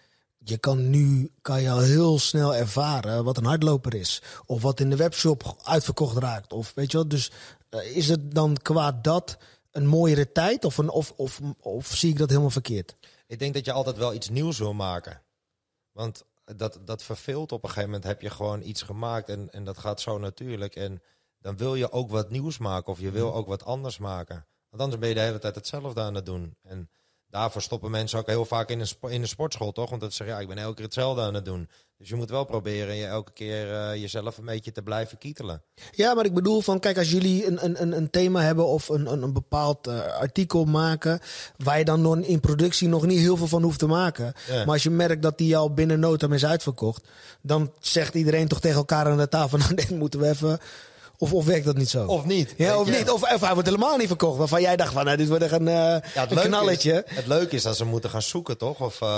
je 0.49 0.59
kan 0.59 0.91
nu 0.91 1.33
kan 1.41 1.63
je 1.63 1.71
al 1.71 1.81
heel 1.81 2.19
snel 2.19 2.55
ervaren 2.55 3.25
wat 3.25 3.37
een 3.37 3.45
hardloper 3.45 3.95
is. 3.95 4.23
Of 4.47 4.63
wat 4.63 4.81
in 4.81 4.91
de 4.91 4.97
webshop 4.97 5.57
uitverkocht 5.63 6.17
raakt. 6.17 6.53
Of 6.53 6.73
weet 6.75 6.93
je 6.93 6.99
wat, 6.99 7.11
dus 7.11 7.31
uh, 7.71 7.97
is 7.97 8.09
het 8.09 8.35
dan 8.35 8.57
qua 8.63 8.93
dat 8.93 9.39
een 9.71 9.87
mooiere 9.87 10.33
tijd? 10.33 10.65
Of, 10.65 10.79
een, 10.79 10.91
of, 10.91 11.13
of, 11.17 11.41
of 11.61 11.87
zie 11.87 12.11
ik 12.11 12.19
dat 12.19 12.29
helemaal 12.29 12.51
verkeerd? 12.51 12.97
Ik 13.27 13.39
denk 13.39 13.55
dat 13.55 13.65
je 13.65 13.73
altijd 13.73 13.97
wel 13.97 14.15
iets 14.15 14.29
nieuws 14.29 14.59
wil 14.59 14.75
maken. 14.75 15.23
Want 15.93 16.25
dat, 16.45 16.79
dat 16.85 17.03
verveelt 17.03 17.53
op 17.53 17.63
een 17.63 17.69
gegeven 17.69 17.91
moment. 17.91 18.09
Heb 18.09 18.21
je 18.21 18.31
gewoon 18.31 18.63
iets 18.63 18.83
gemaakt 18.83 19.29
en, 19.29 19.51
en 19.51 19.65
dat 19.65 19.79
gaat 19.79 20.01
zo 20.01 20.19
natuurlijk. 20.19 20.77
En 20.77 21.03
dan 21.41 21.57
wil 21.57 21.75
je 21.75 21.93
ook 21.93 22.11
wat 22.11 22.31
nieuws 22.31 22.59
maken 22.59 22.93
of 22.93 23.01
je 23.01 23.11
wil 23.11 23.35
ook 23.35 23.47
wat 23.47 23.65
anders 23.65 23.99
maken. 23.99 24.47
Want 24.71 24.83
anders 24.83 25.01
ben 25.01 25.09
je 25.09 25.15
de 25.15 25.21
hele 25.21 25.39
tijd 25.39 25.55
hetzelfde 25.55 26.01
aan 26.01 26.15
het 26.15 26.27
doen. 26.27 26.57
En 26.63 26.91
daarvoor 27.31 27.63
stoppen 27.63 27.91
mensen 27.91 28.19
ook 28.19 28.27
heel 28.27 28.45
vaak 28.45 28.69
in 28.69 28.81
een, 28.81 29.11
in 29.11 29.21
de 29.21 29.27
sportschool, 29.27 29.73
toch? 29.73 29.91
Want 29.91 30.01
dat 30.01 30.13
zeggen, 30.13 30.37
ja, 30.37 30.43
ik 30.43 30.49
ben 30.49 30.59
elke 30.59 30.75
keer 30.75 30.85
hetzelfde 30.85 31.23
aan 31.23 31.35
het 31.35 31.45
doen. 31.45 31.69
Dus 31.99 32.09
je 32.09 32.15
moet 32.15 32.31
wel 32.31 32.45
proberen 32.45 32.97
je 32.97 33.07
elke 33.07 33.33
keer 33.33 33.71
uh, 33.71 34.01
jezelf 34.01 34.39
een 34.39 34.45
beetje 34.45 34.73
te 34.73 34.83
blijven 34.83 35.19
kietelen. 35.19 35.63
Ja, 35.91 36.15
maar 36.15 36.25
ik 36.25 36.35
bedoel 36.35 36.61
van, 36.61 36.81
kijk, 36.81 36.99
als 36.99 37.11
jullie 37.11 37.47
een, 37.47 37.83
een, 37.83 37.97
een 37.97 38.11
thema 38.11 38.41
hebben 38.41 38.67
of 38.67 38.89
een, 38.89 39.13
een, 39.13 39.23
een 39.23 39.33
bepaald 39.33 39.89
uh, 39.89 40.17
artikel 40.17 40.65
maken, 40.65 41.21
waar 41.57 41.79
je 41.79 41.85
dan 41.85 42.01
nog 42.01 42.17
in 42.17 42.41
productie 42.41 42.89
nog 42.89 43.07
niet 43.07 43.19
heel 43.19 43.37
veel 43.37 43.47
van 43.47 43.63
hoeft 43.63 43.79
te 43.79 43.87
maken. 43.87 44.33
Ja. 44.47 44.57
Maar 44.57 44.75
als 44.75 44.83
je 44.83 44.91
merkt 44.91 45.23
dat 45.23 45.39
die 45.39 45.57
al 45.57 45.75
binnen 45.75 46.01
nood 46.01 46.33
is 46.33 46.47
uitverkocht, 46.47 47.09
dan 47.43 47.73
zegt 47.81 48.15
iedereen 48.15 48.49
toch 48.49 48.61
tegen 48.61 48.79
elkaar 48.79 49.07
aan 49.07 49.19
de 49.19 49.29
tafel, 49.29 49.59
nou, 49.59 49.75
dit 49.75 49.91
moeten 49.91 50.21
we 50.21 50.29
even 50.29 50.59
of, 51.19 51.33
of 51.33 51.45
werkt 51.45 51.65
dat 51.65 51.77
niet 51.77 51.89
zo? 51.89 52.07
Of 52.07 52.25
niet. 52.25 52.55
Ja, 52.57 52.79
of 52.79 52.91
niet. 52.91 53.11
Of, 53.11 53.33
of, 53.33 53.41
hij 53.41 53.55
wordt 53.55 53.69
helemaal 53.69 53.97
niet 53.97 54.07
verkocht. 54.07 54.39
Waarvan 54.39 54.61
jij 54.61 54.77
dacht 54.77 54.93
van, 54.93 55.05
nou, 55.05 55.17
dit 55.17 55.29
wordt 55.29 55.45
echt 55.45 55.53
een, 55.53 55.67
uh, 55.67 55.75
ja, 55.75 56.01
het 56.13 56.31
een 56.31 56.39
knalletje. 56.39 57.05
Is, 57.07 57.17
het 57.17 57.27
leuke 57.27 57.57
is 57.57 57.63
dat 57.63 57.77
ze 57.77 57.85
moeten 57.85 58.11
gaan 58.11 58.23
zoeken, 58.23 58.59
toch? 58.59 58.81
Of... 58.81 59.01
Uh, 59.01 59.09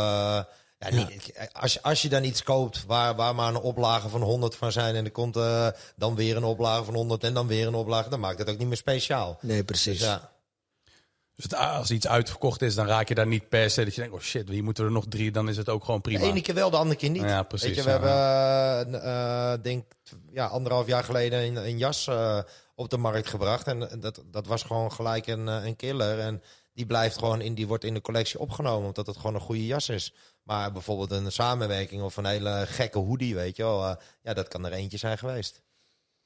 ja, 0.78 0.94
niet, 0.94 1.32
als, 1.52 1.82
als 1.82 2.02
je 2.02 2.08
dan 2.08 2.24
iets 2.24 2.42
koopt 2.42 2.84
waar, 2.86 3.14
waar 3.16 3.34
maar 3.34 3.48
een 3.48 3.60
oplage 3.60 4.08
van 4.08 4.22
100 4.22 4.54
van 4.54 4.72
zijn 4.72 4.94
en 4.94 5.04
er 5.04 5.10
komt 5.10 5.36
uh, 5.36 5.66
dan 5.96 6.14
weer 6.14 6.36
een 6.36 6.44
oplage 6.44 6.84
van 6.84 6.94
100 6.94 7.24
en 7.24 7.34
dan 7.34 7.46
weer 7.46 7.66
een 7.66 7.74
oplage, 7.74 8.08
dan 8.08 8.20
maakt 8.20 8.38
het 8.38 8.50
ook 8.50 8.58
niet 8.58 8.68
meer 8.68 8.76
speciaal. 8.76 9.38
Nee, 9.40 9.64
precies. 9.64 9.98
Dus, 9.98 10.06
ja. 10.06 10.30
Dus 11.42 11.58
als 11.58 11.90
iets 11.90 12.06
uitverkocht 12.06 12.62
is, 12.62 12.74
dan 12.74 12.86
raak 12.86 13.08
je 13.08 13.14
daar 13.14 13.26
niet 13.26 13.48
per 13.48 13.70
se 13.70 13.84
dat 13.84 13.94
je 13.94 14.00
denkt, 14.00 14.16
oh 14.16 14.20
shit, 14.20 14.48
hier 14.48 14.64
moeten 14.64 14.84
er 14.84 14.90
nog 14.90 15.04
drie, 15.08 15.30
dan 15.30 15.48
is 15.48 15.56
het 15.56 15.68
ook 15.68 15.84
gewoon 15.84 16.00
prima. 16.00 16.20
De 16.20 16.26
ene 16.26 16.40
keer 16.40 16.54
wel, 16.54 16.70
de 16.70 16.76
andere 16.76 16.98
keer 16.98 17.10
niet. 17.10 17.22
Ja, 17.22 17.42
precies. 17.42 17.68
Weet 17.68 17.76
je, 17.76 17.82
we 17.82 17.90
hebben, 17.90 19.02
uh, 19.02 19.52
denk, 19.62 19.84
ja, 20.32 20.46
anderhalf 20.46 20.86
jaar 20.86 21.04
geleden 21.04 21.42
een, 21.42 21.56
een 21.56 21.78
jas 21.78 22.06
uh, 22.06 22.38
op 22.74 22.90
de 22.90 22.96
markt 22.96 23.28
gebracht. 23.28 23.66
En 23.66 24.00
dat, 24.00 24.22
dat 24.30 24.46
was 24.46 24.62
gewoon 24.62 24.92
gelijk 24.92 25.26
een, 25.26 25.46
een 25.46 25.76
killer. 25.76 26.18
En 26.18 26.42
die 26.72 26.86
blijft 26.86 27.18
gewoon 27.18 27.40
in, 27.40 27.54
die 27.54 27.66
wordt 27.66 27.84
in 27.84 27.94
de 27.94 28.00
collectie 28.00 28.40
opgenomen, 28.40 28.86
omdat 28.86 29.06
het 29.06 29.16
gewoon 29.16 29.34
een 29.34 29.40
goede 29.40 29.66
jas 29.66 29.88
is. 29.88 30.14
Maar 30.42 30.72
bijvoorbeeld 30.72 31.10
een 31.10 31.32
samenwerking 31.32 32.02
of 32.02 32.16
een 32.16 32.26
hele 32.26 32.64
gekke 32.66 32.98
hoodie, 32.98 33.34
weet 33.34 33.56
je 33.56 33.62
wel. 33.62 33.88
Uh, 33.88 33.94
ja, 34.22 34.34
dat 34.34 34.48
kan 34.48 34.66
er 34.66 34.72
eentje 34.72 34.98
zijn 34.98 35.18
geweest. 35.18 35.62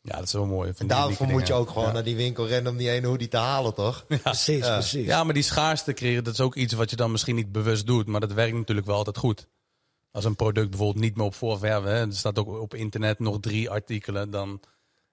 Ja, 0.07 0.17
dat 0.17 0.27
is 0.27 0.33
wel 0.33 0.47
mooi. 0.47 0.73
En 0.77 0.87
daarvoor 0.87 1.27
moet 1.27 1.47
je 1.47 1.53
ook 1.53 1.69
gewoon 1.69 1.87
ja. 1.87 1.93
naar 1.93 2.05
die 2.05 2.17
winkel 2.17 2.47
rennen 2.47 2.73
om 2.73 2.79
die 2.79 2.91
ene 2.91 3.07
hoodie 3.07 3.29
te 3.29 3.37
halen, 3.37 3.75
toch? 3.75 4.05
Ja. 4.09 4.17
Precies, 4.23 4.67
ja. 4.67 4.73
precies. 4.73 5.07
Ja, 5.07 5.25
maar 5.25 5.35
die 5.35 5.43
schaarste 5.43 5.93
creëren, 5.93 6.25
dat 6.25 6.33
is 6.33 6.41
ook 6.41 6.55
iets 6.55 6.73
wat 6.73 6.91
je 6.91 6.97
dan 6.97 7.11
misschien 7.11 7.35
niet 7.35 7.53
bewust 7.53 7.87
doet. 7.87 8.07
Maar 8.07 8.21
dat 8.21 8.33
werkt 8.33 8.57
natuurlijk 8.57 8.87
wel 8.87 8.97
altijd 8.97 9.19
goed. 9.19 9.49
Als 10.11 10.25
een 10.25 10.37
product 10.37 10.71
bijvoorbeeld 10.71 11.05
niet 11.05 11.17
meer 11.17 11.27
op 11.27 11.35
voorverven, 11.35 11.91
hè, 11.91 12.01
er 12.07 12.17
staat 12.17 12.39
ook 12.39 12.49
op 12.49 12.75
internet 12.75 13.19
nog 13.19 13.41
drie 13.41 13.71
artikelen, 13.71 14.31
dan... 14.31 14.61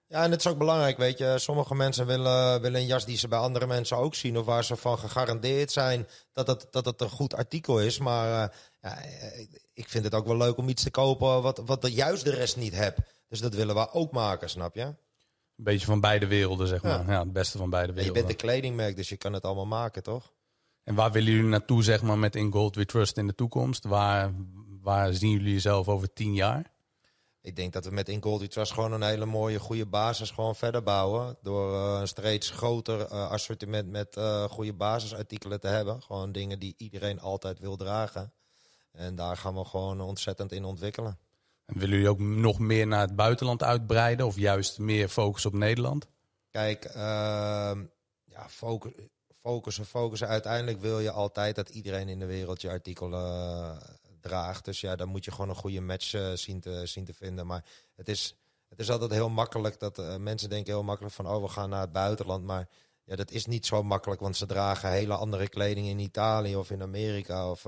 Ja, 0.06 0.22
en 0.22 0.30
het 0.30 0.40
is 0.40 0.46
ook 0.46 0.58
belangrijk, 0.58 0.96
weet 0.96 1.18
je. 1.18 1.34
Sommige 1.38 1.74
mensen 1.74 2.06
willen, 2.06 2.60
willen 2.60 2.80
een 2.80 2.86
jas 2.86 3.04
die 3.04 3.16
ze 3.16 3.28
bij 3.28 3.38
andere 3.38 3.66
mensen 3.66 3.96
ook 3.96 4.14
zien... 4.14 4.38
of 4.38 4.44
waar 4.44 4.64
ze 4.64 4.76
van 4.76 4.98
gegarandeerd 4.98 5.72
zijn 5.72 6.08
dat 6.32 6.46
het, 6.46 6.66
dat 6.70 6.84
het 6.84 7.00
een 7.00 7.10
goed 7.10 7.34
artikel 7.34 7.80
is. 7.80 7.98
Maar 7.98 8.28
uh, 8.28 8.56
ja, 8.80 8.98
ik 9.74 9.88
vind 9.88 10.04
het 10.04 10.14
ook 10.14 10.26
wel 10.26 10.36
leuk 10.36 10.56
om 10.56 10.68
iets 10.68 10.82
te 10.82 10.90
kopen 10.90 11.42
wat, 11.42 11.62
wat 11.64 11.92
juist 11.92 12.24
de 12.24 12.34
rest 12.34 12.56
niet 12.56 12.74
hebt. 12.74 12.98
Dus 13.32 13.40
dat 13.40 13.54
willen 13.54 13.74
we 13.74 13.92
ook 13.92 14.12
maken, 14.12 14.50
snap 14.50 14.74
je? 14.74 14.82
Een 14.82 14.96
beetje 15.56 15.86
van 15.86 16.00
beide 16.00 16.26
werelden, 16.26 16.68
zeg 16.68 16.82
maar. 16.82 17.10
Ja, 17.10 17.18
het 17.18 17.32
beste 17.32 17.58
van 17.58 17.70
beide 17.70 17.92
werelden. 17.92 18.14
En 18.14 18.20
je 18.20 18.26
bent 18.26 18.40
de 18.40 18.46
kledingmerk, 18.46 18.96
dus 18.96 19.08
je 19.08 19.16
kan 19.16 19.32
het 19.32 19.44
allemaal 19.44 19.66
maken, 19.66 20.02
toch? 20.02 20.32
En 20.84 20.94
waar 20.94 21.12
willen 21.12 21.32
jullie 21.32 21.48
naartoe, 21.48 21.82
zeg 21.82 22.02
maar, 22.02 22.18
met 22.18 22.36
In 22.36 22.52
Gold 22.52 22.76
We 22.76 22.84
Trust 22.84 23.16
in 23.16 23.26
de 23.26 23.34
toekomst? 23.34 23.84
Waar, 23.84 24.32
waar 24.80 25.12
zien 25.12 25.30
jullie 25.30 25.52
jezelf 25.52 25.88
over 25.88 26.12
tien 26.12 26.34
jaar? 26.34 26.72
Ik 27.40 27.56
denk 27.56 27.72
dat 27.72 27.84
we 27.84 27.90
met 27.90 28.08
In 28.08 28.22
Gold 28.22 28.40
We 28.40 28.48
Trust 28.48 28.72
gewoon 28.72 28.92
een 28.92 29.02
hele 29.02 29.26
mooie, 29.26 29.58
goede 29.58 29.86
basis 29.86 30.30
gewoon 30.30 30.54
verder 30.54 30.82
bouwen. 30.82 31.36
Door 31.42 31.72
uh, 31.72 32.00
een 32.00 32.08
steeds 32.08 32.50
groter 32.50 33.00
uh, 33.00 33.30
assortiment 33.30 33.88
met 33.88 34.16
uh, 34.16 34.44
goede 34.44 34.72
basisartikelen 34.72 35.60
te 35.60 35.68
hebben. 35.68 36.02
Gewoon 36.02 36.32
dingen 36.32 36.58
die 36.58 36.74
iedereen 36.76 37.20
altijd 37.20 37.58
wil 37.58 37.76
dragen. 37.76 38.32
En 38.92 39.14
daar 39.14 39.36
gaan 39.36 39.54
we 39.54 39.64
gewoon 39.64 40.00
ontzettend 40.00 40.52
in 40.52 40.64
ontwikkelen. 40.64 41.18
En 41.66 41.78
willen 41.78 41.94
jullie 41.94 42.08
ook 42.08 42.18
nog 42.18 42.58
meer 42.58 42.86
naar 42.86 43.00
het 43.00 43.16
buitenland 43.16 43.62
uitbreiden 43.62 44.26
of 44.26 44.36
juist 44.36 44.78
meer 44.78 45.08
focus 45.08 45.46
op 45.46 45.52
Nederland? 45.52 46.06
Kijk, 46.50 46.84
uh, 46.84 46.94
ja, 48.24 48.48
focus, 48.48 48.92
focussen, 49.42 49.86
focussen. 49.86 50.28
Uiteindelijk 50.28 50.80
wil 50.80 51.00
je 51.00 51.10
altijd 51.10 51.54
dat 51.54 51.68
iedereen 51.68 52.08
in 52.08 52.18
de 52.18 52.26
wereld 52.26 52.60
je 52.60 52.68
artikelen 52.68 53.12
uh, 53.12 53.76
draagt. 54.20 54.64
Dus 54.64 54.80
ja, 54.80 54.96
dan 54.96 55.08
moet 55.08 55.24
je 55.24 55.30
gewoon 55.30 55.48
een 55.48 55.54
goede 55.54 55.80
match 55.80 56.14
uh, 56.14 56.32
zien, 56.32 56.60
te, 56.60 56.86
zien 56.86 57.04
te 57.04 57.14
vinden. 57.14 57.46
Maar 57.46 57.64
het 57.96 58.08
is, 58.08 58.36
het 58.68 58.80
is 58.80 58.90
altijd 58.90 59.10
heel 59.10 59.30
makkelijk 59.30 59.78
dat 59.78 59.98
uh, 59.98 60.16
mensen 60.16 60.48
denken 60.48 60.72
heel 60.72 60.82
makkelijk 60.82 61.14
van, 61.14 61.26
oh, 61.28 61.42
we 61.42 61.48
gaan 61.48 61.68
naar 61.68 61.80
het 61.80 61.92
buitenland. 61.92 62.44
Maar 62.44 62.68
ja, 63.04 63.16
dat 63.16 63.30
is 63.30 63.46
niet 63.46 63.66
zo 63.66 63.82
makkelijk, 63.82 64.20
want 64.20 64.36
ze 64.36 64.46
dragen 64.46 64.90
hele 64.90 65.14
andere 65.14 65.48
kleding 65.48 65.86
in 65.86 65.98
Italië 65.98 66.56
of 66.56 66.70
in 66.70 66.82
Amerika 66.82 67.50
of 67.50 67.64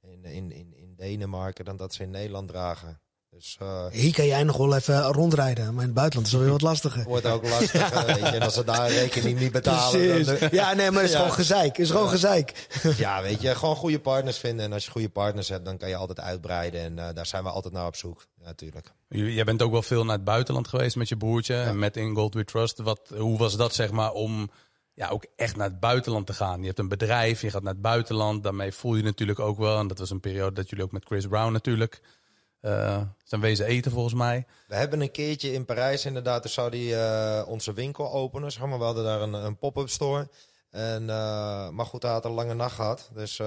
in, 0.00 0.24
in, 0.24 0.52
in 0.52 0.94
Denemarken 0.96 1.64
dan 1.64 1.76
dat 1.76 1.94
ze 1.94 2.02
in 2.02 2.10
Nederland 2.10 2.48
dragen. 2.48 3.00
Dus, 3.34 3.58
uh, 3.62 3.86
Hier 3.90 4.14
kan 4.14 4.26
jij 4.26 4.42
nog 4.42 4.56
wel 4.56 4.74
even 4.74 5.02
rondrijden, 5.02 5.64
maar 5.64 5.80
in 5.80 5.88
het 5.88 5.94
buitenland 5.94 6.26
is 6.26 6.32
het 6.32 6.42
weer 6.42 6.50
wat 6.50 6.62
lastiger. 6.62 7.04
Wordt 7.04 7.26
ook 7.26 7.42
weet 7.46 7.70
je. 7.70 7.78
En 8.18 8.42
als 8.42 8.54
ze 8.54 8.64
daar 8.64 8.80
een 8.80 8.94
rekening 8.94 9.38
niet 9.38 9.52
betalen... 9.52 10.24
Dan, 10.24 10.36
ja, 10.50 10.72
nee, 10.72 10.90
maar 10.90 11.00
het 11.00 11.10
is 11.10 11.16
ja. 11.16 11.18
gewoon 11.18 11.32
gezeik. 11.32 11.76
Het 11.76 11.86
is 11.86 11.90
gewoon 11.90 12.08
gezeik. 12.08 12.68
ja, 12.96 13.22
weet 13.22 13.40
je, 13.40 13.54
gewoon 13.54 13.76
goede 13.76 14.00
partners 14.00 14.38
vinden. 14.38 14.64
En 14.64 14.72
als 14.72 14.84
je 14.84 14.90
goede 14.90 15.08
partners 15.08 15.48
hebt, 15.48 15.64
dan 15.64 15.76
kan 15.76 15.88
je 15.88 15.96
altijd 15.96 16.20
uitbreiden. 16.20 16.80
En 16.80 16.92
uh, 16.92 17.08
daar 17.14 17.26
zijn 17.26 17.42
we 17.42 17.50
altijd 17.50 17.74
naar 17.74 17.86
op 17.86 17.96
zoek, 17.96 18.26
ja, 18.38 18.44
natuurlijk. 18.44 18.92
Jij 19.08 19.44
bent 19.44 19.62
ook 19.62 19.72
wel 19.72 19.82
veel 19.82 20.04
naar 20.04 20.16
het 20.16 20.24
buitenland 20.24 20.68
geweest 20.68 20.96
met 20.96 21.08
je 21.08 21.16
broertje. 21.16 21.54
En 21.54 21.78
met 21.78 21.96
In 21.96 22.14
Gold 22.14 22.34
We 22.34 22.44
Trust. 22.44 22.78
Wat, 22.78 23.12
hoe 23.16 23.38
was 23.38 23.56
dat, 23.56 23.74
zeg 23.74 23.90
maar, 23.90 24.12
om 24.12 24.50
ja, 24.94 25.08
ook 25.08 25.26
echt 25.36 25.56
naar 25.56 25.68
het 25.68 25.80
buitenland 25.80 26.26
te 26.26 26.34
gaan. 26.34 26.60
Je 26.60 26.66
hebt 26.66 26.78
een 26.78 26.88
bedrijf, 26.88 27.40
je 27.40 27.50
gaat 27.50 27.62
naar 27.62 27.72
het 27.72 27.82
buitenland. 27.82 28.42
Daarmee 28.42 28.72
voel 28.72 28.96
je 28.96 29.02
natuurlijk 29.02 29.38
ook 29.38 29.58
wel. 29.58 29.78
En 29.78 29.86
dat 29.86 29.98
was 29.98 30.10
een 30.10 30.20
periode 30.20 30.54
dat 30.54 30.70
jullie 30.70 30.84
ook 30.84 30.92
met 30.92 31.04
Chris 31.04 31.26
Brown 31.26 31.52
natuurlijk 31.52 32.00
zijn 33.24 33.40
wezen 33.40 33.66
eten 33.66 33.92
volgens 33.92 34.14
mij. 34.14 34.46
We 34.66 34.74
hebben 34.74 35.00
een 35.00 35.10
keertje 35.10 35.52
in 35.52 35.64
Parijs 35.64 36.04
inderdaad, 36.04 36.42
dus 36.42 36.52
zou 36.52 36.70
die 36.70 36.92
uh, 36.92 37.42
onze 37.46 37.72
winkel 37.72 38.12
openen. 38.12 38.52
Zeg 38.52 38.66
maar. 38.66 38.78
We 38.78 38.84
hadden 38.84 39.04
daar 39.04 39.20
een, 39.20 39.32
een 39.32 39.58
pop-up 39.58 39.88
store. 39.88 40.28
En, 40.70 41.04
maar 41.74 41.86
goed, 41.86 42.02
hij 42.02 42.12
had 42.12 42.24
een 42.24 42.30
lange 42.30 42.54
nacht 42.54 42.74
gehad. 42.74 43.10
Dus 43.14 43.40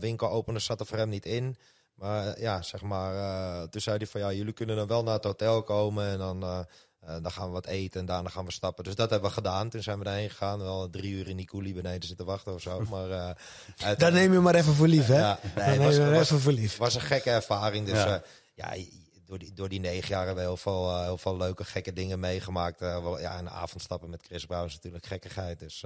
winkel 0.00 0.30
openen 0.30 0.60
zat 0.60 0.80
er 0.80 0.86
voor 0.86 0.98
hem 0.98 1.08
niet 1.08 1.26
in. 1.26 1.56
Maar 1.94 2.40
ja, 2.40 2.62
zeg 2.62 2.82
maar, 2.82 3.68
toen 3.68 3.80
zei 3.80 3.96
hij 3.96 4.06
van 4.06 4.20
ja, 4.20 4.32
jullie 4.32 4.52
kunnen 4.52 4.76
dan 4.76 4.86
wel 4.86 5.02
naar 5.02 5.14
het 5.14 5.24
hotel 5.24 5.62
komen 5.62 6.06
en 6.06 6.18
dan 6.18 6.64
uh, 7.08 7.14
dan 7.22 7.32
gaan 7.32 7.46
we 7.46 7.52
wat 7.52 7.66
eten 7.66 8.00
en 8.00 8.06
daarna 8.06 8.28
gaan 8.28 8.44
we 8.44 8.52
stappen. 8.52 8.84
Dus 8.84 8.94
dat 8.94 9.10
hebben 9.10 9.28
we 9.28 9.34
gedaan. 9.34 9.68
Toen 9.68 9.82
zijn 9.82 9.98
we 9.98 10.04
daarheen 10.04 10.30
gegaan. 10.30 10.58
Wel 10.58 10.90
drie 10.90 11.12
uur 11.12 11.28
in 11.28 11.36
die 11.36 11.46
koelie 11.46 11.74
beneden 11.74 12.08
zitten 12.08 12.26
wachten 12.26 12.54
of 12.54 12.60
zo. 12.60 12.80
Maar, 12.90 13.08
uh, 13.08 13.96
Daar 13.96 14.12
neem 14.12 14.32
je 14.32 14.38
maar 14.38 14.54
even 14.54 14.74
voor 14.74 14.86
lief, 14.86 15.06
hè? 15.06 15.18
Ja, 15.18 15.38
nee, 15.56 15.78
was, 15.78 15.98
was, 15.98 16.20
even 16.20 16.40
voor 16.40 16.52
lief. 16.52 16.76
was 16.76 16.94
een 16.94 17.00
gekke 17.00 17.30
ervaring. 17.30 17.86
Dus 17.86 17.98
ja, 18.02 18.14
uh, 18.14 18.20
ja 18.62 18.84
door, 19.26 19.38
die, 19.38 19.52
door 19.54 19.68
die 19.68 19.80
negen 19.80 20.08
jaar 20.08 20.26
hebben 20.26 20.44
we 20.44 20.50
heel 20.50 20.56
veel, 20.56 21.02
heel 21.02 21.18
veel 21.18 21.36
leuke, 21.36 21.64
gekke 21.64 21.92
dingen 21.92 22.20
meegemaakt. 22.20 22.80
ja, 23.20 23.38
een 23.38 23.50
avondstappen 23.50 24.10
met 24.10 24.22
Chris 24.26 24.46
Brown 24.46 24.66
is 24.66 24.74
natuurlijk 24.74 25.06
gekkigheid. 25.06 25.58
Dus... 25.58 25.84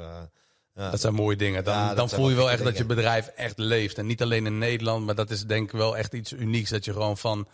Ja. 0.74 0.91
Dat 0.91 1.01
zijn 1.01 1.14
mooie 1.14 1.37
dingen. 1.37 1.64
Dan, 1.64 1.95
dan 1.95 2.09
voel 2.09 2.29
je 2.29 2.37
wel 2.37 2.51
echt 2.51 2.64
dat 2.64 2.77
je 2.77 2.85
bedrijf 2.85 3.27
echt 3.27 3.59
leeft. 3.59 3.99
En 3.99 4.07
niet 4.07 4.22
alleen 4.22 4.47
in 4.47 4.59
Nederland, 4.59 5.07
maar 5.07 5.14
dat 5.14 5.31
is 5.31 5.45
denk 5.45 5.72
ik 5.72 5.79
wel 5.79 5.97
echt 5.97 6.12
iets 6.12 6.33
unieks. 6.33 6.70
Dat 6.70 6.85
je 6.85 6.93
gewoon 6.93 7.16
van 7.16 7.49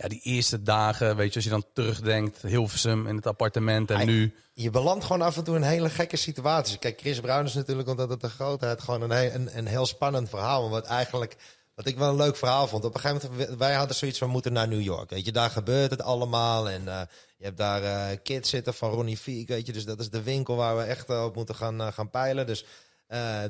ja, 0.00 0.08
die 0.08 0.20
eerste 0.22 0.62
dagen, 0.62 1.16
weet 1.16 1.28
je, 1.28 1.34
als 1.34 1.44
je 1.44 1.50
dan 1.50 1.64
terugdenkt, 1.72 2.42
Hilversum 2.42 3.06
in 3.06 3.16
het 3.16 3.26
appartement 3.26 3.90
en 3.90 4.06
nu... 4.06 4.34
Je 4.52 4.70
belandt 4.70 5.04
gewoon 5.04 5.22
af 5.22 5.36
en 5.36 5.44
toe 5.44 5.56
in 5.56 5.62
hele 5.62 5.90
gekke 5.90 6.16
situaties. 6.16 6.78
Kijk, 6.78 7.00
Chris 7.00 7.20
Brown 7.20 7.44
is 7.44 7.54
natuurlijk, 7.54 7.88
omdat 7.88 8.10
het 8.10 8.20
de 8.20 8.28
grootheid, 8.28 8.82
gewoon 8.82 9.02
een, 9.02 9.34
een, 9.34 9.58
een 9.58 9.66
heel 9.66 9.86
spannend 9.86 10.28
verhaal. 10.28 10.70
Wat 10.70 10.84
eigenlijk, 10.84 11.36
wat 11.80 11.92
ik 11.92 11.98
wel 11.98 12.08
een 12.08 12.16
leuk 12.16 12.36
verhaal 12.36 12.68
vond. 12.68 12.84
Op 12.84 12.94
een 12.94 13.00
gegeven 13.00 13.30
moment, 13.30 13.58
wij 13.58 13.74
hadden 13.74 13.96
zoiets 13.96 14.18
van, 14.18 14.30
moeten 14.30 14.52
naar 14.52 14.68
New 14.68 14.80
York. 14.80 15.10
Weet 15.10 15.24
je, 15.24 15.32
daar 15.32 15.50
gebeurt 15.50 15.90
het 15.90 16.02
allemaal. 16.02 16.70
En 16.70 16.82
uh, 16.84 17.00
je 17.36 17.44
hebt 17.44 17.56
daar 17.56 17.82
uh, 17.82 18.18
kids 18.22 18.50
zitten 18.50 18.74
van 18.74 18.90
Ronnie 18.90 19.16
Fiek, 19.16 19.48
weet 19.48 19.66
je. 19.66 19.72
Dus 19.72 19.84
dat 19.84 20.00
is 20.00 20.10
de 20.10 20.22
winkel 20.22 20.56
waar 20.56 20.76
we 20.76 20.82
echt 20.82 21.10
uh, 21.10 21.24
op 21.24 21.34
moeten 21.34 21.54
gaan, 21.54 21.92
gaan 21.92 22.10
peilen. 22.10 22.46
Dus 22.46 22.64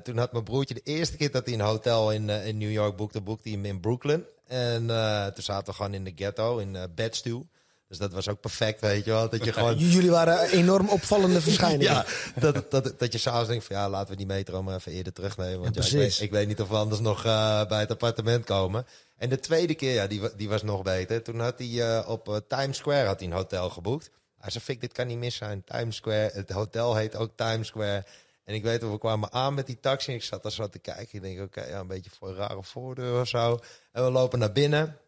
toen 0.03 0.19
had 0.19 0.33
mijn 0.33 0.45
broertje 0.45 0.75
de 0.75 0.81
eerste 0.85 1.17
keer 1.17 1.31
dat 1.31 1.45
hij 1.45 1.55
een 1.55 1.61
hotel 1.61 2.13
in, 2.13 2.29
in 2.31 2.59
New 2.59 2.71
York 2.71 2.97
boekte, 2.97 3.21
boekte 3.21 3.49
hij 3.49 3.59
hem 3.59 3.67
in 3.67 3.81
Brooklyn. 3.81 4.25
En 4.47 4.87
toen 5.35 5.45
zaten 5.45 5.67
we 5.67 5.73
gewoon 5.73 5.95
in 5.95 6.05
de 6.05 6.13
ghetto, 6.15 6.59
in 6.59 6.75
uh, 6.75 6.83
Bedstuw. 6.95 7.47
Dus 7.91 7.99
dat 7.99 8.13
was 8.13 8.29
ook 8.29 8.41
perfect, 8.41 8.81
weet 8.81 9.05
je 9.05 9.11
wel. 9.11 9.29
Dat 9.29 9.45
je 9.45 9.53
gewoon... 9.59 9.77
Jullie 9.77 10.11
waren 10.11 10.51
enorm 10.51 10.89
opvallende 10.89 11.41
verschijningen. 11.51 11.93
ja, 11.93 12.05
dat, 12.41 12.71
dat, 12.71 12.95
dat 12.99 13.13
je 13.13 13.19
s'avonds 13.19 13.49
denkt 13.49 13.65
van 13.65 13.77
ja, 13.77 13.89
laten 13.89 14.11
we 14.11 14.17
die 14.17 14.27
metro 14.27 14.63
maar 14.63 14.75
even 14.75 14.93
eerder 14.93 15.13
terugnemen. 15.13 15.61
Want 15.61 15.75
ja, 15.75 15.85
ik, 15.85 15.91
weet, 15.91 16.21
ik, 16.21 16.31
weet, 16.31 16.47
niet 16.47 16.61
of 16.61 16.69
we 16.69 16.75
anders 16.75 17.01
nog 17.01 17.25
uh, 17.25 17.67
bij 17.67 17.81
het 17.81 17.91
appartement 17.91 18.45
komen. 18.45 18.87
En 19.17 19.29
de 19.29 19.41
tweede 19.41 19.75
keer, 19.75 19.93
ja, 19.93 20.07
die, 20.07 20.21
die 20.37 20.49
was 20.49 20.63
nog 20.63 20.83
beter. 20.83 21.23
Toen 21.23 21.41
had 21.41 21.59
hij 21.59 21.69
uh, 21.69 22.09
op 22.09 22.45
Times 22.49 22.77
Square 22.77 23.07
had 23.07 23.19
hij 23.19 23.29
een 23.29 23.35
hotel 23.35 23.71
geboekt. 23.71 24.11
Hij 24.39 24.51
zei, 24.51 24.65
Fik, 24.65 24.81
dit 24.81 24.93
kan 24.93 25.07
niet 25.07 25.19
mis 25.19 25.37
zijn. 25.37 25.65
Times 25.65 25.97
Square, 25.97 26.31
het 26.33 26.51
hotel 26.51 26.97
heet 26.97 27.17
ook 27.17 27.31
Times 27.37 27.67
Square. 27.67 28.05
En 28.45 28.55
ik 28.55 28.63
weet, 28.63 28.83
we 28.83 28.99
kwamen 28.99 29.33
aan 29.33 29.55
met 29.55 29.67
die 29.67 29.81
taxi. 29.81 30.11
En 30.11 30.17
ik 30.17 30.23
zat 30.23 30.43
daar 30.43 30.53
zo 30.53 30.69
te 30.69 30.79
kijken. 30.79 31.09
Ik 31.11 31.23
denk, 31.23 31.41
oké, 31.41 31.65
ja, 31.65 31.79
een 31.79 31.87
beetje 31.87 32.11
voor 32.19 32.29
een 32.29 32.35
rare 32.35 32.63
voordeur 32.63 33.21
of 33.21 33.29
zo. 33.29 33.59
En 33.93 34.05
we 34.05 34.11
lopen 34.11 34.39
naar 34.39 34.53
binnen. 34.53 34.99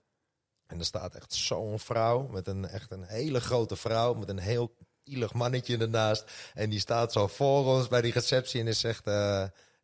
En 0.73 0.79
er 0.79 0.85
staat 0.85 1.15
echt 1.15 1.35
zo'n 1.35 1.79
vrouw. 1.79 2.27
Met 2.27 2.47
een 2.47 2.69
echt 2.69 2.91
een 2.91 3.05
hele 3.05 3.41
grote 3.41 3.77
vrouw. 3.77 4.15
Met 4.15 4.29
een 4.29 4.39
heel 4.39 4.75
ielig 5.05 5.33
mannetje 5.33 5.79
ernaast. 5.79 6.25
En 6.55 6.71
die 6.71 6.81
staat 6.81 7.13
zo 7.13 7.27
voor 7.27 7.67
ons 7.67 7.89
bij 7.89 8.01
die 8.01 8.13
receptie. 8.13 8.61
En 8.61 8.67
is 8.67 8.81
zegt, 8.81 9.05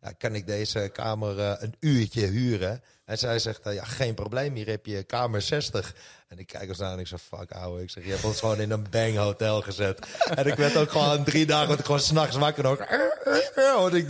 ja, 0.02 0.12
kan 0.18 0.34
ik 0.34 0.46
deze 0.46 0.90
kamer 0.92 1.38
uh, 1.38 1.52
een 1.58 1.74
uurtje 1.80 2.26
huren? 2.26 2.82
En 3.04 3.18
zij 3.18 3.38
zegt, 3.38 3.66
uh, 3.66 3.74
ja, 3.74 3.84
geen 3.84 4.14
probleem. 4.14 4.54
Hier 4.54 4.66
heb 4.66 4.86
je 4.86 5.02
kamer 5.02 5.42
60. 5.42 5.94
En 6.28 6.38
ik 6.38 6.46
kijk 6.46 6.68
eens 6.68 6.80
aan 6.80 6.92
en 6.92 6.98
ik 6.98 7.06
zeg, 7.06 7.20
fuck 7.20 7.52
ouwe. 7.52 7.82
Ik 7.82 7.90
zeg, 7.90 8.04
je 8.04 8.10
hebt 8.10 8.24
ons 8.24 8.38
gewoon 8.38 8.60
in 8.60 8.70
een 8.70 8.86
bang 8.90 9.16
hotel 9.16 9.62
gezet. 9.62 10.06
en 10.34 10.46
ik 10.46 10.54
werd 10.54 10.76
ook 10.76 10.90
gewoon 10.90 11.24
drie 11.24 11.46
dagen 11.46 11.78
ik 11.78 11.84
gewoon 11.84 12.00
s'nachts 12.00 12.36
wakker 12.36 12.62
nog. 12.62 12.78
Want 13.76 13.94
ik, 13.94 14.08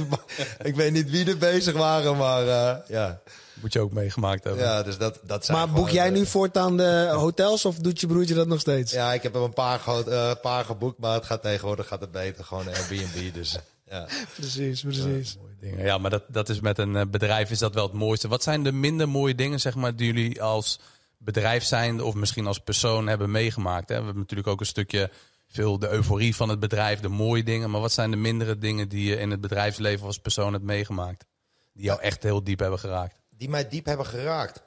ik 0.63 0.75
weet 0.75 0.93
niet 0.93 1.11
wie 1.11 1.27
er 1.27 1.39
bezig 1.39 1.75
waren, 1.75 2.17
maar 2.17 2.45
uh, 2.45 2.77
ja. 2.89 3.21
Moet 3.61 3.73
je 3.73 3.81
ook 3.81 3.93
meegemaakt 3.93 4.45
hebben. 4.45 4.63
Ja, 4.63 4.83
dus 4.83 4.99
dat, 4.99 5.19
dat 5.23 5.45
zijn 5.45 5.59
maar 5.59 5.71
boek 5.71 5.89
jij 5.89 6.11
nu 6.11 6.27
voortaan 6.27 6.77
de 6.77 7.09
hotels 7.13 7.65
of 7.65 7.77
doet 7.77 8.01
je 8.01 8.07
broertje 8.07 8.35
dat 8.35 8.47
nog 8.47 8.61
steeds? 8.61 8.93
Ja, 8.93 9.13
ik 9.13 9.23
heb 9.23 9.33
hem 9.33 9.43
een 9.43 9.53
paar, 9.53 9.81
uh, 10.09 10.33
paar 10.43 10.65
geboekt, 10.65 10.99
maar 10.99 11.15
het 11.15 11.25
gaat 11.25 11.43
tegenwoordig 11.43 11.87
gaat 11.87 12.01
het 12.01 12.13
beter. 12.13 12.45
Gewoon 12.45 12.67
Airbnb, 12.67 13.35
dus 13.35 13.59
ja. 13.95 14.09
Precies, 14.35 14.81
precies. 14.83 15.33
Ja, 15.33 15.41
mooie 15.41 15.57
dingen. 15.61 15.85
ja, 15.85 15.99
maar 15.99 16.11
dat, 16.11 16.25
dat 16.29 16.49
is 16.49 16.61
met 16.61 16.79
een 16.79 17.11
bedrijf 17.11 17.51
is 17.51 17.59
dat 17.59 17.75
wel 17.75 17.87
het 17.87 17.93
mooiste. 17.93 18.29
Wat 18.29 18.43
zijn 18.43 18.63
de 18.63 18.73
minder 18.73 19.09
mooie 19.09 19.35
dingen, 19.35 19.61
zeg 19.61 19.75
maar, 19.75 19.97
die 19.97 20.07
jullie 20.07 20.43
als 20.43 20.81
bedrijf 21.19 21.65
zijn 21.65 22.03
of 22.03 22.15
misschien 22.15 22.47
als 22.47 22.59
persoon 22.59 23.07
hebben 23.07 23.31
meegemaakt. 23.31 23.89
Hè? 23.89 23.99
We 23.99 24.05
hebben 24.05 24.23
natuurlijk 24.23 24.49
ook 24.49 24.61
een 24.61 24.67
stukje 24.67 25.11
veel 25.49 25.79
de 25.79 25.89
euforie 25.89 26.37
van 26.37 26.49
het 26.49 26.61
bedrijf, 26.61 27.01
de 27.01 27.09
mooie 27.09 27.43
dingen. 27.43 27.71
Maar 27.71 27.81
wat 27.81 27.93
zijn 27.93 28.11
de 28.11 28.17
mindere 28.17 28.59
dingen 28.59 28.89
die 28.89 29.09
je 29.09 29.17
in 29.17 29.31
het 29.31 29.41
bedrijfsleven 29.41 30.07
als 30.07 30.19
persoon 30.19 30.53
hebt 30.53 30.65
meegemaakt? 30.65 31.25
Die 31.73 31.85
jou 31.85 32.01
echt 32.01 32.23
heel 32.23 32.45
diep 32.45 32.59
hebben 32.59 32.79
geraakt? 32.79 33.21
Die 33.31 33.49
mij 33.49 33.69
diep 33.69 33.85
hebben 33.85 34.07
geraakt? 34.07 34.63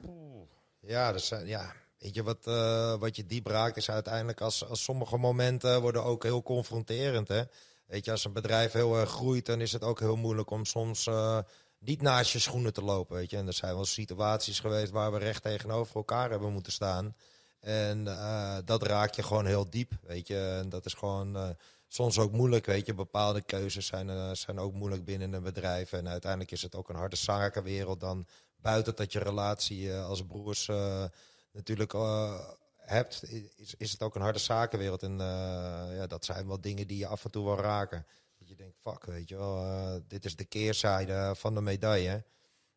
Ja, 0.80 1.12
dat 1.12 1.22
zijn, 1.22 1.46
ja 1.46 1.72
weet 2.02 2.14
je, 2.14 2.22
wat, 2.22 2.46
uh, 2.46 2.94
wat 2.98 3.16
je 3.16 3.26
diep 3.26 3.46
raakt 3.46 3.76
is 3.76 3.90
uiteindelijk 3.90 4.40
als, 4.40 4.68
als 4.68 4.82
sommige 4.82 5.16
momenten 5.16 5.80
worden 5.80 6.04
ook 6.04 6.22
heel 6.22 6.42
confronterend. 6.42 7.28
Hè? 7.28 7.42
Weet 7.92 8.04
je, 8.04 8.10
als 8.10 8.24
een 8.24 8.32
bedrijf 8.32 8.72
heel 8.72 8.96
erg 8.96 9.10
groeit, 9.10 9.46
dan 9.46 9.60
is 9.60 9.72
het 9.72 9.84
ook 9.84 10.00
heel 10.00 10.16
moeilijk 10.16 10.50
om 10.50 10.64
soms... 10.64 11.06
Uh, 11.06 11.38
niet 11.78 12.02
naast 12.02 12.32
je 12.32 12.38
schoenen 12.38 12.72
te 12.72 12.82
lopen, 12.82 13.16
weet 13.16 13.30
je. 13.30 13.36
En 13.36 13.46
er 13.46 13.52
zijn 13.52 13.74
wel 13.74 13.84
situaties 13.84 14.60
geweest 14.60 14.92
waar 14.92 15.12
we 15.12 15.18
recht 15.18 15.42
tegenover 15.42 15.96
elkaar 15.96 16.30
hebben 16.30 16.52
moeten 16.52 16.72
staan. 16.72 17.16
En 17.60 18.06
uh, 18.06 18.56
dat 18.64 18.82
raak 18.82 19.14
je 19.14 19.22
gewoon 19.22 19.46
heel 19.46 19.70
diep, 19.70 19.92
weet 20.02 20.26
je. 20.26 20.58
En 20.62 20.68
dat 20.68 20.86
is 20.86 20.94
gewoon 20.94 21.36
uh, 21.36 21.48
soms 21.88 22.18
ook 22.18 22.32
moeilijk, 22.32 22.66
weet 22.66 22.86
je. 22.86 22.94
Bepaalde 22.94 23.42
keuzes 23.42 23.86
zijn, 23.86 24.36
zijn 24.36 24.58
ook 24.58 24.72
moeilijk 24.72 25.04
binnen 25.04 25.32
een 25.32 25.42
bedrijf. 25.42 25.92
En 25.92 26.08
uiteindelijk 26.08 26.50
is 26.50 26.62
het 26.62 26.74
ook 26.74 26.88
een 26.88 26.96
harde 26.96 27.16
zakenwereld 27.16 28.00
dan 28.00 28.26
buiten 28.56 28.96
dat 28.96 29.12
je 29.12 29.18
relatie 29.18 29.94
als 29.94 30.26
broers 30.26 30.70
natuurlijk 31.52 31.94
hebt, 32.84 33.22
is, 33.56 33.74
is 33.78 33.92
het 33.92 34.02
ook 34.02 34.14
een 34.14 34.22
harde 34.22 34.38
zakenwereld. 34.38 35.02
En 35.02 35.16
ja, 35.92 36.06
dat 36.06 36.24
zijn 36.24 36.46
wel 36.46 36.60
dingen 36.60 36.86
die 36.86 36.98
je 36.98 37.06
af 37.06 37.24
en 37.24 37.30
toe 37.30 37.44
wel 37.44 37.60
raken 37.60 38.06
je 38.52 38.62
denkt, 38.62 38.76
fuck, 38.82 39.04
weet 39.04 39.28
je 39.28 39.36
wel, 39.36 39.64
uh, 39.64 39.94
dit 40.08 40.24
is 40.24 40.36
de 40.36 40.44
keerzijde 40.44 41.34
van 41.36 41.54
de 41.54 41.60
medaille. 41.60 42.24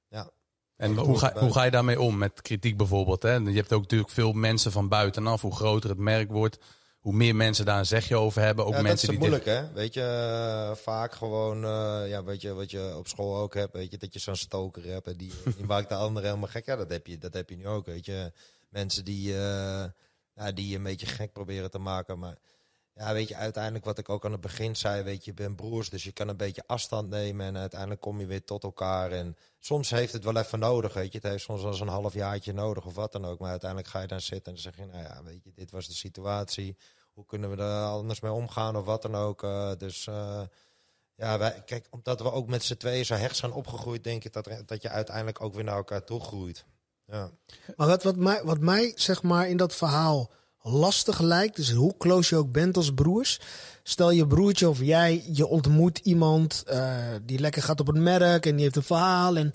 Ja. 0.08 0.30
En 0.76 0.98
hoe 0.98 1.18
ga, 1.18 1.34
hoe 1.40 1.52
ga 1.52 1.64
je 1.64 1.72
daarmee 1.72 2.02
om 2.02 2.18
met 2.18 2.42
kritiek 2.42 2.78
bijvoorbeeld? 2.78 3.24
Hè? 3.24 3.34
Je 3.34 3.54
hebt 3.54 3.74
ook 3.74 3.82
natuurlijk 3.82 4.12
veel 4.12 4.34
mensen 4.34 4.72
van 4.72 4.88
buitenaf. 4.88 5.42
Hoe 5.42 5.56
groter 5.56 5.90
het 5.90 6.00
merk 6.00 6.32
wordt, 6.32 6.58
hoe 7.00 7.14
meer 7.14 7.36
mensen 7.36 7.66
daar 7.66 7.80
een 7.80 7.86
zegje 7.86 8.16
over 8.16 8.42
hebben. 8.42 8.66
Ook 8.66 8.74
ja, 8.74 8.82
mensen 8.82 9.08
dat 9.08 9.16
is 9.16 9.22
moeilijk, 9.22 9.46
hè? 9.46 9.74
Weet 9.74 9.94
je, 9.94 10.02
uh, 10.70 10.76
vaak 10.76 11.14
gewoon, 11.14 11.64
uh, 11.64 12.10
ja, 12.10 12.24
weet 12.24 12.42
je, 12.42 12.54
wat 12.54 12.72
je 12.72 12.94
op 12.98 13.08
school 13.08 13.38
ook 13.38 13.54
hebt, 13.54 13.74
weet 13.74 13.92
je, 13.92 13.98
dat 13.98 14.14
je 14.14 14.20
zo'n 14.20 14.36
stoker 14.36 14.86
hebt 14.86 15.08
en 15.08 15.18
die, 15.18 15.32
die 15.56 15.66
maakt 15.66 15.90
de 15.90 15.96
anderen 15.96 16.30
helemaal 16.30 16.50
gek. 16.50 16.66
Ja, 16.66 16.76
dat 16.76 16.90
heb 16.90 17.08
je, 17.08 17.18
dat 17.18 17.34
heb 17.34 17.50
je 17.50 17.58
nu 17.58 17.68
ook, 17.68 17.86
weet 17.86 18.06
je. 18.06 18.32
Mensen 18.76 19.06
die, 19.06 19.32
ja, 19.32 20.52
die 20.54 20.68
je 20.68 20.76
een 20.76 20.84
beetje 20.84 21.06
gek 21.06 21.34
proberen 21.34 21.72
te 21.72 21.80
maken, 21.80 22.20
maar 22.20 22.38
ja, 22.96 23.14
weet 23.14 23.28
je, 23.28 23.36
uiteindelijk 23.36 23.86
wat 23.86 23.98
ik 23.98 24.10
ook 24.10 24.26
aan 24.26 24.32
het 24.32 24.42
begin 24.42 24.76
zei, 24.76 25.04
weet 25.04 25.26
je, 25.26 25.32
je 25.32 25.34
bent 25.34 25.56
broers, 25.56 25.90
dus 25.90 26.04
je 26.04 26.12
kan 26.12 26.28
een 26.28 26.38
beetje 26.38 26.64
afstand 26.68 27.10
nemen 27.10 27.46
en 27.46 27.58
uiteindelijk 27.58 28.02
kom 28.02 28.20
je 28.20 28.26
weer 28.26 28.44
tot 28.44 28.64
elkaar. 28.64 29.12
En 29.12 29.38
soms 29.60 29.90
heeft 29.90 30.14
het 30.14 30.24
wel 30.24 30.38
even 30.38 30.60
nodig, 30.60 30.94
weet 30.94 31.12
je, 31.12 31.18
het 31.18 31.28
heeft 31.28 31.44
soms 31.44 31.62
wel 31.62 31.72
eens 31.72 31.80
een 31.80 31.88
halfjaartje 31.88 32.54
nodig 32.54 32.86
of 32.86 32.96
wat 32.96 33.12
dan 33.12 33.26
ook. 33.26 33.40
Maar 33.40 33.50
uiteindelijk 33.50 33.90
ga 33.90 34.02
je 34.02 34.08
dan 34.08 34.22
zitten 34.22 34.54
en 34.54 34.60
zeg 34.60 34.78
je, 34.78 34.86
nou 34.86 35.04
ja, 35.04 35.24
weet 35.24 35.44
je, 35.44 35.52
dit 35.54 35.72
was 35.72 35.88
de 35.88 35.94
situatie. 35.94 36.78
Hoe 37.14 37.26
kunnen 37.26 37.50
we 37.50 37.64
er 37.64 37.86
anders 37.86 38.20
mee 38.20 38.32
omgaan 38.32 38.78
of 38.78 38.86
wat 38.86 39.02
dan 39.02 39.16
ook. 39.16 39.44
Uh, 39.44 39.72
dus 39.78 40.08
uh, 40.08 40.42
ja, 41.16 41.50
kijk, 41.50 41.88
omdat 41.90 42.22
we 42.22 42.32
ook 42.32 42.48
met 42.48 42.64
z'n 42.64 42.76
tweeën 42.76 43.06
zo 43.06 43.16
hecht 43.16 43.36
zijn 43.36 43.52
opgegroeid, 43.52 44.04
denk 44.04 44.24
ik 44.24 44.34
dat, 44.34 44.50
dat 44.66 44.82
je 44.82 44.90
uiteindelijk 44.90 45.42
ook 45.42 45.54
weer 45.54 45.64
naar 45.64 45.76
elkaar 45.76 46.04
toe 46.04 46.20
groeit. 46.20 46.66
Ja. 47.08 47.32
Maar 47.76 47.88
wat, 47.88 48.04
wat, 48.04 48.16
mij, 48.16 48.42
wat 48.44 48.60
mij, 48.60 48.92
zeg 48.96 49.24
maar, 49.24 49.50
in 49.50 49.58
dat 49.58 49.76
verhaal 49.76 50.32
lastig 50.62 51.20
lijkt, 51.20 51.56
dus 51.56 51.72
hoe 51.72 51.98
close 51.98 52.36
je 52.36 52.42
ook 52.42 52.52
bent 52.52 52.78
als 52.78 52.94
broers. 52.94 53.40
Stel 53.84 54.12
je 54.12 54.28
broertje 54.28 54.70
of 54.70 54.80
jij, 54.80 55.24
je 55.32 55.48
ontmoet 55.48 55.98
iemand 56.04 56.64
uh, 56.72 56.96
die 57.22 57.40
lekker 57.40 57.62
gaat 57.62 57.80
op 57.80 57.88
het 57.88 57.96
merk 57.96 58.46
en 58.46 58.52
die 58.52 58.64
heeft 58.64 58.76
een 58.76 58.84
verhaal. 58.84 59.38
En, 59.38 59.50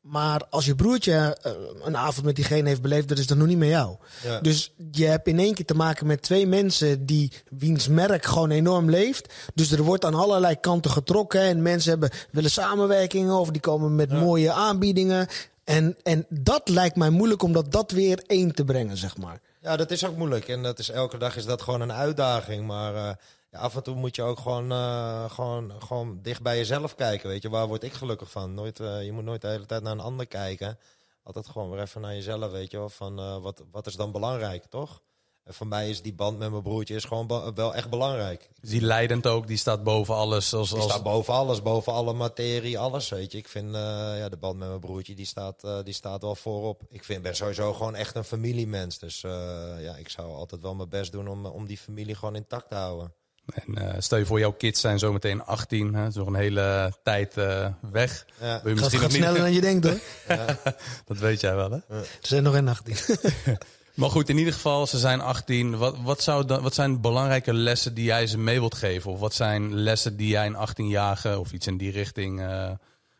maar 0.00 0.46
als 0.50 0.64
je 0.64 0.74
broertje 0.74 1.38
uh, 1.46 1.52
een 1.82 1.96
avond 1.96 2.26
met 2.26 2.36
diegene 2.36 2.68
heeft 2.68 2.82
beleefd, 2.82 3.08
dat 3.08 3.18
is 3.18 3.26
dan 3.26 3.38
nog 3.38 3.46
niet 3.46 3.58
met 3.58 3.68
jou. 3.68 3.96
Ja. 4.22 4.40
Dus 4.40 4.72
je 4.90 5.06
hebt 5.06 5.28
in 5.28 5.38
één 5.38 5.54
keer 5.54 5.64
te 5.64 5.74
maken 5.74 6.06
met 6.06 6.22
twee 6.22 6.46
mensen 6.46 7.06
die 7.06 7.32
wiens 7.58 7.88
merk 7.88 8.24
gewoon 8.26 8.50
enorm 8.50 8.90
leeft. 8.90 9.34
Dus 9.54 9.70
er 9.70 9.82
wordt 9.82 10.04
aan 10.04 10.14
allerlei 10.14 10.60
kanten 10.60 10.90
getrokken 10.90 11.40
en 11.40 11.62
mensen 11.62 11.90
hebben, 11.90 12.10
willen 12.30 12.50
samenwerkingen 12.50 13.34
of 13.34 13.50
die 13.50 13.60
komen 13.60 13.94
met 13.94 14.10
ja. 14.10 14.20
mooie 14.20 14.52
aanbiedingen. 14.52 15.28
En, 15.64 15.96
en 16.02 16.26
dat 16.28 16.68
lijkt 16.68 16.96
mij 16.96 17.10
moeilijk 17.10 17.42
om 17.42 17.52
dat, 17.52 17.90
weer 17.90 18.22
één 18.26 18.54
te 18.54 18.64
brengen, 18.64 18.96
zeg 18.96 19.16
maar. 19.16 19.40
Ja, 19.60 19.76
dat 19.76 19.90
is 19.90 20.06
ook 20.06 20.16
moeilijk. 20.16 20.48
En 20.48 20.62
dat 20.62 20.78
is, 20.78 20.90
elke 20.90 21.18
dag 21.18 21.36
is 21.36 21.44
dat 21.44 21.62
gewoon 21.62 21.80
een 21.80 21.92
uitdaging. 21.92 22.66
Maar 22.66 22.94
uh, 22.94 23.10
ja, 23.50 23.58
af 23.58 23.76
en 23.76 23.82
toe 23.82 23.94
moet 23.94 24.16
je 24.16 24.22
ook 24.22 24.38
gewoon, 24.38 24.72
uh, 24.72 25.30
gewoon, 25.30 25.72
gewoon 25.82 26.18
dicht 26.22 26.42
bij 26.42 26.56
jezelf 26.56 26.94
kijken. 26.94 27.28
Weet 27.28 27.42
je, 27.42 27.48
waar 27.48 27.66
word 27.66 27.82
ik 27.82 27.92
gelukkig 27.92 28.30
van? 28.30 28.54
Nooit, 28.54 28.80
uh, 28.80 29.04
je 29.04 29.12
moet 29.12 29.24
nooit 29.24 29.40
de 29.40 29.48
hele 29.48 29.66
tijd 29.66 29.82
naar 29.82 29.92
een 29.92 30.00
ander 30.00 30.26
kijken. 30.26 30.78
Altijd 31.22 31.48
gewoon 31.48 31.70
weer 31.70 31.80
even 31.80 32.00
naar 32.00 32.14
jezelf, 32.14 32.52
weet 32.52 32.70
je 32.70 32.76
wel. 32.76 32.88
Van 32.88 33.40
wat, 33.42 33.62
wat 33.70 33.86
is 33.86 33.94
dan 33.94 34.12
belangrijk, 34.12 34.64
toch? 34.64 35.02
En 35.44 35.54
voor 35.54 35.66
mij 35.66 35.90
is 35.90 36.02
die 36.02 36.14
band 36.14 36.38
met 36.38 36.50
mijn 36.50 36.62
broertje 36.62 36.94
is 36.94 37.04
gewoon 37.04 37.52
wel 37.54 37.74
echt 37.74 37.90
belangrijk. 37.90 38.48
die 38.60 38.80
leidend 38.80 39.26
ook, 39.26 39.46
die 39.46 39.56
staat 39.56 39.82
boven 39.82 40.14
alles. 40.14 40.54
Als, 40.54 40.70
die 40.70 40.82
staat 40.82 41.02
boven 41.02 41.34
alles, 41.34 41.62
boven 41.62 41.92
alle 41.92 42.12
materie, 42.12 42.78
alles. 42.78 43.08
Weet 43.08 43.32
je. 43.32 43.38
Ik 43.38 43.48
vind 43.48 43.66
uh, 43.66 43.72
ja, 44.18 44.28
de 44.28 44.36
band 44.36 44.58
met 44.58 44.68
mijn 44.68 44.80
broertje, 44.80 45.14
die 45.14 45.26
staat, 45.26 45.64
uh, 45.64 45.78
die 45.82 45.94
staat 45.94 46.22
wel 46.22 46.34
voorop. 46.34 46.82
Ik 46.88 47.04
vind, 47.04 47.22
ben 47.22 47.36
sowieso 47.36 47.72
gewoon 47.72 47.94
echt 47.94 48.14
een 48.14 48.24
familiemens. 48.24 48.98
Dus 48.98 49.22
uh, 49.22 49.32
ja, 49.78 49.96
ik 49.96 50.08
zou 50.08 50.32
altijd 50.32 50.62
wel 50.62 50.74
mijn 50.74 50.88
best 50.88 51.12
doen 51.12 51.28
om, 51.28 51.46
om 51.46 51.66
die 51.66 51.78
familie 51.78 52.14
gewoon 52.14 52.36
intact 52.36 52.68
te 52.68 52.74
houden. 52.74 53.12
En 53.54 54.02
stel 54.02 54.18
je 54.18 54.26
voor, 54.26 54.38
jouw 54.38 54.52
kids 54.52 54.80
zijn 54.80 54.98
zometeen 54.98 55.44
18, 55.44 55.94
hè? 55.94 56.00
dat 56.00 56.10
is 56.10 56.16
nog 56.16 56.26
een 56.26 56.34
hele 56.34 56.92
tijd 57.02 57.34
weg. 57.80 58.26
Ja. 58.40 58.60
Wil 58.62 58.74
je 58.74 58.80
misschien 58.80 59.00
gaat, 59.00 59.08
nog 59.08 59.18
sneller 59.18 59.40
dan 59.40 59.52
je 59.52 59.60
denkt 59.60 59.86
hoor. 59.86 59.98
ja. 60.36 60.58
Dat 61.06 61.18
weet 61.18 61.40
jij 61.40 61.54
wel 61.54 61.70
hè? 61.70 61.76
Ja. 61.88 62.00
Er 62.00 62.06
zijn 62.20 62.42
nog 62.42 62.54
geen 62.54 62.68
18. 62.68 62.96
Maar 63.94 64.10
goed, 64.10 64.28
in 64.28 64.38
ieder 64.38 64.52
geval, 64.52 64.86
ze 64.86 64.98
zijn 64.98 65.20
18. 65.20 65.76
Wat, 65.76 65.96
wat, 66.02 66.22
zou 66.22 66.44
dan, 66.44 66.62
wat 66.62 66.74
zijn 66.74 67.00
belangrijke 67.00 67.54
lessen 67.54 67.94
die 67.94 68.04
jij 68.04 68.26
ze 68.26 68.38
mee 68.38 68.58
wilt 68.58 68.74
geven? 68.74 69.10
Of 69.10 69.18
wat 69.18 69.34
zijn 69.34 69.74
lessen 69.74 70.16
die 70.16 70.28
jij 70.28 70.46
een 70.46 70.68
18-jarige 70.68 71.38
of 71.38 71.52
iets 71.52 71.66
in 71.66 71.76
die 71.76 71.90
richting 71.90 72.40
uh, 72.40 72.70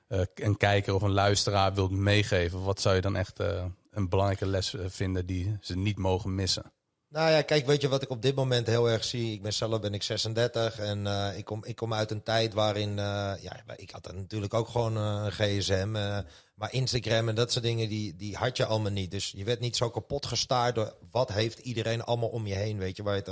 uh, 0.09 0.20
een 0.35 0.57
kijker 0.57 0.95
of 0.95 1.03
een 1.03 1.12
luisteraar 1.12 1.75
wilt 1.75 1.91
meegeven? 1.91 2.62
Wat 2.62 2.81
zou 2.81 2.95
je 2.95 3.01
dan 3.01 3.16
echt 3.16 3.41
uh, 3.41 3.64
een 3.91 4.09
belangrijke 4.09 4.47
les 4.47 4.75
vinden 4.87 5.27
die 5.27 5.57
ze 5.61 5.77
niet 5.77 5.99
mogen 5.99 6.35
missen? 6.35 6.72
Nou 7.09 7.31
ja, 7.31 7.43
kijk, 7.43 7.66
weet 7.66 7.81
je 7.81 7.89
wat 7.89 8.03
ik 8.03 8.11
op 8.11 8.22
dit 8.22 8.35
moment 8.35 8.66
heel 8.66 8.91
erg 8.91 9.05
zie? 9.05 9.33
Ik 9.33 9.43
ben 9.43 9.53
zelf 9.53 9.81
ben 9.81 9.95
ik 9.95 10.03
36 10.03 10.79
en 10.79 11.07
ik, 11.37 11.45
kom, 11.45 11.64
ik 11.64 11.77
kom 11.77 11.95
uit 11.95 12.11
een 12.11 12.22
tijd 12.22 12.55
waarin, 12.55 12.97
ja, 12.97 13.57
ik 13.77 13.91
had 13.91 14.12
natuurlijk 14.12 14.55
ook 14.55 14.68
gewoon 14.68 14.97
een 14.97 15.33
gsm. 15.33 16.22
Maar 16.55 16.73
Instagram 16.73 17.29
en 17.29 17.35
dat 17.35 17.53
soort 17.53 17.65
dingen, 17.65 17.89
die, 17.89 18.17
die 18.17 18.37
had 18.37 18.57
je 18.57 18.65
allemaal 18.65 18.91
niet. 18.91 19.11
Dus 19.11 19.33
je 19.37 19.45
werd 19.45 19.61
niet 19.61 19.77
zo 19.77 19.91
kapot 19.91 20.27
gestaard 20.27 20.75
door 20.75 20.97
wat 21.11 21.33
heeft 21.33 21.59
iedereen 21.59 22.03
allemaal 22.05 22.29
om 22.29 22.47
je 22.47 22.55
heen. 22.55 22.79
Weet 22.79 22.97
je, 22.97 23.03
waar 23.03 23.15
het, 23.15 23.29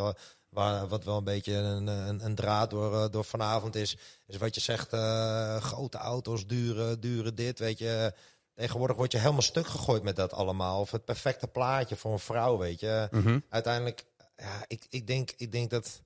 waar, 0.48 0.88
wat 0.88 1.04
wel 1.04 1.16
een 1.16 1.24
beetje 1.24 1.52
een, 1.52 1.86
een, 1.86 2.24
een 2.24 2.34
draad 2.34 2.70
door, 2.70 2.94
eh, 2.94 3.10
door 3.10 3.24
vanavond 3.24 3.74
is. 3.74 3.96
Is 4.26 4.36
wat 4.36 4.54
je 4.54 4.60
zegt, 4.60 4.92
uh, 4.92 5.56
grote 5.56 5.98
auto's, 5.98 6.46
dure, 6.46 6.98
dure 6.98 7.34
dit, 7.34 7.58
weet 7.58 7.78
je. 7.78 8.14
Tegenwoordig 8.54 8.96
word 8.96 9.12
je 9.12 9.18
helemaal 9.18 9.42
stuk 9.42 9.66
gegooid 9.66 10.02
met 10.02 10.16
dat 10.16 10.32
allemaal. 10.32 10.80
Of 10.80 10.90
het 10.90 11.04
perfecte 11.04 11.46
plaatje 11.46 11.96
voor 11.96 12.12
een 12.12 12.18
vrouw, 12.18 12.58
weet 12.58 12.80
je. 12.80 13.08
Mhm. 13.10 13.38
Uiteindelijk, 13.48 14.04
ja, 14.36 14.64
ik, 14.66 14.86
ik, 14.88 15.06
denk, 15.06 15.32
ik 15.36 15.52
denk 15.52 15.70
dat 15.70 16.02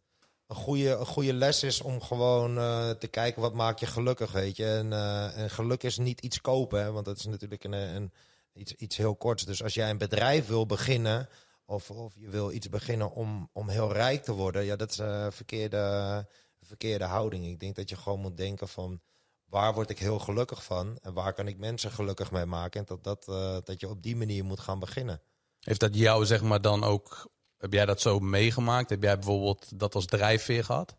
een 0.46 0.56
goede, 0.56 0.90
een 0.90 1.06
goede 1.06 1.32
les 1.32 1.62
is 1.62 1.80
om 1.80 2.00
gewoon 2.00 2.58
uh, 2.58 2.90
te 2.90 3.06
kijken 3.06 3.42
wat 3.42 3.54
maakt 3.54 3.80
je 3.80 3.86
gelukkig, 3.86 4.32
weet 4.32 4.56
je. 4.56 4.66
En, 4.66 4.86
uh, 4.86 5.38
en 5.38 5.50
geluk 5.50 5.82
is 5.82 5.98
niet 5.98 6.20
iets 6.20 6.40
kopen, 6.40 6.80
hè, 6.82 6.92
want 6.92 7.04
dat 7.04 7.18
is 7.18 7.26
natuurlijk 7.26 7.64
een, 7.64 7.72
een, 7.72 8.12
iets, 8.52 8.72
iets 8.72 8.96
heel 8.96 9.16
korts. 9.16 9.44
Dus 9.44 9.62
als 9.62 9.74
jij 9.74 9.90
een 9.90 9.98
bedrijf 9.98 10.46
wil 10.46 10.66
beginnen, 10.66 11.28
of, 11.64 11.90
of 11.90 12.14
je 12.16 12.28
wil 12.28 12.52
iets 12.52 12.68
beginnen 12.68 13.10
om, 13.10 13.50
om 13.52 13.68
heel 13.68 13.92
rijk 13.92 14.22
te 14.22 14.32
worden, 14.32 14.64
ja, 14.64 14.76
dat 14.76 14.90
is 14.90 14.98
een 14.98 15.32
verkeerde, 15.32 16.26
verkeerde 16.60 17.04
houding. 17.04 17.46
Ik 17.46 17.60
denk 17.60 17.76
dat 17.76 17.88
je 17.88 17.96
gewoon 17.96 18.20
moet 18.20 18.36
denken 18.36 18.68
van 18.68 19.00
waar 19.44 19.74
word 19.74 19.90
ik 19.90 19.98
heel 19.98 20.18
gelukkig 20.18 20.64
van 20.64 20.98
en 21.02 21.12
waar 21.12 21.32
kan 21.32 21.48
ik 21.48 21.58
mensen 21.58 21.90
gelukkig 21.90 22.30
mee 22.30 22.46
maken. 22.46 22.80
En 22.80 22.86
dat, 22.86 23.04
dat, 23.04 23.26
uh, 23.28 23.56
dat 23.64 23.80
je 23.80 23.88
op 23.88 24.02
die 24.02 24.16
manier 24.16 24.44
moet 24.44 24.60
gaan 24.60 24.78
beginnen. 24.78 25.20
Heeft 25.60 25.80
dat 25.80 25.94
jou 25.94 26.26
zeg 26.26 26.42
maar 26.42 26.60
dan 26.60 26.84
ook 26.84 27.30
heb 27.58 27.72
jij 27.72 27.86
dat 27.86 28.00
zo 28.00 28.18
meegemaakt? 28.18 28.90
Heb 28.90 29.02
jij 29.02 29.14
bijvoorbeeld 29.14 29.78
dat 29.78 29.94
als 29.94 30.06
drijfveer 30.06 30.64
gehad? 30.64 30.94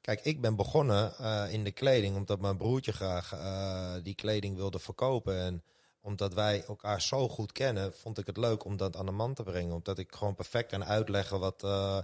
Kijk, 0.00 0.20
ik 0.24 0.40
ben 0.40 0.56
begonnen 0.56 1.12
uh, 1.20 1.52
in 1.52 1.64
de 1.64 1.70
kleding 1.70 2.16
omdat 2.16 2.40
mijn 2.40 2.56
broertje 2.56 2.92
graag 2.92 3.34
uh, 3.34 3.94
die 4.02 4.14
kleding 4.14 4.56
wilde 4.56 4.78
verkopen. 4.78 5.38
En 5.38 5.64
omdat 6.00 6.34
wij 6.34 6.64
elkaar 6.64 7.02
zo 7.02 7.28
goed 7.28 7.52
kennen, 7.52 7.92
vond 7.94 8.18
ik 8.18 8.26
het 8.26 8.36
leuk 8.36 8.64
om 8.64 8.76
dat 8.76 8.96
aan 8.96 9.06
de 9.06 9.12
man 9.12 9.34
te 9.34 9.42
brengen. 9.42 9.74
Omdat 9.74 9.98
ik 9.98 10.14
gewoon 10.14 10.34
perfect 10.34 10.70
kan 10.70 10.84
uitleggen 10.84 11.40
wat, 11.40 11.62
uh, 11.64 11.98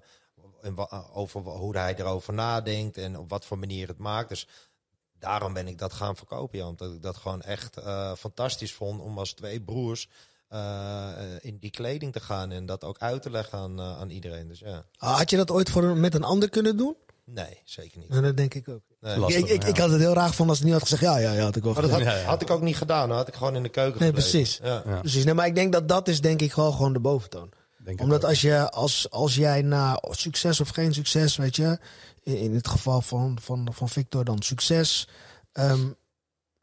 over 1.13 1.41
hoe 1.41 1.77
hij 1.77 1.95
erover 1.99 2.35
nadenkt 2.35 2.97
en 2.97 3.19
op 3.19 3.29
wat 3.29 3.45
voor 3.45 3.59
manier 3.59 3.89
het 3.89 3.99
maakt. 3.99 4.29
Dus 4.29 4.49
daarom 5.19 5.53
ben 5.53 5.69
ik 5.69 5.79
dat 5.79 5.93
gaan 5.93 6.17
verkopen, 6.17 6.59
Jan. 6.59 6.69
Omdat 6.69 6.93
ik 6.93 7.03
dat 7.03 7.17
gewoon 7.17 7.43
echt 7.43 7.81
fantastisch 8.19 8.73
vond 8.73 9.01
om 9.01 9.19
als 9.19 9.33
twee 9.33 9.61
broers 9.61 10.09
uh, 10.51 11.09
in 11.41 11.59
die 11.59 11.71
kleding 11.71 12.13
te 12.13 12.21
gaan 12.21 12.51
en 12.51 12.67
dat 12.67 12.85
ook 12.85 12.99
uit 12.99 13.23
te 13.23 13.31
leggen 13.31 13.59
aan, 13.59 13.81
uh, 13.81 13.99
aan 13.99 14.11
iedereen. 14.11 14.49
Dus, 14.49 14.59
ja. 14.59 14.85
Ah, 14.97 15.17
had 15.17 15.31
je 15.31 15.37
dat 15.37 15.51
ooit 15.51 15.71
voor, 15.71 15.97
met 15.97 16.15
een 16.15 16.25
ander 16.25 16.49
kunnen 16.49 16.77
doen? 16.77 16.97
Nee, 17.25 17.61
zeker 17.65 17.99
niet. 17.99 18.11
En 18.11 18.23
dat 18.23 18.37
denk 18.37 18.55
ik 18.55 18.69
ook. 18.69 18.83
Nee. 19.01 19.19
Lastig, 19.19 19.43
ik, 19.43 19.49
ik, 19.49 19.65
ik, 19.65 19.77
had 19.77 19.91
het 19.91 20.01
heel 20.01 20.13
raar 20.13 20.29
gevonden 20.29 20.49
als 20.49 20.59
ik 20.59 20.65
niet 20.65 20.75
had 20.75 20.83
gezegd, 20.83 21.03
ja, 21.03 21.19
ja, 21.19 21.33
ja, 21.33 21.43
had 21.43 21.57
ik 21.57 21.63
wel 21.63 21.73
maar 21.73 21.83
dat 21.83 21.91
had, 21.91 22.01
ja, 22.01 22.17
ja. 22.17 22.25
had, 22.25 22.43
ik 22.43 22.51
ook 22.51 22.61
niet 22.61 22.77
gedaan. 22.77 23.09
Dan 23.09 23.17
had 23.17 23.29
ik 23.29 23.35
gewoon 23.35 23.57
in 23.57 23.63
de 23.63 23.69
keuken 23.69 24.01
Nee, 24.01 24.13
precies. 24.13 24.61
Ja. 24.63 24.81
precies. 25.01 25.25
Nee, 25.25 25.35
maar 25.35 25.47
ik 25.47 25.55
denk 25.55 25.73
dat 25.73 25.89
dat 25.89 26.09
is 26.09 26.21
denk 26.21 26.41
ik 26.41 26.53
gewoon, 26.53 26.73
gewoon 26.73 26.93
de 26.93 27.01
boventoon. 27.01 27.53
Denk 27.85 28.01
Omdat 28.01 28.25
als, 28.25 28.41
je, 28.41 28.71
als, 28.71 29.11
als 29.11 29.35
jij 29.35 29.63
na 29.63 30.03
succes 30.11 30.61
of 30.61 30.69
geen 30.69 30.95
succes, 30.95 31.37
weet 31.37 31.57
je, 31.57 31.79
in, 32.23 32.37
in 32.37 32.55
het 32.55 32.69
geval 32.69 33.01
van, 33.01 33.39
van, 33.41 33.69
van 33.73 33.89
Victor 33.89 34.25
dan 34.25 34.43
succes, 34.43 35.09
um, 35.53 35.95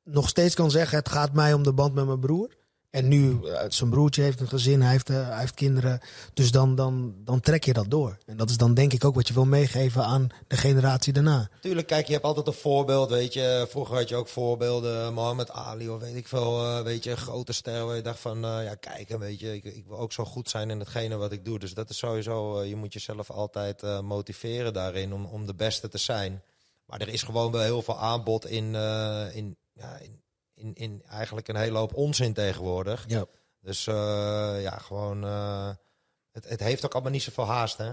nog 0.04 0.30
steeds 0.30 0.56
kan 0.56 0.72
zeggen, 0.72 0.98
het 0.98 1.10
gaat 1.10 1.34
mij 1.34 1.54
om 1.54 1.64
de 1.64 1.74
band 1.74 1.94
met 1.94 2.06
mijn 2.06 2.20
broer 2.20 2.60
en 2.92 3.08
nu, 3.08 3.40
uh, 3.44 3.62
zijn 3.68 3.90
broertje 3.90 4.22
heeft 4.22 4.40
een 4.40 4.48
gezin, 4.48 4.82
hij 4.82 4.92
heeft, 4.92 5.10
uh, 5.10 5.28
hij 5.28 5.40
heeft 5.40 5.54
kinderen. 5.54 6.00
Dus 6.34 6.52
dan, 6.52 6.76
dan, 6.76 7.16
dan 7.18 7.40
trek 7.40 7.64
je 7.64 7.74
dat 7.74 7.90
door. 7.90 8.18
En 8.26 8.38
dat 8.38 8.50
is 8.50 8.58
dan 8.58 8.74
denk 8.74 8.94
ik 8.94 9.06
ook 9.06 9.16
wat 9.16 9.28
je 9.28 9.34
wil 9.34 9.46
meegeven 9.46 10.04
aan 10.04 10.28
de 10.48 10.58
generatie 10.58 11.14
daarna. 11.14 11.50
Tuurlijk, 11.62 11.88
kijk, 11.88 12.06
je 12.08 12.14
hebt 12.14 12.26
altijd 12.26 12.48
een 12.48 12.54
voorbeeld, 12.54 13.10
weet 13.10 13.34
je. 13.34 13.66
Vroeger 13.70 13.96
had 13.96 14.10
je 14.10 14.16
ook 14.16 14.28
voorbeelden, 14.28 15.14
Mohammed 15.14 15.52
Ali 15.52 15.90
of 15.90 16.00
weet 16.00 16.16
ik 16.16 16.28
veel, 16.28 16.66
uh, 16.66 16.82
weet 16.82 17.04
je, 17.04 17.18
grote 17.18 17.54
sterren. 17.54 17.86
Waar 17.86 17.96
je 17.96 18.02
dacht 18.02 18.20
van, 18.20 18.40
ja, 18.42 18.76
kijk, 18.76 19.10
weet 19.10 19.40
je, 19.40 19.54
ik, 19.56 19.64
ik, 19.64 19.86
wil 19.88 19.98
ook 19.98 20.14
zo 20.14 20.26
goed 20.26 20.50
zijn 20.50 20.70
in 20.70 20.80
hetgene 20.80 21.16
wat 21.16 21.32
ik 21.32 21.46
doe. 21.46 21.60
Dus 21.60 21.74
dat 21.74 21.90
is 21.90 21.98
sowieso, 21.98 22.64
je 22.64 22.76
moet 22.76 22.94
jezelf 22.94 23.30
altijd 23.30 24.02
motiveren 24.02 24.74
daarin 24.74 25.14
om, 25.14 25.26
om 25.26 25.46
de 25.46 25.56
beste 25.56 25.88
te 25.88 25.98
zijn. 25.98 26.44
Maar 26.86 27.02
er 27.02 27.10
is 27.10 27.24
gewoon 27.24 27.52
wel 27.52 27.62
heel 27.62 27.82
veel 27.82 28.00
aanbod 28.00 28.46
in, 28.46 28.76
in, 29.34 29.58
ja, 29.74 29.98
in 29.98 30.21
in, 30.62 30.74
in 30.74 31.04
eigenlijk 31.08 31.48
een 31.48 31.56
hele 31.56 31.78
hoop 31.78 31.94
onzin 31.94 32.34
tegenwoordig. 32.34 33.04
Ja. 33.08 33.26
Dus 33.62 33.88
uh, 33.88 33.96
ja, 34.62 34.78
gewoon. 34.78 35.26
Uh, 35.26 35.70
het, 36.32 36.50
het 36.50 36.60
heeft 36.60 36.86
ook 36.86 36.94
allemaal 36.94 37.12
niet 37.12 37.24
zoveel 37.24 37.46
haast, 37.46 37.78
hè? 37.78 37.92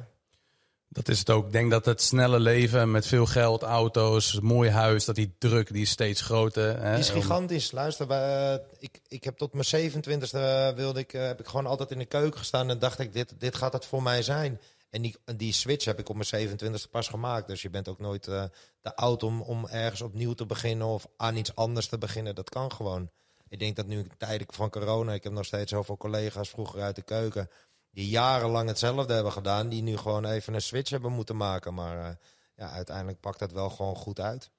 Dat 0.88 1.08
is 1.08 1.18
het 1.18 1.30
ook. 1.30 1.46
Ik 1.46 1.52
denk 1.52 1.70
dat 1.70 1.84
het 1.84 2.02
snelle 2.02 2.40
leven 2.40 2.90
met 2.90 3.06
veel 3.06 3.26
geld, 3.26 3.62
auto's, 3.62 4.40
mooi 4.40 4.70
huis, 4.70 5.04
dat 5.04 5.14
die 5.14 5.34
druk 5.38 5.72
die 5.72 5.82
is 5.82 5.90
steeds 5.90 6.20
groter. 6.20 6.82
Hè? 6.82 6.90
Die 6.90 7.00
is 7.00 7.10
gigantisch. 7.10 7.70
Luister, 7.70 8.06
wij, 8.06 8.54
uh, 8.54 8.60
ik, 8.78 9.00
ik 9.08 9.24
heb 9.24 9.36
tot 9.36 9.52
mijn 9.52 9.92
27e 9.92 10.76
wilde 10.76 11.00
ik, 11.00 11.10
heb 11.10 11.40
ik 11.40 11.46
gewoon 11.46 11.66
altijd 11.66 11.90
in 11.90 11.98
de 11.98 12.04
keuken 12.04 12.38
gestaan 12.38 12.70
en 12.70 12.78
dacht 12.78 12.98
ik, 12.98 13.12
dit, 13.12 13.34
dit 13.38 13.54
gaat 13.54 13.72
het 13.72 13.86
voor 13.86 14.02
mij 14.02 14.22
zijn. 14.22 14.60
En 14.90 15.02
die, 15.02 15.16
die 15.36 15.52
switch 15.52 15.84
heb 15.84 15.98
ik 15.98 16.08
op 16.08 16.16
mijn 16.16 16.48
27e 16.48 16.90
pas 16.90 17.08
gemaakt. 17.08 17.48
Dus 17.48 17.62
je 17.62 17.70
bent 17.70 17.88
ook 17.88 17.98
nooit 17.98 18.26
uh, 18.26 18.44
te 18.88 18.96
oud 18.96 19.22
om, 19.22 19.40
om 19.40 19.66
ergens 19.66 20.00
opnieuw 20.00 20.32
te 20.32 20.46
beginnen 20.46 20.86
of 20.86 21.06
aan 21.16 21.36
iets 21.36 21.54
anders 21.54 21.88
te 21.88 21.98
beginnen. 21.98 22.34
Dat 22.34 22.48
kan 22.48 22.72
gewoon. 22.72 23.10
Ik 23.48 23.58
denk 23.58 23.76
dat 23.76 23.86
nu 23.86 24.06
tijdelijk 24.18 24.54
van 24.54 24.70
corona, 24.70 25.12
ik 25.12 25.24
heb 25.24 25.32
nog 25.32 25.44
steeds 25.44 25.72
zoveel 25.72 25.96
collega's 25.96 26.48
vroeger 26.48 26.80
uit 26.80 26.96
de 26.96 27.02
keuken. 27.02 27.50
die 27.90 28.08
jarenlang 28.08 28.68
hetzelfde 28.68 29.14
hebben 29.14 29.32
gedaan. 29.32 29.68
die 29.68 29.82
nu 29.82 29.96
gewoon 29.96 30.24
even 30.24 30.54
een 30.54 30.62
switch 30.62 30.90
hebben 30.90 31.12
moeten 31.12 31.36
maken. 31.36 31.74
Maar 31.74 31.96
uh, 31.96 32.08
ja, 32.56 32.70
uiteindelijk 32.70 33.20
pakt 33.20 33.38
dat 33.38 33.52
wel 33.52 33.70
gewoon 33.70 33.96
goed 33.96 34.20
uit. 34.20 34.50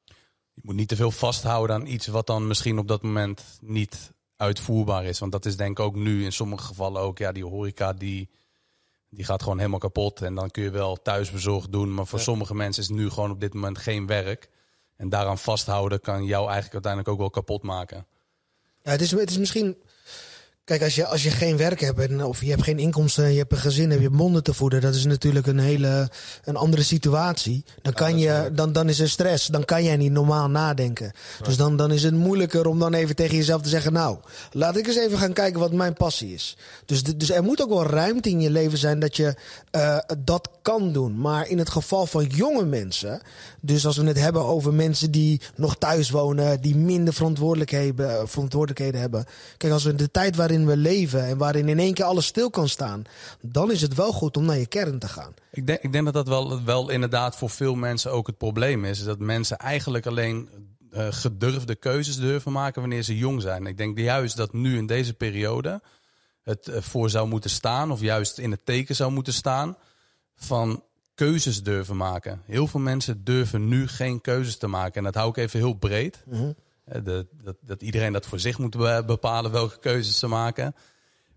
Je 0.53 0.61
moet 0.63 0.75
niet 0.75 0.87
te 0.87 0.95
veel 0.95 1.11
vasthouden 1.11 1.75
aan 1.75 1.85
iets 1.85 2.07
wat 2.07 2.27
dan 2.27 2.47
misschien 2.47 2.79
op 2.79 2.87
dat 2.87 3.01
moment 3.01 3.43
niet 3.61 4.11
uitvoerbaar 4.35 5.05
is. 5.05 5.19
Want 5.19 5.31
dat 5.31 5.45
is 5.45 5.57
denk 5.57 5.79
ik 5.79 5.85
ook 5.85 5.95
nu 5.95 6.23
in 6.23 6.31
sommige 6.31 6.63
gevallen 6.63 7.01
ook. 7.01 7.17
Ja, 7.17 7.31
die 7.31 7.45
horeca 7.45 7.93
die 7.93 8.29
die 9.09 9.25
gaat 9.25 9.41
gewoon 9.41 9.57
helemaal 9.57 9.79
kapot. 9.79 10.21
En 10.21 10.35
dan 10.35 10.51
kun 10.51 10.63
je 10.63 10.69
wel 10.69 11.01
thuisbezorgd 11.01 11.71
doen. 11.71 11.93
Maar 11.93 12.07
voor 12.07 12.19
sommige 12.19 12.55
mensen 12.55 12.83
is 12.83 12.89
het 12.89 12.97
nu 12.97 13.09
gewoon 13.09 13.31
op 13.31 13.39
dit 13.39 13.53
moment 13.53 13.77
geen 13.77 14.07
werk. 14.07 14.49
En 14.95 15.09
daaraan 15.09 15.37
vasthouden 15.37 16.01
kan 16.01 16.25
jou 16.25 16.43
eigenlijk 16.43 16.73
uiteindelijk 16.73 17.13
ook 17.13 17.19
wel 17.19 17.29
kapot 17.29 17.63
maken. 17.63 18.05
Ja, 18.81 18.91
het 18.91 19.01
is, 19.01 19.11
het 19.11 19.29
is 19.29 19.37
misschien 19.37 19.77
Kijk, 20.69 20.83
als 20.83 20.95
je, 20.95 21.05
als 21.05 21.23
je 21.23 21.31
geen 21.31 21.57
werk 21.57 21.79
hebt 21.79 21.99
en, 21.99 22.23
of 22.23 22.41
je 22.41 22.49
hebt 22.49 22.63
geen 22.63 22.79
inkomsten, 22.79 23.31
je 23.31 23.37
hebt 23.37 23.51
een 23.51 23.57
gezin, 23.57 23.91
heb 23.91 24.01
je 24.01 24.09
monden 24.09 24.43
te 24.43 24.53
voeden, 24.53 24.81
dat 24.81 24.95
is 24.95 25.05
natuurlijk 25.05 25.47
een 25.47 25.59
hele 25.59 26.09
een 26.43 26.55
andere 26.55 26.83
situatie. 26.83 27.63
Dan, 27.81 27.93
kan 27.93 28.19
je, 28.19 28.49
dan, 28.53 28.71
dan 28.71 28.89
is 28.89 28.99
er 28.99 29.09
stress, 29.09 29.47
dan 29.47 29.65
kan 29.65 29.83
jij 29.83 29.97
niet 29.97 30.11
normaal 30.11 30.49
nadenken. 30.49 31.11
Dus 31.43 31.57
dan, 31.57 31.77
dan 31.77 31.91
is 31.91 32.03
het 32.03 32.13
moeilijker 32.13 32.67
om 32.67 32.79
dan 32.79 32.93
even 32.93 33.15
tegen 33.15 33.35
jezelf 33.35 33.61
te 33.61 33.69
zeggen, 33.69 33.93
nou, 33.93 34.17
laat 34.51 34.77
ik 34.77 34.87
eens 34.87 34.97
even 34.97 35.17
gaan 35.17 35.33
kijken 35.33 35.59
wat 35.59 35.73
mijn 35.73 35.93
passie 35.93 36.33
is. 36.33 36.57
Dus, 36.85 37.03
dus 37.03 37.31
er 37.31 37.43
moet 37.43 37.61
ook 37.61 37.69
wel 37.69 37.85
ruimte 37.85 38.29
in 38.29 38.41
je 38.41 38.49
leven 38.49 38.77
zijn 38.77 38.99
dat 38.99 39.15
je 39.15 39.35
uh, 39.75 39.97
dat 40.17 40.49
kan 40.61 40.93
doen. 40.93 41.19
Maar 41.19 41.47
in 41.47 41.57
het 41.57 41.69
geval 41.69 42.05
van 42.05 42.25
jonge 42.25 42.65
mensen, 42.65 43.21
dus 43.61 43.85
als 43.85 43.97
we 43.97 44.07
het 44.07 44.19
hebben 44.19 44.45
over 44.45 44.73
mensen 44.73 45.11
die 45.11 45.41
nog 45.55 45.77
thuis 45.77 46.09
wonen, 46.09 46.61
die 46.61 46.75
minder 46.75 47.13
verantwoordelijkheden, 47.13 48.29
verantwoordelijkheden 48.29 49.01
hebben. 49.01 49.25
Kijk, 49.57 49.73
als 49.73 49.83
we 49.83 49.95
de 49.95 50.11
tijd 50.11 50.35
waarin 50.35 50.58
we 50.65 50.77
leven 50.77 51.25
en 51.25 51.37
waarin 51.37 51.69
in 51.69 51.79
één 51.79 51.93
keer 51.93 52.05
alles 52.05 52.25
stil 52.25 52.49
kan 52.49 52.69
staan, 52.69 53.03
dan 53.41 53.71
is 53.71 53.81
het 53.81 53.95
wel 53.95 54.11
goed 54.11 54.37
om 54.37 54.45
naar 54.45 54.57
je 54.57 54.67
kern 54.67 54.99
te 54.99 55.07
gaan. 55.07 55.33
Ik 55.51 55.67
denk, 55.67 55.81
ik 55.81 55.91
denk 55.91 56.05
dat 56.05 56.13
dat 56.13 56.27
wel, 56.27 56.63
wel 56.63 56.89
inderdaad 56.89 57.35
voor 57.35 57.49
veel 57.49 57.75
mensen 57.75 58.11
ook 58.11 58.27
het 58.27 58.37
probleem 58.37 58.85
is. 58.85 59.03
Dat 59.03 59.19
mensen 59.19 59.57
eigenlijk 59.57 60.05
alleen 60.05 60.49
uh, 60.91 61.07
gedurfde 61.09 61.75
keuzes 61.75 62.17
durven 62.17 62.51
maken 62.51 62.81
wanneer 62.81 63.03
ze 63.03 63.17
jong 63.17 63.41
zijn. 63.41 63.65
Ik 63.67 63.77
denk 63.77 63.97
juist 63.99 64.37
dat 64.37 64.53
nu 64.53 64.77
in 64.77 64.85
deze 64.85 65.13
periode 65.13 65.81
het 66.43 66.67
uh, 66.67 66.75
voor 66.79 67.09
zou 67.09 67.27
moeten 67.27 67.49
staan, 67.49 67.91
of 67.91 68.01
juist 68.01 68.37
in 68.37 68.51
het 68.51 68.65
teken 68.65 68.95
zou 68.95 69.11
moeten 69.11 69.33
staan. 69.33 69.77
van 70.35 70.83
keuzes 71.19 71.63
durven 71.63 71.97
maken. 71.97 72.41
Heel 72.45 72.67
veel 72.67 72.79
mensen 72.79 73.23
durven 73.23 73.67
nu 73.67 73.87
geen 73.87 74.21
keuzes 74.21 74.57
te 74.57 74.67
maken. 74.67 74.93
En 74.93 75.03
dat 75.03 75.15
hou 75.15 75.29
ik 75.29 75.37
even 75.37 75.59
heel 75.59 75.73
breed. 75.73 76.23
Mhm. 76.25 76.43
Eh, 76.43 76.49
de, 77.03 77.27
dat, 77.43 77.55
dat 77.61 77.81
iedereen 77.81 78.13
dat 78.13 78.25
voor 78.25 78.39
zich 78.39 78.57
moet 78.57 78.77
be- 78.77 79.03
bepalen 79.05 79.51
welke 79.51 79.79
keuzes 79.79 80.19
ze 80.19 80.27
maken. 80.27 80.75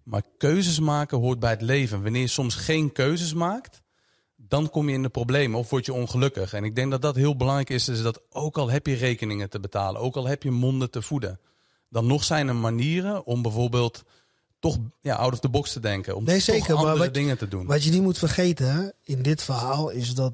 Maar 0.02 0.22
keuzes 0.38 0.80
maken 0.80 1.18
hoort 1.18 1.38
bij 1.38 1.50
het 1.50 1.62
leven. 1.62 2.02
Wanneer 2.02 2.20
je 2.20 2.26
soms 2.26 2.54
geen 2.54 2.92
keuzes 2.92 3.34
maakt, 3.34 3.82
dan 4.36 4.70
kom 4.70 4.88
je 4.88 4.94
in 4.94 5.02
de 5.02 5.08
problemen 5.08 5.58
of 5.58 5.70
word 5.70 5.86
je 5.86 5.92
ongelukkig. 5.92 6.52
En 6.52 6.64
ik 6.64 6.74
denk 6.74 6.90
dat 6.90 7.02
dat 7.02 7.16
heel 7.16 7.36
belangrijk 7.36 7.70
is, 7.70 7.88
is 7.88 8.02
dat 8.02 8.20
ook 8.30 8.58
al 8.58 8.70
heb 8.70 8.86
je 8.86 8.94
rekeningen 8.94 9.50
te 9.50 9.60
betalen, 9.60 10.00
ook 10.00 10.16
al 10.16 10.26
heb 10.26 10.42
je 10.42 10.50
monden 10.50 10.90
te 10.90 11.02
voeden, 11.02 11.40
dan 11.90 12.06
nog 12.06 12.24
zijn 12.24 12.48
er 12.48 12.56
manieren 12.56 13.24
om 13.26 13.42
bijvoorbeeld 13.42 14.02
toch 14.60 14.78
ja, 15.00 15.14
out 15.14 15.32
of 15.32 15.40
the 15.40 15.48
box 15.48 15.72
te 15.72 15.80
denken. 15.80 16.16
Om 16.16 16.24
Nee, 16.24 16.40
toch 16.42 16.68
maar 16.68 16.76
andere 16.76 16.98
wat- 16.98 17.14
dingen 17.14 17.38
te 17.38 17.48
doen. 17.48 17.66
Wat 17.66 17.84
je 17.84 17.90
niet 17.90 18.02
moet 18.02 18.18
vergeten 18.18 18.92
in 19.02 19.22
dit 19.22 19.42
verhaal 19.42 19.90
is 19.90 20.14
dat 20.14 20.32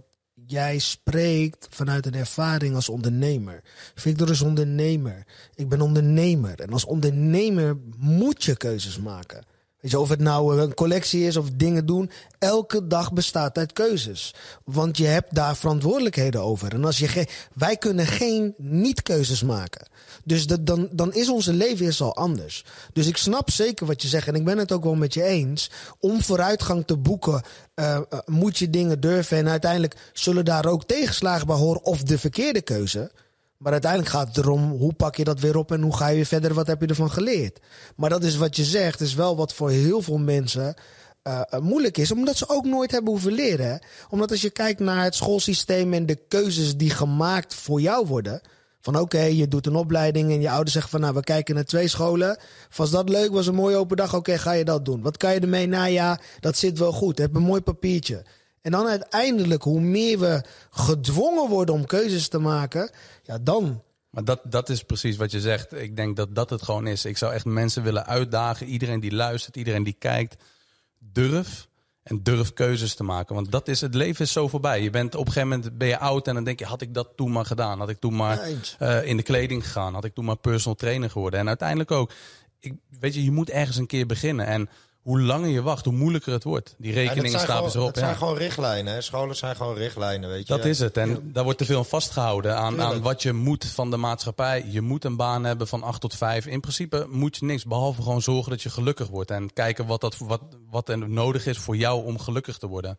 jij 0.51 0.79
spreekt 0.79 1.67
vanuit 1.71 2.07
een 2.07 2.15
ervaring 2.15 2.75
als 2.75 2.89
ondernemer. 2.89 3.63
Victor 3.95 4.31
is 4.31 4.41
ondernemer. 4.41 5.25
Ik 5.55 5.69
ben 5.69 5.81
ondernemer. 5.81 6.61
En 6.61 6.73
als 6.73 6.85
ondernemer 6.85 7.77
moet 7.97 8.45
je 8.45 8.57
keuzes 8.57 8.99
maken. 8.99 9.45
Weet 9.81 9.91
je, 9.91 9.99
of 9.99 10.09
het 10.09 10.21
nou 10.21 10.61
een 10.61 10.75
collectie 10.75 11.27
is 11.27 11.37
of 11.37 11.51
dingen 11.51 11.87
doen. 11.87 12.11
Elke 12.39 12.87
dag 12.87 13.13
bestaat 13.13 13.59
uit 13.59 13.73
keuzes. 13.73 14.35
Want 14.65 14.97
je 14.97 15.07
hebt 15.07 15.35
daar 15.35 15.57
verantwoordelijkheden 15.57 16.43
over. 16.43 16.73
En 16.73 16.85
als 16.85 16.99
je 16.99 17.27
wij 17.55 17.77
kunnen 17.77 18.07
geen 18.07 18.55
niet-keuzes 18.57 19.43
maken. 19.43 19.89
Dus 20.29 20.47
dat, 20.47 20.67
dan, 20.67 20.89
dan 20.93 21.13
is 21.15 21.29
onze 21.29 21.53
leven 21.53 21.87
is 21.87 22.01
al 22.01 22.17
anders. 22.17 22.65
Dus 22.93 23.07
ik 23.07 23.17
snap 23.17 23.51
zeker 23.51 23.87
wat 23.87 24.03
je 24.03 24.09
zegt. 24.09 24.29
En 24.29 24.35
ik 24.35 24.45
ben 24.45 24.59
het 24.59 24.73
ook 24.73 24.85
wel 24.85 24.95
met 24.95 25.15
je 25.15 25.23
eens. 25.23 25.71
Om 25.99 26.23
vooruitgang 26.23 26.87
te 26.87 26.97
boeken, 26.97 27.43
eh, 27.75 27.97
eh, 27.97 28.03
moet 28.27 28.59
je 28.59 28.71
dingen 28.71 29.01
durven. 29.01 29.37
En 29.37 29.49
uiteindelijk 29.49 29.97
zullen 30.13 30.45
daar 30.45 30.67
ook 30.67 30.85
tegenslagen 30.85 31.47
bij 31.47 31.57
horen. 31.57 31.85
Of 31.85 32.03
de 32.03 32.19
verkeerde 32.19 32.61
keuze. 32.63 33.11
Maar 33.57 33.73
uiteindelijk 33.73 34.11
gaat 34.11 34.29
het 34.29 34.37
erom 34.37 34.71
hoe 34.71 34.93
pak 34.93 35.17
je 35.17 35.25
dat 35.25 35.41
weer 35.41 35.57
op 35.57 35.73
en 35.73 35.83
hoe 35.83 35.97
ga 35.97 36.09
je 36.09 36.15
weer 36.15 36.27
verder, 36.27 36.55
wat 36.55 36.67
heb 36.67 36.81
je 36.81 36.87
ervan 36.87 37.11
geleerd. 37.11 37.61
Maar 37.97 38.11
dat 38.11 38.25
is 38.25 38.37
wat 38.37 38.57
je 38.57 38.65
zegt, 38.65 39.01
is 39.01 39.15
wel 39.15 39.37
wat 39.37 39.55
voor 39.55 39.71
heel 39.71 40.03
veel 40.03 40.19
mensen 40.19 40.75
eh, 41.23 41.43
moeilijk 41.61 41.99
is, 41.99 42.13
omdat 42.13 42.37
ze 42.37 42.49
ook 42.49 42.65
nooit 42.65 42.91
hebben 42.91 43.13
hoeven 43.13 43.33
leren. 43.33 43.81
Omdat 44.09 44.31
als 44.31 44.41
je 44.41 44.51
kijkt 44.51 44.81
naar 44.81 45.05
het 45.05 45.15
schoolsysteem 45.15 45.93
en 45.93 46.07
de 46.07 46.19
keuzes 46.29 46.77
die 46.77 46.91
gemaakt 46.91 47.55
voor 47.55 47.81
jou 47.81 48.07
worden. 48.07 48.41
Van 48.81 48.97
oké, 48.97 49.23
je 49.23 49.49
doet 49.49 49.67
een 49.67 49.75
opleiding 49.75 50.31
en 50.31 50.41
je 50.41 50.51
ouders 50.51 50.73
zeggen 50.73 50.91
van 50.91 51.01
nou, 51.01 51.15
we 51.15 51.23
kijken 51.23 51.55
naar 51.55 51.65
twee 51.65 51.89
scholen. 51.89 52.39
Was 52.77 52.91
dat 52.91 53.09
leuk, 53.09 53.31
was 53.31 53.47
een 53.47 53.55
mooie 53.55 53.77
open 53.77 53.97
dag, 53.97 54.15
oké, 54.15 54.39
ga 54.39 54.53
je 54.53 54.65
dat 54.65 54.85
doen. 54.85 55.03
Wat 55.03 55.17
kan 55.17 55.35
je 55.35 55.41
ermee? 55.41 55.67
Nou 55.67 55.89
ja, 55.89 56.21
dat 56.41 56.57
zit 56.57 56.79
wel 56.79 56.93
goed, 56.93 57.19
heb 57.19 57.35
een 57.35 57.43
mooi 57.43 57.61
papiertje. 57.61 58.25
En 58.63 58.71
dan 58.71 58.87
uiteindelijk, 58.87 59.63
hoe 59.63 59.81
meer 59.81 60.19
we 60.19 60.45
gedwongen 60.71 61.49
worden 61.49 61.75
om 61.75 61.87
keuzes 61.87 62.29
te 62.29 62.39
maken, 62.39 62.91
ja, 63.23 63.39
dan. 63.39 63.83
Maar 64.11 64.25
dat, 64.25 64.41
dat 64.45 64.69
is 64.69 64.83
precies 64.83 65.17
wat 65.17 65.31
je 65.31 65.41
zegt. 65.41 65.73
Ik 65.73 65.97
denk 65.97 66.17
dat 66.17 66.35
dat 66.35 66.51
het 66.51 66.63
gewoon 66.63 66.87
is. 66.87 67.05
Ik 67.05 67.17
zou 67.17 67.33
echt 67.33 67.45
mensen 67.45 67.83
willen 67.83 68.07
uitdagen. 68.07 68.67
Iedereen 68.67 69.01
die 69.01 69.15
luistert, 69.15 69.57
iedereen 69.57 69.83
die 69.83 69.97
kijkt. 69.99 70.43
Durf 70.99 71.68
en 72.09 72.23
durf 72.23 72.53
keuzes 72.53 72.95
te 72.95 73.05
maken. 73.05 73.35
Want 73.35 73.51
dat 73.51 73.69
is, 73.69 73.81
het 73.81 73.95
leven 73.95 74.25
is 74.25 74.33
zo 74.33 74.49
voorbij. 74.49 74.83
Je 74.83 74.91
bent 74.91 75.15
op 75.15 75.27
een 75.27 75.33
gegeven 75.33 75.49
moment 75.49 75.79
ben 75.79 75.89
je 75.89 75.99
oud 75.99 76.29
en 76.29 76.35
dan 76.35 76.45
denk 76.45 76.59
je, 76.59 76.65
had 76.65 76.81
ik 76.81 76.95
dat 76.95 77.09
toen 77.17 77.33
maar 77.33 77.45
gedaan? 77.45 77.79
Had 77.79 77.89
ik 77.89 77.99
toen 77.99 78.17
maar 78.17 78.49
eh, 78.79 79.05
in 79.05 79.17
de 79.17 79.23
kleding 79.23 79.65
gegaan? 79.65 79.95
Had 79.95 80.05
ik 80.05 80.15
toen 80.15 80.25
maar 80.25 80.37
personal 80.37 80.77
trainer 80.77 81.11
geworden? 81.11 81.41
En 81.41 81.49
uiteindelijk 81.49 81.91
ook, 81.91 82.13
ik, 82.59 82.75
weet 83.01 83.15
je, 83.15 83.25
je 83.25 83.31
moet 83.31 83.51
ergens 83.51 83.77
een 83.77 83.87
keer 83.87 84.07
beginnen. 84.07 84.47
En 84.47 84.69
hoe 85.09 85.21
langer 85.21 85.49
je 85.49 85.63
wacht, 85.63 85.85
hoe 85.85 85.95
moeilijker 85.95 86.33
het 86.33 86.45
wordt. 86.45 86.75
Die 86.79 86.93
rekeningen 86.93 87.31
stapelen 87.41 87.57
gewoon- 87.57 87.71
erop. 87.75 87.87
Het 87.89 87.99
zijn 87.99 88.11
Ja. 88.11 88.17
gewoon 88.17 88.37
richtlijnen. 88.37 88.93
Hè? 88.95 89.01
Scholen 89.01 89.37
zijn 89.37 89.57
gewoon 89.57 89.75
richtlijnen, 89.75 90.29
weet 90.29 90.47
je. 90.49 90.55
Dat 90.57 90.65
is 90.65 90.79
het. 90.79 90.97
En 90.97 91.31
daar 91.33 91.45
wordt 91.45 91.59
te 91.59 91.65
veel 91.65 91.79
aan 91.79 91.85
vastgehouden 91.87 92.57
aan, 92.57 92.81
aan 92.83 93.03
wat 93.03 93.23
je 93.23 93.33
moet 93.33 93.65
van 93.65 93.91
de 93.91 93.97
maatschappij. 93.97 94.65
Je 94.69 94.81
moet 94.81 95.05
een 95.05 95.17
baan 95.17 95.45
hebben 95.45 95.67
van 95.69 95.83
8 95.83 96.01
tot 96.01 96.15
5. 96.15 96.47
In 96.47 96.61
principe 96.61 97.07
moet 97.11 97.37
je 97.37 97.45
niks, 97.45 97.65
behalve 97.65 98.03
gewoon 98.03 98.23
zorgen 98.23 98.51
dat 98.51 98.63
je 98.63 98.71
gelukkig 98.71 99.09
wordt. 99.09 99.31
En 99.31 99.53
kijken 99.53 99.87
wat, 99.87 100.01
dat, 100.01 100.19
wat, 100.19 100.41
wat 100.71 100.89
er 100.89 101.09
nodig 101.09 101.47
is 101.47 101.59
voor 101.59 101.77
jou 101.77 102.05
om 102.05 102.19
gelukkig 102.19 102.59
te 102.59 102.67
worden. 102.67 102.99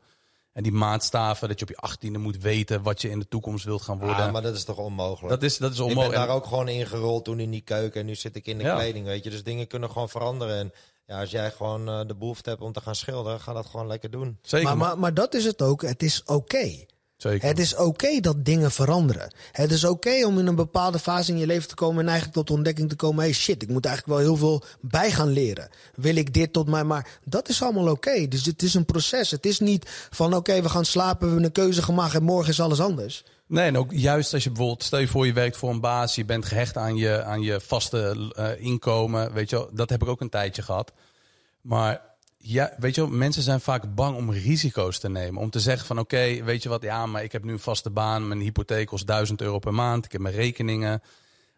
En 0.54 0.64
die 0.64 0.72
maatstaven, 0.74 1.48
dat 1.48 1.60
je 1.60 1.66
op 1.66 1.72
je 1.72 2.08
18e 2.10 2.18
moet 2.20 2.38
weten 2.42 2.82
wat 2.84 3.02
je 3.02 3.10
in 3.10 3.20
de 3.20 3.28
toekomst 3.28 3.66
wilt 3.66 3.82
gaan 3.82 4.00
worden. 4.00 4.26
Ah, 4.26 4.32
maar 4.32 4.42
dat 4.42 4.56
is 4.56 4.64
toch 4.64 4.78
onmogelijk? 4.78 5.30
dat 5.30 5.44
is, 5.44 5.58
dat 5.58 5.72
is 5.72 5.78
ik 5.80 5.86
ben 5.86 5.96
onmogelijk. 5.96 6.26
daar 6.28 6.36
ook 6.36 6.46
gewoon 6.46 6.68
ingerold 6.68 7.26
toen 7.26 7.40
in 7.40 7.52
die 7.52 7.62
keuken. 7.62 8.00
En 8.00 8.06
nu 8.06 8.16
zit 8.16 8.36
ik 8.36 8.46
in 8.46 8.58
de 8.58 8.64
Ja. 8.64 8.76
kleding, 8.76 9.06
weet 9.06 9.24
je. 9.24 9.30
Dus 9.30 9.44
dingen 9.44 9.68
kunnen 9.68 9.90
gewoon 9.92 10.10
veranderen. 10.10 10.58
En 10.58 10.72
ja, 11.10 11.20
als 11.20 11.32
jij 11.32 11.52
gewoon 11.52 11.90
eh, 11.90 12.00
de 12.08 12.16
behoefte 12.16 12.50
hebt 12.50 12.62
om 12.62 12.74
te 12.74 12.82
gaan 12.82 12.96
schilderen, 12.96 13.40
ga 13.40 13.54
dat 13.54 13.66
gewoon 13.66 13.88
lekker 13.88 14.12
doen. 14.12 14.38
Zeker, 14.42 14.78
Maar, 14.78 15.00
maar, 15.00 15.14
dat 15.14 15.34
is 15.34 15.46
het 15.46 15.62
ook. 15.62 15.82
Het 15.82 16.04
is 16.04 16.24
oké. 16.26 16.86
zeker. 17.18 17.48
Het 17.48 17.60
is 17.60 17.76
oké 17.76 18.20
dat 18.20 18.46
dingen 18.46 18.72
veranderen. 18.72 19.34
Het 19.52 19.72
is 19.72 19.84
oké 19.84 20.26
om 20.26 20.40
in 20.40 20.48
een 20.48 20.56
bepaalde 20.56 21.00
fase 21.00 21.32
in 21.32 21.38
je 21.38 21.46
leven 21.46 21.68
te 21.68 21.76
komen 21.76 22.00
en 22.00 22.08
eigenlijk 22.08 22.38
tot 22.38 22.48
de 22.48 22.54
ontdekking 22.54 22.90
te 22.90 22.96
komen: 22.96 23.24
hey 23.24 23.34
shit, 23.34 23.62
ik 23.62 23.70
moet 23.70 23.86
eigenlijk 23.86 24.18
wel 24.18 24.28
heel 24.28 24.38
veel 24.38 24.64
bij 24.82 25.12
gaan 25.12 25.30
leren. 25.30 25.70
Wil 25.96 26.16
ik 26.16 26.34
dit 26.34 26.54
tot 26.54 26.68
mij? 26.68 26.84
Maar 26.84 27.20
dat 27.24 27.50
is 27.50 27.62
allemaal 27.62 27.90
oké. 27.92 28.28
Dus 28.28 28.46
het 28.46 28.62
is 28.64 28.74
een 28.74 28.86
proces. 28.86 29.32
Het 29.32 29.46
is 29.46 29.60
niet 29.60 30.08
van: 30.10 30.34
oké, 30.34 30.62
we 30.62 30.70
gaan 30.70 30.86
slapen, 30.86 31.20
we 31.20 31.26
hebben 31.26 31.44
een 31.44 31.52
keuze 31.52 31.82
gemaakt 31.82 32.14
en 32.14 32.24
morgen 32.24 32.52
is 32.52 32.62
alles 32.62 32.82
anders. 32.82 33.24
Nee, 33.50 33.66
en 33.66 33.78
ook 33.78 33.92
juist 33.92 34.34
als 34.34 34.44
je 34.44 34.50
bijvoorbeeld, 34.50 34.84
stel 34.84 35.00
je 35.00 35.08
voor 35.08 35.26
je 35.26 35.34
werkt 35.34 35.58
voor 35.58 35.70
een 35.70 35.80
baas, 35.80 36.16
je 36.16 36.26
bent 36.26 36.46
gehecht 36.46 36.78
aan 36.78 36.96
je, 36.96 37.24
aan 37.24 37.42
je 37.42 37.60
vaste 37.60 38.32
eh, 38.36 38.66
inkomen, 38.66 39.34
weet 39.34 39.50
je 39.50 39.56
wel, 39.56 39.70
dat 39.74 39.90
heb 39.90 40.02
ik 40.02 40.08
ook 40.08 40.22
een 40.22 40.30
tijdje 40.30 40.62
gehad. 40.62 40.94
Maar 41.62 42.02
ja, 42.38 42.74
weet 42.78 42.96
je 42.96 43.02
wel, 43.02 43.10
mensen 43.10 43.42
zijn 43.42 43.60
vaak 43.60 43.96
bang 43.96 44.18
om 44.18 44.32
risico's 44.32 45.00
te 45.00 45.10
nemen. 45.10 45.42
Om 45.42 45.50
te 45.50 45.60
zeggen 45.60 45.88
van 45.88 46.00
oké, 46.00 46.44
weet 46.44 46.64
je 46.64 46.70
wat, 46.70 46.82
ja, 46.82 47.06
maar 47.06 47.24
ik 47.24 47.32
heb 47.32 47.44
nu 47.44 47.52
een 47.52 47.60
vaste 47.60 47.90
baan, 47.90 48.28
mijn 48.28 48.40
hypotheek 48.40 48.88
kost 48.88 49.08
1000 49.08 49.42
euro 49.42 49.60
per 49.60 49.74
maand, 49.74 50.06
ik 50.06 50.12
heb 50.12 50.22
mijn 50.22 50.36
rekeningen. 50.36 51.02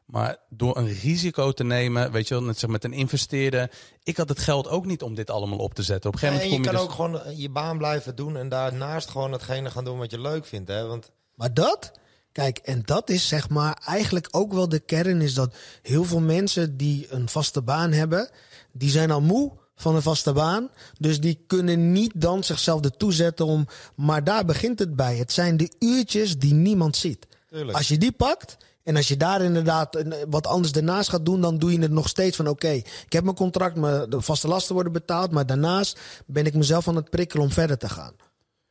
Maar 0.05 0.37
door 0.49 0.77
een 0.77 0.93
risico 0.93 1.51
te 1.51 1.63
nemen, 1.63 2.11
weet 2.11 2.27
je 2.27 2.33
wel, 2.33 2.43
net 2.43 2.59
zeg 2.59 2.69
met 2.69 2.83
een 2.83 2.93
investeerder. 2.93 3.71
Ik 4.03 4.17
had 4.17 4.29
het 4.29 4.39
geld 4.39 4.67
ook 4.67 4.85
niet 4.85 5.01
om 5.01 5.15
dit 5.15 5.29
allemaal 5.29 5.57
op 5.57 5.73
te 5.73 5.83
zetten. 5.83 6.09
Op 6.09 6.15
een 6.15 6.21
gegeven 6.21 6.41
en 6.43 6.49
je 6.49 6.57
moment 6.57 6.75
kan 6.75 6.87
kom 6.87 7.11
je 7.11 7.11
ook 7.11 7.15
dus- 7.15 7.23
gewoon 7.23 7.35
eh, 7.35 7.41
je 7.41 7.49
baan 7.49 7.77
blijven 7.77 8.15
doen. 8.15 8.37
En 8.37 8.49
daarnaast 8.49 9.09
gewoon 9.09 9.31
hetgene 9.31 9.69
gaan 9.69 9.83
doen 9.83 9.97
wat 9.97 10.11
je 10.11 10.19
leuk 10.19 10.45
vindt. 10.45 10.69
Hè? 10.69 10.87
Want 10.87 11.11
Maar 11.41 11.53
dat, 11.53 11.91
kijk, 12.31 12.57
en 12.57 12.81
dat 12.85 13.09
is 13.09 13.27
zeg 13.27 13.49
maar 13.49 13.81
eigenlijk 13.85 14.27
ook 14.31 14.53
wel 14.53 14.69
de 14.69 14.79
kern, 14.79 15.21
is 15.21 15.33
dat 15.33 15.55
heel 15.81 16.03
veel 16.03 16.19
mensen 16.19 16.77
die 16.77 17.07
een 17.09 17.29
vaste 17.29 17.61
baan 17.61 17.91
hebben, 17.91 18.29
die 18.71 18.89
zijn 18.89 19.11
al 19.11 19.21
moe 19.21 19.51
van 19.75 19.95
een 19.95 20.01
vaste 20.01 20.33
baan. 20.33 20.69
Dus 20.99 21.19
die 21.19 21.43
kunnen 21.47 21.91
niet 21.91 22.11
dan 22.15 22.43
zichzelf 22.43 22.81
ertoe 22.83 23.13
zetten 23.13 23.45
om. 23.45 23.67
Maar 23.95 24.23
daar 24.23 24.45
begint 24.45 24.79
het 24.79 24.95
bij. 24.95 25.15
Het 25.15 25.31
zijn 25.31 25.57
de 25.57 25.71
uurtjes 25.79 26.37
die 26.37 26.53
niemand 26.53 26.95
ziet. 26.95 27.27
Tuurlijk. 27.49 27.77
Als 27.77 27.87
je 27.87 27.97
die 27.97 28.11
pakt. 28.11 28.57
En 28.83 28.95
als 28.95 29.07
je 29.07 29.17
daar 29.17 29.41
inderdaad 29.41 30.03
wat 30.29 30.47
anders 30.47 30.71
daarnaast 30.71 31.09
gaat 31.09 31.25
doen, 31.25 31.41
dan 31.41 31.57
doe 31.57 31.71
je 31.71 31.79
het 31.79 31.91
nog 31.91 32.07
steeds 32.07 32.35
van: 32.35 32.47
oké, 32.47 32.69
ik 32.69 33.05
heb 33.09 33.23
mijn 33.23 33.35
contract, 33.35 33.75
mijn 33.75 34.09
de 34.09 34.21
vaste 34.21 34.47
lasten 34.47 34.73
worden 34.73 34.93
betaald, 34.93 35.31
maar 35.31 35.45
daarnaast 35.45 35.99
ben 36.25 36.45
ik 36.45 36.53
mezelf 36.53 36.87
aan 36.87 36.95
het 36.95 37.09
prikkelen 37.09 37.45
om 37.45 37.51
verder 37.51 37.77
te 37.77 37.89
gaan. 37.89 38.13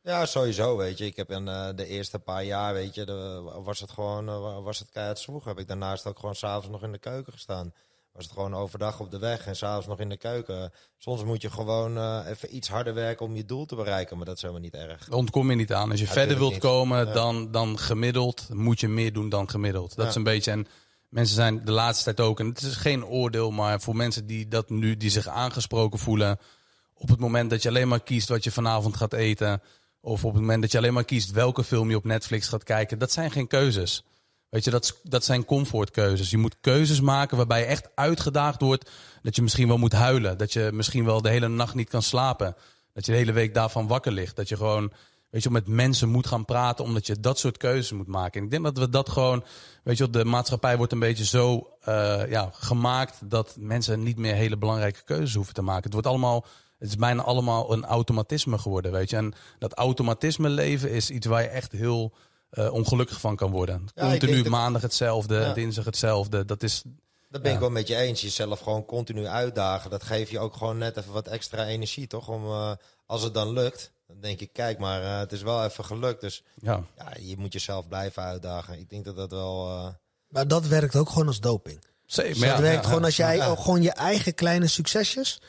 Ja, 0.03 0.25
sowieso, 0.25 0.77
weet 0.77 0.97
je. 0.97 1.05
Ik 1.05 1.15
heb 1.15 1.31
in 1.31 1.47
eh, 1.47 1.67
de 1.75 1.85
eerste 1.85 2.19
paar 2.19 2.43
jaar, 2.43 2.73
weet 2.73 2.95
je, 2.95 3.05
de, 3.05 3.41
was 3.63 3.79
het 3.79 3.91
gewoon, 3.91 4.27
eh, 4.29 4.63
was 4.63 4.79
het 4.79 4.89
keihard 4.89 5.19
zwoeg. 5.19 5.45
Heb 5.45 5.59
ik 5.59 5.67
daarnaast 5.67 6.05
ook 6.07 6.19
gewoon 6.19 6.35
s'avonds 6.35 6.69
nog 6.69 6.83
in 6.83 6.91
de 6.91 6.97
keuken 6.97 7.33
gestaan. 7.33 7.73
Was 8.13 8.23
het 8.23 8.33
gewoon 8.33 8.55
overdag 8.55 8.99
op 8.99 9.11
de 9.11 9.19
weg 9.19 9.45
en 9.45 9.55
s'avonds 9.55 9.87
nog 9.87 9.99
in 9.99 10.09
de 10.09 10.17
keuken. 10.17 10.71
Soms 10.97 11.23
moet 11.23 11.41
je 11.41 11.49
gewoon 11.51 11.97
eh, 11.97 12.19
even 12.27 12.55
iets 12.55 12.67
harder 12.69 12.93
werken 12.93 13.25
om 13.25 13.35
je 13.35 13.45
doel 13.45 13.65
te 13.65 13.75
bereiken, 13.75 14.17
maar 14.17 14.25
dat 14.25 14.35
is 14.35 14.41
helemaal 14.41 14.63
niet 14.63 14.73
erg. 14.73 15.09
Ontkom 15.11 15.49
je 15.49 15.55
niet 15.55 15.73
aan. 15.73 15.91
Als 15.91 15.99
je 15.99 16.07
verder 16.07 16.37
wilt 16.37 16.51
niet. 16.51 16.61
komen 16.61 17.05
Ja. 17.07 17.13
dan, 17.13 17.51
dan 17.51 17.79
gemiddeld, 17.79 18.47
moet 18.53 18.79
je 18.79 18.87
meer 18.87 19.13
doen 19.13 19.29
dan 19.29 19.49
gemiddeld. 19.49 19.89
Dat 19.95 20.03
Ja. 20.03 20.09
is 20.09 20.15
een 20.15 20.23
beetje. 20.23 20.51
En 20.51 20.67
mensen 21.09 21.35
zijn 21.35 21.65
de 21.65 21.71
laatste 21.71 22.03
tijd 22.03 22.19
ook. 22.29 22.39
En 22.39 22.45
het 22.47 22.61
is 22.61 22.75
geen 22.75 23.05
oordeel, 23.05 23.51
maar 23.51 23.81
voor 23.81 23.95
mensen 23.95 24.25
die 24.27 24.47
dat 24.47 24.69
nu, 24.69 24.97
die 24.97 25.09
zich 25.09 25.27
aangesproken 25.27 25.99
voelen. 25.99 26.39
Op 26.93 27.09
het 27.09 27.19
moment 27.19 27.49
dat 27.49 27.61
je 27.61 27.69
alleen 27.69 27.87
maar 27.87 28.03
kiest 28.03 28.29
wat 28.29 28.43
je 28.43 28.51
vanavond 28.51 28.97
gaat 28.97 29.13
eten. 29.13 29.61
Of 30.01 30.25
op 30.25 30.31
het 30.31 30.41
moment 30.41 30.61
dat 30.61 30.71
je 30.71 30.77
alleen 30.77 30.93
maar 30.93 31.03
kiest 31.03 31.31
welke 31.31 31.63
film 31.63 31.89
je 31.89 31.95
op 31.95 32.03
Netflix 32.03 32.47
gaat 32.47 32.63
kijken. 32.63 32.99
Dat 32.99 33.11
zijn 33.11 33.31
geen 33.31 33.47
keuzes. 33.47 34.03
Weet 34.49 34.63
je, 34.63 34.71
dat, 34.71 34.99
dat 35.03 35.23
zijn 35.23 35.45
comfortkeuzes. 35.45 36.29
Je 36.29 36.37
moet 36.37 36.55
keuzes 36.61 37.01
maken 37.01 37.37
waarbij 37.37 37.59
je 37.59 37.65
echt 37.65 37.89
uitgedaagd 37.95 38.61
wordt. 38.61 38.91
Dat 39.21 39.35
je 39.35 39.41
misschien 39.41 39.67
wel 39.67 39.77
moet 39.77 39.91
huilen. 39.91 40.37
Dat 40.37 40.53
je 40.53 40.69
misschien 40.73 41.05
wel 41.05 41.21
de 41.21 41.29
hele 41.29 41.47
nacht 41.47 41.75
niet 41.75 41.89
kan 41.89 42.01
slapen. 42.01 42.55
Dat 42.93 43.05
je 43.05 43.11
de 43.11 43.17
hele 43.17 43.31
week 43.31 43.53
daarvan 43.53 43.87
wakker 43.87 44.11
ligt. 44.11 44.35
Dat 44.35 44.49
je 44.49 44.57
gewoon, 44.57 44.91
weet 45.29 45.43
je, 45.43 45.49
met 45.49 45.67
mensen 45.67 46.09
moet 46.09 46.27
gaan 46.27 46.45
praten. 46.45 46.85
Omdat 46.85 47.07
je 47.07 47.19
dat 47.19 47.39
soort 47.39 47.57
keuzes 47.57 47.91
moet 47.91 48.07
maken. 48.07 48.39
En 48.39 48.45
ik 48.45 48.51
denk 48.51 48.63
dat 48.63 48.77
we 48.77 48.89
dat 48.89 49.09
gewoon, 49.09 49.43
weet 49.83 49.97
je, 49.97 50.09
de 50.09 50.25
maatschappij 50.25 50.77
wordt 50.77 50.91
een 50.91 50.99
beetje 50.99 51.25
zo 51.25 51.69
eh, 51.81 52.29
ja, 52.29 52.49
gemaakt. 52.53 53.29
Dat 53.29 53.55
mensen 53.59 54.03
niet 54.03 54.17
meer 54.17 54.35
hele 54.35 54.57
belangrijke 54.57 55.03
keuzes 55.03 55.35
hoeven 55.35 55.53
te 55.53 55.61
maken. 55.61 55.83
Het 55.83 55.93
wordt 55.93 56.07
allemaal. 56.07 56.45
Het 56.81 56.89
is 56.89 56.95
bijna 56.95 57.21
allemaal 57.21 57.73
een 57.73 57.85
automatisme 57.85 58.57
geworden, 58.57 58.91
weet 58.91 59.09
je. 59.09 59.15
En 59.15 59.33
dat 59.59 59.73
automatisme 59.73 60.49
leven 60.49 60.91
is 60.91 61.09
iets 61.09 61.25
waar 61.25 61.41
je 61.41 61.47
echt 61.47 61.71
heel 61.71 62.13
eh, 62.49 62.73
ongelukkig 62.73 63.19
van 63.19 63.35
kan 63.35 63.51
worden. 63.51 63.87
Ja, 63.95 64.09
Continu 64.09 64.49
maandag 64.49 64.81
hetzelfde, 64.81 65.35
Ja. 65.35 65.53
dinsdag 65.53 65.85
hetzelfde. 65.85 66.45
Dat 66.45 66.63
is, 66.63 66.83
Dat 67.29 67.41
ben 67.41 67.53
ik 67.53 67.59
wel 67.59 67.69
met 67.69 67.87
je 67.87 67.95
eens. 67.95 68.21
Jezelf 68.21 68.59
gewoon 68.59 68.85
continu 68.85 69.27
uitdagen. 69.27 69.89
Dat 69.89 70.03
geeft 70.03 70.31
je 70.31 70.39
ook 70.39 70.55
gewoon 70.55 70.77
net 70.77 70.97
even 70.97 71.13
wat 71.13 71.27
extra 71.27 71.65
energie, 71.65 72.07
toch? 72.07 72.27
Om, 72.27 72.45
uh, 72.45 72.71
als 73.05 73.23
het 73.23 73.33
dan 73.33 73.53
lukt, 73.53 73.91
dan 74.07 74.17
denk 74.21 74.39
ik, 74.39 74.53
kijk 74.53 74.79
maar, 74.79 75.01
uh, 75.01 75.19
het 75.19 75.31
is 75.31 75.41
wel 75.41 75.65
even 75.65 75.85
gelukt. 75.85 76.21
Dus 76.21 76.43
ja. 76.61 76.83
ja. 76.97 77.13
je 77.19 77.37
moet 77.37 77.53
jezelf 77.53 77.87
blijven 77.87 78.23
uitdagen. 78.23 78.79
Ik 78.79 78.89
denk 78.89 79.05
dat 79.05 79.15
dat 79.15 79.31
wel... 79.31 79.67
Uh... 79.67 79.87
Maar 80.27 80.47
dat 80.47 80.67
werkt 80.67 80.95
ook 80.95 81.09
gewoon 81.09 81.27
als 81.27 81.39
doping. 81.39 81.83
Zeker. 82.05 82.33
Dus 82.33 82.49
dat 82.49 82.59
werkt 82.59 82.85
gewoon 82.85 83.03
als 83.03 83.15
jij 83.15 83.39
gewoon 83.39 83.81
je 83.81 83.91
eigen 83.91 84.35
kleine 84.35 84.67
succesjes... 84.67 85.41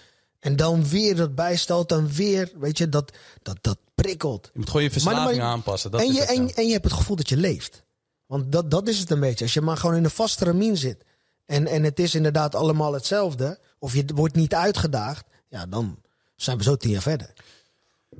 En 0.43 0.57
dan 0.57 0.89
weer 0.89 1.17
dat 1.17 1.35
bijstelt, 1.35 1.89
dan 1.89 2.13
weer, 2.13 2.51
weet 2.59 2.79
je, 2.79 2.89
dat, 2.89 3.13
dat, 3.43 3.59
dat 3.61 3.79
prikkelt. 3.95 4.51
Je 4.53 4.59
moet 4.59 4.69
gewoon 4.69 4.83
je 4.83 4.91
verslaving 4.91 5.43
aanpassen. 5.43 5.91
Dat 5.91 6.01
en, 6.01 6.07
is 6.07 6.17
je, 6.17 6.25
en, 6.25 6.55
en 6.55 6.67
je 6.67 6.73
hebt 6.73 6.85
het 6.85 6.93
gevoel 6.93 7.17
dat 7.17 7.29
je 7.29 7.37
leeft. 7.37 7.85
Want 8.27 8.53
dat, 8.53 8.71
dat 8.71 8.89
is 8.89 8.99
het 8.99 9.11
een 9.11 9.21
beetje. 9.21 9.45
Als 9.45 9.55
je 9.55 9.61
maar 9.61 9.77
gewoon 9.77 9.97
in 9.97 10.05
een 10.05 10.11
vaste 10.11 10.45
ramien 10.45 10.77
zit. 10.77 11.05
En, 11.47 11.67
en 11.67 11.83
het 11.83 11.99
is 11.99 12.15
inderdaad 12.15 12.55
allemaal 12.55 12.93
hetzelfde. 12.93 13.59
Of 13.79 13.95
je 13.95 14.05
wordt 14.15 14.35
niet 14.35 14.55
uitgedaagd. 14.55 15.27
Ja, 15.49 15.67
dan 15.67 15.99
zijn 16.37 16.57
we 16.57 16.63
zo 16.63 16.77
tien 16.77 16.91
jaar 16.91 17.03
verder. 17.03 17.33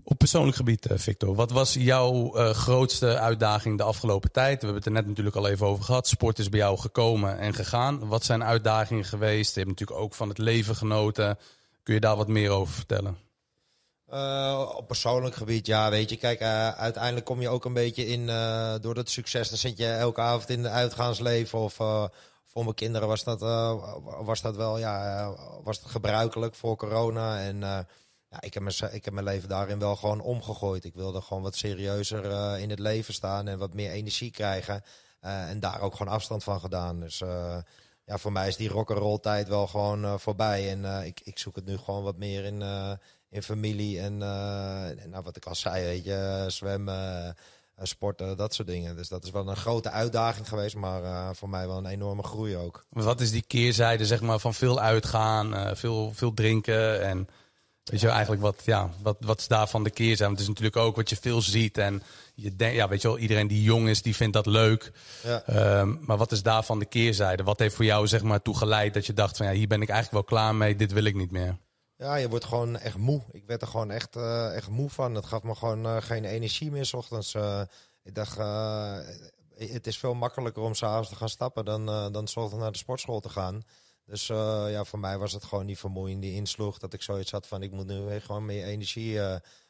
Op 0.05 0.19
persoonlijk 0.19 0.57
gebied, 0.57 0.87
eh, 0.87 0.99
Victor. 0.99 1.35
Wat 1.35 1.51
was 1.51 1.75
jouw 1.75 2.39
uh, 2.39 2.51
grootste 2.51 3.19
uitdaging 3.19 3.79
de 3.79 3.83
afgelopen 3.83 4.33
tijd? 4.33 4.55
We 4.61 4.65
hebben 4.65 4.77
het 4.77 4.87
er 4.87 4.93
net 4.93 5.07
natuurlijk 5.07 5.37
al 5.37 5.49
even 5.49 5.67
over 5.67 5.85
gehad. 5.85 6.09
Sport 6.09 6.39
is 6.39 6.49
bij 6.49 6.59
jou 6.59 6.79
gekomen 6.79 7.39
en 7.39 7.55
gegaan. 7.55 8.09
Wat 8.09 8.25
zijn 8.25 8.45
uitdagingen 8.45 9.05
geweest? 9.05 9.55
Je 9.55 9.61
hebt 9.61 9.71
natuurlijk 9.71 10.01
ook 10.01 10.15
van 10.15 10.29
het 10.29 10.39
leven 10.39 10.77
genoten. 10.77 11.39
Kun 11.83 11.95
je 11.95 12.01
daar 12.01 12.17
wat 12.17 12.29
meer 12.29 12.51
over 12.51 12.75
vertellen? 12.75 13.19
Uh, 14.13 14.73
op 14.77 14.87
persoonlijk 14.87 15.35
gebied, 15.35 15.67
ja, 15.67 15.91
weet 15.91 16.11
je. 16.11 16.17
Kijk, 16.17 16.41
uh, 16.41 16.69
uiteindelijk 16.69 17.27
kom 17.27 17.41
je 17.41 17.49
ook 17.49 17.65
een 17.65 17.73
beetje 17.73 18.07
in, 18.07 18.21
uh, 18.21 18.75
door 18.81 18.95
dat 18.95 19.09
succes, 19.09 19.49
dan 19.49 19.59
zit 19.59 19.79
je 19.79 19.87
elke 19.87 20.21
avond 20.21 20.51
in 20.51 20.65
het 20.65 20.73
uitgaansleven. 20.73 21.59
Of 21.59 21.75
voor 22.45 22.65
mijn 22.65 22.75
kinderen 22.75 23.09
was 23.09 23.25
dat, 23.25 23.41
was 24.25 24.41
dat 24.41 24.57
wel, 24.57 24.79
ja, 24.79 25.35
was 25.63 25.77
het 25.77 25.91
gebruikelijk 25.91 26.55
voor 26.55 26.77
corona. 26.77 27.41
En 27.41 27.59
ja, 28.29 28.41
ik, 28.41 28.55
heb 28.55 28.63
mijn, 28.63 28.95
ik 28.95 29.05
heb 29.05 29.15
mijn 29.15 29.27
leven 29.27 29.49
daarin 29.49 29.79
wel 29.79 29.97
gewoon 29.97 30.21
omgegooid. 30.21 30.85
Ik 30.85 30.95
wilde 30.95 31.21
gewoon 31.21 31.43
wat 31.43 31.57
serieuzer 31.57 32.25
in 32.59 32.71
het 32.71 32.79
leven 32.79 33.15
staan 33.15 33.49
en 33.49 33.59
wat 33.59 33.75
meer 33.75 33.91
energie 33.91 34.31
krijgen. 34.31 34.85
en 35.21 35.61
daar 35.61 35.81
ook 35.81 35.95
gewoon 35.97 36.13
afstand 36.13 36.45
van 36.45 36.61
gedaan. 36.61 37.01
Dus 37.01 37.23
ja, 38.05 38.19
voor 38.19 38.33
mij 38.33 38.49
is 38.49 38.57
die 38.57 38.69
rock'n'roll 38.69 39.19
tijd 39.19 39.49
wel 39.49 39.67
gewoon 39.67 40.05
uh, 40.05 40.15
voorbij. 40.19 40.71
En 40.71 40.79
uh, 40.79 41.07
ik, 41.07 41.21
ik 41.25 41.39
zoek 41.39 41.57
het 41.57 41.65
nu 41.65 41.77
gewoon 41.77 42.03
wat 42.03 42.17
meer 42.17 42.45
in, 42.45 42.61
uh, 42.61 42.93
in 43.31 43.43
familie. 43.43 44.01
En 44.01 44.17
nou, 44.17 45.23
wat 45.23 45.37
ik 45.37 45.47
al 45.47 45.55
zei, 45.55 45.85
weet 45.85 46.05
je, 46.05 46.45
zwemmen, 46.49 47.37
sporten, 47.83 48.37
dat 48.37 48.55
soort 48.55 48.69
dingen. 48.69 48.97
Dus 48.97 49.09
dat 49.09 49.25
is 49.25 49.31
wel 49.31 49.49
een 49.49 49.57
grote 49.57 49.91
uitdaging 49.91 50.49
geweest, 50.49 50.77
maar 50.77 51.35
voor 51.37 51.49
mij 51.49 51.67
wel 51.67 51.77
een 51.77 51.87
enorme 51.87 52.23
groei 52.23 52.57
ook. 52.57 52.85
Wat 52.89 53.21
is 53.21 53.31
die 53.31 53.45
keerzijde, 53.47 54.07
zeg 54.07 54.21
maar, 54.21 54.39
van 54.39 54.55
veel 54.55 54.81
uitgaan, 54.81 55.77
veel, 55.77 56.13
veel 56.13 56.35
drinken 56.35 57.03
en... 57.03 57.29
Weet 57.85 58.01
je 58.01 58.09
eigenlijk 58.09 58.43
wat, 58.43 58.63
ja, 58.65 58.91
wat, 59.03 59.17
wat 59.21 59.39
is 59.39 59.49
daarvan 59.49 59.85
de 59.85 59.91
keerzijde? 59.91 60.25
Want 60.25 60.39
het 60.39 60.41
is 60.41 60.49
natuurlijk 60.49 60.77
ook 60.77 60.97
wat 60.97 61.11
je 61.11 61.17
veel 61.17 61.43
ziet 61.43 61.79
en 61.79 62.03
je 62.35 62.57
denkt, 62.57 62.77
ja, 62.77 62.89
weet 62.89 63.03
je 63.03 63.09
wel, 63.09 63.19
iedereen 63.19 63.47
die 63.47 63.63
jong 63.63 63.89
is, 63.89 64.03
die 64.03 64.17
vindt 64.17 64.33
dat 64.33 64.47
leuk. 64.47 64.93
Ja. 65.23 65.79
Um, 65.81 66.01
maar 66.07 66.17
wat 66.17 66.33
is 66.33 66.43
daarvan 66.43 66.79
de 66.79 66.85
keerzijde? 66.85 67.43
Wat 67.43 67.59
heeft 67.59 67.75
voor 67.75 67.85
jou 67.85 68.07
zeg 68.07 68.23
maar 68.23 68.43
toegeleid 68.43 68.95
dat 68.95 69.07
je 69.07 69.13
dacht 69.13 69.37
van 69.37 69.47
ja, 69.47 69.53
hier 69.53 69.67
ben 69.67 69.83
ik 69.83 69.89
eigenlijk 69.89 70.29
wel 70.29 70.39
klaar 70.39 70.55
mee, 70.55 70.77
dit 70.77 70.93
wil 70.93 71.05
ik 71.05 71.15
niet 71.15 71.31
meer? 71.31 71.59
Ja, 71.97 72.15
je 72.15 72.29
wordt 72.29 72.45
gewoon 72.45 72.79
echt 72.79 72.97
moe. 72.97 73.23
Ik 73.31 73.45
werd 73.47 73.63
er 73.63 73.69
gewoon 73.69 73.91
echt, 73.91 74.17
uh, 74.17 74.57
echt 74.57 74.69
moe 74.69 74.91
van. 74.91 75.15
Het 75.15 75.27
gaf 75.27 75.43
me 75.43 75.55
gewoon 75.55 75.87
uh, 75.87 75.97
geen 76.01 76.25
energie 76.25 76.71
meer 76.71 76.87
s 76.87 76.93
ochtends. 76.93 77.35
Uh, 77.35 77.61
ik 78.03 78.15
dacht, 78.15 78.37
het 79.57 79.87
is 79.87 79.99
veel 79.99 80.15
makkelijker 80.15 80.63
om 80.63 80.75
s'avonds 80.75 81.09
te 81.09 81.17
gaan 81.17 81.29
stappen 81.29 81.65
dan, 81.65 82.13
dan 82.13 82.29
s 82.29 82.37
ochtends 82.37 82.63
naar 82.63 82.73
de 82.73 82.79
sportschool 82.79 83.21
te 83.21 83.29
gaan. 83.29 83.63
Dus 84.13 84.27
ja, 84.27 84.85
voor 84.85 84.99
mij 84.99 85.19
was 85.19 85.33
het 85.33 85.45
gewoon 85.45 85.67
die 85.67 85.79
vermoeiing 85.79 86.21
die 86.21 86.35
insloeg. 86.35 86.79
Dat 86.79 86.93
ik 86.93 87.03
zoiets 87.03 87.31
had 87.31 87.47
van, 87.47 87.63
ik 87.63 87.73
moet 87.73 87.87
nu 87.87 88.01
weer 88.01 88.21
gewoon 88.23 88.45
meer 88.45 88.65
energie 88.65 89.21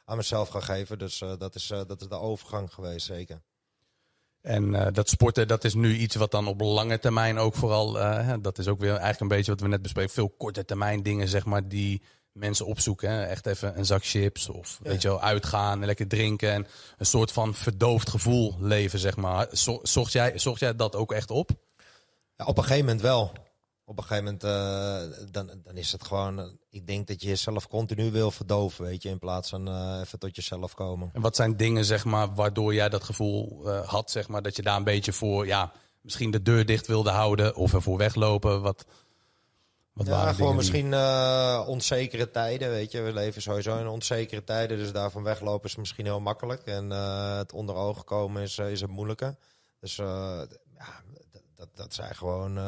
aan 0.05 0.17
mezelf 0.17 0.49
gaan 0.49 0.63
geven. 0.63 0.99
Dus 0.99 1.21
uh, 1.21 1.33
dat, 1.39 1.55
is, 1.55 1.67
dat 1.67 2.01
is 2.01 2.09
de 2.09 2.19
overgang 2.19 2.73
geweest, 2.73 3.07
zeker. 3.07 3.43
En 4.41 4.93
dat 4.93 5.09
sporten, 5.09 5.49
dat 5.49 5.65
is 5.65 5.75
nu 5.75 5.97
iets 5.97 6.15
wat 6.15 6.31
dan 6.31 6.47
op 6.47 6.61
lange 6.61 6.99
termijn 6.99 7.39
ook 7.39 7.55
vooral, 7.55 7.93
dat 8.41 8.59
is 8.59 8.69
ook 8.69 8.79
weer 8.79 8.91
eigenlijk 8.91 9.21
een 9.21 9.29
beetje 9.29 9.51
wat 9.51 9.61
we 9.61 9.69
net 9.69 9.83
bespreken, 9.83 10.13
veel 10.13 10.29
korte 10.29 10.65
termijn 10.65 11.03
dingen 11.03 11.29
zeg 11.29 11.45
maar 11.45 11.69
die 11.69 12.03
mensen 12.33 12.67
opzoeken. 12.67 13.11
Hè? 13.11 13.25
Echt 13.25 13.47
even 13.47 13.79
een 13.79 13.87
zak 13.87 14.05
chips 14.05 14.49
of 14.49 14.79
ja. 14.83 14.91
weet 14.91 15.03
je 15.03 15.09
wel, 15.09 15.21
uitgaan 15.21 15.81
en 15.81 15.87
lekker 15.87 16.09
drinken 16.09 16.53
en 16.53 16.67
een 16.99 17.07
soort 17.07 17.33
van 17.33 17.55
verdoofd 17.55 18.11
gevoel 18.11 18.57
leven 18.61 18.99
zeg 18.99 19.17
maar. 19.17 19.49
Zocht 19.83 20.13
jij, 20.13 20.39
zocht 20.39 20.61
jij 20.61 20.77
dat 20.77 20.97
ook 20.97 21.13
echt 21.13 21.31
op? 21.31 21.51
Ja, 22.37 22.45
op 22.45 22.57
een 22.57 22.63
gegeven 22.63 22.85
moment 22.85 23.03
wel 23.03 23.33
op 23.93 23.99
een 23.99 24.05
gegeven 24.05 24.25
moment, 24.25 24.45
uh, 24.45 25.27
dan, 25.31 25.51
dan 25.65 25.77
is 25.77 25.93
het 25.93 26.05
gewoon. 26.05 26.39
Uh, 26.39 26.45
ik 26.71 26.87
denk 26.87 27.07
dat 27.07 27.23
je 27.23 27.29
jezelf 27.29 27.69
continu 27.69 28.11
wil 28.11 28.31
verdoven, 28.31 28.85
weet 28.85 29.03
je, 29.03 29.09
in 29.09 29.19
plaats 29.19 29.49
van 29.51 29.69
uh, 29.69 30.01
even 30.01 30.19
tot 30.19 30.37
jezelf 30.37 30.75
komen. 30.75 31.11
En 31.13 31.21
wat 31.21 31.37
zijn 31.37 31.57
dingen, 31.57 31.85
zeg 31.85 32.05
maar, 32.05 32.35
waardoor 32.35 32.75
jij 32.75 32.89
dat 32.89 33.05
gevoel 33.05 33.69
had, 33.69 34.11
zeg 34.11 34.29
maar, 34.29 34.43
dat 34.43 34.57
je 34.57 34.63
daar 34.63 34.77
een 34.77 34.85
beetje 34.85 35.13
voor, 35.13 35.47
ja, 35.47 35.73
misschien 36.01 36.31
de 36.31 36.43
deur 36.43 36.67
dicht 36.67 36.87
wilde 36.87 37.11
houden 37.11 37.57
of 37.57 37.75
ervoor 37.75 37.99
weglopen? 37.99 38.63
Wat, 38.63 38.85
wat 39.93 40.07
ja, 40.07 40.13
waren 40.13 40.35
gewoon 40.35 40.57
misschien 40.57 40.95
onzekere 41.67 42.31
tijden, 42.31 42.71
weet 42.71 42.93
je. 42.93 43.01
We 43.01 43.13
leven 43.13 43.43
sowieso 43.43 43.79
in 43.79 43.87
onzekere 43.87 44.45
tijden, 44.45 44.79
dus 44.79 44.93
daarvan 44.93 45.23
weglopen 45.23 45.69
is 45.69 45.77
misschien 45.77 46.05
heel 46.05 46.21
makkelijk. 46.21 46.63
En 46.65 46.91
het 47.39 47.53
onder 47.53 47.75
ogen 47.75 48.05
komen 48.05 48.43
is, 48.43 48.59
is 48.59 48.81
het 48.81 48.91
moeilijker. 48.91 49.37
Dus 49.81 49.97
ja, 49.97 50.47
dat, 51.31 51.43
dat, 51.55 51.69
dat 51.75 51.95
zijn 51.95 52.15
gewoon 52.15 52.59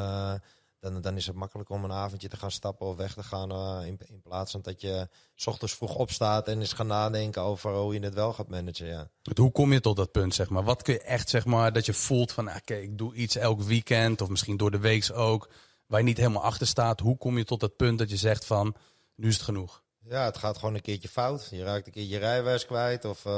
dan, 0.93 1.01
dan 1.01 1.17
is 1.17 1.27
het 1.27 1.37
makkelijk 1.37 1.69
om 1.71 1.85
een 1.85 1.93
avondje 1.93 2.29
te 2.29 2.37
gaan 2.37 2.51
stappen 2.51 2.87
of 2.87 2.97
weg 2.97 3.15
te 3.15 3.23
gaan. 3.23 3.53
Uh, 3.53 3.87
in, 3.87 3.99
in, 4.07 4.23
plaats 4.23 4.51
van 4.51 4.61
dat 4.61 4.81
je 4.81 5.09
s 5.35 5.47
ochtends 5.47 5.75
vroeg 5.75 5.95
opstaat 5.95 6.49
en 6.49 6.61
eens 6.61 6.73
gaan 6.73 6.87
nadenken 6.87 7.43
over 7.43 7.75
hoe 7.75 7.95
je 7.95 8.01
het 8.01 8.15
wel 8.15 8.33
gaat 8.33 8.49
managen. 8.49 8.87
Ja. 8.87 9.09
Hoe 9.35 9.53
kom 9.53 9.73
je 9.73 9.81
tot 9.81 9.97
dat 9.97 10.13
punt, 10.13 10.35
zeg 10.35 10.49
maar? 10.49 10.65
Wat 10.65 10.83
kun 10.83 10.95
je 10.95 11.03
echt, 11.03 11.29
zeg 11.29 11.45
maar, 11.45 11.73
dat 11.73 11.87
je 11.87 11.93
voelt 11.93 12.33
van, 12.33 12.49
oké, 12.49 12.57
okay, 12.57 12.83
ik 12.83 12.99
doe 12.99 13.15
iets 13.15 13.37
elk 13.37 13.61
weekend 13.61 14.21
of 14.21 14.29
misschien 14.29 14.57
door 14.57 14.71
de 14.71 14.79
week 14.79 15.11
ook, 15.15 15.51
waar 15.87 16.01
je 16.01 16.07
niet 16.07 16.17
helemaal 16.17 16.43
achter 16.43 16.67
staat. 16.67 17.01
Hoe 17.01 17.17
kom 17.17 17.39
je 17.39 17.45
tot 17.45 17.61
dat 17.61 17.77
punt 17.77 17.99
dat 17.99 18.11
je 18.11 18.17
zegt 18.17 18.45
van, 18.45 18.75
nu 19.15 19.29
is 19.29 19.35
het 19.35 19.45
genoeg? 19.45 19.84
Ja, 20.09 20.25
het 20.25 20.39
gaat 20.39 20.59
gewoon 20.59 20.75
een 20.75 20.81
keertje 20.81 21.09
fout. 21.09 21.49
Je 21.51 21.65
raakt 21.65 21.87
een 21.87 21.93
keer 21.93 22.05
je 22.05 22.19
rijwijs 22.19 22.67
kwijt. 22.67 23.05
Of 23.05 23.25
uh, 23.25 23.33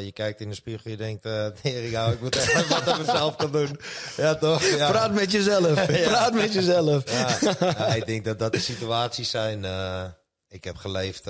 je 0.00 0.10
kijkt 0.12 0.40
in 0.40 0.48
de 0.48 0.54
spiegel 0.54 0.84
en 0.84 0.90
je 0.90 0.96
denkt... 0.96 1.26
Uh, 1.26 1.46
tering, 1.62 2.12
ik 2.12 2.20
moet 2.20 2.36
echt 2.36 2.68
wat 2.68 2.88
aan 2.88 2.98
mezelf 2.98 3.34
gaan 3.38 3.52
doen. 3.52 3.80
Ja, 4.16 4.34
toch? 4.34 4.64
Ja. 4.64 4.90
Praat 4.90 5.12
met 5.12 5.30
jezelf. 5.30 5.86
Praat 6.10 6.32
met 6.32 6.52
jezelf. 6.52 7.10
Ja. 7.10 7.94
ik 7.94 8.06
denk 8.06 8.24
dat 8.24 8.38
dat 8.38 8.52
de 8.52 8.60
situaties 8.60 9.30
zijn... 9.30 9.64
Uh, 9.64 10.04
ik 10.48 10.64
heb 10.64 10.76
geleefd, 10.76 11.26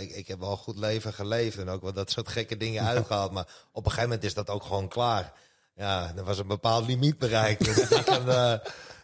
ik, 0.00 0.10
ik, 0.10 0.28
heb 0.28 0.38
wel 0.38 0.56
goed 0.56 0.78
leven 0.78 1.12
geleefd 1.12 1.58
en 1.58 1.68
ook 1.68 1.82
wel 1.82 1.92
dat 1.92 2.10
soort 2.10 2.28
gekke 2.28 2.56
dingen 2.56 2.84
uitgehaald. 2.84 3.32
Maar 3.32 3.46
op 3.72 3.84
een 3.84 3.90
gegeven 3.90 4.08
moment 4.08 4.24
is 4.24 4.34
dat 4.34 4.50
ook 4.50 4.62
gewoon 4.62 4.88
klaar. 4.88 5.32
Ja, 5.74 6.12
er 6.16 6.24
was 6.24 6.38
een 6.38 6.46
bepaald 6.46 6.86
limiet 6.86 7.18
bereikt. 7.18 7.64
Dus 7.74 7.90
ik 7.90 8.04
kan, 8.04 8.24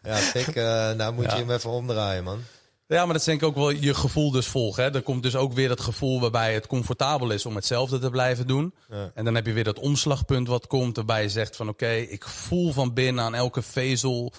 ja, 0.03 0.31
pik, 0.33 0.55
nou 0.97 1.13
moet 1.13 1.25
je 1.25 1.39
hem 1.39 1.51
even 1.51 1.71
omdraaien, 1.71 2.25
man. 2.25 2.45
Ja, 2.89 3.05
maar 3.05 3.13
dat 3.13 3.17
is 3.17 3.25
denk 3.25 3.41
ik 3.41 3.47
ook 3.47 3.55
wel 3.55 3.71
je 3.71 3.95
gevoel 3.95 4.31
dus 4.31 4.47
volgen. 4.47 4.85
Hè? 4.85 4.95
Er 4.95 5.03
komt 5.03 5.23
dus 5.23 5.37
ook 5.37 5.53
weer 5.53 5.69
dat 5.69 5.81
gevoel 5.81 6.21
waarbij 6.21 6.55
het 6.55 6.67
comfortabel 6.67 7.31
is 7.31 7.47
om 7.47 7.55
hetzelfde 7.55 7.99
te 7.99 8.11
blijven 8.11 8.47
doen. 8.47 8.75
Ja. 8.91 9.11
En 9.15 9.25
dan 9.25 9.35
heb 9.35 9.47
je 9.47 9.53
weer 9.53 9.65
dat 9.65 9.79
omslagpunt 9.79 10.49
wat 10.49 10.67
komt 10.67 10.97
waarbij 10.97 11.23
je 11.23 11.29
zegt 11.29 11.57
van 11.57 11.69
oké, 11.69 11.93
ik 11.93 12.25
voel 12.25 12.73
van 12.73 12.95
binnen 12.95 13.25
aan 13.25 13.35
elke 13.35 13.63
vezel 13.63 14.33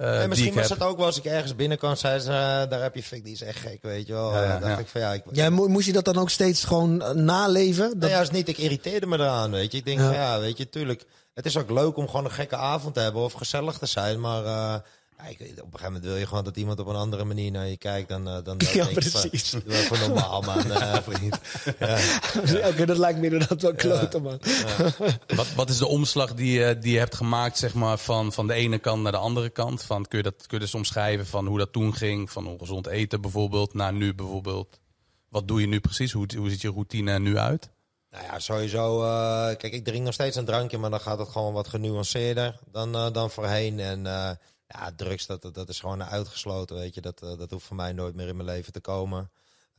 uh, 0.00 0.22
en 0.22 0.28
misschien 0.28 0.54
was 0.54 0.68
het 0.68 0.82
ook 0.82 0.96
wel 0.96 1.06
als 1.06 1.18
ik 1.18 1.24
ergens 1.24 1.56
binnenkwam, 1.56 1.96
zei 1.96 2.18
ze, 2.18 2.30
uh, 2.30 2.34
daar 2.70 2.82
heb 2.82 2.94
je 2.94 3.02
Fik, 3.02 3.24
die 3.24 3.32
is 3.32 3.42
echt 3.42 3.58
gek, 3.58 3.82
weet 3.82 4.06
je 4.06 4.12
wel. 4.12 4.32
Ja, 4.32 4.42
ja, 4.42 4.58
dacht 4.58 4.78
ik 4.78 4.86
van 4.86 5.00
ja. 5.00 5.12
Ik, 5.12 5.22
ja, 5.32 5.50
moest 5.50 5.86
je 5.86 5.92
dat 5.92 6.04
dan 6.04 6.16
ook 6.16 6.30
steeds 6.30 6.64
gewoon 6.64 7.02
uh, 7.02 7.10
naleven? 7.10 7.88
Dat... 7.88 7.98
Nee, 7.98 8.10
juist 8.10 8.32
niet. 8.32 8.48
Ik 8.48 8.58
irriteerde 8.58 9.06
me 9.06 9.18
eraan, 9.18 9.50
weet 9.50 9.72
je. 9.72 9.78
Ik 9.78 9.84
denk 9.84 10.00
van 10.00 10.12
ja, 10.12 10.40
weet 10.40 10.58
je, 10.58 10.68
tuurlijk. 10.68 11.04
Het 11.34 11.46
is 11.46 11.56
ook 11.56 11.70
leuk 11.70 11.96
om 11.96 12.06
gewoon 12.06 12.24
een 12.24 12.30
gekke 12.30 12.56
avond 12.56 12.94
te 12.94 13.00
hebben 13.00 13.22
of 13.22 13.32
gezellig 13.32 13.78
te 13.78 13.86
zijn, 13.86 14.20
maar 14.20 14.44
uh, 14.44 14.74
ja, 15.22 15.28
ik, 15.28 15.40
op 15.40 15.46
een 15.46 15.54
gegeven 15.56 15.84
moment 15.84 16.04
wil 16.04 16.16
je 16.16 16.26
gewoon 16.26 16.44
dat 16.44 16.56
iemand 16.56 16.80
op 16.80 16.86
een 16.86 16.96
andere 16.96 17.24
manier 17.24 17.50
naar 17.50 17.66
je 17.66 17.76
kijkt 17.76 18.08
dan, 18.08 18.28
uh, 18.28 18.44
dan, 18.44 18.60
ja, 18.72 18.86
precies. 18.86 19.50
Van, 19.50 19.62
even 19.66 19.98
normaal, 19.98 20.40
man. 20.40 20.66
Uh, 20.66 20.94
vriend. 21.08 21.38
Ja. 21.78 21.98
ja. 22.44 22.68
Oké, 22.68 22.86
dat 22.86 22.98
lijkt 22.98 23.18
me 23.18 23.24
inderdaad 23.24 23.62
wel 23.62 23.74
kloten, 23.74 24.22
man. 24.22 24.40
Wat, 25.36 25.54
wat 25.54 25.68
is 25.68 25.78
de 25.78 25.86
omslag 25.86 26.34
die, 26.34 26.58
uh, 26.58 26.80
die 26.80 26.92
je 26.92 26.98
hebt 26.98 27.14
gemaakt, 27.14 27.58
zeg 27.58 27.74
maar, 27.74 27.98
van, 27.98 28.32
van 28.32 28.46
de 28.46 28.54
ene 28.54 28.78
kant 28.78 29.02
naar 29.02 29.12
de 29.12 29.18
andere 29.18 29.50
kant? 29.50 29.82
Van, 29.82 30.06
kun, 30.06 30.18
je 30.18 30.24
dat, 30.24 30.46
kun 30.46 30.58
je 30.58 30.64
dus 30.64 30.74
omschrijven 30.74 31.26
van 31.26 31.46
hoe 31.46 31.58
dat 31.58 31.72
toen 31.72 31.94
ging? 31.94 32.30
Van 32.30 32.46
ongezond 32.46 32.86
eten 32.86 33.20
bijvoorbeeld, 33.20 33.74
naar 33.74 33.92
nu 33.92 34.14
bijvoorbeeld? 34.14 34.80
Wat 35.28 35.48
doe 35.48 35.60
je 35.60 35.66
nu 35.66 35.80
precies? 35.80 36.12
Hoe, 36.12 36.26
hoe 36.36 36.50
ziet 36.50 36.60
je 36.60 36.70
routine 36.70 37.18
nu 37.18 37.38
uit? 37.38 37.70
Nou 38.10 38.24
ja, 38.24 38.38
sowieso. 38.38 39.02
Uh, 39.02 39.46
kijk, 39.46 39.72
ik 39.72 39.84
drink 39.84 40.04
nog 40.04 40.14
steeds 40.14 40.36
een 40.36 40.44
drankje, 40.44 40.78
maar 40.78 40.90
dan 40.90 41.00
gaat 41.00 41.18
het 41.18 41.28
gewoon 41.28 41.52
wat 41.52 41.68
genuanceerder 41.68 42.58
dan, 42.70 42.96
uh, 42.96 43.12
dan 43.12 43.30
voorheen. 43.30 43.80
En 43.80 44.04
uh, 44.04 44.30
ja, 44.72 44.92
drugs, 44.96 45.26
dat, 45.26 45.54
dat, 45.54 45.68
is 45.68 45.80
gewoon 45.80 46.04
uitgesloten, 46.04 46.76
weet 46.76 46.94
je. 46.94 47.00
Dat, 47.00 47.22
uh, 47.24 47.38
dat 47.38 47.50
hoeft 47.50 47.66
voor 47.66 47.76
mij 47.76 47.92
nooit 47.92 48.14
meer 48.14 48.28
in 48.28 48.36
mijn 48.36 48.48
leven 48.48 48.72
te 48.72 48.80
komen. 48.80 49.30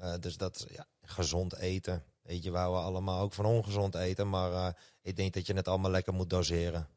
Uh, 0.01 0.13
dus 0.19 0.38
dat, 0.38 0.65
ja, 0.69 0.85
gezond 1.03 1.55
eten. 1.55 2.03
Weet 2.22 2.43
je, 2.43 2.51
waar 2.51 2.72
we 2.72 2.77
allemaal 2.77 3.22
ook 3.22 3.34
van 3.34 3.45
ongezond 3.45 3.95
eten. 3.95 4.30
Maar 4.30 4.51
uh, 4.51 4.68
ik 5.01 5.15
denk 5.15 5.34
dat 5.34 5.47
je 5.47 5.53
het 5.53 5.68
allemaal 5.68 5.91
lekker 5.91 6.13
moet 6.13 6.30
doseren. 6.30 6.88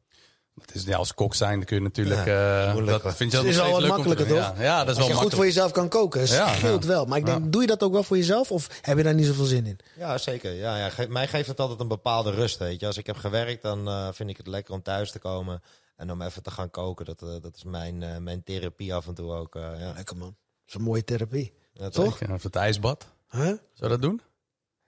Het 0.61 0.75
is, 0.75 0.83
ja, 0.83 0.97
als 0.97 1.13
kok 1.13 1.35
zijn, 1.35 1.57
dan 1.57 1.65
kun 1.65 1.77
je 1.77 1.83
natuurlijk... 1.83 2.25
Ja, 2.25 2.75
eh, 2.75 2.85
dat 2.85 3.15
vind 3.15 3.31
je 3.31 3.37
Het 3.37 3.45
dat 3.45 3.45
is 3.45 3.55
wel 3.55 3.71
wat 3.71 3.87
makkelijker, 3.87 4.27
doen. 4.27 4.37
Ja, 4.37 4.55
ja, 4.59 4.83
dat 4.83 4.89
is 4.89 5.01
Als 5.01 5.07
wel 5.07 5.17
je 5.17 5.21
goed 5.23 5.33
voor 5.33 5.45
jezelf 5.45 5.71
kan 5.71 5.89
koken, 5.89 6.27
Ja, 6.27 6.53
scheelt 6.53 6.83
ja. 6.83 6.89
wel. 6.89 7.05
Maar 7.05 7.17
ik 7.17 7.25
denk, 7.25 7.51
doe 7.51 7.61
je 7.61 7.67
dat 7.67 7.83
ook 7.83 7.91
wel 7.91 8.03
voor 8.03 8.17
jezelf? 8.17 8.51
Of 8.51 8.67
heb 8.81 8.97
je 8.97 9.03
daar 9.03 9.13
niet 9.13 9.25
zoveel 9.25 9.45
zin 9.45 9.65
in? 9.65 9.79
Ja, 9.97 10.17
zeker. 10.17 10.53
Ja, 10.53 10.77
ja. 10.77 10.89
Ge- 10.89 11.07
mij 11.07 11.27
geeft 11.27 11.47
het 11.47 11.59
altijd 11.59 11.79
een 11.79 11.87
bepaalde 11.87 12.31
rust, 12.31 12.57
weet 12.57 12.79
je. 12.79 12.85
Als 12.87 12.97
ik 12.97 13.05
heb 13.05 13.15
gewerkt, 13.17 13.61
dan 13.61 13.87
eh, 13.87 14.07
vind 14.11 14.29
ik 14.29 14.37
het 14.37 14.47
lekker 14.47 14.73
om 14.73 14.81
thuis 14.81 15.11
te 15.11 15.19
komen. 15.19 15.61
En 15.95 16.11
om 16.11 16.21
even 16.21 16.43
te 16.43 16.51
gaan 16.51 16.69
koken, 16.69 17.05
dat, 17.05 17.21
eh, 17.21 17.29
dat 17.41 17.55
is 17.55 17.63
mijn, 17.63 18.03
eh, 18.03 18.17
mijn 18.17 18.43
therapie 18.43 18.93
af 18.93 19.07
en 19.07 19.13
toe 19.13 19.31
ook. 19.31 19.55
eh, 19.55 19.61
ja. 19.79 19.91
Lekker 19.95 20.17
man. 20.17 20.27
Dat 20.27 20.67
is 20.67 20.73
een 20.73 20.81
mooie 20.81 21.03
therapie. 21.03 21.53
Ja, 21.73 21.89
Toch? 21.89 22.19
Ja, 22.19 22.33
Of 22.33 22.43
het 22.43 22.55
ijsbad. 22.55 23.05
Huh? 23.29 23.53
Zou 23.73 23.89
dat 23.89 24.01
doen? 24.01 24.21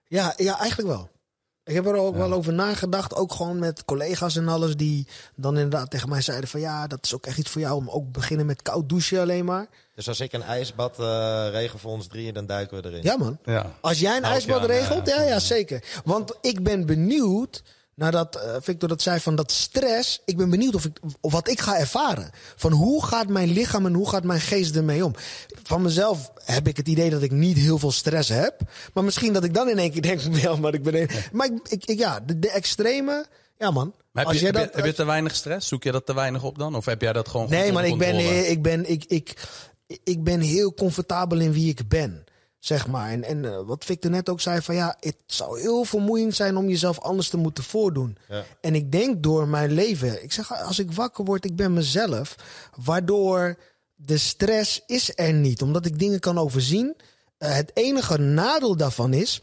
Ja, 0.08 0.34
ja, 0.38 0.60
eigenlijk 0.60 0.90
wel. 0.90 1.10
Ik 1.64 1.74
heb 1.74 1.86
er 1.86 1.96
ook 1.96 2.16
wel 2.16 2.34
over 2.34 2.54
nagedacht. 2.54 3.14
Ook 3.16 3.34
gewoon 3.34 3.60
met 3.60 3.86
collega's 3.86 4.36
en 4.36 4.48
alles. 4.48 4.76
Die 4.76 5.08
dan 5.36 5.56
inderdaad 5.56 5.90
tegen 5.92 6.10
mij 6.10 6.22
zeiden 6.22 6.50
van... 6.50 6.60
Ja, 6.60 6.88
dat 6.88 7.04
is 7.06 7.14
ook 7.16 7.26
echt 7.26 7.38
iets 7.38 7.50
voor 7.50 7.62
jou. 7.62 7.76
Om 7.76 7.90
ook 7.90 8.12
beginnen 8.12 8.46
met 8.46 8.62
koud 8.62 8.90
douchen 8.90 9.22
alleen 9.22 9.46
maar. 9.46 9.68
Dus 9.96 10.08
als 10.08 10.20
ik 10.20 10.34
een 10.34 10.42
ijsbad 10.42 11.00
eh 11.00 11.48
regel 11.52 11.80
voor 11.80 11.92
ons 11.92 12.08
drieën, 12.08 12.34
dan 12.34 12.46
duiken 12.46 12.82
we 12.82 12.90
erin. 12.90 13.04
Ja 13.04 13.18
man. 13.18 13.38
Ja. 13.44 13.72
Als 13.82 14.00
jij 14.00 14.18
een 14.18 14.24
ijsbad 14.24 14.66
regelt, 14.66 15.08
ja. 15.08 15.22
ja, 15.22 15.28
ja, 15.28 15.40
zeker. 15.40 16.02
Want 16.04 16.38
ik 16.42 16.64
ben 16.64 16.86
benieuwd, 16.86 17.64
nadat 17.98 18.36
eh, 18.36 18.56
Victor 18.62 18.90
dat 18.90 19.02
zei 19.02 19.20
van 19.20 19.36
dat 19.36 19.52
stress, 19.52 20.22
ik 20.26 20.38
ben 20.38 20.50
benieuwd 20.50 20.76
of, 20.76 20.86
ik, 20.86 21.00
of 21.22 21.32
wat 21.32 21.48
ik 21.50 21.60
ga 21.60 21.78
ervaren. 21.78 22.30
Van 22.56 22.72
hoe 22.72 23.06
gaat 23.06 23.28
mijn 23.28 23.50
lichaam 23.52 23.86
en 23.86 23.94
hoe 23.94 24.10
gaat 24.10 24.24
mijn 24.24 24.40
geest 24.42 24.76
ermee 24.76 25.06
om? 25.06 25.14
Van 25.64 25.82
mezelf 25.82 26.32
heb 26.46 26.68
ik 26.68 26.78
het 26.78 26.88
idee 26.88 27.10
dat 27.10 27.22
ik 27.22 27.32
niet 27.32 27.58
heel 27.58 27.78
veel 27.80 27.92
stress 27.92 28.30
heb. 28.30 28.60
Maar 28.94 29.04
misschien 29.04 29.34
dat 29.34 29.44
ik 29.44 29.54
dan 29.54 29.70
in 29.70 29.78
één 29.78 29.92
keer 29.92 30.02
denk, 30.02 30.22
ja, 30.46 30.56
maar 30.56 30.74
ik 30.74 30.84
ben... 30.84 30.96
een- 31.02 31.10
Maar 31.32 31.48
ik, 31.48 31.60
ik, 31.70 31.86
ik- 31.86 32.00
ja, 32.00 32.20
de, 32.20 32.40
de 32.40 32.50
extreme, 32.52 33.26
ja 33.58 33.72
man. 33.72 33.94
Maar 34.12 34.24
heb, 34.26 34.34
Als 34.34 34.40
je, 34.42 34.46
heb, 34.46 34.56
je, 34.56 34.62
dat- 34.66 34.76
heb 34.76 34.86
je 34.86 34.94
te 34.94 35.06
weinig 35.06 35.36
stress? 35.36 35.68
Zoek 35.68 35.84
je 35.84 35.92
dat 35.92 36.06
te 36.06 36.14
weinig 36.14 36.44
op 36.44 36.58
dan? 36.58 36.76
Of 36.76 36.86
heb 36.86 37.02
jij 37.02 37.14
dat 37.14 37.28
gewoon 37.28 37.50
Nee, 37.50 37.72
maar 37.72 37.86
ik 37.88 37.98
ben, 37.98 38.50
ik, 38.50 38.62
ben, 38.62 38.90
ik, 38.90 39.04
ik, 39.08 39.34
ik 40.04 40.24
ben 40.24 40.40
heel 40.40 40.74
comfortabel 40.74 41.40
in 41.40 41.52
wie 41.54 41.70
ik 41.70 41.88
ben. 41.88 42.24
Zeg 42.68 42.88
maar. 42.88 43.10
En, 43.10 43.24
en 43.24 43.46
eh, 43.46 43.60
wat 43.66 43.86
Victor 43.86 44.12
net 44.12 44.30
ook 44.30 44.42
zei: 44.42 44.62
van 44.62 44.76
ja, 44.76 44.96
het 45.00 45.16
zou 45.26 45.60
heel 45.60 45.84
vermoeiend 45.84 46.36
zijn 46.36 46.58
om 46.58 46.70
jezelf 46.70 47.00
anders 47.00 47.30
te 47.30 47.38
moeten 47.38 47.64
voordoen. 47.64 48.18
Ja. 48.28 48.44
En 48.62 48.76
ik 48.76 48.92
denk 48.92 49.24
door 49.24 49.48
mijn 49.48 49.72
leven, 49.72 50.24
ik 50.24 50.32
zeg 50.32 50.64
als 50.64 50.80
ik 50.80 50.92
wakker 50.92 51.26
word, 51.26 51.46
ik 51.46 51.56
ben 51.56 51.74
mezelf. 51.74 52.36
Waardoor 52.76 53.58
de 53.96 54.18
stress 54.18 54.84
is 54.86 55.12
er 55.16 55.34
niet, 55.34 55.62
omdat 55.62 55.86
ik 55.86 56.00
dingen 56.00 56.20
kan 56.20 56.38
overzien. 56.38 56.96
Eh, 57.38 57.54
het 57.54 57.72
enige 57.74 58.18
nadeel 58.18 58.78
daarvan 58.78 59.14
is, 59.14 59.42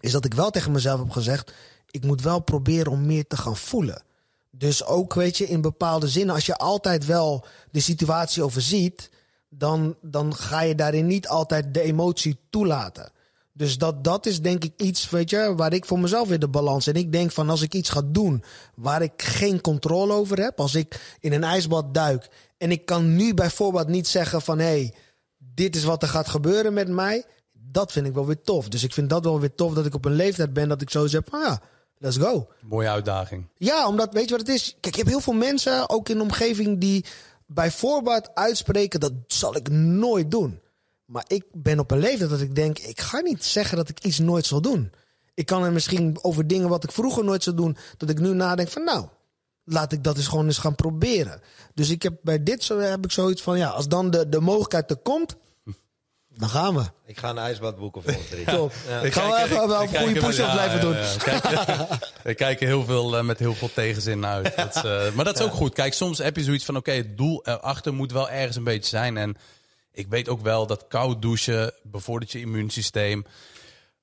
is 0.00 0.12
dat 0.12 0.24
ik 0.24 0.34
wel 0.34 0.50
tegen 0.50 0.72
mezelf 0.72 1.00
heb 1.00 1.10
gezegd: 1.10 1.52
ik 1.90 2.04
moet 2.04 2.22
wel 2.22 2.40
proberen 2.40 2.92
om 2.92 3.06
meer 3.06 3.26
te 3.26 3.36
gaan 3.36 3.56
voelen. 3.56 4.02
Dus 4.50 4.84
ook, 4.84 5.14
weet 5.14 5.36
je, 5.36 5.48
in 5.48 5.60
bepaalde 5.60 6.08
zinnen, 6.08 6.34
als 6.34 6.46
je 6.46 6.56
altijd 6.56 7.06
wel 7.06 7.44
de 7.70 7.80
situatie 7.80 8.42
overziet, 8.42 9.10
dan, 9.48 9.96
dan 10.00 10.34
ga 10.34 10.60
je 10.60 10.74
daarin 10.74 11.06
niet 11.06 11.28
altijd 11.28 11.74
de 11.74 11.80
emotie 11.80 12.38
toelaten. 12.50 13.12
Dus 13.52 13.78
dat, 13.78 14.04
dat 14.04 14.26
is 14.26 14.40
denk 14.40 14.64
ik 14.64 14.72
iets, 14.76 15.10
weet 15.10 15.30
je, 15.30 15.54
waar 15.56 15.72
ik 15.72 15.84
voor 15.84 15.98
mezelf 15.98 16.28
weer 16.28 16.38
de 16.38 16.48
balans. 16.48 16.86
En 16.86 16.94
ik 16.94 17.12
denk 17.12 17.30
van 17.30 17.50
als 17.50 17.62
ik 17.62 17.74
iets 17.74 17.90
ga 17.90 18.02
doen 18.04 18.44
waar 18.74 19.02
ik 19.02 19.12
geen 19.16 19.60
controle 19.60 20.12
over 20.12 20.42
heb, 20.42 20.60
als 20.60 20.74
ik 20.74 21.16
in 21.20 21.32
een 21.32 21.44
ijsbad 21.44 21.94
duik 21.94 22.28
en 22.58 22.70
ik 22.70 22.84
kan 22.84 23.16
nu 23.16 23.34
bijvoorbeeld 23.34 23.88
niet 23.88 24.08
zeggen 24.08 24.42
van 24.42 24.58
hé, 24.58 24.64
hey, 24.64 24.94
dit 25.38 25.76
is 25.76 25.84
wat 25.84 26.02
er 26.02 26.08
gaat 26.08 26.28
gebeuren 26.28 26.72
met 26.72 26.88
mij. 26.88 27.24
Dat 27.52 27.92
vind 27.92 28.06
ik 28.06 28.14
wel 28.14 28.26
weer 28.26 28.42
tof. 28.42 28.68
Dus 28.68 28.84
ik 28.84 28.92
vind 28.92 29.10
dat 29.10 29.24
wel 29.24 29.40
weer 29.40 29.54
tof 29.54 29.74
dat 29.74 29.86
ik 29.86 29.94
op 29.94 30.04
een 30.04 30.12
leeftijd 30.12 30.52
ben 30.52 30.68
dat 30.68 30.82
ik 30.82 30.90
zo 30.90 31.06
zeg 31.06 31.20
van 31.24 31.40
ja, 31.40 31.60
let's 31.98 32.16
go. 32.16 32.48
Mooie 32.62 32.88
uitdaging. 32.88 33.48
Ja, 33.56 33.88
omdat 33.88 34.12
weet 34.12 34.28
je 34.28 34.36
wat 34.36 34.46
het 34.46 34.56
is? 34.56 34.76
Kijk, 34.80 34.94
je 34.94 35.00
hebt 35.00 35.12
heel 35.12 35.22
veel 35.22 35.32
mensen, 35.32 35.88
ook 35.88 36.08
in 36.08 36.16
de 36.16 36.22
omgeving, 36.22 36.80
die 36.80 37.04
bij 37.48 37.70
voorbaat 37.70 38.34
uitspreken: 38.34 39.00
dat 39.00 39.12
zal 39.26 39.56
ik 39.56 39.68
nooit 39.70 40.30
doen. 40.30 40.60
Maar 41.04 41.24
ik 41.26 41.44
ben 41.52 41.78
op 41.78 41.90
een 41.90 41.98
leeftijd 41.98 42.30
dat 42.30 42.40
ik 42.40 42.54
denk: 42.54 42.78
ik 42.78 43.00
ga 43.00 43.20
niet 43.20 43.44
zeggen 43.44 43.76
dat 43.76 43.88
ik 43.88 44.04
iets 44.04 44.18
nooit 44.18 44.46
zal 44.46 44.60
doen. 44.60 44.92
Ik 45.34 45.46
kan 45.46 45.64
er 45.64 45.72
misschien 45.72 46.18
over 46.22 46.46
dingen 46.46 46.68
wat 46.68 46.84
ik 46.84 46.92
vroeger 46.92 47.24
nooit 47.24 47.42
zou 47.42 47.56
doen, 47.56 47.76
dat 47.96 48.10
ik 48.10 48.20
nu 48.20 48.34
nadenk 48.34 48.68
van 48.68 48.84
nou, 48.84 49.06
laat 49.64 49.92
ik 49.92 50.04
dat 50.04 50.16
eens 50.16 50.26
gewoon 50.26 50.46
eens 50.46 50.58
gaan 50.58 50.74
proberen. 50.74 51.40
Dus 51.74 51.90
ik 51.90 52.02
heb 52.02 52.18
bij 52.22 52.42
dit 52.42 52.62
zo 52.62 52.78
heb 52.78 53.04
ik 53.04 53.12
zoiets 53.12 53.42
van 53.42 53.58
ja, 53.58 53.68
als 53.68 53.88
dan 53.88 54.10
de, 54.10 54.28
de 54.28 54.40
mogelijkheid 54.40 54.90
er 54.90 54.96
komt, 54.96 55.36
dan 56.38 56.48
gaan 56.48 56.74
we. 56.74 56.82
Ik 57.06 57.18
ga 57.18 57.30
een 57.30 57.38
ijsbad 57.38 57.76
boeken 57.78 58.02
voor 58.02 58.14
ons 58.14 58.28
drie. 58.28 58.44
Top. 58.56 58.72
Ik 59.02 59.12
Gaan 59.12 59.30
we 59.30 59.36
kijk- 59.36 59.44
even 59.44 59.68
wel 59.68 59.82
een 59.82 59.88
goede 59.88 60.20
push-up 60.20 60.46
ja, 60.46 60.52
blijven 60.52 60.80
doen. 60.80 60.96
ja. 60.96 61.88
We 62.22 62.34
kijken 62.34 62.66
heel 62.66 62.84
veel, 62.84 63.16
eh, 63.16 63.24
met 63.24 63.38
heel 63.38 63.54
veel 63.54 63.70
tegenzin 63.74 64.18
naar 64.18 64.34
uit. 64.44 64.56
Dat 64.56 64.76
is, 64.76 64.82
eh, 64.82 65.12
maar 65.14 65.24
dat 65.24 65.38
is 65.38 65.44
ook 65.44 65.52
goed. 65.52 65.72
Kijk, 65.74 65.92
soms 65.94 66.18
heb 66.18 66.36
je 66.36 66.42
zoiets 66.42 66.64
van: 66.64 66.76
oké, 66.76 66.90
het 66.92 67.16
doel 67.16 67.40
erachter 67.46 67.94
moet 67.94 68.12
wel 68.12 68.30
ergens 68.30 68.56
een 68.56 68.64
beetje 68.64 68.88
zijn. 68.88 69.16
En 69.16 69.36
ik 69.92 70.06
weet 70.08 70.28
ook 70.28 70.40
wel 70.40 70.66
dat 70.66 70.86
koud 70.88 71.22
douchen 71.22 71.72
bevordert 71.82 72.32
je 72.32 72.40
immuunsysteem. 72.40 73.24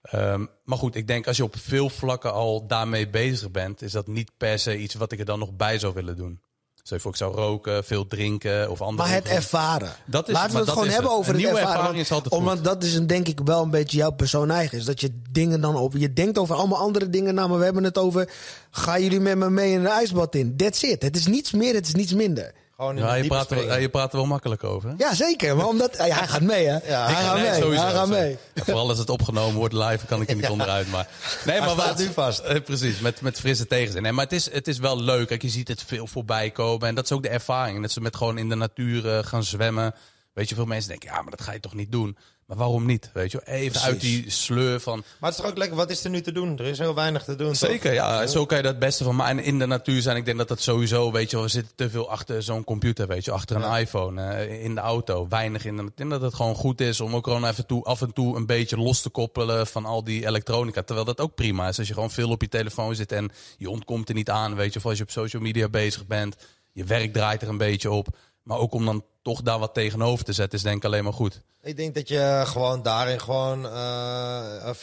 Ehm, 0.02 0.45
maar 0.64 0.78
goed, 0.78 0.95
ik 0.95 1.07
denk 1.07 1.28
als 1.28 1.38
je 1.38 1.44
op 1.44 1.56
veel 1.57 1.90
vlakken 1.90 2.34
al 2.34 2.68
daarmee 2.68 3.10
bezig 3.10 3.52
bent, 3.52 3.82
is 3.82 3.91
dat 3.91 4.07
niet 4.07 4.32
per 4.38 4.60
se 4.60 4.78
iets 4.78 4.94
wat 4.94 5.12
ik 5.12 5.20
er 5.20 5.26
dan 5.26 5.40
nog 5.40 5.53
bij 5.56 5.80
zou 5.80 5.94
willen 5.94 6.16
doen. 6.16 6.41
Stel 6.86 6.98
je 6.98 7.03
voor, 7.03 7.12
ik 7.12 7.18
zou 7.18 7.36
roken, 7.36 7.84
veel 7.84 8.07
drinken 8.07 8.70
of 8.72 8.82
andere 8.82 9.07
Maar 9.07 9.16
het 9.16 9.24
dingen. 9.24 9.38
ervaren. 9.40 9.91
Dat 10.06 10.28
is- 10.28 10.34
Laten 10.34 10.52
we 10.52 10.57
het 10.57 10.66
dat 10.66 10.76
gewoon 10.76 10.90
hebben 10.91 11.10
het. 11.12 11.20
over 11.20 11.34
Een 11.34 11.36
het 11.40 11.44
nieuwe 11.45 11.60
ervaren. 11.60 11.80
ervaring 11.80 12.03
is 12.03 12.12
altijd 12.12 12.34
Om- 12.34 12.40
goed. 12.40 12.48
Want 12.48 12.64
dat 12.64 12.84
is 12.84 12.95
een, 12.95 13.07
denk 13.07 13.28
ik 13.28 13.40
wel 13.45 13.62
een 13.64 13.70
beetje 13.70 13.98
jouw 13.98 14.12
persoon 14.12 14.52
eigen. 14.52 14.78
Is 14.78 14.86
dat 14.86 15.02
je 15.02 15.22
dingen 15.32 15.62
dan 15.62 15.76
op. 15.76 15.94
Je 15.98 16.14
denkt 16.14 16.38
over 16.38 16.56
allemaal 16.56 16.80
andere 16.80 17.10
dingen. 17.10 17.36
Nou, 17.36 17.49
maar 17.49 17.57
we 17.57 17.64
hebben 17.64 17.84
het 17.84 17.98
over. 17.98 18.30
Gaan 18.72 19.02
jullie 19.03 19.20
met 19.20 19.38
me 19.38 19.49
mee 19.49 19.72
in 19.72 19.80
een 19.80 19.88
ijsbad 19.88 20.36
in? 20.36 20.56
That's 20.57 20.82
it. 20.84 21.02
Het 21.02 21.16
is 21.16 21.28
niets 21.28 21.52
meer, 21.52 21.74
het 21.74 21.88
is 21.88 21.94
niets 21.94 22.14
minder. 22.14 22.53
Gewoon 22.76 22.97
in 22.97 23.03
Ja, 23.03 23.14
je 23.14 23.27
praat, 23.27 23.52
er, 23.52 23.81
je 23.81 23.89
praat 23.89 24.11
er 24.11 24.18
wel 24.18 24.26
makkelijk 24.27 24.64
over. 24.64 24.89
hè? 24.89 24.95
Ja, 24.97 25.14
zeker. 25.14 25.56
Maar 25.56 25.68
omdat. 25.68 25.97
hij 25.97 26.11
gaat 26.11 26.41
mee, 26.41 26.65
hè? 26.65 26.77
Ja, 26.88 27.06
hij 27.06 27.23
gaat 27.23 27.35
Nee, 27.35 27.49
mee. 27.49 27.61
sowieso, 27.61 27.84
hij 27.84 27.93
gaat 27.93 28.07
mee. 28.07 28.38
Ja, 28.53 28.64
vooral 28.64 28.89
als 28.89 28.97
het 28.97 29.10
opgenomen 29.10 29.56
wordt 29.56 29.73
live, 29.73 30.06
kan 30.06 30.22
ik 30.22 30.30
er 30.30 30.35
niet 30.35 30.49
onderuit. 30.49 30.88
Maar, 30.91 31.07
nee, 31.45 31.60
maar 31.60 31.76
wat- 31.76 31.97
nu 31.97 32.11
vast. 32.14 32.39
Eh, 32.39 32.61
precies, 32.61 32.99
met, 32.99 33.22
met 33.22 33.39
frisse 33.39 33.68
tegenzin. 33.68 34.02
Nee, 34.02 34.11
maar 34.11 34.23
het 34.23 34.34
is, 34.34 34.52
het 34.52 34.68
is 34.68 34.77
wel 34.77 35.02
leuk. 35.02 35.27
Kijk, 35.27 35.41
je 35.41 35.49
ziet 35.49 35.68
het 35.68 35.84
veel 35.85 36.07
voorbij 36.07 36.49
komen. 36.52 36.88
En 36.88 36.95
dat 36.95 37.03
is 37.03 37.11
ook 37.11 37.23
de 37.23 37.30
ervaring. 37.30 37.81
Dat 37.81 37.91
ze 37.91 38.02
met 38.02 38.15
gewoon 38.15 38.38
in 38.38 38.49
de 38.49 38.56
natuur 38.56 39.10
eh, 39.18 39.23
gaan 39.26 39.43
zwemmen. 39.43 39.93
Weet 40.34 40.49
je, 40.49 40.56
veel 40.56 40.65
mensen 40.65 40.89
denken, 40.89 41.10
ja, 41.10 41.22
maar 41.22 41.31
dat 41.31 41.41
ga 41.41 41.52
je 41.53 41.60
toch 41.60 41.73
niet 41.73 41.91
doen. 41.91 42.18
Maar 42.46 42.58
waarom 42.58 42.86
niet? 42.86 43.10
Weet 43.14 43.32
je, 43.32 43.42
even 43.46 43.68
Precies. 43.72 43.88
uit 43.88 44.02
die 44.02 44.30
sleur 44.30 44.80
van. 44.80 44.98
Maar 45.20 45.30
het 45.30 45.38
is 45.40 45.44
toch 45.44 45.52
ook 45.52 45.58
lekker, 45.58 45.78
wat 45.78 45.90
is 45.90 46.04
er 46.04 46.10
nu 46.10 46.22
te 46.22 46.32
doen? 46.32 46.58
Er 46.58 46.66
is 46.66 46.78
heel 46.78 46.96
weinig 46.96 47.24
te 47.24 47.36
doen. 47.36 47.48
toch? 47.48 47.56
Zeker, 47.58 47.94
ja. 47.94 48.28
Zo 48.28 48.46
kan 48.46 48.58
je 48.58 48.64
dat 48.64 48.72
het 48.72 48.82
beste 48.82 49.04
van. 49.04 49.16
Maar 49.16 49.28
en 49.30 49.40
in 49.40 49.60
de 49.60 49.66
natuur 49.66 50.02
zijn, 50.02 50.18
ik 50.18 50.26
denk 50.26 50.38
dat 50.38 50.48
dat 50.48 50.62
sowieso, 50.62 51.12
weet 51.12 51.32
je 51.32 51.42
we 51.42 51.48
zitten 51.48 51.76
te 51.76 51.90
veel 51.90 52.10
achter 52.10 52.44
zo'n 52.44 52.64
computer, 52.64 53.08
weet 53.08 53.26
je, 53.26 53.32
achter 53.32 53.56
een 53.56 53.62
Ja. 53.62 53.78
iPhone, 53.78 54.22
eh, 54.22 54.64
in 54.64 54.76
de 54.76 54.82
auto, 54.82 55.28
weinig 55.30 55.66
in 55.66 55.78
de. 55.78 55.84
Ik 55.84 55.98
denk 55.98 56.10
dat 56.10 56.22
het 56.22 56.34
gewoon 56.34 56.56
goed 56.56 56.82
is 56.82 57.02
om 57.02 57.16
ook 57.16 57.24
gewoon 57.28 57.46
even 57.46 57.66
toe, 57.66 57.84
af 57.84 58.02
en 58.02 58.14
toe 58.14 58.36
een 58.36 58.46
beetje 58.46 58.78
los 58.78 59.02
te 59.02 59.10
koppelen 59.10 59.68
van 59.68 59.86
al 59.86 60.04
die 60.04 60.26
elektronica. 60.28 60.82
Terwijl 60.84 61.06
dat 61.08 61.20
ook 61.20 61.36
prima 61.36 61.68
is 61.68 61.78
als 61.78 61.88
je 61.88 61.94
gewoon 61.94 62.12
veel 62.12 62.30
op 62.30 62.42
je 62.42 62.48
telefoon 62.48 62.96
zit 62.96 63.12
en 63.12 63.32
je 63.58 63.70
ontkomt 63.70 64.10
er 64.10 64.16
niet 64.16 64.30
aan, 64.30 64.56
weet 64.56 64.74
je, 64.74 64.80
of 64.80 64.86
als 64.86 64.98
je 64.98 65.04
op 65.04 65.12
social 65.12 65.42
media 65.42 65.70
bezig 65.70 66.08
bent, 66.08 66.36
je 66.72 66.84
werk 66.84 67.14
draait 67.14 67.42
er 67.42 67.50
een 67.50 67.58
beetje 67.58 67.92
op. 67.92 68.08
Maar 68.46 68.58
ook 68.58 68.74
om 68.74 68.86
dan 68.86 69.04
toch 69.22 69.42
daar 69.42 69.60
wat 69.60 69.74
tegenover 69.74 70.26
te 70.26 70.34
zetten, 70.34 70.58
is 70.58 70.64
denk 70.64 70.78
ik 70.78 70.86
alleen 70.86 71.04
maar 71.04 71.14
goed. 71.14 71.42
Ik 71.62 71.78
denk 71.78 71.96
dat 71.96 72.08
je 72.08 72.44
gewoon 72.46 72.82
daarin 72.82 73.20
gewoon 73.22 73.66
eh, 73.66 74.44
een 74.60 74.76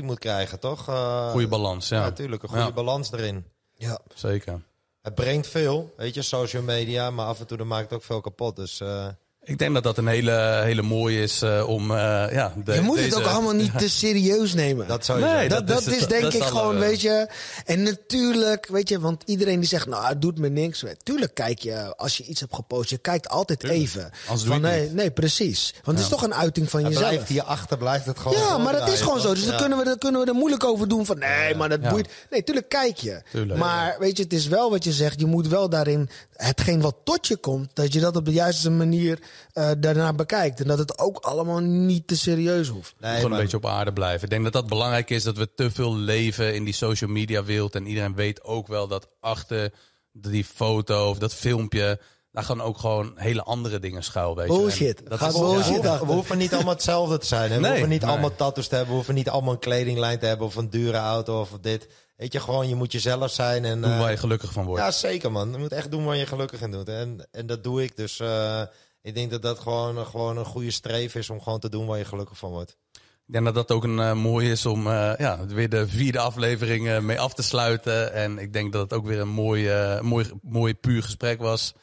50-50 0.00 0.04
moet 0.04 0.18
krijgen, 0.18 0.60
toch? 0.60 0.88
Eh, 0.88 1.30
Goede 1.30 1.48
balans, 1.48 1.88
ja. 1.88 1.96
Ja, 1.96 2.02
natuurlijk. 2.02 2.42
Een 2.42 2.48
goede 2.48 2.64
Ja. 2.64 2.72
balans 2.72 3.12
erin. 3.12 3.44
Ja. 3.76 3.98
Zeker. 4.14 4.62
Het 5.00 5.14
brengt 5.14 5.46
veel, 5.46 5.92
weet 5.96 6.14
je, 6.14 6.22
social 6.22 6.62
media, 6.62 7.10
maar 7.10 7.26
af 7.26 7.40
en 7.40 7.46
toe 7.46 7.56
dan 7.56 7.66
maakt 7.66 7.84
het 7.84 7.92
ook 7.98 8.04
veel 8.04 8.20
kapot. 8.20 8.56
Dus 8.56 8.80
eh, 8.80 9.06
Ik 9.44 9.58
denk 9.58 9.74
dat 9.74 9.82
dat 9.82 9.98
een 9.98 10.06
hele, 10.06 10.60
hele 10.64 10.82
mooie 10.82 11.22
is 11.22 11.42
eh, 11.42 11.68
om. 11.68 11.90
eh, 11.90 11.96
ja, 12.32 12.52
de- 12.64 12.72
Je 12.72 12.80
moet 12.80 12.98
het 12.98 13.14
ook 13.14 13.24
allemaal 13.26 13.52
niet 13.52 13.78
te 13.78 13.88
serieus 13.90 14.54
nemen. 14.54 14.86
dat 14.88 15.04
sowieso. 15.04 15.32
Nee, 15.32 15.48
dat, 15.48 15.66
dat 15.66 15.84
dat, 15.84 15.94
is 15.94 16.00
het- 16.00 16.08
denk 16.08 16.22
dat 16.22 16.34
ik 16.34 16.42
gewoon, 16.42 16.78
weet 16.78 17.00
je. 17.00 17.28
En 17.64 17.82
natuurlijk, 17.82 18.66
weet 18.66 18.88
je, 18.88 19.00
want 19.00 19.22
iedereen 19.26 19.60
die 19.60 19.68
zegt, 19.68 19.86
nou, 19.86 20.06
het 20.06 20.22
doet 20.22 20.38
me 20.38 20.48
niks. 20.48 20.84
Tuurlijk 21.02 21.34
kijk 21.34 21.58
je, 21.58 21.96
als 21.96 22.16
je 22.16 22.24
iets 22.24 22.40
hebt 22.40 22.54
gepost, 22.54 22.90
je 22.90 22.98
kijkt 22.98 23.28
altijd 23.28 23.64
even. 23.64 24.10
Anders 24.26 24.46
doe 24.48 24.60
van, 24.60 24.70
je 24.70 24.76
nee, 24.76 24.90
nee, 24.90 25.10
precies. 25.10 25.74
Want 25.84 25.96
het 25.98 26.06
is 26.06 26.12
toch 26.12 26.22
een 26.22 26.34
uiting 26.34 26.70
van 26.70 26.80
het 26.84 26.92
jezelf. 26.92 27.08
blijft 27.10 27.28
hier 27.28 27.42
achter, 27.42 27.78
blijft 27.78 28.06
het 28.06 28.18
gewoon. 28.18 28.38
Ja, 28.38 28.58
maar 28.58 28.72
dat 28.72 28.88
is 28.88 29.00
gewoon 29.00 29.20
zo. 29.20 29.34
Dus 29.34 29.46
dan 29.46 29.56
kunnen, 29.56 29.78
we, 29.78 29.84
dan 29.84 29.98
kunnen 29.98 30.20
we 30.20 30.26
er 30.26 30.34
moeilijk 30.34 30.64
over 30.64 30.88
doen 30.88 31.06
van 31.06 31.18
nee, 31.18 31.54
maar 31.54 31.68
dat 31.68 31.78
Ja. 31.82 31.90
boeit. 31.90 32.08
Nee, 32.30 32.44
tuurlijk 32.44 32.68
kijk 32.68 32.96
je. 32.96 33.22
Tuurlijk. 33.30 33.58
maar 33.58 33.96
weet 33.98 34.16
je, 34.16 34.22
het 34.22 34.32
is 34.32 34.46
wel 34.46 34.70
wat 34.70 34.84
je 34.84 34.92
zegt. 34.92 35.20
Je 35.20 35.26
moet 35.26 35.48
wel 35.48 35.68
daarin 35.68 36.08
hetgeen 36.36 36.80
wat 36.80 36.96
tot 37.04 37.26
je 37.26 37.36
komt, 37.36 37.70
dat 37.72 37.92
je 37.92 38.00
dat 38.00 38.16
op 38.16 38.24
de 38.24 38.32
juiste 38.32 38.70
manier 38.70 39.18
eh, 39.52 39.70
daarna 39.78 40.12
bekijkt. 40.12 40.60
En 40.60 40.66
dat 40.66 40.78
het 40.78 40.98
ook 40.98 41.18
allemaal 41.18 41.58
niet 41.60 42.06
te 42.06 42.16
serieus 42.16 42.68
hoeft. 42.68 42.94
Nee, 43.00 43.16
gewoon 43.16 43.32
een 43.32 43.38
beetje 43.38 43.56
op 43.56 43.66
aarde 43.66 43.92
blijven. 43.92 44.22
Ik 44.24 44.30
denk 44.30 44.42
dat 44.44 44.52
dat 44.52 44.66
belangrijk 44.66 45.10
is, 45.10 45.22
dat 45.22 45.36
we 45.36 45.54
te 45.54 45.70
veel 45.70 45.96
leven 45.96 46.54
in 46.54 46.64
die 46.64 46.74
social 46.74 47.10
media 47.10 47.44
wereld. 47.44 47.74
En 47.74 47.86
iedereen 47.86 48.14
weet 48.14 48.44
ook 48.44 48.66
wel 48.66 48.88
dat 48.88 49.08
achter 49.20 49.72
die 50.12 50.44
foto 50.44 51.08
of 51.08 51.18
dat 51.18 51.34
filmpje, 51.34 52.00
daar 52.32 52.44
gaan 52.44 52.60
ook 52.60 52.78
gewoon 52.78 53.12
hele 53.16 53.42
andere 53.42 53.78
dingen 53.78 54.02
schuil. 54.04 54.36
Weet 54.36 54.46
je. 54.46 54.52
Bullshit. 54.52 55.02
En 55.02 55.08
dat 55.10 55.18
Gaat 55.18 55.32
is- 55.32 55.38
bullshit 55.40 55.64
we, 55.66 55.72
hoeven, 55.72 55.90
achter. 55.90 56.06
we 56.06 56.12
hoeven 56.12 56.38
niet 56.38 56.54
allemaal 56.54 56.72
hetzelfde 56.74 57.18
te 57.18 57.26
zijn. 57.26 57.50
Hè? 57.50 57.54
We 57.56 57.60
Nee, 57.60 57.70
hoeven 57.70 57.88
niet 57.88 58.00
nee. 58.00 58.10
allemaal 58.10 58.36
tattoos 58.36 58.64
te 58.68 58.74
hebben. 58.74 58.90
We 58.90 58.96
hoeven 58.96 59.14
niet 59.14 59.28
allemaal 59.28 59.52
een 59.52 59.58
kledinglijn 59.58 60.18
te 60.18 60.26
hebben. 60.26 60.46
Of 60.46 60.56
een 60.56 60.70
dure 60.70 60.96
auto 60.96 61.40
of 61.40 61.50
dit. 61.60 61.88
Weet 62.16 62.32
je, 62.32 62.40
gewoon 62.40 62.68
je 62.68 62.74
moet 62.74 62.92
jezelf 62.92 63.30
zijn. 63.30 63.64
En, 63.64 63.80
Doen 63.82 63.90
eh, 63.92 63.98
waar 63.98 64.10
je 64.10 64.16
gelukkig 64.16 64.52
van 64.52 64.64
wordt. 64.64 64.82
ja, 64.82 64.90
zeker 64.90 65.32
man. 65.32 65.50
Je 65.52 65.58
moet 65.58 65.72
echt 65.72 65.90
doen 65.90 66.04
waar 66.04 66.16
je 66.16 66.26
gelukkig 66.26 66.60
in 66.60 66.70
doet. 66.70 66.88
En, 66.88 67.28
en 67.30 67.46
dat 67.46 67.64
doe 67.64 67.82
ik. 67.82 67.96
Dus 67.96 68.20
eh, 68.20 68.62
ik 69.02 69.14
denk 69.14 69.30
dat 69.30 69.42
dat 69.42 69.58
gewoon, 69.58 70.06
gewoon 70.06 70.36
een 70.36 70.44
goede 70.44 70.70
streef 70.70 71.14
is 71.14 71.30
om 71.30 71.40
gewoon 71.40 71.60
te 71.60 71.68
doen 71.68 71.86
waar 71.86 71.98
je 71.98 72.04
gelukkig 72.04 72.38
van 72.38 72.50
wordt. 72.50 72.76
Ik 73.26 73.32
denk 73.38 73.44
dat 73.44 73.54
dat 73.54 73.70
ook 73.70 73.84
een 73.84 73.98
eh, 73.98 74.14
mooi 74.14 74.50
is 74.50 74.66
om 74.66 74.86
eh, 74.86 75.12
ja, 75.18 75.46
weer 75.46 75.68
de 75.68 75.88
vierde 75.88 76.18
aflevering 76.18 76.88
eh, 76.88 76.98
mee 76.98 77.20
af 77.20 77.34
te 77.34 77.42
sluiten. 77.42 78.12
En 78.12 78.38
ik 78.38 78.52
denk 78.52 78.72
dat 78.72 78.82
het 78.82 78.92
ook 78.92 79.06
weer 79.06 79.20
een 79.20 79.28
mooi, 79.28 79.68
eh, 79.68 80.00
mooi, 80.00 80.30
mooi 80.42 80.74
puur 80.74 81.02
gesprek 81.02 81.40
was. 81.40 81.74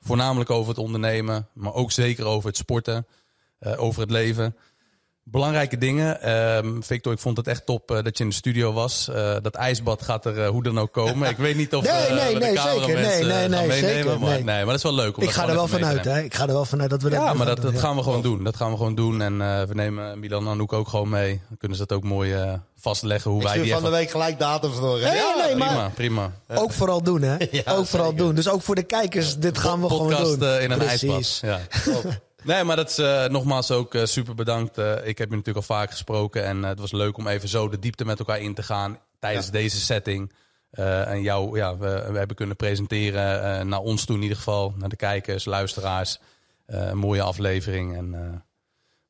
Voornamelijk 0.00 0.50
over 0.50 0.68
het 0.68 0.78
ondernemen, 0.78 1.48
maar 1.54 1.74
ook 1.74 1.92
zeker 1.92 2.24
over 2.24 2.48
het 2.48 2.56
sporten, 2.56 3.06
eh, 3.58 3.82
over 3.82 4.00
het 4.00 4.10
leven. 4.10 4.56
Belangrijke 5.24 5.78
dingen. 5.78 6.22
Ehm, 6.22 6.80
Victor, 6.80 7.12
ik 7.12 7.18
vond 7.18 7.36
het 7.36 7.46
echt 7.46 7.66
top 7.66 7.90
eh, 7.90 8.02
dat 8.02 8.18
je 8.18 8.24
in 8.24 8.30
de 8.30 8.36
studio 8.36 8.72
was. 8.72 9.08
Eh, 9.08 9.36
dat 9.42 9.54
ijsbad 9.54 10.02
gaat 10.02 10.24
er 10.26 10.42
eh, 10.42 10.48
hoe 10.48 10.62
dan 10.62 10.78
ook 10.78 10.92
komen. 10.92 11.28
Ik 11.30 11.36
weet 11.36 11.56
niet 11.56 11.74
of 11.74 11.84
Nee, 11.90 11.92
eh, 11.92 12.14
nee, 12.14 12.34
we 12.34 12.40
de 12.40 12.44
nee, 12.46 12.54
cameramensen, 12.54 12.92
zeker. 12.94 13.24
Nee, 13.24 13.24
nee, 13.24 13.40
gaan 13.40 13.50
nee, 13.50 13.68
meenemen. 13.68 13.94
zeker, 13.94 14.20
Maar, 14.20 14.28
nee. 14.30 14.44
nee, 14.44 14.56
maar 14.56 14.64
dat 14.66 14.74
is 14.74 14.82
wel 14.82 14.94
leuk. 14.94 15.16
om 15.16 15.22
Ik 15.22 15.28
dat 15.28 15.38
ga 15.38 15.48
er 15.48 15.54
wel 15.54 15.68
vanuit, 15.68 16.04
hè. 16.04 16.20
Ik 16.22 16.34
ga 16.34 16.42
er 16.46 16.52
wel 16.52 16.64
vanuit 16.64 16.90
dat 16.90 17.02
we 17.02 17.10
dat 17.10 17.18
Ja, 17.20 17.26
gaan 17.26 17.36
maar 17.36 17.46
dat, 17.46 17.56
doen, 17.56 17.64
dat 17.64 17.74
ja. 17.74 17.80
gaan 17.86 17.96
we 17.96 18.02
gewoon 18.02 18.22
doen. 18.22 18.44
Dat 18.44 18.56
gaan 18.56 18.70
we 18.70 18.76
gewoon 18.76 18.94
doen. 18.94 19.22
En 19.22 19.40
eh, 19.40 19.62
we 19.62 19.74
nemen 19.74 20.18
Milan 20.18 20.44
en 20.46 20.50
Anouk 20.52 20.72
ook 20.72 20.88
gewoon 20.88 21.08
mee. 21.08 21.40
Dan 21.48 21.56
kunnen 21.58 21.76
ze 21.78 21.86
dat 21.86 21.96
ook 21.96 22.04
mooi 22.04 22.32
eh, 22.34 22.52
vastleggen 22.80 23.30
hoe 23.30 23.40
Ik 23.40 23.46
wij 23.46 23.62
die 23.62 23.72
van 23.72 23.82
de 23.82 23.90
week 23.90 24.10
gelijk 24.10 24.38
datums 24.38 24.80
door. 24.80 24.98
Nee, 25.00 25.14
Ja, 25.16 25.34
nee, 25.36 25.46
Prima, 25.48 25.72
maar 25.74 25.90
prima. 25.90 26.32
ook 26.54 26.72
vooral 26.72 27.02
doen, 27.02 27.22
hè? 27.22 27.36
Ja, 27.50 27.62
ook 27.72 27.86
vooral 27.86 28.10
zeker. 28.10 28.24
doen. 28.24 28.34
Dus 28.34 28.48
ook 28.48 28.62
voor 28.62 28.74
de 28.74 28.82
kijkers, 28.82 29.36
dit 29.36 29.58
gaan 29.58 29.80
we 29.80 29.88
gewoon 29.88 30.38
doen. 30.38 30.60
in 30.60 30.70
een 30.70 30.78
Precies. 30.78 31.40
ijsbad. 31.42 32.02
Nee, 32.42 32.64
maar 32.64 32.76
dat 32.76 32.88
is 32.88 32.98
eh, 32.98 33.24
nogmaals 33.24 33.70
ook 33.70 33.94
eh, 33.94 34.04
super 34.04 34.34
bedankt. 34.34 34.78
Eh, 34.78 34.92
ik 34.92 35.18
heb 35.18 35.28
je 35.28 35.36
natuurlijk 35.36 35.56
al 35.68 35.76
vaak 35.76 35.90
gesproken. 35.90 36.44
En 36.44 36.62
het 36.62 36.78
was 36.78 36.92
leuk 36.92 37.16
om 37.16 37.26
even 37.26 37.48
zo 37.48 37.68
de 37.68 37.78
diepte 37.78 38.04
met 38.04 38.18
elkaar 38.18 38.40
in 38.40 38.54
te 38.54 38.62
gaan 38.62 38.98
tijdens 39.18 39.50
deze 39.50 39.80
setting. 39.80 40.32
En 40.70 41.22
jou, 41.22 41.56
ja, 41.56 41.76
we, 41.76 42.06
we 42.10 42.18
hebben 42.18 42.36
kunnen 42.36 42.56
presenteren 42.56 43.68
naar 43.68 43.80
ons 43.80 44.04
toe 44.04 44.16
in 44.16 44.22
ieder 44.22 44.36
geval. 44.36 44.74
Naar 44.76 44.88
de 44.88 44.96
kijkers, 44.96 45.44
luisteraars. 45.44 46.20
Een 46.66 46.98
mooie 46.98 47.22
aflevering. 47.22 47.96
En 47.96 48.44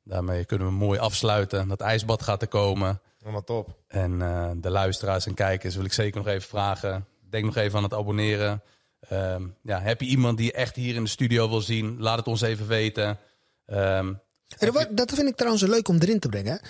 daarmee 0.03 0.45
kunnen 0.45 0.67
we 0.67 0.73
mooi 0.73 0.99
afsluiten. 0.99 1.67
Dat 1.67 1.81
ijsbad 1.81 2.21
gaat 2.21 2.41
er 2.41 2.47
komen. 2.47 3.01
Allemaal 3.23 3.43
top. 3.43 3.77
En 3.87 4.19
de 4.61 4.69
luisteraars 4.69 5.25
en 5.25 5.33
kijkers 5.33 5.75
wil 5.75 5.85
ik 5.85 5.93
zeker 5.93 6.17
nog 6.17 6.27
even 6.27 6.49
vragen. 6.49 7.05
Denk 7.29 7.45
nog 7.45 7.55
even 7.55 7.77
aan 7.77 7.83
het 7.83 7.93
abonneren. 7.93 8.61
Ehm, 9.09 9.47
ja, 9.63 9.79
heb 9.79 10.01
je 10.01 10.07
iemand 10.07 10.37
die 10.37 10.45
je 10.45 10.53
echt 10.53 10.75
hier 10.75 10.95
in 10.95 11.03
de 11.03 11.09
studio 11.09 11.49
wil 11.49 11.61
zien? 11.61 11.95
Laat 11.99 12.17
het 12.17 12.27
ons 12.27 12.41
even 12.41 12.67
weten. 12.67 13.19
Ehm, 13.65 14.13
dat 14.89 15.11
vind 15.13 15.27
ik 15.27 15.35
trouwens 15.35 15.63
leuk 15.63 15.87
om 15.87 15.97
erin 15.99 16.19
te 16.19 16.29
brengen. 16.29 16.61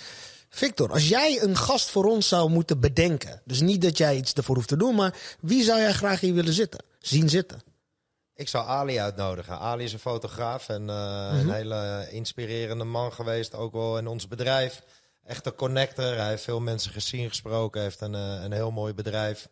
Victor, 0.48 0.92
als 0.92 1.08
jij 1.08 1.42
een 1.42 1.56
gast 1.56 1.90
voor 1.90 2.04
ons 2.04 2.28
zou 2.28 2.50
moeten 2.50 2.80
bedenken. 2.80 3.42
Dus 3.44 3.60
niet 3.60 3.82
dat 3.82 3.98
jij 3.98 4.16
iets 4.16 4.32
ervoor 4.32 4.54
hoeft 4.54 4.68
te 4.68 4.76
doen, 4.76 4.94
maar 4.94 5.14
wie 5.40 5.62
zou 5.64 5.80
jij 5.80 5.92
graag 5.92 6.20
hier 6.20 6.34
willen 6.34 6.52
zitten? 6.52 6.84
Zien 6.98 7.28
zitten. 7.28 7.62
Ik 8.34 8.48
zou 8.48 8.66
Ali 8.66 8.98
uitnodigen. 8.98 9.58
Ali 9.58 9.84
is 9.84 9.92
een 9.92 9.98
fotograaf 9.98 10.68
en 10.68 10.90
eh, 10.90 11.28
een 11.32 11.52
hele 11.52 12.08
inspirerende 12.10 12.84
man 12.84 13.12
geweest. 13.12 13.54
Ook 13.54 13.72
wel 13.72 13.98
in 13.98 14.06
ons 14.06 14.28
bedrijf. 14.28 14.82
Echt 15.24 15.46
een 15.46 15.54
connector. 15.54 16.16
Hij 16.16 16.28
heeft 16.28 16.42
veel 16.42 16.60
mensen 16.60 16.92
gezien, 16.92 17.28
gesproken. 17.28 17.80
Hij 17.80 17.88
heeft 17.88 18.00
een, 18.00 18.14
eh, 18.14 18.42
een 18.42 18.52
heel 18.52 18.70
mooi 18.70 18.94
bedrijf. 18.94 19.48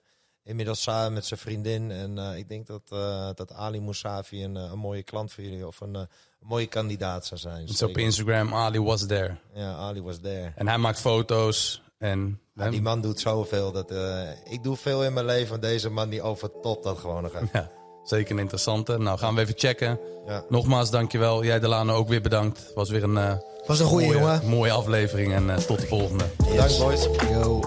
Inmiddels 0.50 0.82
samen 0.82 1.12
met 1.12 1.26
zijn 1.26 1.40
vriendin. 1.40 1.90
En 1.90 2.18
eh, 2.18 2.36
ik 2.36 2.48
denk 2.48 2.66
dat, 2.66 2.80
eh, 2.88 3.28
dat 3.34 3.52
Ali 3.52 3.80
Mousavi 3.80 4.44
een, 4.44 4.56
eh, 4.56 4.62
een 4.72 4.78
mooie 4.78 5.02
klant 5.02 5.32
voor 5.32 5.44
jullie 5.44 5.66
of 5.66 5.80
een, 5.80 5.94
eh, 5.94 6.00
een 6.00 6.46
mooie 6.48 6.66
kandidaat 6.66 7.26
zou 7.26 7.40
zijn. 7.40 7.66
dus 7.66 7.82
op. 7.82 7.96
Instagram, 7.96 8.54
Ali 8.54 8.80
was 8.80 9.06
there. 9.06 9.36
Ja, 9.54 9.72
Ali 9.74 10.02
was 10.02 10.18
there. 10.22 10.52
En 10.56 10.68
hij 10.68 10.78
maakt 10.78 11.00
foto's. 11.00 11.82
En 11.98 12.40
Ja, 12.54 12.70
die 12.70 12.82
man 12.82 13.00
doet 13.00 13.20
zoveel. 13.20 13.72
Dat, 13.72 13.90
eh, 13.90 14.28
ik 14.44 14.62
doe 14.62 14.76
veel 14.76 15.04
in 15.04 15.12
mijn 15.12 15.26
leven. 15.26 15.50
maar 15.50 15.60
Deze 15.60 15.90
man 15.90 16.08
die 16.08 16.22
overtopt 16.22 16.84
dat 16.84 16.98
gewoon 16.98 17.22
nog 17.22 17.34
even. 17.34 17.48
ja, 17.52 17.70
zeker 18.04 18.32
een 18.32 18.38
interessante. 18.38 18.98
Nou, 18.98 19.18
gaan 19.18 19.34
we 19.34 19.40
even 19.40 19.54
checken. 19.58 19.98
Ja. 20.26 20.44
Nogmaals, 20.48 20.90
dankjewel. 20.90 21.44
Jij 21.44 21.60
Delano 21.60 21.94
ook 21.94 22.08
weer 22.08 22.20
bedankt. 22.22 22.72
Was 22.74 22.90
weer 22.90 23.02
een 23.02 23.16
eh, 23.18 23.36
Was 23.66 23.80
een 23.80 23.86
goeie, 23.86 24.06
mooie, 24.06 24.18
jongen. 24.18 24.46
mooie 24.48 24.72
aflevering. 24.72 25.32
En 25.32 25.50
eh, 25.50 25.56
tot 25.56 25.80
de 25.80 25.86
volgende. 25.86 26.24
Bedankt 26.36 26.78
boys. 26.78 27.08
Yo. 27.30 27.60